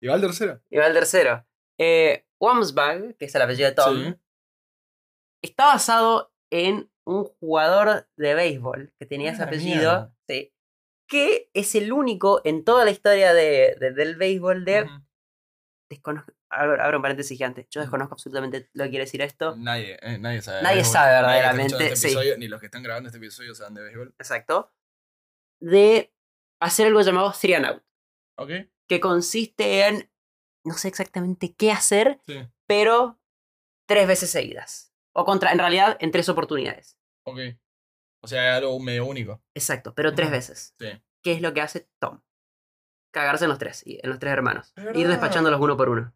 ¿Y 0.01 0.09
va 0.09 0.15
el 0.15 0.21
tercero? 0.21 0.61
Igual 0.71 0.89
el 0.89 0.95
tercero. 0.95 1.47
Eh, 1.79 2.27
Wamsbag, 2.41 3.17
que 3.17 3.25
es 3.27 3.35
el 3.35 3.43
apellido 3.43 3.69
de 3.69 3.75
Tom, 3.75 3.97
Sí. 4.05 4.15
está 5.43 5.67
basado 5.67 6.33
en 6.51 6.91
un 7.07 7.25
jugador 7.41 8.09
de 8.17 8.35
béisbol 8.35 8.93
que 8.99 9.07
tenía 9.07 9.33
ese 9.33 9.43
Ah, 9.43 9.47
apellido. 9.47 10.13
Sí, 10.29 10.53
que 11.09 11.51
es 11.55 11.75
el 11.77 11.93
único 11.93 12.41
en 12.45 12.65
toda 12.65 12.85
la 12.85 12.91
historia 12.91 13.33
de, 13.33 13.77
de- 13.79 13.93
del 13.93 14.17
béisbol 14.17 14.65
de. 14.65 14.89
Desconozco. 15.91 16.33
Abro, 16.49 16.81
abro 16.83 16.99
un 16.99 17.03
paréntesis 17.03 17.37
gigante. 17.37 17.67
Yo 17.71 17.81
Ujú. 17.81 17.87
desconozco 17.87 18.15
absolutamente 18.15 18.69
lo 18.73 18.85
que 18.85 18.91
quiere 18.91 19.05
decir 19.05 19.21
esto. 19.23 19.57
Nadie, 19.57 19.99
eh, 20.03 20.19
nadie 20.19 20.43
sabe. 20.43 20.63
Nadie 20.63 20.77
béisbol. 20.77 20.93
sabe 20.93 21.13
verdaderamente, 21.13 21.75
este 21.85 21.97
sí. 21.97 22.07
episodio, 22.09 22.39
Ni 22.39 22.49
los 22.49 22.61
que 22.61 22.67
están 22.67 22.83
grabando 22.83 23.09
este 23.09 23.19
episodio 23.19 23.55
saben 23.55 23.75
de 23.75 23.83
béisbol. 23.83 24.15
Exacto. 24.19 24.73
De 25.61 26.13
hacer 26.61 26.87
algo 26.89 27.01
llamado 27.03 27.33
three 27.33 27.55
and 27.55 27.67
out. 27.67 27.83
¿Ok? 28.39 28.51
Que 28.89 29.01
consiste 29.01 29.87
en. 29.87 30.11
No 30.65 30.75
sé 30.75 30.89
exactamente 30.89 31.55
qué 31.55 31.71
hacer, 31.73 32.21
Sí. 32.27 32.49
pero 32.67 33.21
tres 33.89 34.07
veces 34.09 34.31
seguidas. 34.31 34.93
O 35.15 35.25
contra, 35.25 35.53
en 35.53 35.59
realidad, 35.59 35.97
en 36.01 36.11
tres 36.11 36.29
oportunidades. 36.29 36.99
Ok. 37.25 37.39
O 38.23 38.29
sea, 38.29 38.51
es 38.51 38.57
algo 38.63 38.79
medio 38.81 39.07
único. 39.07 39.43
Exacto, 39.55 39.95
pero 39.95 40.15
tres 40.15 40.31
veces. 40.31 40.75
Sí. 40.79 40.89
¿Qué 41.23 41.33
es 41.33 41.41
lo 41.41 41.55
que 41.55 41.61
hace 41.61 41.89
Tom? 42.01 42.21
Cagarse 43.13 43.45
en 43.45 43.51
los 43.51 43.59
tres, 43.59 43.83
y- 43.87 43.99
en 44.03 44.11
los 44.11 44.19
tres 44.19 44.33
hermanos. 44.33 44.73
Ir 44.95 45.09
despachándolos 45.09 45.61
uno 45.61 45.77
por 45.77 45.89
uno. 45.89 46.13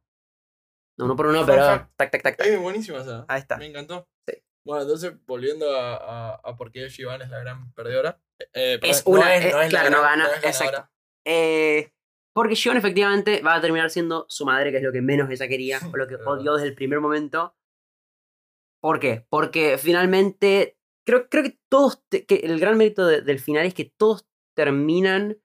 No 0.99 1.05
uno 1.07 1.17
por 1.17 1.27
uno, 1.29 1.47
pero 1.47 1.65
tac, 1.97 2.11
tac, 2.11 2.11
tac, 2.23 2.37
tac. 2.37 2.41
Es 2.47 2.59
buenísima 2.61 2.99
esa. 3.01 3.25
Ahí 3.29 3.41
está. 3.41 3.57
Me 3.57 3.67
encantó. 3.67 4.09
Sí. 4.29 4.35
Bueno, 4.67 4.83
entonces, 4.83 5.15
volviendo 5.25 5.75
a, 5.75 5.97
a, 5.97 6.35
a 6.45 6.57
por 6.57 6.71
qué 6.73 6.89
Shivan 6.89 7.23
es 7.23 7.31
la 7.31 7.39
gran 7.39 7.73
perdedora. 7.73 8.21
Eh, 8.53 8.79
perdón, 8.81 8.91
Es 8.91 9.03
una, 9.07 9.35
es- 9.37 9.45
eh, 9.45 9.49
es 9.49 9.55
la 9.73 9.81
claro, 9.81 9.91
no 9.91 10.03
gana, 10.03 10.29
exacto. 10.43 10.91
Eh, 11.25 11.93
porque 12.33 12.55
Shion 12.55 12.77
efectivamente 12.77 13.43
va 13.43 13.55
a 13.55 13.61
terminar 13.61 13.91
siendo 13.91 14.27
su 14.29 14.45
madre, 14.45 14.71
que 14.71 14.79
es 14.79 14.83
lo 14.83 14.93
que 14.93 15.03
menos 15.03 15.31
ella 15.31 15.49
quería, 15.49 15.81
o 15.93 15.97
lo 15.97 16.07
que 16.07 16.17
odió 16.17 16.55
desde 16.55 16.69
el 16.69 16.75
primer 16.75 17.01
momento. 17.01 17.55
¿Por 18.83 18.99
qué? 19.01 19.27
Porque 19.29 19.77
finalmente, 19.79 20.79
creo, 21.07 21.29
creo 21.29 21.43
que 21.45 21.59
todos, 21.69 22.03
que 22.11 22.37
el 22.45 22.59
gran 22.61 22.79
mérito 22.79 23.07
de- 23.07 23.21
del 23.23 23.39
final 23.41 23.67
es 23.67 23.75
que 23.75 23.85
todos 23.85 24.27
terminan 24.57 25.39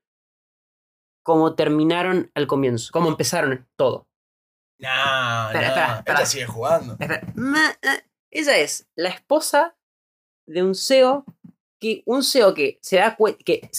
como 1.24 1.56
terminaron 1.56 2.32
al 2.36 2.46
comienzo, 2.48 2.92
como 2.94 3.10
empezaron 3.10 3.68
todo. 3.76 4.08
Nah, 4.80 5.48
Espera, 5.48 5.68
nah, 5.68 5.74
espera, 5.76 5.98
espera. 6.00 6.18
Ella 6.20 6.26
sigue 6.26 6.46
jugando. 6.46 6.98
Ella 8.32 8.58
es 8.58 8.88
la 8.96 9.10
esposa 9.10 9.76
de 10.48 10.62
un 10.64 10.76
CEO 10.76 11.26
que 11.82 12.04
un 12.06 12.24
CEO 12.24 12.54
que 12.54 12.78
se 12.82 12.98
da 12.98 13.16
cuenta 13.16 13.40
que 13.44 13.70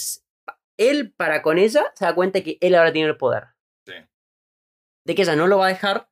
él 0.77 1.11
para 1.13 1.41
con 1.41 1.57
ella 1.57 1.91
se 1.95 2.05
da 2.05 2.15
cuenta 2.15 2.41
que 2.41 2.57
él 2.61 2.75
ahora 2.75 2.93
tiene 2.93 3.09
el 3.09 3.17
poder. 3.17 3.45
Sí. 3.85 3.93
De 5.05 5.15
que 5.15 5.21
ella 5.23 5.35
no 5.35 5.47
lo 5.47 5.57
va 5.59 5.65
a 5.67 5.69
dejar. 5.69 6.09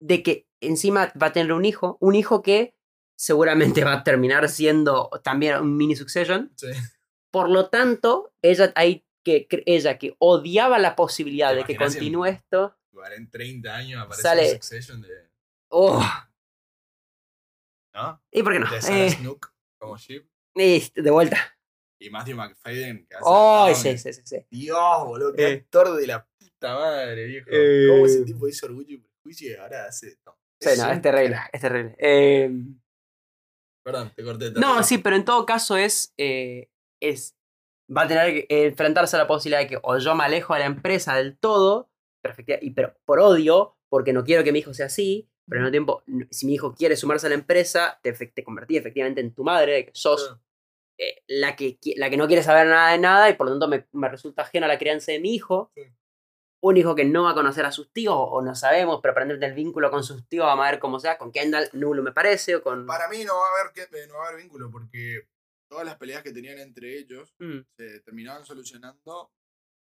De 0.00 0.22
que 0.22 0.46
encima 0.60 1.12
va 1.20 1.28
a 1.28 1.32
tener 1.32 1.52
un 1.52 1.64
hijo, 1.64 1.96
un 2.00 2.14
hijo 2.14 2.42
que 2.42 2.74
seguramente 3.16 3.84
va 3.84 3.92
a 3.94 4.04
terminar 4.04 4.48
siendo 4.48 5.08
también 5.22 5.56
un 5.56 5.76
mini 5.76 5.96
succession. 5.96 6.52
Sí. 6.56 6.68
Por 7.30 7.48
lo 7.48 7.68
tanto, 7.70 8.32
ella 8.42 8.72
ahí 8.74 9.06
que 9.24 9.46
ella 9.66 9.98
que 9.98 10.16
odiaba 10.18 10.78
la 10.80 10.96
posibilidad 10.96 11.50
¿Te 11.50 11.56
de 11.56 11.64
que 11.64 11.72
en- 11.74 11.78
continúe 11.78 12.24
esto. 12.26 12.76
En 13.16 13.30
30 13.30 13.74
años 13.74 14.02
aparece 14.02 14.22
Sale- 14.22 14.42
un 14.46 14.50
Succession 14.54 15.00
de. 15.02 15.08
Oh, 15.68 16.02
¿No? 17.94 18.22
¿Y 18.30 18.42
por 18.42 18.52
qué 18.52 18.58
no? 18.58 18.70
De 18.70 18.80
Sarah 18.82 18.98
Eh, 19.06 19.10
Snook 19.10 19.52
como 19.78 19.96
y 20.54 20.90
de 20.94 21.10
vuelta. 21.10 21.51
Y 22.04 22.10
Matthew 22.10 22.36
McFadden 22.36 23.06
que 23.08 23.14
hace. 23.14 23.24
Oh, 23.26 23.72
sí, 23.74 23.96
sí, 23.98 24.12
sí, 24.12 24.22
sí. 24.24 24.46
Dios, 24.50 25.04
boludo, 25.06 25.32
qué 25.34 25.42
Eh. 25.48 25.52
actor 25.54 25.94
de 25.96 26.06
la 26.06 26.26
puta 26.26 26.74
madre, 26.74 27.24
viejo. 27.26 27.48
Eh. 27.52 27.86
¿Cómo 27.90 28.06
ese 28.06 28.24
tipo 28.24 28.48
hizo 28.48 28.66
orgullo 28.66 28.94
y 28.94 28.98
prejuicio 28.98 29.50
y 29.52 29.54
ahora 29.56 29.86
hace. 29.86 30.18
No, 30.26 30.36
Sí, 30.60 30.70
no, 30.78 30.84
un 30.86 30.90
es 30.92 31.02
terrible, 31.02 31.36
es 31.52 31.60
terrible. 31.60 31.96
Eh, 31.98 32.50
Perdón, 33.84 34.12
te 34.14 34.22
corté. 34.24 34.50
no, 34.52 34.82
sí, 34.84 34.98
pero 34.98 35.16
en 35.16 35.24
todo 35.24 35.44
caso 35.44 35.76
es, 35.76 36.14
eh, 36.16 36.70
es 37.00 37.36
va 37.94 38.02
a 38.02 38.08
tener 38.08 38.46
que 38.46 38.66
enfrentarse 38.66 39.16
a 39.16 39.18
la 39.18 39.26
posibilidad 39.26 39.60
de 39.60 39.66
que 39.66 39.78
o 39.82 39.98
yo 39.98 40.14
me 40.14 40.22
alejo 40.24 40.54
de 40.54 40.60
la 40.60 40.66
empresa 40.66 41.16
del 41.16 41.36
todo, 41.36 41.90
pero, 42.22 42.32
efectiva- 42.34 42.58
y, 42.62 42.70
pero 42.70 42.96
por 43.04 43.18
odio, 43.18 43.76
porque 43.90 44.12
no 44.12 44.22
quiero 44.24 44.44
que 44.44 44.52
mi 44.52 44.60
hijo 44.60 44.72
sea 44.72 44.86
así, 44.86 45.28
pero 45.48 45.60
al 45.60 45.72
mismo 45.72 46.00
tiempo, 46.04 46.28
si 46.30 46.46
mi 46.46 46.54
hijo 46.54 46.74
quiere 46.74 46.94
sumarse 46.96 47.26
a 47.26 47.30
la 47.30 47.34
empresa, 47.34 47.98
te, 48.02 48.12
te 48.12 48.44
convertí 48.44 48.76
efectivamente 48.76 49.20
en 49.20 49.34
tu 49.34 49.42
madre, 49.42 49.86
que 49.86 49.90
sos. 49.94 50.36
Eh, 50.98 51.22
la, 51.26 51.56
que, 51.56 51.78
la 51.96 52.10
que 52.10 52.16
no 52.16 52.26
quiere 52.26 52.42
saber 52.42 52.66
nada 52.66 52.92
de 52.92 52.98
nada 52.98 53.28
y 53.30 53.34
por 53.34 53.46
lo 53.46 53.52
tanto 53.52 53.68
me, 53.68 53.86
me 53.92 54.08
resulta 54.08 54.42
ajena 54.42 54.66
a 54.66 54.68
la 54.68 54.78
crianza 54.78 55.12
de 55.12 55.20
mi 55.20 55.34
hijo. 55.34 55.70
Sí. 55.74 55.82
Un 56.64 56.76
hijo 56.76 56.94
que 56.94 57.04
no 57.04 57.24
va 57.24 57.30
a 57.32 57.34
conocer 57.34 57.64
a 57.66 57.72
sus 57.72 57.92
tíos, 57.92 58.14
o 58.16 58.40
no 58.40 58.54
sabemos, 58.54 59.00
pero 59.02 59.10
aparentemente 59.12 59.46
el 59.46 59.54
vínculo 59.54 59.90
con 59.90 60.04
sus 60.04 60.28
tíos 60.28 60.46
vamos 60.46 60.64
a 60.64 60.70
ver 60.70 60.78
cómo 60.78 61.00
sea. 61.00 61.18
Con 61.18 61.32
Kendall, 61.32 61.68
nulo 61.72 62.04
me 62.04 62.12
parece, 62.12 62.54
o 62.54 62.62
con. 62.62 62.86
Para 62.86 63.08
mí 63.08 63.24
no 63.24 63.34
va 63.34 63.46
a 63.48 63.60
haber 63.62 63.72
que- 63.72 64.06
no 64.06 64.18
va 64.18 64.26
a 64.26 64.28
haber 64.28 64.42
vínculo 64.42 64.70
porque 64.70 65.26
todas 65.68 65.84
las 65.84 65.96
peleas 65.96 66.22
que 66.22 66.30
tenían 66.32 66.58
entre 66.60 66.96
ellos 66.98 67.34
Mm, 67.40 67.60
se 67.76 68.00
terminaban 68.02 68.44
solucionando 68.46 69.32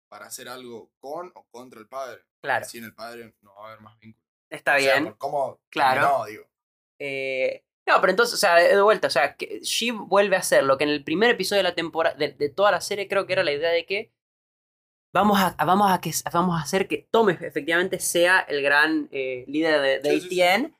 para 0.08 0.24
hacer 0.26 0.48
algo 0.48 0.90
con 1.00 1.30
o 1.34 1.44
contra 1.50 1.80
el 1.80 1.86
padre. 1.86 2.22
claro, 2.40 2.64
Sin 2.64 2.84
el 2.84 2.94
padre 2.94 3.34
no 3.42 3.54
va 3.56 3.64
a 3.66 3.68
haber 3.72 3.82
más 3.82 3.98
vínculo. 3.98 4.26
está 4.48 4.76
O 4.76 4.78
bien. 4.78 5.14
cómo 5.18 5.60
Claro. 5.68 6.00
terminó, 6.00 6.24
digo. 6.24 6.50
Eh, 6.98 7.62
no, 7.86 8.00
pero 8.00 8.10
entonces, 8.10 8.34
o 8.34 8.38
sea, 8.38 8.54
de 8.56 8.80
vuelta, 8.82 9.08
o 9.08 9.10
sea, 9.10 9.34
que 9.36 9.60
Shiv 9.62 9.94
vuelve 10.06 10.36
a 10.36 10.40
hacer 10.40 10.62
lo 10.64 10.78
que 10.78 10.84
en 10.84 10.90
el 10.90 11.02
primer 11.04 11.30
episodio 11.30 11.60
de 11.60 11.68
la 11.68 11.74
temporada, 11.74 12.16
de, 12.16 12.32
de 12.32 12.48
toda 12.48 12.70
la 12.70 12.80
serie, 12.80 13.08
creo 13.08 13.26
que 13.26 13.32
era 13.32 13.42
la 13.44 13.52
idea 13.52 13.70
de 13.70 13.84
que 13.86 14.12
vamos 15.12 15.38
a, 15.40 15.56
vamos 15.64 15.90
a, 15.90 16.00
que, 16.00 16.12
vamos 16.32 16.58
a 16.58 16.62
hacer 16.62 16.86
que 16.86 17.08
Tom 17.10 17.30
efectivamente 17.30 17.98
sea 17.98 18.40
el 18.40 18.62
gran 18.62 19.08
eh, 19.10 19.44
líder 19.48 19.80
de, 19.80 19.98
de 20.00 20.10
Sí, 20.12 20.20
sí, 20.20 20.28
sí. 20.36 20.42
ATN. 20.42 20.76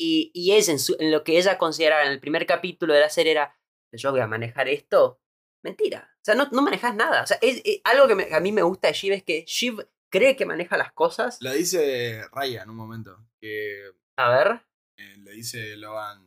Y, 0.00 0.30
y 0.34 0.52
es 0.52 0.68
en, 0.68 0.78
su- 0.78 0.96
en 1.00 1.10
lo 1.10 1.24
que 1.24 1.38
ella 1.38 1.58
consideraba 1.58 2.04
en 2.04 2.12
el 2.12 2.20
primer 2.20 2.46
capítulo 2.46 2.94
de 2.94 3.00
la 3.00 3.08
serie 3.10 3.32
era, 3.32 3.58
yo 3.92 4.10
voy 4.12 4.20
a 4.20 4.26
manejar 4.28 4.68
esto. 4.68 5.20
Mentira. 5.64 6.10
O 6.18 6.24
sea, 6.24 6.34
no, 6.36 6.48
no 6.52 6.62
manejas 6.62 6.94
nada. 6.94 7.22
O 7.22 7.26
sea, 7.26 7.38
es, 7.40 7.62
es- 7.64 7.80
algo 7.84 8.06
que 8.06 8.14
me- 8.14 8.32
a 8.34 8.38
mí 8.40 8.52
me 8.52 8.62
gusta 8.62 8.88
de 8.88 8.94
Shiv 8.94 9.12
es 9.14 9.22
que 9.24 9.44
Shiv 9.46 9.88
cree 10.10 10.36
que 10.36 10.46
maneja 10.46 10.76
las 10.76 10.92
cosas. 10.92 11.38
Lo 11.40 11.52
dice 11.52 12.22
Raya 12.32 12.62
en 12.62 12.70
un 12.70 12.76
momento. 12.76 13.16
Que 13.40 13.90
A 14.16 14.30
ver. 14.30 14.60
Eh, 14.98 15.16
le 15.18 15.32
dice 15.32 15.76
Logan. 15.76 16.26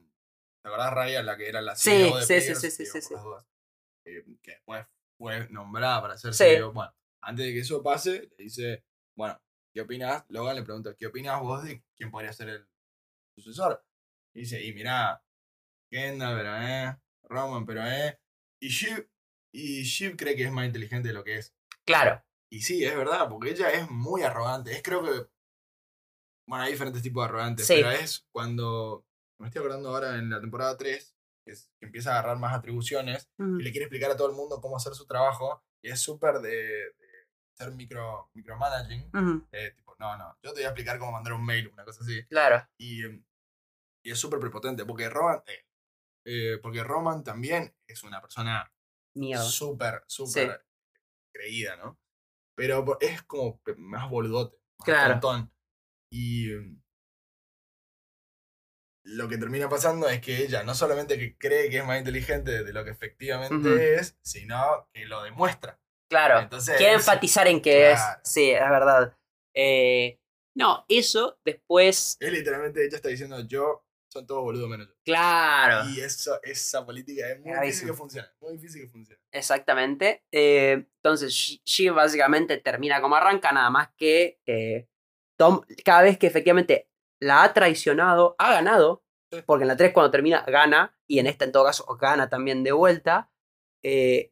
¿Te 0.63 0.69
acordás 0.69 0.93
Raya, 0.93 1.23
la 1.23 1.37
que 1.37 1.49
era 1.49 1.61
la 1.61 1.75
Sí, 1.75 1.89
CEO 1.91 2.17
de 2.17 2.25
sí, 2.25 2.39
sí, 2.41 2.45
Pierce? 2.47 2.71
sí, 2.71 2.71
sí, 2.71 2.83
Digo, 2.83 2.93
sí, 2.93 3.01
sí. 3.01 3.13
dudas. 3.15 3.45
Eh, 4.05 4.25
que 4.41 4.51
después 4.51 4.87
fue 5.17 5.49
nombrada 5.49 6.01
para 6.01 6.17
ser 6.17 6.33
Sí. 6.33 6.43
CEO. 6.43 6.71
Bueno, 6.73 6.93
antes 7.21 7.45
de 7.45 7.53
que 7.53 7.59
eso 7.59 7.81
pase, 7.83 8.31
le 8.37 8.43
dice, 8.43 8.83
bueno, 9.15 9.39
¿qué 9.73 9.81
opinas? 9.81 10.23
Logan 10.29 10.55
le 10.55 10.63
pregunta, 10.63 10.95
¿qué 10.95 11.07
opinas 11.07 11.39
vos 11.41 11.63
de 11.63 11.83
quién 11.95 12.11
podría 12.11 12.33
ser 12.33 12.49
el 12.49 12.67
sucesor? 13.35 13.83
Y 14.35 14.41
dice, 14.41 14.63
y 14.63 14.73
mirá, 14.73 15.23
Kendall, 15.91 16.37
pero 16.37 16.55
eh, 16.61 16.97
Roman, 17.23 17.65
pero 17.65 17.85
eh. 17.85 18.19
Y 18.61 18.69
Shiv, 18.69 19.09
y 19.53 19.83
Shiv 19.83 20.15
cree 20.15 20.35
que 20.35 20.43
es 20.45 20.51
más 20.51 20.65
inteligente 20.65 21.09
de 21.09 21.13
lo 21.13 21.23
que 21.23 21.37
es. 21.37 21.53
Claro. 21.85 22.23
Y 22.49 22.61
sí, 22.61 22.83
es 22.85 22.95
verdad, 22.95 23.27
porque 23.29 23.49
ella 23.51 23.71
es 23.71 23.89
muy 23.89 24.21
arrogante. 24.21 24.71
Es 24.73 24.83
creo 24.83 25.03
que. 25.03 25.27
Bueno, 26.51 26.65
hay 26.65 26.73
diferentes 26.73 27.01
tipos 27.01 27.23
de 27.23 27.29
arrogantes, 27.29 27.65
Sí. 27.65 27.75
pero 27.75 27.91
es 27.91 28.27
cuando. 28.29 29.05
Me 29.39 29.47
estoy 29.47 29.59
acordando 29.61 29.87
ahora 29.89 30.17
en 30.17 30.29
la 30.29 30.41
temporada 30.41 30.75
3, 30.75 31.15
que, 31.45 31.53
es- 31.53 31.71
que 31.79 31.85
empieza 31.85 32.09
a 32.11 32.19
agarrar 32.19 32.37
más 32.39 32.53
atribuciones 32.53 33.31
y 33.39 33.63
le 33.63 33.71
quiere 33.71 33.85
explicar 33.85 34.11
a 34.11 34.17
todo 34.17 34.29
el 34.29 34.35
mundo 34.35 34.59
cómo 34.59 34.75
hacer 34.75 34.93
su 34.93 35.07
trabajo. 35.07 35.63
Y 35.81 35.89
es 35.89 36.01
súper 36.01 36.39
de, 36.39 36.51
de 36.51 37.27
ser 37.57 37.71
micro, 37.71 38.29
micromanaging. 38.33 39.09
Eh, 39.53 39.71
tipo, 39.77 39.95
no, 39.97 40.17
no, 40.17 40.37
yo 40.43 40.51
te 40.51 40.59
voy 40.59 40.63
a 40.65 40.67
explicar 40.67 40.99
cómo 40.99 41.13
mandar 41.13 41.31
un 41.31 41.45
mail, 41.45 41.69
una 41.69 41.85
cosa 41.85 42.03
así. 42.03 42.21
Claro. 42.27 42.67
Y, 42.77 43.05
y 43.05 44.11
es 44.11 44.19
súper 44.19 44.39
prepotente, 44.41 44.83
porque 44.85 45.09
Roman. 45.09 45.41
eh, 45.47 45.65
eh, 46.25 46.59
porque 46.61 46.83
Roman 46.83 47.23
también 47.23 47.73
es 47.87 48.03
una 48.03 48.19
persona 48.21 48.69
súper, 49.41 50.03
súper 50.05 50.65
creída, 51.33 51.77
¿no? 51.77 51.97
Pero 52.57 52.97
es 52.99 53.23
como 53.23 53.61
más 53.77 54.09
boludote, 54.09 54.57
más 54.79 54.85
Claro. 54.85 55.13
tontón. 55.21 55.51
Y 56.11 56.49
mm, 56.49 56.81
lo 59.03 59.27
que 59.27 59.37
termina 59.37 59.67
pasando 59.69 60.07
es 60.09 60.21
que 60.21 60.37
ella 60.43 60.63
no 60.63 60.75
solamente 60.75 61.17
que 61.17 61.37
cree 61.37 61.69
que 61.69 61.77
es 61.77 61.85
más 61.85 61.97
inteligente 61.97 62.63
de 62.63 62.73
lo 62.73 62.83
que 62.83 62.91
efectivamente 62.91 63.95
es, 63.95 64.17
sino 64.21 64.87
que 64.93 65.05
lo 65.05 65.23
demuestra. 65.23 65.79
Claro. 66.09 66.39
Entonces, 66.39 66.77
Quiere 66.77 66.93
enfatizar 66.93 67.47
en 67.47 67.61
que 67.61 67.91
Claro. 67.93 68.19
es. 68.21 68.29
Sí, 68.31 68.51
es 68.51 68.59
verdad. 68.69 69.17
Eh, 69.55 70.19
no, 70.55 70.85
eso 70.89 71.39
después. 71.45 72.17
es 72.19 72.31
literalmente 72.31 72.85
ella 72.85 72.97
está 72.97 73.09
diciendo 73.09 73.39
yo, 73.47 73.85
son 74.11 74.27
todos 74.27 74.43
boludos 74.43 74.69
menos 74.69 74.87
yo. 74.89 74.93
Claro. 75.05 75.89
Y 75.89 76.01
eso, 76.01 76.39
esa 76.43 76.85
política 76.85 77.29
es 77.29 77.39
muy 77.39 77.53
difícil 77.53 77.87
que 77.87 77.93
funcione, 77.93 78.27
muy 78.41 78.53
difícil 78.53 78.81
que 78.81 78.89
funcione. 78.89 79.21
Exactamente. 79.31 80.25
Eh, 80.31 80.85
entonces, 80.97 81.31
Shiv 81.33 81.93
básicamente 81.93 82.57
termina 82.57 83.01
como 83.01 83.15
arranca, 83.15 83.53
nada 83.53 83.69
más 83.69 83.89
que 83.97 84.39
eh, 84.45 84.89
Tom, 85.41 85.61
cada 85.83 86.03
vez 86.03 86.19
que 86.19 86.27
efectivamente 86.27 86.87
la 87.19 87.41
ha 87.41 87.51
traicionado, 87.53 88.35
ha 88.37 88.51
ganado. 88.53 89.03
Porque 89.47 89.63
en 89.63 89.69
la 89.69 89.75
3 89.77 89.91
cuando 89.91 90.11
termina, 90.11 90.43
gana. 90.45 90.95
Y 91.07 91.17
en 91.17 91.25
esta, 91.25 91.45
en 91.45 91.51
todo 91.51 91.65
caso, 91.65 91.85
gana 91.99 92.29
también 92.29 92.63
de 92.63 92.73
vuelta. 92.73 93.31
Eh, 93.83 94.31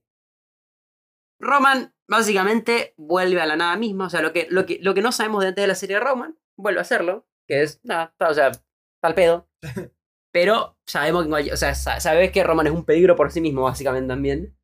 Roman 1.41 1.95
básicamente 2.07 2.93
vuelve 2.97 3.41
a 3.41 3.45
la 3.47 3.55
nada 3.55 3.75
misma. 3.77 4.05
O 4.05 4.09
sea, 4.11 4.21
lo 4.21 4.33
que, 4.33 4.45
lo 4.51 4.67
que, 4.67 4.77
lo 4.81 4.93
que 4.93 5.01
no 5.01 5.11
sabemos 5.11 5.41
de 5.41 5.47
antes 5.49 5.63
de 5.63 5.67
la 5.67 5.75
serie 5.75 5.95
de 5.95 6.01
Roman, 6.03 6.37
vuelve 6.57 6.79
a 6.79 6.83
hacerlo. 6.83 7.25
Que 7.47 7.63
es, 7.63 7.79
nada, 7.83 8.13
o 8.19 8.33
sea, 8.33 8.51
al 9.01 9.15
pedo. 9.15 9.47
Pero 10.31 10.77
sabemos 10.85 11.25
que, 11.25 11.53
o 11.53 11.57
sea, 11.57 11.73
sa- 11.73 11.99
sabes 11.99 12.31
que 12.31 12.43
Roman 12.43 12.67
es 12.67 12.73
un 12.73 12.85
peligro 12.85 13.15
por 13.15 13.31
sí 13.31 13.41
mismo, 13.41 13.63
básicamente 13.63 14.07
también. 14.09 14.55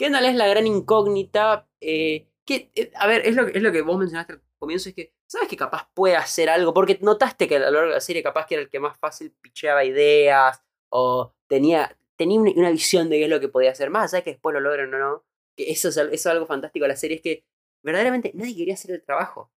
Kendall 0.00 0.24
es 0.24 0.34
la 0.34 0.48
gran 0.48 0.66
incógnita. 0.66 1.68
eh, 1.80 2.28
que, 2.44 2.72
eh, 2.74 2.90
a 2.96 3.06
ver, 3.06 3.24
es 3.24 3.36
lo, 3.36 3.46
es 3.46 3.62
lo 3.62 3.70
que 3.70 3.82
vos 3.82 3.96
mencionaste 3.98 4.40
comienzo, 4.62 4.88
es 4.88 4.94
que 4.94 5.12
sabes 5.26 5.48
que 5.48 5.56
capaz 5.56 5.88
puede 5.92 6.16
hacer 6.16 6.48
algo, 6.48 6.72
porque 6.72 6.98
notaste 7.02 7.46
que 7.48 7.56
a 7.56 7.58
lo 7.58 7.70
largo 7.72 7.88
de 7.88 7.94
la 7.94 8.00
serie 8.00 8.22
capaz 8.22 8.46
que 8.46 8.54
era 8.54 8.62
el 8.62 8.70
que 8.70 8.80
más 8.80 8.96
fácil 8.98 9.34
picheaba 9.40 9.84
ideas, 9.84 10.62
o 10.90 11.34
tenía, 11.48 11.96
tenía 12.16 12.40
una, 12.40 12.52
una 12.54 12.70
visión 12.70 13.10
de 13.10 13.18
qué 13.18 13.24
es 13.24 13.30
lo 13.30 13.40
que 13.40 13.48
podía 13.48 13.70
hacer, 13.72 13.90
más 13.90 14.12
de 14.12 14.22
que 14.22 14.30
después 14.30 14.54
lo 14.54 14.60
logren 14.60 14.92
o 14.94 14.98
no. 14.98 15.24
Que 15.56 15.70
eso 15.70 15.88
es, 15.88 15.96
eso 15.96 16.10
es 16.12 16.26
algo 16.26 16.46
fantástico 16.46 16.84
de 16.84 16.88
la 16.90 16.96
serie, 16.96 17.16
es 17.16 17.22
que 17.22 17.44
verdaderamente 17.82 18.30
nadie 18.34 18.56
quería 18.56 18.74
hacer 18.74 18.92
el 18.92 19.02
trabajo. 19.02 19.50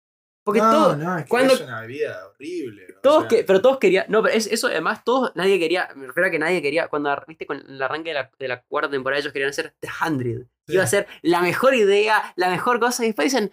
Porque 0.44 0.60
no, 0.60 0.70
todo, 0.70 0.96
no, 0.96 1.16
es 1.18 1.24
que 1.24 1.28
cuando- 1.30 1.54
es 1.54 1.60
una 1.62 1.80
vida 1.86 2.26
horrible. 2.28 2.86
o 2.98 3.00
todos 3.00 3.20
sea, 3.22 3.28
que, 3.28 3.44
pero 3.44 3.62
todos 3.62 3.78
querían. 3.78 4.04
No, 4.10 4.22
pero 4.22 4.34
es- 4.34 4.46
eso 4.46 4.66
además, 4.66 5.02
todos, 5.02 5.32
nadie 5.34 5.58
quería. 5.58 5.88
Me 5.96 6.06
refiero 6.06 6.26
a 6.28 6.30
que 6.30 6.38
nadie 6.38 6.60
quería. 6.60 6.88
Cuando 6.88 7.16
viste 7.26 7.46
con 7.46 7.58
el 7.66 7.80
arranque 7.80 8.10
de 8.10 8.14
la, 8.14 8.30
de 8.38 8.48
la 8.48 8.62
cuarta 8.62 8.90
temporada, 8.90 9.20
ellos 9.20 9.32
querían 9.32 9.50
hacer 9.50 9.74
The 9.80 9.88
Hundred. 10.06 10.42
Sí. 10.66 10.74
Iba 10.74 10.82
a 10.82 10.86
ser 10.86 11.06
la 11.22 11.40
mejor 11.40 11.74
idea, 11.74 12.34
la 12.36 12.50
mejor 12.50 12.78
cosa. 12.78 13.04
Y 13.04 13.08
después 13.08 13.32
dicen, 13.32 13.52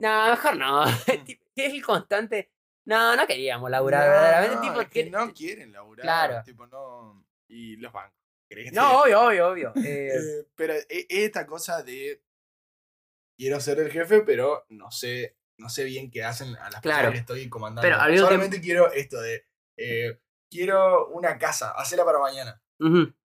no, 0.00 0.30
mejor 0.30 0.56
no. 0.56 0.84
Es 1.56 1.74
el 1.74 1.84
constante. 1.84 2.50
No, 2.86 3.14
no 3.14 3.26
queríamos 3.26 3.70
laburar, 3.70 4.06
no, 4.06 4.12
verdaderamente. 4.12 4.56
no, 4.56 4.62
tipo, 4.62 4.80
es 4.80 4.88
que 4.88 5.04
que- 5.04 5.10
no 5.10 5.32
quieren 5.34 5.72
laburar. 5.72 6.02
Claro. 6.02 6.42
Tipo, 6.44 6.66
no. 6.66 7.24
Y 7.48 7.76
los 7.76 7.92
bancos. 7.92 8.18
¿Querés 8.48 8.64
que 8.66 8.70
te- 8.70 8.76
no, 8.76 9.02
obvio, 9.02 9.20
obvio, 9.20 9.48
obvio. 9.48 9.72
Eh, 9.86 10.08
Eh, 10.16 10.46
pero 10.56 10.74
e- 10.74 11.06
esta 11.08 11.46
cosa 11.46 11.82
de 11.82 12.22
quiero 13.38 13.60
ser 13.60 13.78
el 13.80 13.90
jefe, 13.90 14.22
pero 14.22 14.64
no 14.70 14.90
sé, 14.90 15.36
no 15.58 15.68
sé 15.68 15.84
bien 15.84 16.10
qué 16.10 16.24
hacen 16.24 16.56
a 16.56 16.70
las 16.70 16.80
Claro. 16.80 17.10
personas 17.10 17.12
que 17.12 17.18
estoy 17.18 17.48
comandando. 17.50 17.82
Pero 17.82 18.18
Solamente 18.18 18.60
quiero 18.60 18.90
esto 18.92 19.20
de 19.20 19.46
eh, 19.76 20.18
quiero 20.50 21.08
una 21.08 21.38
casa, 21.38 21.72
hacela 21.72 22.04
para 22.04 22.18
mañana. 22.18 22.60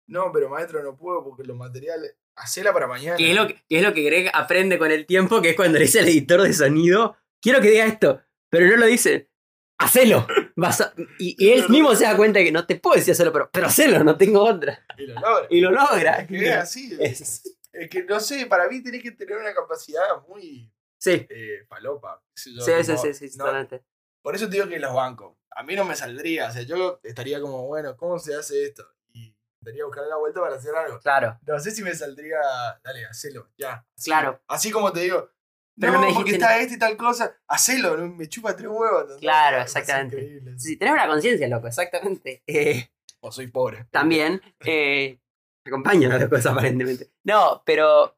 No, 0.08 0.32
pero 0.34 0.50
maestro, 0.50 0.84
no 0.84 0.98
puedo 0.98 1.24
porque 1.24 1.44
los 1.44 1.56
materiales. 1.56 2.18
Hacela 2.36 2.74
para 2.74 2.88
mañana. 2.88 3.18
que, 3.18 3.30
es 3.30 3.36
lo 3.36 3.48
que, 3.48 3.54
que 3.70 3.78
es 3.78 3.84
lo 3.84 3.94
que 3.94 4.04
Greg 4.04 4.32
aprende 4.34 4.78
con 4.80 4.92
el 4.92 5.06
tiempo, 5.06 5.42
que 5.42 5.52
es 5.52 5.56
cuando 5.56 5.78
le 5.80 5.86
dice 5.86 6.00
al 6.00 6.08
editor 6.08 6.42
de 6.42 6.54
sonido, 6.54 7.16
quiero 7.42 7.62
que 7.62 7.70
diga 7.70 7.86
esto, 7.86 8.22
pero 8.50 8.66
no 8.68 8.78
lo 8.78 8.86
dice. 8.88 9.30
Hacelo. 9.80 10.26
Vas 10.56 10.82
a- 10.82 10.94
y, 11.20 11.36
y 11.38 11.52
él 11.52 11.68
mismo 11.70 11.94
se 11.96 12.06
da 12.06 12.16
cuenta 12.16 12.40
de 12.40 12.46
que 12.46 12.52
no 12.52 12.66
te 12.66 12.76
puedo 12.78 12.96
decir 12.96 13.12
hacerlo, 13.12 13.34
pero, 13.34 13.50
pero 13.52 13.68
hacelo, 13.68 14.04
no 14.04 14.18
tengo 14.18 14.44
otra. 14.44 14.86
Y 14.98 15.08
lo 15.08 15.16
logra. 15.16 15.48
Y 15.50 15.62
lo 15.62 15.72
logra. 15.72 16.12
Es 16.22 16.28
que 16.28 16.46
es 16.50 16.56
así. 16.56 16.98
Es- 17.00 17.44
Es 17.74 17.90
que 17.90 18.04
no 18.04 18.20
sé, 18.20 18.46
para 18.46 18.68
mí 18.70 18.84
tenés 18.84 19.02
que 19.02 19.12
tener 19.12 19.36
una 19.38 19.52
capacidad 19.54 20.04
muy 20.28 20.72
sí, 21.00 21.26
eh, 21.28 21.66
qué 22.36 22.42
sé 22.42 22.54
yo, 22.54 22.62
sí, 22.62 22.72
sí, 22.84 23.14
sí, 23.14 23.30
sí, 23.30 23.38
no-. 23.38 23.46
Por 24.22 24.36
eso 24.36 24.46
te 24.48 24.54
digo 24.58 24.68
que 24.70 24.78
los 24.80 24.94
bancos. 24.94 25.36
A 25.56 25.64
mí 25.64 25.76
no 25.76 25.84
me 25.84 25.96
saldría. 25.96 26.50
O 26.50 26.52
sea, 26.54 26.62
yo 26.62 27.00
estaría 27.04 27.42
como, 27.42 27.66
bueno, 27.68 27.98
¿cómo 27.98 28.20
se 28.20 28.36
hace 28.36 28.64
esto? 28.64 28.88
Tendría 29.64 29.82
que 29.82 29.86
buscar 29.86 30.06
la 30.08 30.18
vuelta 30.18 30.42
para 30.42 30.56
hacer 30.56 30.76
algo. 30.76 31.00
Claro. 31.00 31.40
No 31.46 31.60
sé 31.60 31.72
si 31.72 31.84
me 31.84 31.94
saldría, 31.96 32.38
dale, 32.84 33.06
hacelo, 33.06 33.50
ya. 33.58 33.86
así. 33.98 34.10
Claro. 34.10 34.42
Así 34.48 34.72
como 34.72 34.92
te 34.92 35.02
digo, 35.02 35.30
Pero 35.80 35.94
no, 35.94 36.02
me 36.02 36.14
porque 36.14 36.32
está 36.32 36.58
esta 36.60 36.74
y 36.76 36.80
tal 36.80 36.98
cosa, 36.98 37.36
hacelo, 37.48 37.98
me 37.98 38.28
chupa 38.30 38.56
tres 38.56 38.70
huevos. 38.70 39.18
Claro, 39.20 39.62
exactamente. 39.62 40.58
Si 40.60 40.78
tenés 40.78 40.94
una 40.94 41.08
conciencia, 41.08 41.48
loco, 41.48 41.68
exactamente. 41.68 42.44
Eh, 42.48 42.90
O 43.22 43.32
soy 43.32 43.48
pobre. 43.48 43.86
también, 43.92 44.42
eh, 44.66 45.20
acompañan 45.66 46.12
a 46.12 46.18
las 46.20 46.30
cosas 46.30 46.48
aparentemente. 46.48 47.12
No, 47.24 47.64
pero 47.66 48.18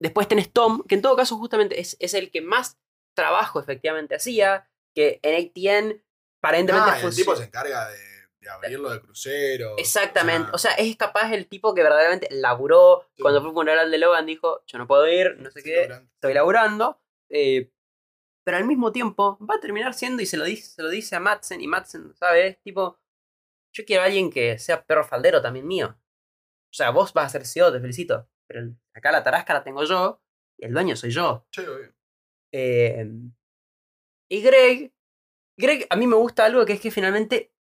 después 0.00 0.26
tenés 0.26 0.52
Tom, 0.52 0.82
que 0.88 0.94
en 0.96 1.02
todo 1.02 1.14
caso 1.16 1.36
justamente 1.38 1.78
es, 1.80 1.96
es 2.00 2.14
el 2.14 2.30
que 2.30 2.40
más 2.40 2.78
trabajo 3.14 3.60
efectivamente 3.60 4.14
hacía, 4.16 4.68
que 4.94 5.20
en 5.22 5.34
ATN 5.34 6.02
aparentemente 6.42 6.90
Ah, 6.90 7.00
el 7.00 7.14
tipo 7.14 7.36
se 7.36 7.44
encarga 7.44 7.88
de, 7.90 7.98
de 8.42 8.50
abrirlo 8.50 8.90
de 8.90 9.00
crucero. 9.00 9.76
Exactamente. 9.78 10.50
O 10.52 10.58
sea, 10.58 10.72
es 10.72 10.96
capaz 10.96 11.32
el 11.32 11.46
tipo 11.46 11.74
que 11.74 11.82
verdaderamente 11.82 12.28
laburó. 12.30 13.06
Sí. 13.14 13.22
Cuando 13.22 13.40
fue 13.40 13.50
el 13.50 13.54
funeral 13.54 13.90
de 13.90 13.98
Logan 13.98 14.26
dijo, 14.26 14.62
yo 14.66 14.78
no 14.78 14.86
puedo 14.86 15.08
ir, 15.08 15.36
no 15.38 15.50
sé 15.50 15.62
qué, 15.62 15.88
estoy 16.14 16.34
laburando. 16.34 17.00
eh, 17.30 17.70
pero 18.44 18.56
al 18.56 18.64
mismo 18.64 18.90
tiempo 18.90 19.38
va 19.48 19.54
a 19.54 19.60
terminar 19.60 19.94
siendo, 19.94 20.20
y 20.20 20.26
se 20.26 20.36
lo 20.36 20.44
dice, 20.44 20.68
se 20.68 20.82
lo 20.82 20.90
dice 20.90 21.14
a 21.14 21.20
Madsen, 21.20 21.60
y 21.60 21.68
Madsen, 21.68 22.12
¿sabes? 22.16 22.60
Tipo, 22.62 22.98
yo 23.72 23.84
quiero 23.84 24.02
a 24.02 24.06
alguien 24.06 24.30
que 24.30 24.58
sea 24.58 24.84
perro 24.84 25.04
faldero 25.04 25.40
también 25.40 25.64
mío. 25.64 25.96
O 26.68 26.74
sea, 26.74 26.90
vos 26.90 27.12
vas 27.12 27.26
a 27.26 27.38
ser 27.38 27.46
CEO, 27.46 27.72
te 27.72 27.80
felicito. 27.80 28.28
Pero 28.48 28.74
acá 28.94 29.12
la 29.12 29.22
tarasca 29.22 29.54
la 29.54 29.62
tengo 29.62 29.84
yo, 29.84 30.20
y 30.58 30.64
el 30.64 30.72
dueño 30.72 30.96
soy 30.96 31.10
yo. 31.10 31.46
Sí, 31.52 31.60
obvio. 31.60 31.94
Eh, 32.52 33.06
y 34.28 34.42
Greg, 34.42 34.92
Greg, 35.56 35.86
a 35.88 35.96
mí 35.96 36.08
me 36.08 36.16
gusta 36.16 36.44
algo 36.44 36.66
que 36.66 36.72
es 36.72 36.80
que 36.80 36.90
finalmente 36.90 37.52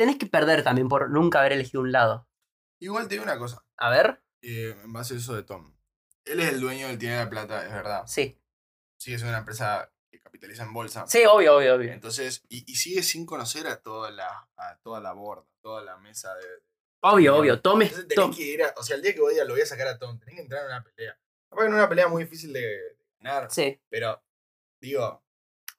tenés 0.00 0.16
que 0.16 0.24
perder 0.24 0.64
también 0.64 0.88
por 0.88 1.10
nunca 1.10 1.40
haber 1.40 1.52
elegido 1.52 1.82
un 1.82 1.92
lado. 1.92 2.26
Igual 2.80 3.06
te 3.06 3.16
digo 3.16 3.24
una 3.24 3.36
cosa, 3.38 3.62
A 3.76 3.90
ver, 3.90 4.22
eh, 4.40 4.74
en 4.82 4.90
base 4.94 5.12
a 5.12 5.18
eso 5.18 5.34
de 5.34 5.42
Tom. 5.42 5.76
Él 6.24 6.40
es 6.40 6.48
el 6.54 6.60
dueño 6.60 6.88
del 6.88 6.98
Tiene 6.98 7.16
la 7.18 7.28
Plata, 7.28 7.66
es 7.66 7.70
verdad. 7.70 8.04
sí. 8.06 8.40
Sigue 8.98 9.18
siendo 9.18 9.30
una 9.32 9.40
empresa 9.40 9.92
que 10.10 10.18
capitaliza 10.20 10.62
en 10.62 10.72
bolsa. 10.72 11.06
Sí, 11.06 11.22
obvio, 11.26 11.56
obvio, 11.56 11.74
obvio. 11.74 11.92
Entonces, 11.92 12.42
y, 12.48 12.64
y 12.70 12.76
sigue 12.76 13.02
sin 13.02 13.26
conocer 13.26 13.66
a 13.66 13.82
toda 13.82 14.10
la, 14.10 14.48
a 14.56 14.78
toda 14.82 15.00
la 15.00 15.12
borda, 15.12 15.46
toda 15.60 15.82
la 15.82 15.98
mesa 15.98 16.34
de. 16.34 16.46
Obvio, 17.02 17.36
obvio. 17.36 17.60
Tom 17.60 17.82
es 17.82 17.92
Tom. 17.92 18.30
tenés 18.30 18.36
que 18.36 18.42
ir 18.42 18.62
a, 18.62 18.72
o 18.78 18.82
sea, 18.82 18.96
el 18.96 19.02
día 19.02 19.12
que 19.14 19.20
voy 19.20 19.38
a 19.38 19.44
lo 19.44 19.52
voy 19.52 19.60
a 19.62 19.66
sacar 19.66 19.86
a 19.88 19.98
Tom, 19.98 20.18
tenés 20.18 20.34
que 20.36 20.40
entrar 20.42 20.62
en 20.62 20.68
una 20.68 20.82
pelea. 20.82 21.18
Capaz 21.50 21.62
que 21.62 21.68
en 21.68 21.74
una 21.74 21.88
pelea 21.90 22.08
muy 22.08 22.24
difícil 22.24 22.52
de, 22.54 22.60
de 22.60 22.96
ganar, 23.20 23.50
Sí, 23.50 23.78
pero 23.90 24.22
digo, 24.80 25.22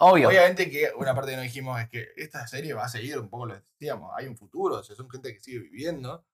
obvio. 0.01 0.27
obviamente 0.29 0.69
que 0.69 0.91
una 0.95 1.13
parte 1.15 1.31
que 1.31 1.37
no 1.37 1.43
dijimos 1.43 1.79
es 1.81 1.89
que 1.89 2.09
esta 2.15 2.45
serie 2.47 2.73
va 2.73 2.85
a 2.85 2.89
seguir 2.89 3.17
un 3.19 3.29
poco 3.29 3.45
lo 3.47 3.55
que 3.55 3.61
decíamos, 3.79 4.11
hay 4.15 4.27
un 4.27 4.37
futuro, 4.37 4.75
o 4.77 4.83
sea, 4.83 4.95
son 4.95 5.09
gente 5.09 5.33
que 5.33 5.39
sigue 5.39 5.59
viviendo. 5.59 6.25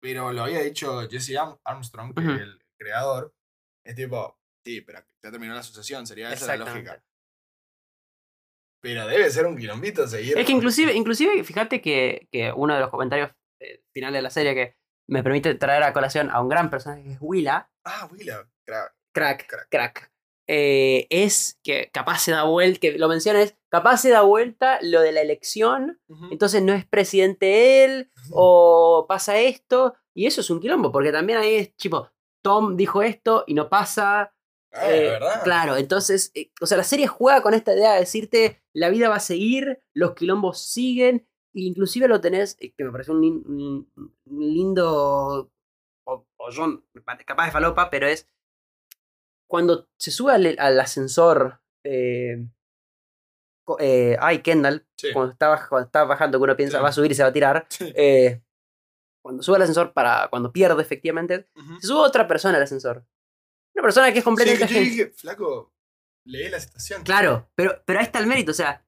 Pero 0.00 0.32
lo 0.32 0.42
había 0.44 0.60
dicho 0.60 1.08
Jesse 1.08 1.30
Arm- 1.36 1.58
Armstrong, 1.64 2.14
que 2.14 2.20
es 2.20 2.40
el 2.40 2.62
creador, 2.78 3.34
es 3.86 3.94
tipo, 3.94 4.38
sí, 4.64 4.80
pero 4.82 4.98
ya 5.22 5.30
terminó 5.30 5.54
la 5.54 5.60
asociación, 5.60 6.06
sería 6.06 6.30
esa 6.32 6.56
la 6.56 6.64
lógica. 6.66 7.02
Pero 8.82 9.06
debe 9.06 9.30
ser 9.30 9.46
un 9.46 9.56
quilombito 9.56 10.06
seguir. 10.06 10.36
Es 10.38 10.44
que 10.44 10.52
inclusive, 10.52 10.92
inclusive 10.92 11.42
fíjate 11.42 11.80
que, 11.80 12.28
que 12.30 12.52
uno 12.54 12.74
de 12.74 12.80
los 12.80 12.90
comentarios 12.90 13.30
eh, 13.60 13.82
finales 13.94 14.18
de 14.18 14.22
la 14.22 14.28
serie 14.30 14.54
que 14.54 14.76
me 15.08 15.22
permite 15.22 15.54
traer 15.54 15.82
a 15.84 15.92
colación 15.94 16.28
a 16.30 16.40
un 16.42 16.48
gran 16.50 16.68
personaje 16.70 17.02
que 17.02 17.12
es 17.12 17.18
Willa, 17.20 17.70
Ah, 17.84 18.06
Willa, 18.12 18.46
crack. 18.66 18.94
crack, 19.14 19.46
Crack. 19.48 19.68
crack, 19.70 20.12
eh, 20.46 21.06
es 21.10 21.58
que 21.62 21.90
capaz 21.92 22.18
se 22.20 22.32
da 22.32 22.44
vuelta, 22.44 22.78
que 22.80 22.98
lo 22.98 23.08
menciona 23.08 23.40
es, 23.42 23.56
capaz 23.70 23.98
se 23.98 24.10
da 24.10 24.22
vuelta 24.22 24.78
lo 24.82 25.00
de 25.00 25.12
la 25.12 25.20
elección, 25.22 26.00
entonces 26.30 26.62
no 26.62 26.72
es 26.74 26.84
presidente 26.86 27.84
él, 27.84 28.10
o 28.32 29.06
pasa 29.08 29.38
esto, 29.38 29.94
y 30.14 30.26
eso 30.26 30.40
es 30.42 30.50
un 30.50 30.60
quilombo, 30.60 30.92
porque 30.92 31.12
también 31.12 31.38
ahí 31.38 31.54
es 31.54 31.76
tipo, 31.76 32.10
Tom 32.42 32.76
dijo 32.76 33.02
esto 33.02 33.44
y 33.46 33.54
no 33.54 33.68
pasa, 33.68 34.30
Ah, 34.76 34.90
Eh, 34.90 35.08
verdad. 35.10 35.42
Claro, 35.44 35.76
entonces, 35.76 36.32
eh, 36.34 36.50
o 36.60 36.66
sea, 36.66 36.76
la 36.76 36.82
serie 36.82 37.06
juega 37.06 37.42
con 37.42 37.54
esta 37.54 37.72
idea 37.74 37.92
de 37.94 38.00
decirte, 38.00 38.60
la 38.74 38.88
vida 38.90 39.08
va 39.08 39.14
a 39.16 39.20
seguir, 39.20 39.80
los 39.94 40.14
quilombos 40.14 40.58
siguen, 40.66 41.28
e 41.54 41.60
inclusive 41.62 42.08
lo 42.08 42.20
tenés, 42.20 42.56
que 42.56 42.74
me 42.84 42.90
pareció 42.90 43.14
un, 43.14 43.20
lin- 43.20 43.44
un- 43.46 44.12
un 44.26 44.40
lindo, 44.52 45.48
o, 46.06 46.26
o 46.36 46.50
yo, 46.50 46.82
capaz 47.24 47.46
de 47.46 47.52
falopa, 47.52 47.88
pero 47.88 48.08
es 48.08 48.28
cuando 49.54 49.88
se 49.96 50.10
sube 50.10 50.32
al, 50.32 50.56
al 50.58 50.80
ascensor, 50.80 51.60
eh, 51.84 52.44
eh, 53.78 54.16
ay, 54.20 54.42
Kendall, 54.42 54.84
Sí. 54.98 55.12
cuando 55.12 55.30
está, 55.32 55.48
baj- 55.54 55.68
cuando 55.68 55.86
está 55.86 56.02
bajando, 56.04 56.38
que 56.38 56.42
uno 56.42 56.56
piensa 56.56 56.78
Sí. 56.78 56.82
va 56.82 56.88
a 56.88 56.92
subir 56.92 57.12
y 57.12 57.14
se 57.14 57.22
va 57.22 57.28
a 57.28 57.32
tirar, 57.32 57.66
Sí. 57.70 57.92
eh, 57.94 58.42
cuando 59.22 59.44
sube 59.44 59.54
al 59.56 59.62
ascensor 59.62 59.92
para, 59.92 60.26
cuando 60.28 60.50
pierde 60.52 60.82
efectivamente, 60.82 61.48
se 61.80 61.86
sube 61.86 62.00
otra 62.00 62.26
persona 62.26 62.56
al 62.56 62.64
ascensor. 62.64 63.06
Una 63.76 63.82
persona 63.82 64.06
que 64.12 64.18
es 64.18 64.24
Sí, 64.24 64.24
completamente 64.24 64.66
que 64.66 64.74
yo 64.74 64.80
dije, 64.80 65.06
flaco, 65.12 65.72
leí 66.26 66.48
la 66.48 66.56
estación. 66.56 67.04
Claro, 67.04 67.48
pero, 67.54 67.80
pero 67.86 68.00
ahí 68.00 68.04
está 68.06 68.18
el 68.18 68.26
mérito. 68.26 68.50
O 68.50 68.54
sea, 68.54 68.84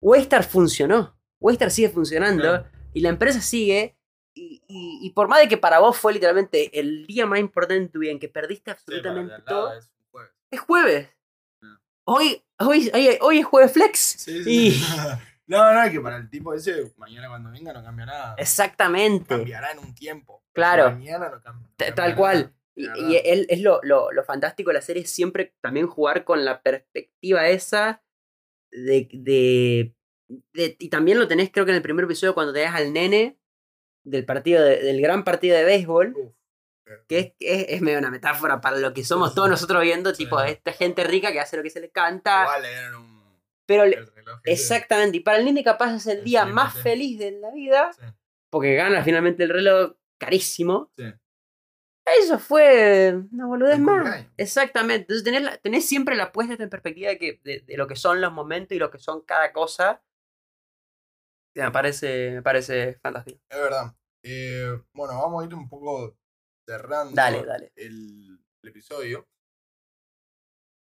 Waystar 0.00 0.44
funcionó. 0.44 1.18
Waystar 1.40 1.72
sigue 1.72 1.88
funcionando. 1.88 2.42
Claro. 2.44 2.68
Y 2.94 3.00
la 3.00 3.08
empresa 3.08 3.40
sigue. 3.40 3.97
Y, 4.68 5.00
y- 5.02 5.06
y 5.06 5.10
por 5.10 5.28
más 5.28 5.40
de 5.40 5.48
que 5.48 5.56
para 5.56 5.78
vos 5.78 5.96
fue 5.96 6.12
literalmente 6.12 6.78
el 6.78 7.06
día 7.06 7.26
más 7.26 7.38
importante 7.40 7.80
de 7.80 7.88
tu 7.88 7.98
vida 8.00 8.12
en 8.12 8.18
que 8.18 8.28
perdiste 8.28 8.70
absolutamente 8.70 9.34
todo, 9.46 9.72
es 9.74 9.90
jueves. 10.10 10.32
es 10.50 10.60
jueves. 10.60 11.08
Mm. 11.62 11.74
Hoy, 12.04 12.44
hoy, 12.58 12.90
hoy, 12.94 13.18
hoy 13.20 13.38
es 13.38 13.46
jueves 13.46 13.72
flex. 13.72 13.98
Sí, 13.98 14.42
Y- 14.46 14.70
sí. 14.72 14.84
no, 15.46 15.72
no, 15.72 15.82
es 15.82 15.90
que 15.90 16.00
para 16.00 16.16
el 16.18 16.28
tipo 16.30 16.52
ese, 16.54 16.92
mañana 16.96 17.28
cuando 17.28 17.50
venga 17.50 17.72
no 17.72 17.82
cambia 17.82 18.06
nada. 18.06 18.34
Exactamente. 18.38 19.36
Cambiará 19.36 19.72
en 19.72 19.78
un 19.78 19.94
tiempo. 19.94 20.44
Claro. 20.52 20.90
Mañana 20.92 21.30
no 21.30 21.40
cambia. 21.42 21.68
no 21.68 21.74
Tal 21.94 21.96
nada. 21.96 22.16
cual. 22.16 22.54
Y, 22.74 22.84
y 22.84 23.16
él, 23.24 23.46
es 23.48 23.60
lo, 23.60 23.80
lo, 23.82 24.12
lo 24.12 24.22
fantástico 24.22 24.70
de 24.70 24.74
la 24.74 24.82
serie, 24.82 25.02
es 25.02 25.10
siempre 25.10 25.52
también 25.60 25.88
jugar 25.88 26.24
con 26.24 26.44
la 26.44 26.62
perspectiva 26.62 27.48
esa 27.48 28.04
de, 28.70 29.08
de, 29.12 29.94
de- 30.52 30.76
Y 30.78 30.88
también 30.88 31.18
lo 31.18 31.26
tenés, 31.26 31.50
creo 31.50 31.64
que 31.64 31.72
en 31.72 31.76
el 31.76 31.82
primer 31.82 32.04
episodio, 32.04 32.34
cuando 32.34 32.52
tenés 32.52 32.72
al 32.74 32.92
nene 32.92 33.36
del 34.10 34.24
partido 34.24 34.64
de- 34.64 34.82
del 34.82 35.00
gran 35.00 35.24
partido 35.24 35.56
de 35.56 35.64
béisbol, 35.64 36.14
Uf. 36.16 36.32
que 37.06 37.18
es, 37.18 37.26
es, 37.40 37.66
es 37.68 37.80
medio 37.82 37.98
una 37.98 38.10
metáfora 38.10 38.60
para 38.60 38.78
lo 38.78 38.92
que 38.94 39.04
somos 39.04 39.34
todos 39.34 39.48
nosotros 39.50 39.82
viendo, 39.82 40.12
tipo, 40.12 40.40
esta 40.40 40.72
gente 40.72 41.04
rica 41.04 41.32
que 41.32 41.40
hace 41.40 41.56
lo 41.56 41.62
que 41.62 41.70
se 41.70 41.80
le 41.80 41.90
canta. 41.90 42.46
Un. 42.98 43.18
Pero 43.66 43.84
exactamente, 44.44 45.18
y 45.18 45.20
para 45.20 45.38
el 45.38 45.44
nene 45.44 45.62
capaz 45.62 45.94
es 45.94 46.06
el 46.06 46.24
día 46.24 46.44
más 46.46 46.74
feliz 46.82 47.18
de 47.18 47.32
la 47.32 47.50
vida, 47.50 47.92
Sí. 47.92 48.04
porque 48.50 48.74
gana 48.74 49.02
finalmente 49.04 49.44
el 49.44 49.50
reloj 49.50 49.92
carísimo. 50.18 50.90
Sí. 50.96 51.04
Eso 52.22 52.38
fue 52.38 53.14
una 53.32 53.44
boludez 53.46 53.74
El 53.74 53.82
más. 53.82 54.00
cumpleaños. 54.00 54.32
Exactamente. 54.38 55.02
Entonces 55.02 55.24
tenés, 55.24 55.42
la- 55.42 55.58
tenés 55.58 55.86
siempre 55.86 56.16
la 56.16 56.32
puesta 56.32 56.54
en 56.62 56.70
perspectiva 56.70 57.10
de, 57.10 57.18
que, 57.18 57.40
de, 57.44 57.60
de 57.66 57.76
lo 57.76 57.86
que 57.86 57.96
son 57.96 58.22
los 58.22 58.32
momentos 58.32 58.74
y 58.74 58.78
lo 58.78 58.90
que 58.90 58.98
son 58.98 59.20
cada 59.20 59.52
cosa. 59.52 60.00
Me 61.64 61.72
parece, 61.72 62.30
me 62.30 62.42
parece 62.42 62.94
fantástico. 63.02 63.40
Es 63.48 63.58
verdad. 63.58 63.94
Eh, 64.22 64.80
bueno, 64.92 65.14
vamos 65.20 65.42
a 65.42 65.46
ir 65.46 65.54
un 65.54 65.68
poco 65.68 66.16
cerrando 66.66 67.14
Dale, 67.14 67.44
dale. 67.44 67.72
El, 67.76 68.38
el 68.62 68.68
episodio. 68.68 69.28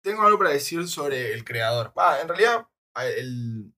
Tengo 0.02 0.22
algo 0.22 0.38
para 0.38 0.50
decir 0.50 0.86
sobre 0.88 1.32
el 1.32 1.44
creador. 1.44 1.92
Ah, 1.96 2.18
en 2.20 2.28
realidad, 2.28 2.66
el... 3.16 3.72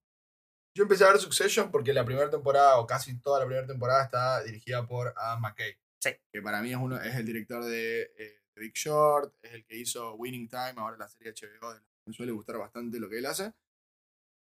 yo 0.75 0.83
empecé 0.83 1.03
a 1.03 1.11
ver 1.11 1.19
Succession 1.19 1.71
porque 1.71 1.93
la 1.93 2.05
primera 2.05 2.29
temporada, 2.29 2.77
o 2.77 2.87
casi 2.87 3.19
toda 3.19 3.39
la 3.39 3.45
primera 3.45 3.67
temporada, 3.67 4.03
está 4.03 4.43
dirigida 4.43 4.85
por 4.85 5.13
Adam 5.17 5.41
McKay. 5.41 5.75
Sí. 6.01 6.11
Que 6.31 6.41
para 6.41 6.61
mí 6.61 6.71
es, 6.71 6.77
uno, 6.77 6.99
es 7.01 7.15
el 7.15 7.25
director 7.25 7.63
de 7.63 8.11
eh, 8.17 8.41
Big 8.55 8.73
Short, 8.73 9.33
es 9.41 9.53
el 9.53 9.65
que 9.65 9.77
hizo 9.77 10.15
Winning 10.15 10.49
Time, 10.49 10.75
ahora 10.77 10.97
la 10.97 11.07
serie 11.07 11.33
HBO. 11.33 11.73
Me 12.05 12.13
suele 12.13 12.31
gustar 12.31 12.57
bastante 12.57 12.99
lo 12.99 13.09
que 13.09 13.19
él 13.19 13.25
hace. 13.25 13.53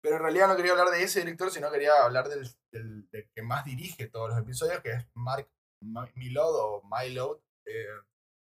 Pero 0.01 0.15
en 0.15 0.21
realidad 0.21 0.47
no 0.47 0.55
quería 0.55 0.71
hablar 0.71 0.89
de 0.89 1.03
ese 1.03 1.19
director, 1.19 1.51
sino 1.51 1.69
quería 1.71 2.03
hablar 2.03 2.29
del, 2.29 2.47
del- 2.71 3.09
del 3.09 3.29
que 3.35 3.41
más 3.41 3.65
dirige 3.65 4.07
todos 4.07 4.29
los 4.29 4.39
episodios, 4.39 4.79
que 4.81 4.91
es 4.91 5.05
Mark 5.13 5.49
Ma- 5.83 6.09
Milod 6.15 6.55
o 6.55 6.83
Mylod. 6.83 7.39
Eh, 7.65 7.85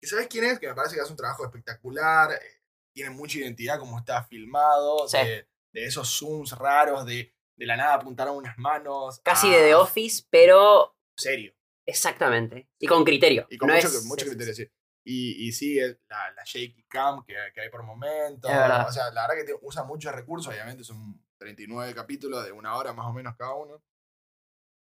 ¿Y 0.01 0.07
sabes 0.07 0.27
quién 0.27 0.45
es? 0.45 0.59
Que 0.59 0.67
me 0.67 0.75
parece 0.75 0.95
que 0.95 1.01
hace 1.01 1.11
un 1.11 1.17
trabajo 1.17 1.45
espectacular, 1.45 2.31
eh, 2.33 2.61
tiene 2.95 3.09
mucha 3.11 3.37
identidad 3.37 3.79
como 3.79 3.97
está 3.99 4.23
filmado, 4.23 5.07
Sí. 5.07 5.17
de, 5.17 5.47
de 5.73 5.85
esos 5.85 6.09
zooms 6.09 6.51
raros, 6.57 7.05
de, 7.05 7.33
de 7.57 7.65
la 7.65 7.77
nada 7.77 7.93
apuntar 7.95 8.27
a 8.27 8.31
unas 8.31 8.57
manos. 8.57 9.21
Casi 9.23 9.47
a- 9.53 9.57
de 9.57 9.63
The 9.67 9.75
Office, 9.75 10.25
pero 10.29 10.95
Serio. 11.15 11.53
exactamente. 11.85 12.67
Y 12.79 12.87
con 12.87 13.03
criterio. 13.03 13.47
Y 13.49 13.57
con 13.57 13.67
No 13.69 13.75
mucho, 13.75 13.87
es- 13.87 14.05
mucho 14.05 14.25
es- 14.25 14.31
criterio, 14.31 14.53
sí. 14.55 14.67
Y, 15.05 15.47
y 15.47 15.51
sí, 15.51 15.77
la, 16.07 16.31
la 16.31 16.43
shaky 16.45 16.85
cam 16.87 17.25
que, 17.25 17.35
que 17.53 17.61
hay 17.61 17.69
por 17.69 17.83
momentos. 17.83 18.49
O 18.49 18.91
sea, 18.91 19.11
la 19.11 19.27
verdad 19.27 19.35
que 19.35 19.43
te- 19.51 19.59
usa 19.61 19.83
muchos 19.83 20.13
recursos, 20.13 20.51
obviamente 20.53 20.83
son 20.83 21.21
39 21.43 21.93
capítulos 21.93 22.45
de 22.45 22.51
una 22.51 22.75
hora 22.75 22.93
más 22.93 23.05
o 23.05 23.13
menos 23.13 23.35
cada 23.35 23.53
uno. 23.55 23.83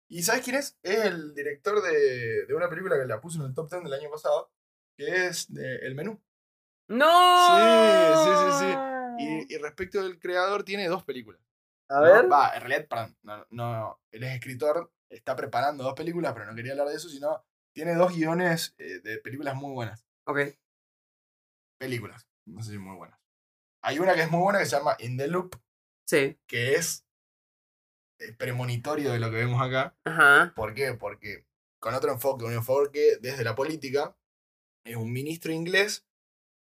¿Y 0.08 0.22
sabes 0.22 0.42
quién 0.44 0.56
es? 0.56 0.78
Es 0.82 1.04
el 1.04 1.34
director 1.34 1.82
de, 1.82 2.46
de 2.46 2.54
una 2.54 2.68
película 2.68 2.96
que 2.96 3.06
la 3.06 3.20
puso 3.20 3.40
en 3.40 3.46
el 3.46 3.54
top 3.54 3.68
10 3.70 3.84
del 3.84 3.92
año 3.92 4.10
pasado, 4.10 4.50
que 4.96 5.26
es 5.26 5.52
de 5.52 5.76
El 5.78 5.94
Menú. 5.94 6.20
¡No! 6.88 7.06
Sí, 8.24 8.30
sí, 8.38 8.58
sí, 8.60 8.76
Y, 9.18 9.54
y 9.54 9.58
respecto 9.58 10.02
del 10.02 10.18
creador, 10.18 10.62
tiene 10.64 10.88
dos 10.88 11.02
películas. 11.04 11.40
A 11.88 11.96
¿no? 11.96 12.02
ver. 12.02 12.30
Va, 12.32 12.54
en 12.54 12.60
realidad, 12.60 12.86
perdón, 12.88 13.16
no, 13.22 13.46
no, 13.50 14.00
él 14.12 14.24
es 14.24 14.34
escritor, 14.34 14.92
está 15.10 15.34
preparando 15.36 15.84
dos 15.84 15.94
películas, 15.94 16.32
pero 16.32 16.46
no 16.46 16.54
quería 16.54 16.72
hablar 16.72 16.88
de 16.88 16.94
eso, 16.96 17.08
sino 17.08 17.44
tiene 17.74 17.94
dos 17.94 18.14
guiones 18.14 18.74
eh, 18.78 19.00
de 19.00 19.18
películas 19.18 19.54
muy 19.56 19.72
buenas. 19.72 20.04
Ok. 20.26 20.38
películas. 21.78 22.26
No 22.46 22.62
sé 22.62 22.72
si 22.72 22.78
muy 22.78 22.96
buenas. 22.96 23.18
Hay 23.82 23.98
una 23.98 24.14
que 24.14 24.22
es 24.22 24.30
muy 24.30 24.40
buena 24.40 24.58
que 24.58 24.66
se 24.66 24.76
llama 24.76 24.96
In 25.00 25.16
the 25.16 25.28
Loop, 25.28 25.54
Sí. 26.06 26.38
que 26.46 26.74
es 26.74 27.04
eh, 28.20 28.32
premonitorio 28.32 29.12
de 29.12 29.18
lo 29.18 29.30
que 29.30 29.36
vemos 29.36 29.60
acá. 29.60 29.96
Ajá. 30.04 30.52
¿Por 30.54 30.74
qué? 30.74 30.94
Porque 30.94 31.46
con 31.80 31.94
otro 31.94 32.12
enfoque, 32.12 32.44
un 32.44 32.52
enfoque 32.54 33.18
desde 33.20 33.44
la 33.44 33.54
política, 33.54 34.16
es 34.84 34.96
un 34.96 35.12
ministro 35.12 35.52
inglés 35.52 36.06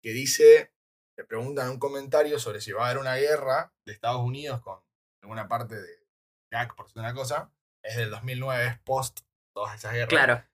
que 0.02 0.10
dice, 0.12 0.72
le 1.16 1.24
preguntan 1.24 1.70
un 1.70 1.78
comentario 1.78 2.38
sobre 2.38 2.60
si 2.60 2.72
va 2.72 2.82
a 2.82 2.90
haber 2.90 3.00
una 3.00 3.16
guerra 3.16 3.74
de 3.86 3.92
Estados 3.92 4.22
Unidos 4.22 4.60
con 4.62 4.80
alguna 5.22 5.48
parte 5.48 5.80
de 5.80 6.06
Irak, 6.52 6.74
por 6.76 6.86
decir 6.86 7.00
una 7.00 7.14
cosa, 7.14 7.52
es 7.82 7.96
del 7.96 8.10
2009, 8.10 8.66
es 8.66 8.78
post 8.80 9.20
todas 9.54 9.74
esas 9.76 9.92
guerras. 9.92 10.08
Claro. 10.08 10.44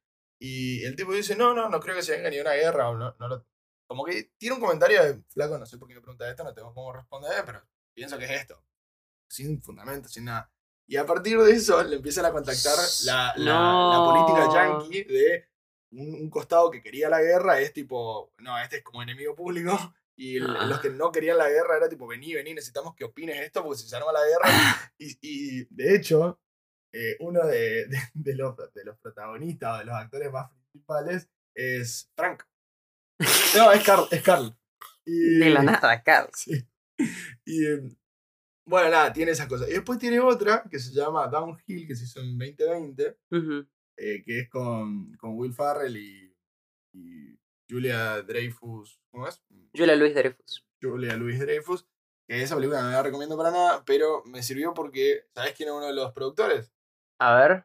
Y 0.41 0.85
el 0.85 0.97
tipo 0.97 1.13
dice, 1.13 1.35
no, 1.37 1.55
no, 1.55 1.69
no 1.69 1.81
creo 1.81 1.95
que 1.97 2.03
se 2.03 2.13
venga 2.17 2.31
ni 2.31 2.39
una 2.41 2.53
guerra. 2.55 2.89
o 2.91 2.97
no, 2.97 3.15
no 3.19 3.29
lo- 3.29 3.47
Como 3.89 4.05
que 4.05 4.33
tiene 4.39 4.55
un 4.55 4.61
comentario 4.61 5.03
de, 5.03 5.23
flaco, 5.31 5.59
no 5.59 5.67
sé 5.67 5.79
por 5.79 5.89
qué 5.89 5.95
me 5.95 6.01
pregunta 6.01 6.29
esto, 6.29 6.45
no 6.45 6.55
tengo 6.55 6.73
cómo 6.75 6.93
responder, 6.93 7.45
pero 7.45 7.63
pienso 7.95 8.19
que 8.19 8.25
es 8.27 8.31
esto. 8.33 8.63
Sin 9.29 9.61
fundamento, 9.63 10.09
sin 10.09 10.25
nada. 10.25 10.51
Y 10.89 10.97
a 10.97 11.05
partir 11.07 11.39
de 11.39 11.53
eso 11.53 11.83
le 11.83 11.97
empiezan 11.97 12.27
a 12.27 12.33
contactar 12.33 12.77
la, 13.05 13.33
la, 13.37 13.45
la 13.45 13.97
No. 13.97 14.13
política 14.13 14.53
yankee 14.55 15.05
de 15.05 15.49
un, 15.93 16.15
un 16.15 16.31
costado 16.31 16.71
que 16.71 16.81
quería 16.81 17.09
la 17.09 17.21
guerra, 17.21 17.61
es 17.61 17.73
tipo, 17.73 18.33
no, 18.39 18.59
este 18.61 18.77
es 18.79 18.83
como 18.85 19.03
enemigo 19.03 19.35
público. 19.35 19.95
Y 20.19 20.39
Ah. 20.41 20.65
los 20.67 20.81
que 20.81 20.89
no 20.91 21.13
querían 21.13 21.37
la 21.39 21.49
guerra 21.51 21.77
era 21.77 21.89
tipo, 21.89 22.07
vení, 22.07 22.33
vení, 22.35 22.55
necesitamos 22.55 22.95
que 22.95 23.05
opines 23.05 23.39
esto 23.41 23.63
porque 23.63 23.79
si 23.83 23.89
se 23.89 23.97
arma 23.97 24.13
la 24.13 24.25
guerra. 24.25 24.43
Y, 24.99 25.19
y 25.21 25.65
de 25.71 25.95
hecho, 25.97 26.41
eh, 26.93 27.17
uno 27.21 27.45
de, 27.47 27.87
de- 27.87 28.11
de 28.15 28.35
los, 28.35 28.57
de 28.73 28.85
los 28.85 28.97
protagonistas 28.99 29.75
o 29.75 29.79
de 29.81 29.85
los 29.85 29.95
actores 29.95 30.33
más 30.33 30.51
principales 30.71 31.29
es 31.55 32.11
Frank. 32.17 32.45
No, 33.57 33.73
es 33.73 33.83
Carl. 33.85 34.07
Es 34.11 34.23
Carl. 34.23 34.57
Y, 35.05 35.39
De 35.39 35.51
la 35.51 35.63
nada, 35.63 36.03
Carl. 36.03 36.31
Sí. 36.35 36.67
Y 37.45 37.67
eh, 37.67 37.83
bueno, 38.67 38.91
nada, 38.91 39.13
tiene 39.13 39.31
esas 39.33 39.47
cosas. 39.47 39.69
Y 39.69 39.73
después 39.73 39.99
tiene 39.99 40.21
otra 40.21 40.65
que 40.71 40.79
se 40.79 40.93
llama 40.93 41.27
Downhill, 41.29 41.87
que 41.87 41.95
se 41.95 42.05
hizo 42.05 42.21
en 42.21 42.37
2020, 42.39 43.17
Ujú. 43.31 43.67
eh, 43.97 44.23
que 44.25 44.41
es 44.41 44.49
con, 44.51 45.13
con 45.15 45.37
Will 45.37 45.55
Farrell 45.55 45.97
y, 45.97 46.35
y 46.93 47.39
Julia 47.71 48.23
Dreyfus. 48.23 49.01
¿Cómo 49.11 49.29
es? 49.29 49.43
Julia 49.75 49.97
Luis 49.97 50.15
Dreyfus. 50.15 50.67
Julia 50.83 51.17
Louis 51.17 51.39
Dreyfus. 51.39 51.87
Que 52.29 52.43
esa 52.43 52.57
película 52.57 52.83
no 52.83 52.91
la 52.91 53.03
recomiendo 53.05 53.37
para 53.37 53.53
nada, 53.53 53.85
pero 53.85 54.25
me 54.25 54.43
sirvió 54.43 54.75
porque, 54.75 55.27
¿sabes 55.33 55.55
quién 55.55 55.69
es 55.69 55.75
uno 55.77 55.87
de 55.87 55.95
los 55.95 56.13
productores? 56.13 56.73
A 57.21 57.37
ver. 57.37 57.65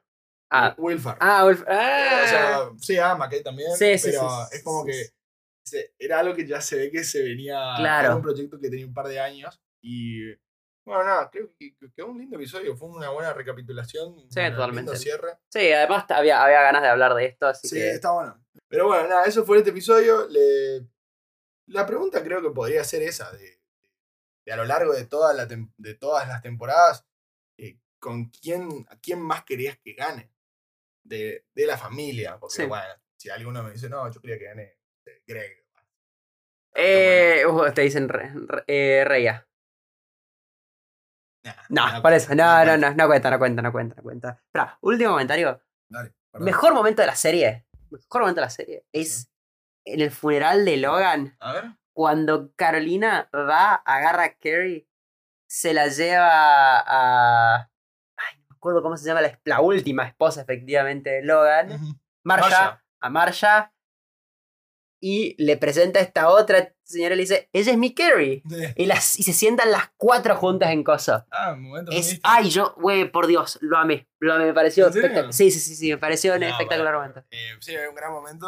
Ah, 0.52 0.76
Will 0.78 1.00
Farrell. 1.00 1.18
ah, 1.22 1.46
O 1.46 1.50
ah. 1.50 2.26
sea, 2.28 2.70
sí, 2.78 2.98
a 2.98 3.16
McKay 3.16 3.42
también, 3.42 3.72
Sí, 3.76 3.98
sí, 3.98 4.10
pero 4.12 4.30
sí, 4.30 4.58
es 4.58 4.64
como 4.64 4.86
que 4.86 5.10
era 5.98 6.20
algo 6.20 6.36
que 6.36 6.46
ya 6.46 6.62
se 6.62 6.76
ve 6.76 6.92
que 6.92 7.04
se 7.04 7.24
venía. 7.24 7.74
Claro. 7.78 8.08
Era 8.08 8.16
un 8.18 8.22
proyecto 8.22 8.60
que 8.60 8.70
tenía 8.70 8.86
un 8.86 8.94
par 8.94 9.08
de 9.08 9.20
años 9.20 9.60
y. 9.82 10.32
Bueno, 10.84 11.04
nada, 11.04 11.30
creo 11.30 11.48
que 11.58 11.76
que 11.76 11.92
quedó 11.94 12.08
un 12.08 12.18
lindo 12.18 12.38
episodio. 12.38 12.76
Fue 12.76 12.90
una 12.90 13.10
buena 13.10 13.34
recapitulación. 13.34 14.16
Sí, 14.32 14.40
un 14.40 14.52
totalmente. 14.54 14.98
cierre. 14.98 15.38
Sí, 15.50 15.72
además 15.72 16.06
había, 16.10 16.44
había 16.44 16.62
ganas 16.64 16.82
de 16.82 16.88
hablar 16.90 17.14
de 17.14 17.26
esto, 17.26 17.48
así 17.48 17.68
Sí, 17.68 17.76
que. 17.76 17.92
está 17.92 18.12
bueno. 18.12 18.44
Pero 18.68 18.88
bueno, 18.88 19.08
nada, 19.08 19.26
eso 19.26 19.46
fue 19.46 19.60
este 19.60 19.70
episodio. 19.70 20.28
Le... 20.28 20.88
La 21.68 21.86
pregunta 21.86 22.24
creo 22.24 22.42
que 22.42 22.50
podría 22.50 22.84
ser 22.84 23.04
esa: 23.04 23.32
de, 23.32 23.60
de 24.46 24.52
a 24.52 24.56
lo 24.56 24.66
largo 24.66 24.94
de, 24.94 25.06
toda 25.06 25.34
la 25.34 25.46
de 25.46 25.94
todas 25.96 26.28
las 26.28 26.42
temporadas, 26.42 27.06
eh, 27.58 27.78
¿con 28.00 28.26
quién, 28.30 28.86
a 28.90 28.98
quién 29.00 29.20
más 29.22 29.44
querías 29.44 29.78
que 29.78 29.94
gane? 29.94 30.32
De, 31.04 31.46
de 31.54 31.66
la 31.68 31.78
familia. 31.78 32.38
Porque, 32.40 32.56
Sí. 32.56 32.66
bueno, 32.66 32.94
si 33.18 33.30
alguno 33.30 33.62
me 33.64 33.72
dice, 33.72 33.88
no, 33.90 34.10
yo 34.12 34.20
quería 34.20 34.40
que 34.40 34.46
gane 34.46 34.78
eh, 35.06 35.22
Greg. 35.28 35.64
Eh, 36.74 37.46
uh, 37.46 37.72
te 37.74 37.82
dicen 37.82 38.08
re, 38.10 38.32
re- 38.34 38.64
eh, 38.68 39.04
Reya. 39.06 39.48
Nah, 41.70 41.96
No, 41.96 42.02
por 42.02 42.14
eso. 42.14 42.36
No, 42.36 42.66
no, 42.66 42.78
no, 42.78 42.94
no 42.94 43.08
cuenta, 43.08 43.30
no 43.32 43.40
cuenta, 43.40 43.62
no 43.62 43.72
cuenta, 43.72 43.96
no 43.96 44.04
cuenta. 44.04 44.42
Espera, 44.46 44.78
último 44.82 45.12
comentario. 45.12 45.62
Dale. 45.90 46.14
Mejor 46.34 46.74
momento 46.74 47.02
de 47.02 47.08
la 47.08 47.16
serie. 47.16 47.66
Mejor 47.90 48.22
momento 48.22 48.42
de 48.42 48.46
la 48.46 48.50
serie 48.52 48.86
es 48.94 49.30
en 49.86 50.02
el 50.02 50.12
funeral 50.12 50.64
de 50.66 50.78
Logan. 50.78 51.36
A 51.40 51.54
ver. 51.54 51.66
Cuando 51.94 52.54
Carolina 52.56 53.30
va, 53.34 53.74
agarra 53.76 54.24
a 54.24 54.34
Carrie, 54.36 54.88
se 55.48 55.74
la 55.74 55.88
lleva 55.88 56.80
a. 56.80 57.70
Ay, 58.16 58.38
no 58.38 58.46
me 58.50 58.56
acuerdo 58.56 58.82
cómo 58.82 58.96
se 58.96 59.06
llama 59.06 59.22
la, 59.22 59.38
la 59.44 59.60
última 59.62 60.04
esposa, 60.06 60.42
efectivamente, 60.42 61.10
de 61.10 61.24
Logan. 61.24 61.68
Marcia, 62.24 62.50
Marcia. 62.50 62.84
a 63.02 63.10
Marcia. 63.10 63.74
Y 65.04 65.36
le 65.44 65.58
presenta 65.58 66.00
a 66.00 66.04
esta 66.04 66.30
otra 66.30 66.76
señora 66.84 67.16
y 67.16 67.18
le 67.18 67.24
dice: 67.24 67.50
Ella 67.54 67.72
es 67.72 67.78
mi 67.80 67.94
Carrie. 67.96 68.44
Sí. 68.48 68.56
Y, 68.76 68.86
las, 68.86 69.20
y 69.20 69.24
se 69.24 69.34
sientan 69.34 69.72
las 69.72 69.90
cuatro 69.98 70.36
juntas 70.36 70.70
en 70.72 70.84
cosa. 70.84 71.26
Ah, 71.32 71.56
momento 71.56 71.92
Es, 71.92 72.20
ay, 72.22 72.52
yo, 72.52 72.76
güey, 72.78 73.12
por 73.12 73.26
Dios, 73.26 73.58
lo 73.62 73.78
amé. 73.78 74.08
Lo 74.20 74.32
amé, 74.34 74.46
me 74.46 74.54
pareció 74.54 74.88
espectacular. 74.88 75.34
Sí, 75.34 75.50
sí, 75.50 75.60
sí, 75.60 75.76
sí, 75.76 75.90
me 75.90 75.98
pareció 75.98 76.36
un 76.36 76.42
No, 76.42 76.48
espectacular 76.48 76.94
momento. 76.94 77.26
eh, 77.32 77.56
sí, 77.60 77.76
un 77.76 77.96
gran 77.96 78.12
momento. 78.12 78.48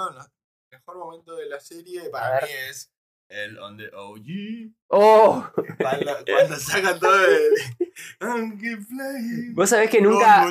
El 0.70 0.78
mejor 0.80 0.98
momento 1.00 1.36
de 1.36 1.48
la 1.48 1.60
serie 1.60 2.10
para 2.12 2.42
mí 2.46 2.52
es 2.70 2.93
el 3.30 3.58
On 3.60 3.78
the 3.78 3.90
OG. 3.94 4.72
¡Oh! 4.90 5.46
Cuando, 5.80 6.12
cuando 6.26 6.56
saca 6.58 7.00
todo 7.00 7.26
el. 7.26 7.54
Vos 9.54 9.70
sabés 9.70 9.90
que 9.90 10.02
No, 10.02 10.12
nunca. 10.12 10.46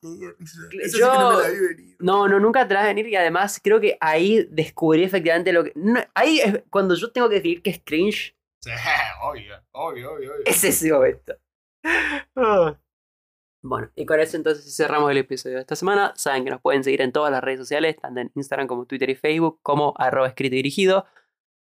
qué 0.00 0.34
risa. 0.38 0.58
Cl- 0.70 0.80
Esa 0.82 0.90
sí 0.90 0.98
que 0.98 1.00
no 1.00 1.32
yo- 1.32 1.36
me 1.38 1.42
la 1.42 1.48
vi 1.50 1.58
venir. 1.74 1.96
No, 2.00 2.28
no, 2.28 2.40
nunca 2.40 2.66
te 2.68 2.74
la 2.74 2.80
vas 2.80 2.86
a 2.86 2.94
venir 2.94 3.06
y 3.08 3.16
además 3.16 3.60
creo 3.62 3.80
que 3.80 3.96
ahí 4.00 4.46
descubrí 4.50 5.02
efectivamente 5.04 5.52
lo 5.52 5.64
que. 5.64 5.72
no, 5.76 6.00
ahí 6.14 6.40
es 6.40 6.62
cuando 6.70 6.94
yo 6.94 7.10
tengo 7.12 7.28
que 7.28 7.36
definir 7.36 7.62
que 7.62 7.70
es 7.70 7.80
cringe, 7.84 8.36
Sí, 8.62 8.70
obvio, 9.22 9.54
obvio, 9.72 10.12
obvio, 10.12 10.32
obvio. 10.34 10.44
es 10.46 10.64
ese 10.64 10.92
momento. 10.92 11.34
Ah. 12.36 12.78
Bueno, 13.62 13.90
y 13.94 14.06
con 14.06 14.18
eso 14.20 14.38
entonces 14.38 14.74
cerramos 14.74 15.10
el 15.10 15.18
episodio 15.18 15.56
de 15.56 15.60
esta 15.62 15.76
semana. 15.76 16.14
Saben 16.16 16.44
que 16.44 16.50
nos 16.50 16.62
pueden 16.62 16.82
seguir 16.82 17.02
en 17.02 17.12
todas 17.12 17.30
las 17.30 17.42
redes 17.44 17.58
sociales, 17.60 17.96
tanto 18.00 18.20
en 18.20 18.32
Instagram 18.34 18.66
como 18.66 18.86
Twitter 18.86 19.10
y 19.10 19.14
Facebook, 19.14 19.60
como 19.62 19.92
arroba 19.98 20.28
escrito 20.28 20.54
y 20.54 20.58
dirigido. 20.58 21.04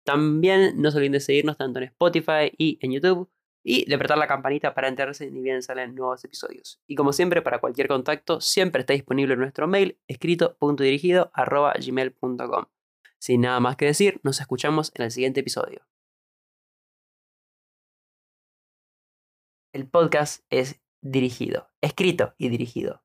También 0.05 0.81
no 0.81 0.91
se 0.91 0.97
olviden 0.97 1.13
de 1.13 1.21
seguirnos 1.21 1.57
tanto 1.57 1.79
en 1.79 1.87
Spotify 1.87 2.53
y 2.57 2.79
en 2.81 2.93
YouTube. 2.93 3.31
Y 3.65 3.85
de 3.87 3.97
apretar 3.97 4.17
la 4.17 4.27
campanita 4.27 4.73
para 4.73 4.89
enterarse 4.89 5.31
ni 5.31 5.43
bien 5.43 5.63
salen 5.63 5.95
nuevos 5.95 6.25
episodios. 6.25 6.81
Y 6.87 6.95
como 6.95 7.13
siempre, 7.13 7.43
para 7.43 7.61
cualquier 7.61 7.89
contacto, 7.89 8.41
siempre 8.41 8.81
está 8.81 8.95
disponible 8.95 9.37
nuestro 9.37 9.67
mail 9.67 9.99
escrito.dirigido 10.07 11.31
arroba 11.35 11.75
gmail.com. 11.75 12.65
Sin 13.19 13.41
nada 13.43 13.61
más 13.61 13.77
que 13.77 13.85
decir, 13.85 14.21
nos 14.23 14.41
escuchamos 14.41 14.93
en 14.95 15.05
el 15.05 15.11
siguiente 15.11 15.41
episodio. 15.41 15.87
El 19.75 19.87
podcast 19.89 20.45
es 20.51 20.81
dirigido, 21.03 21.69
escrito 21.83 22.35
y 22.39 22.49
dirigido 22.49 23.03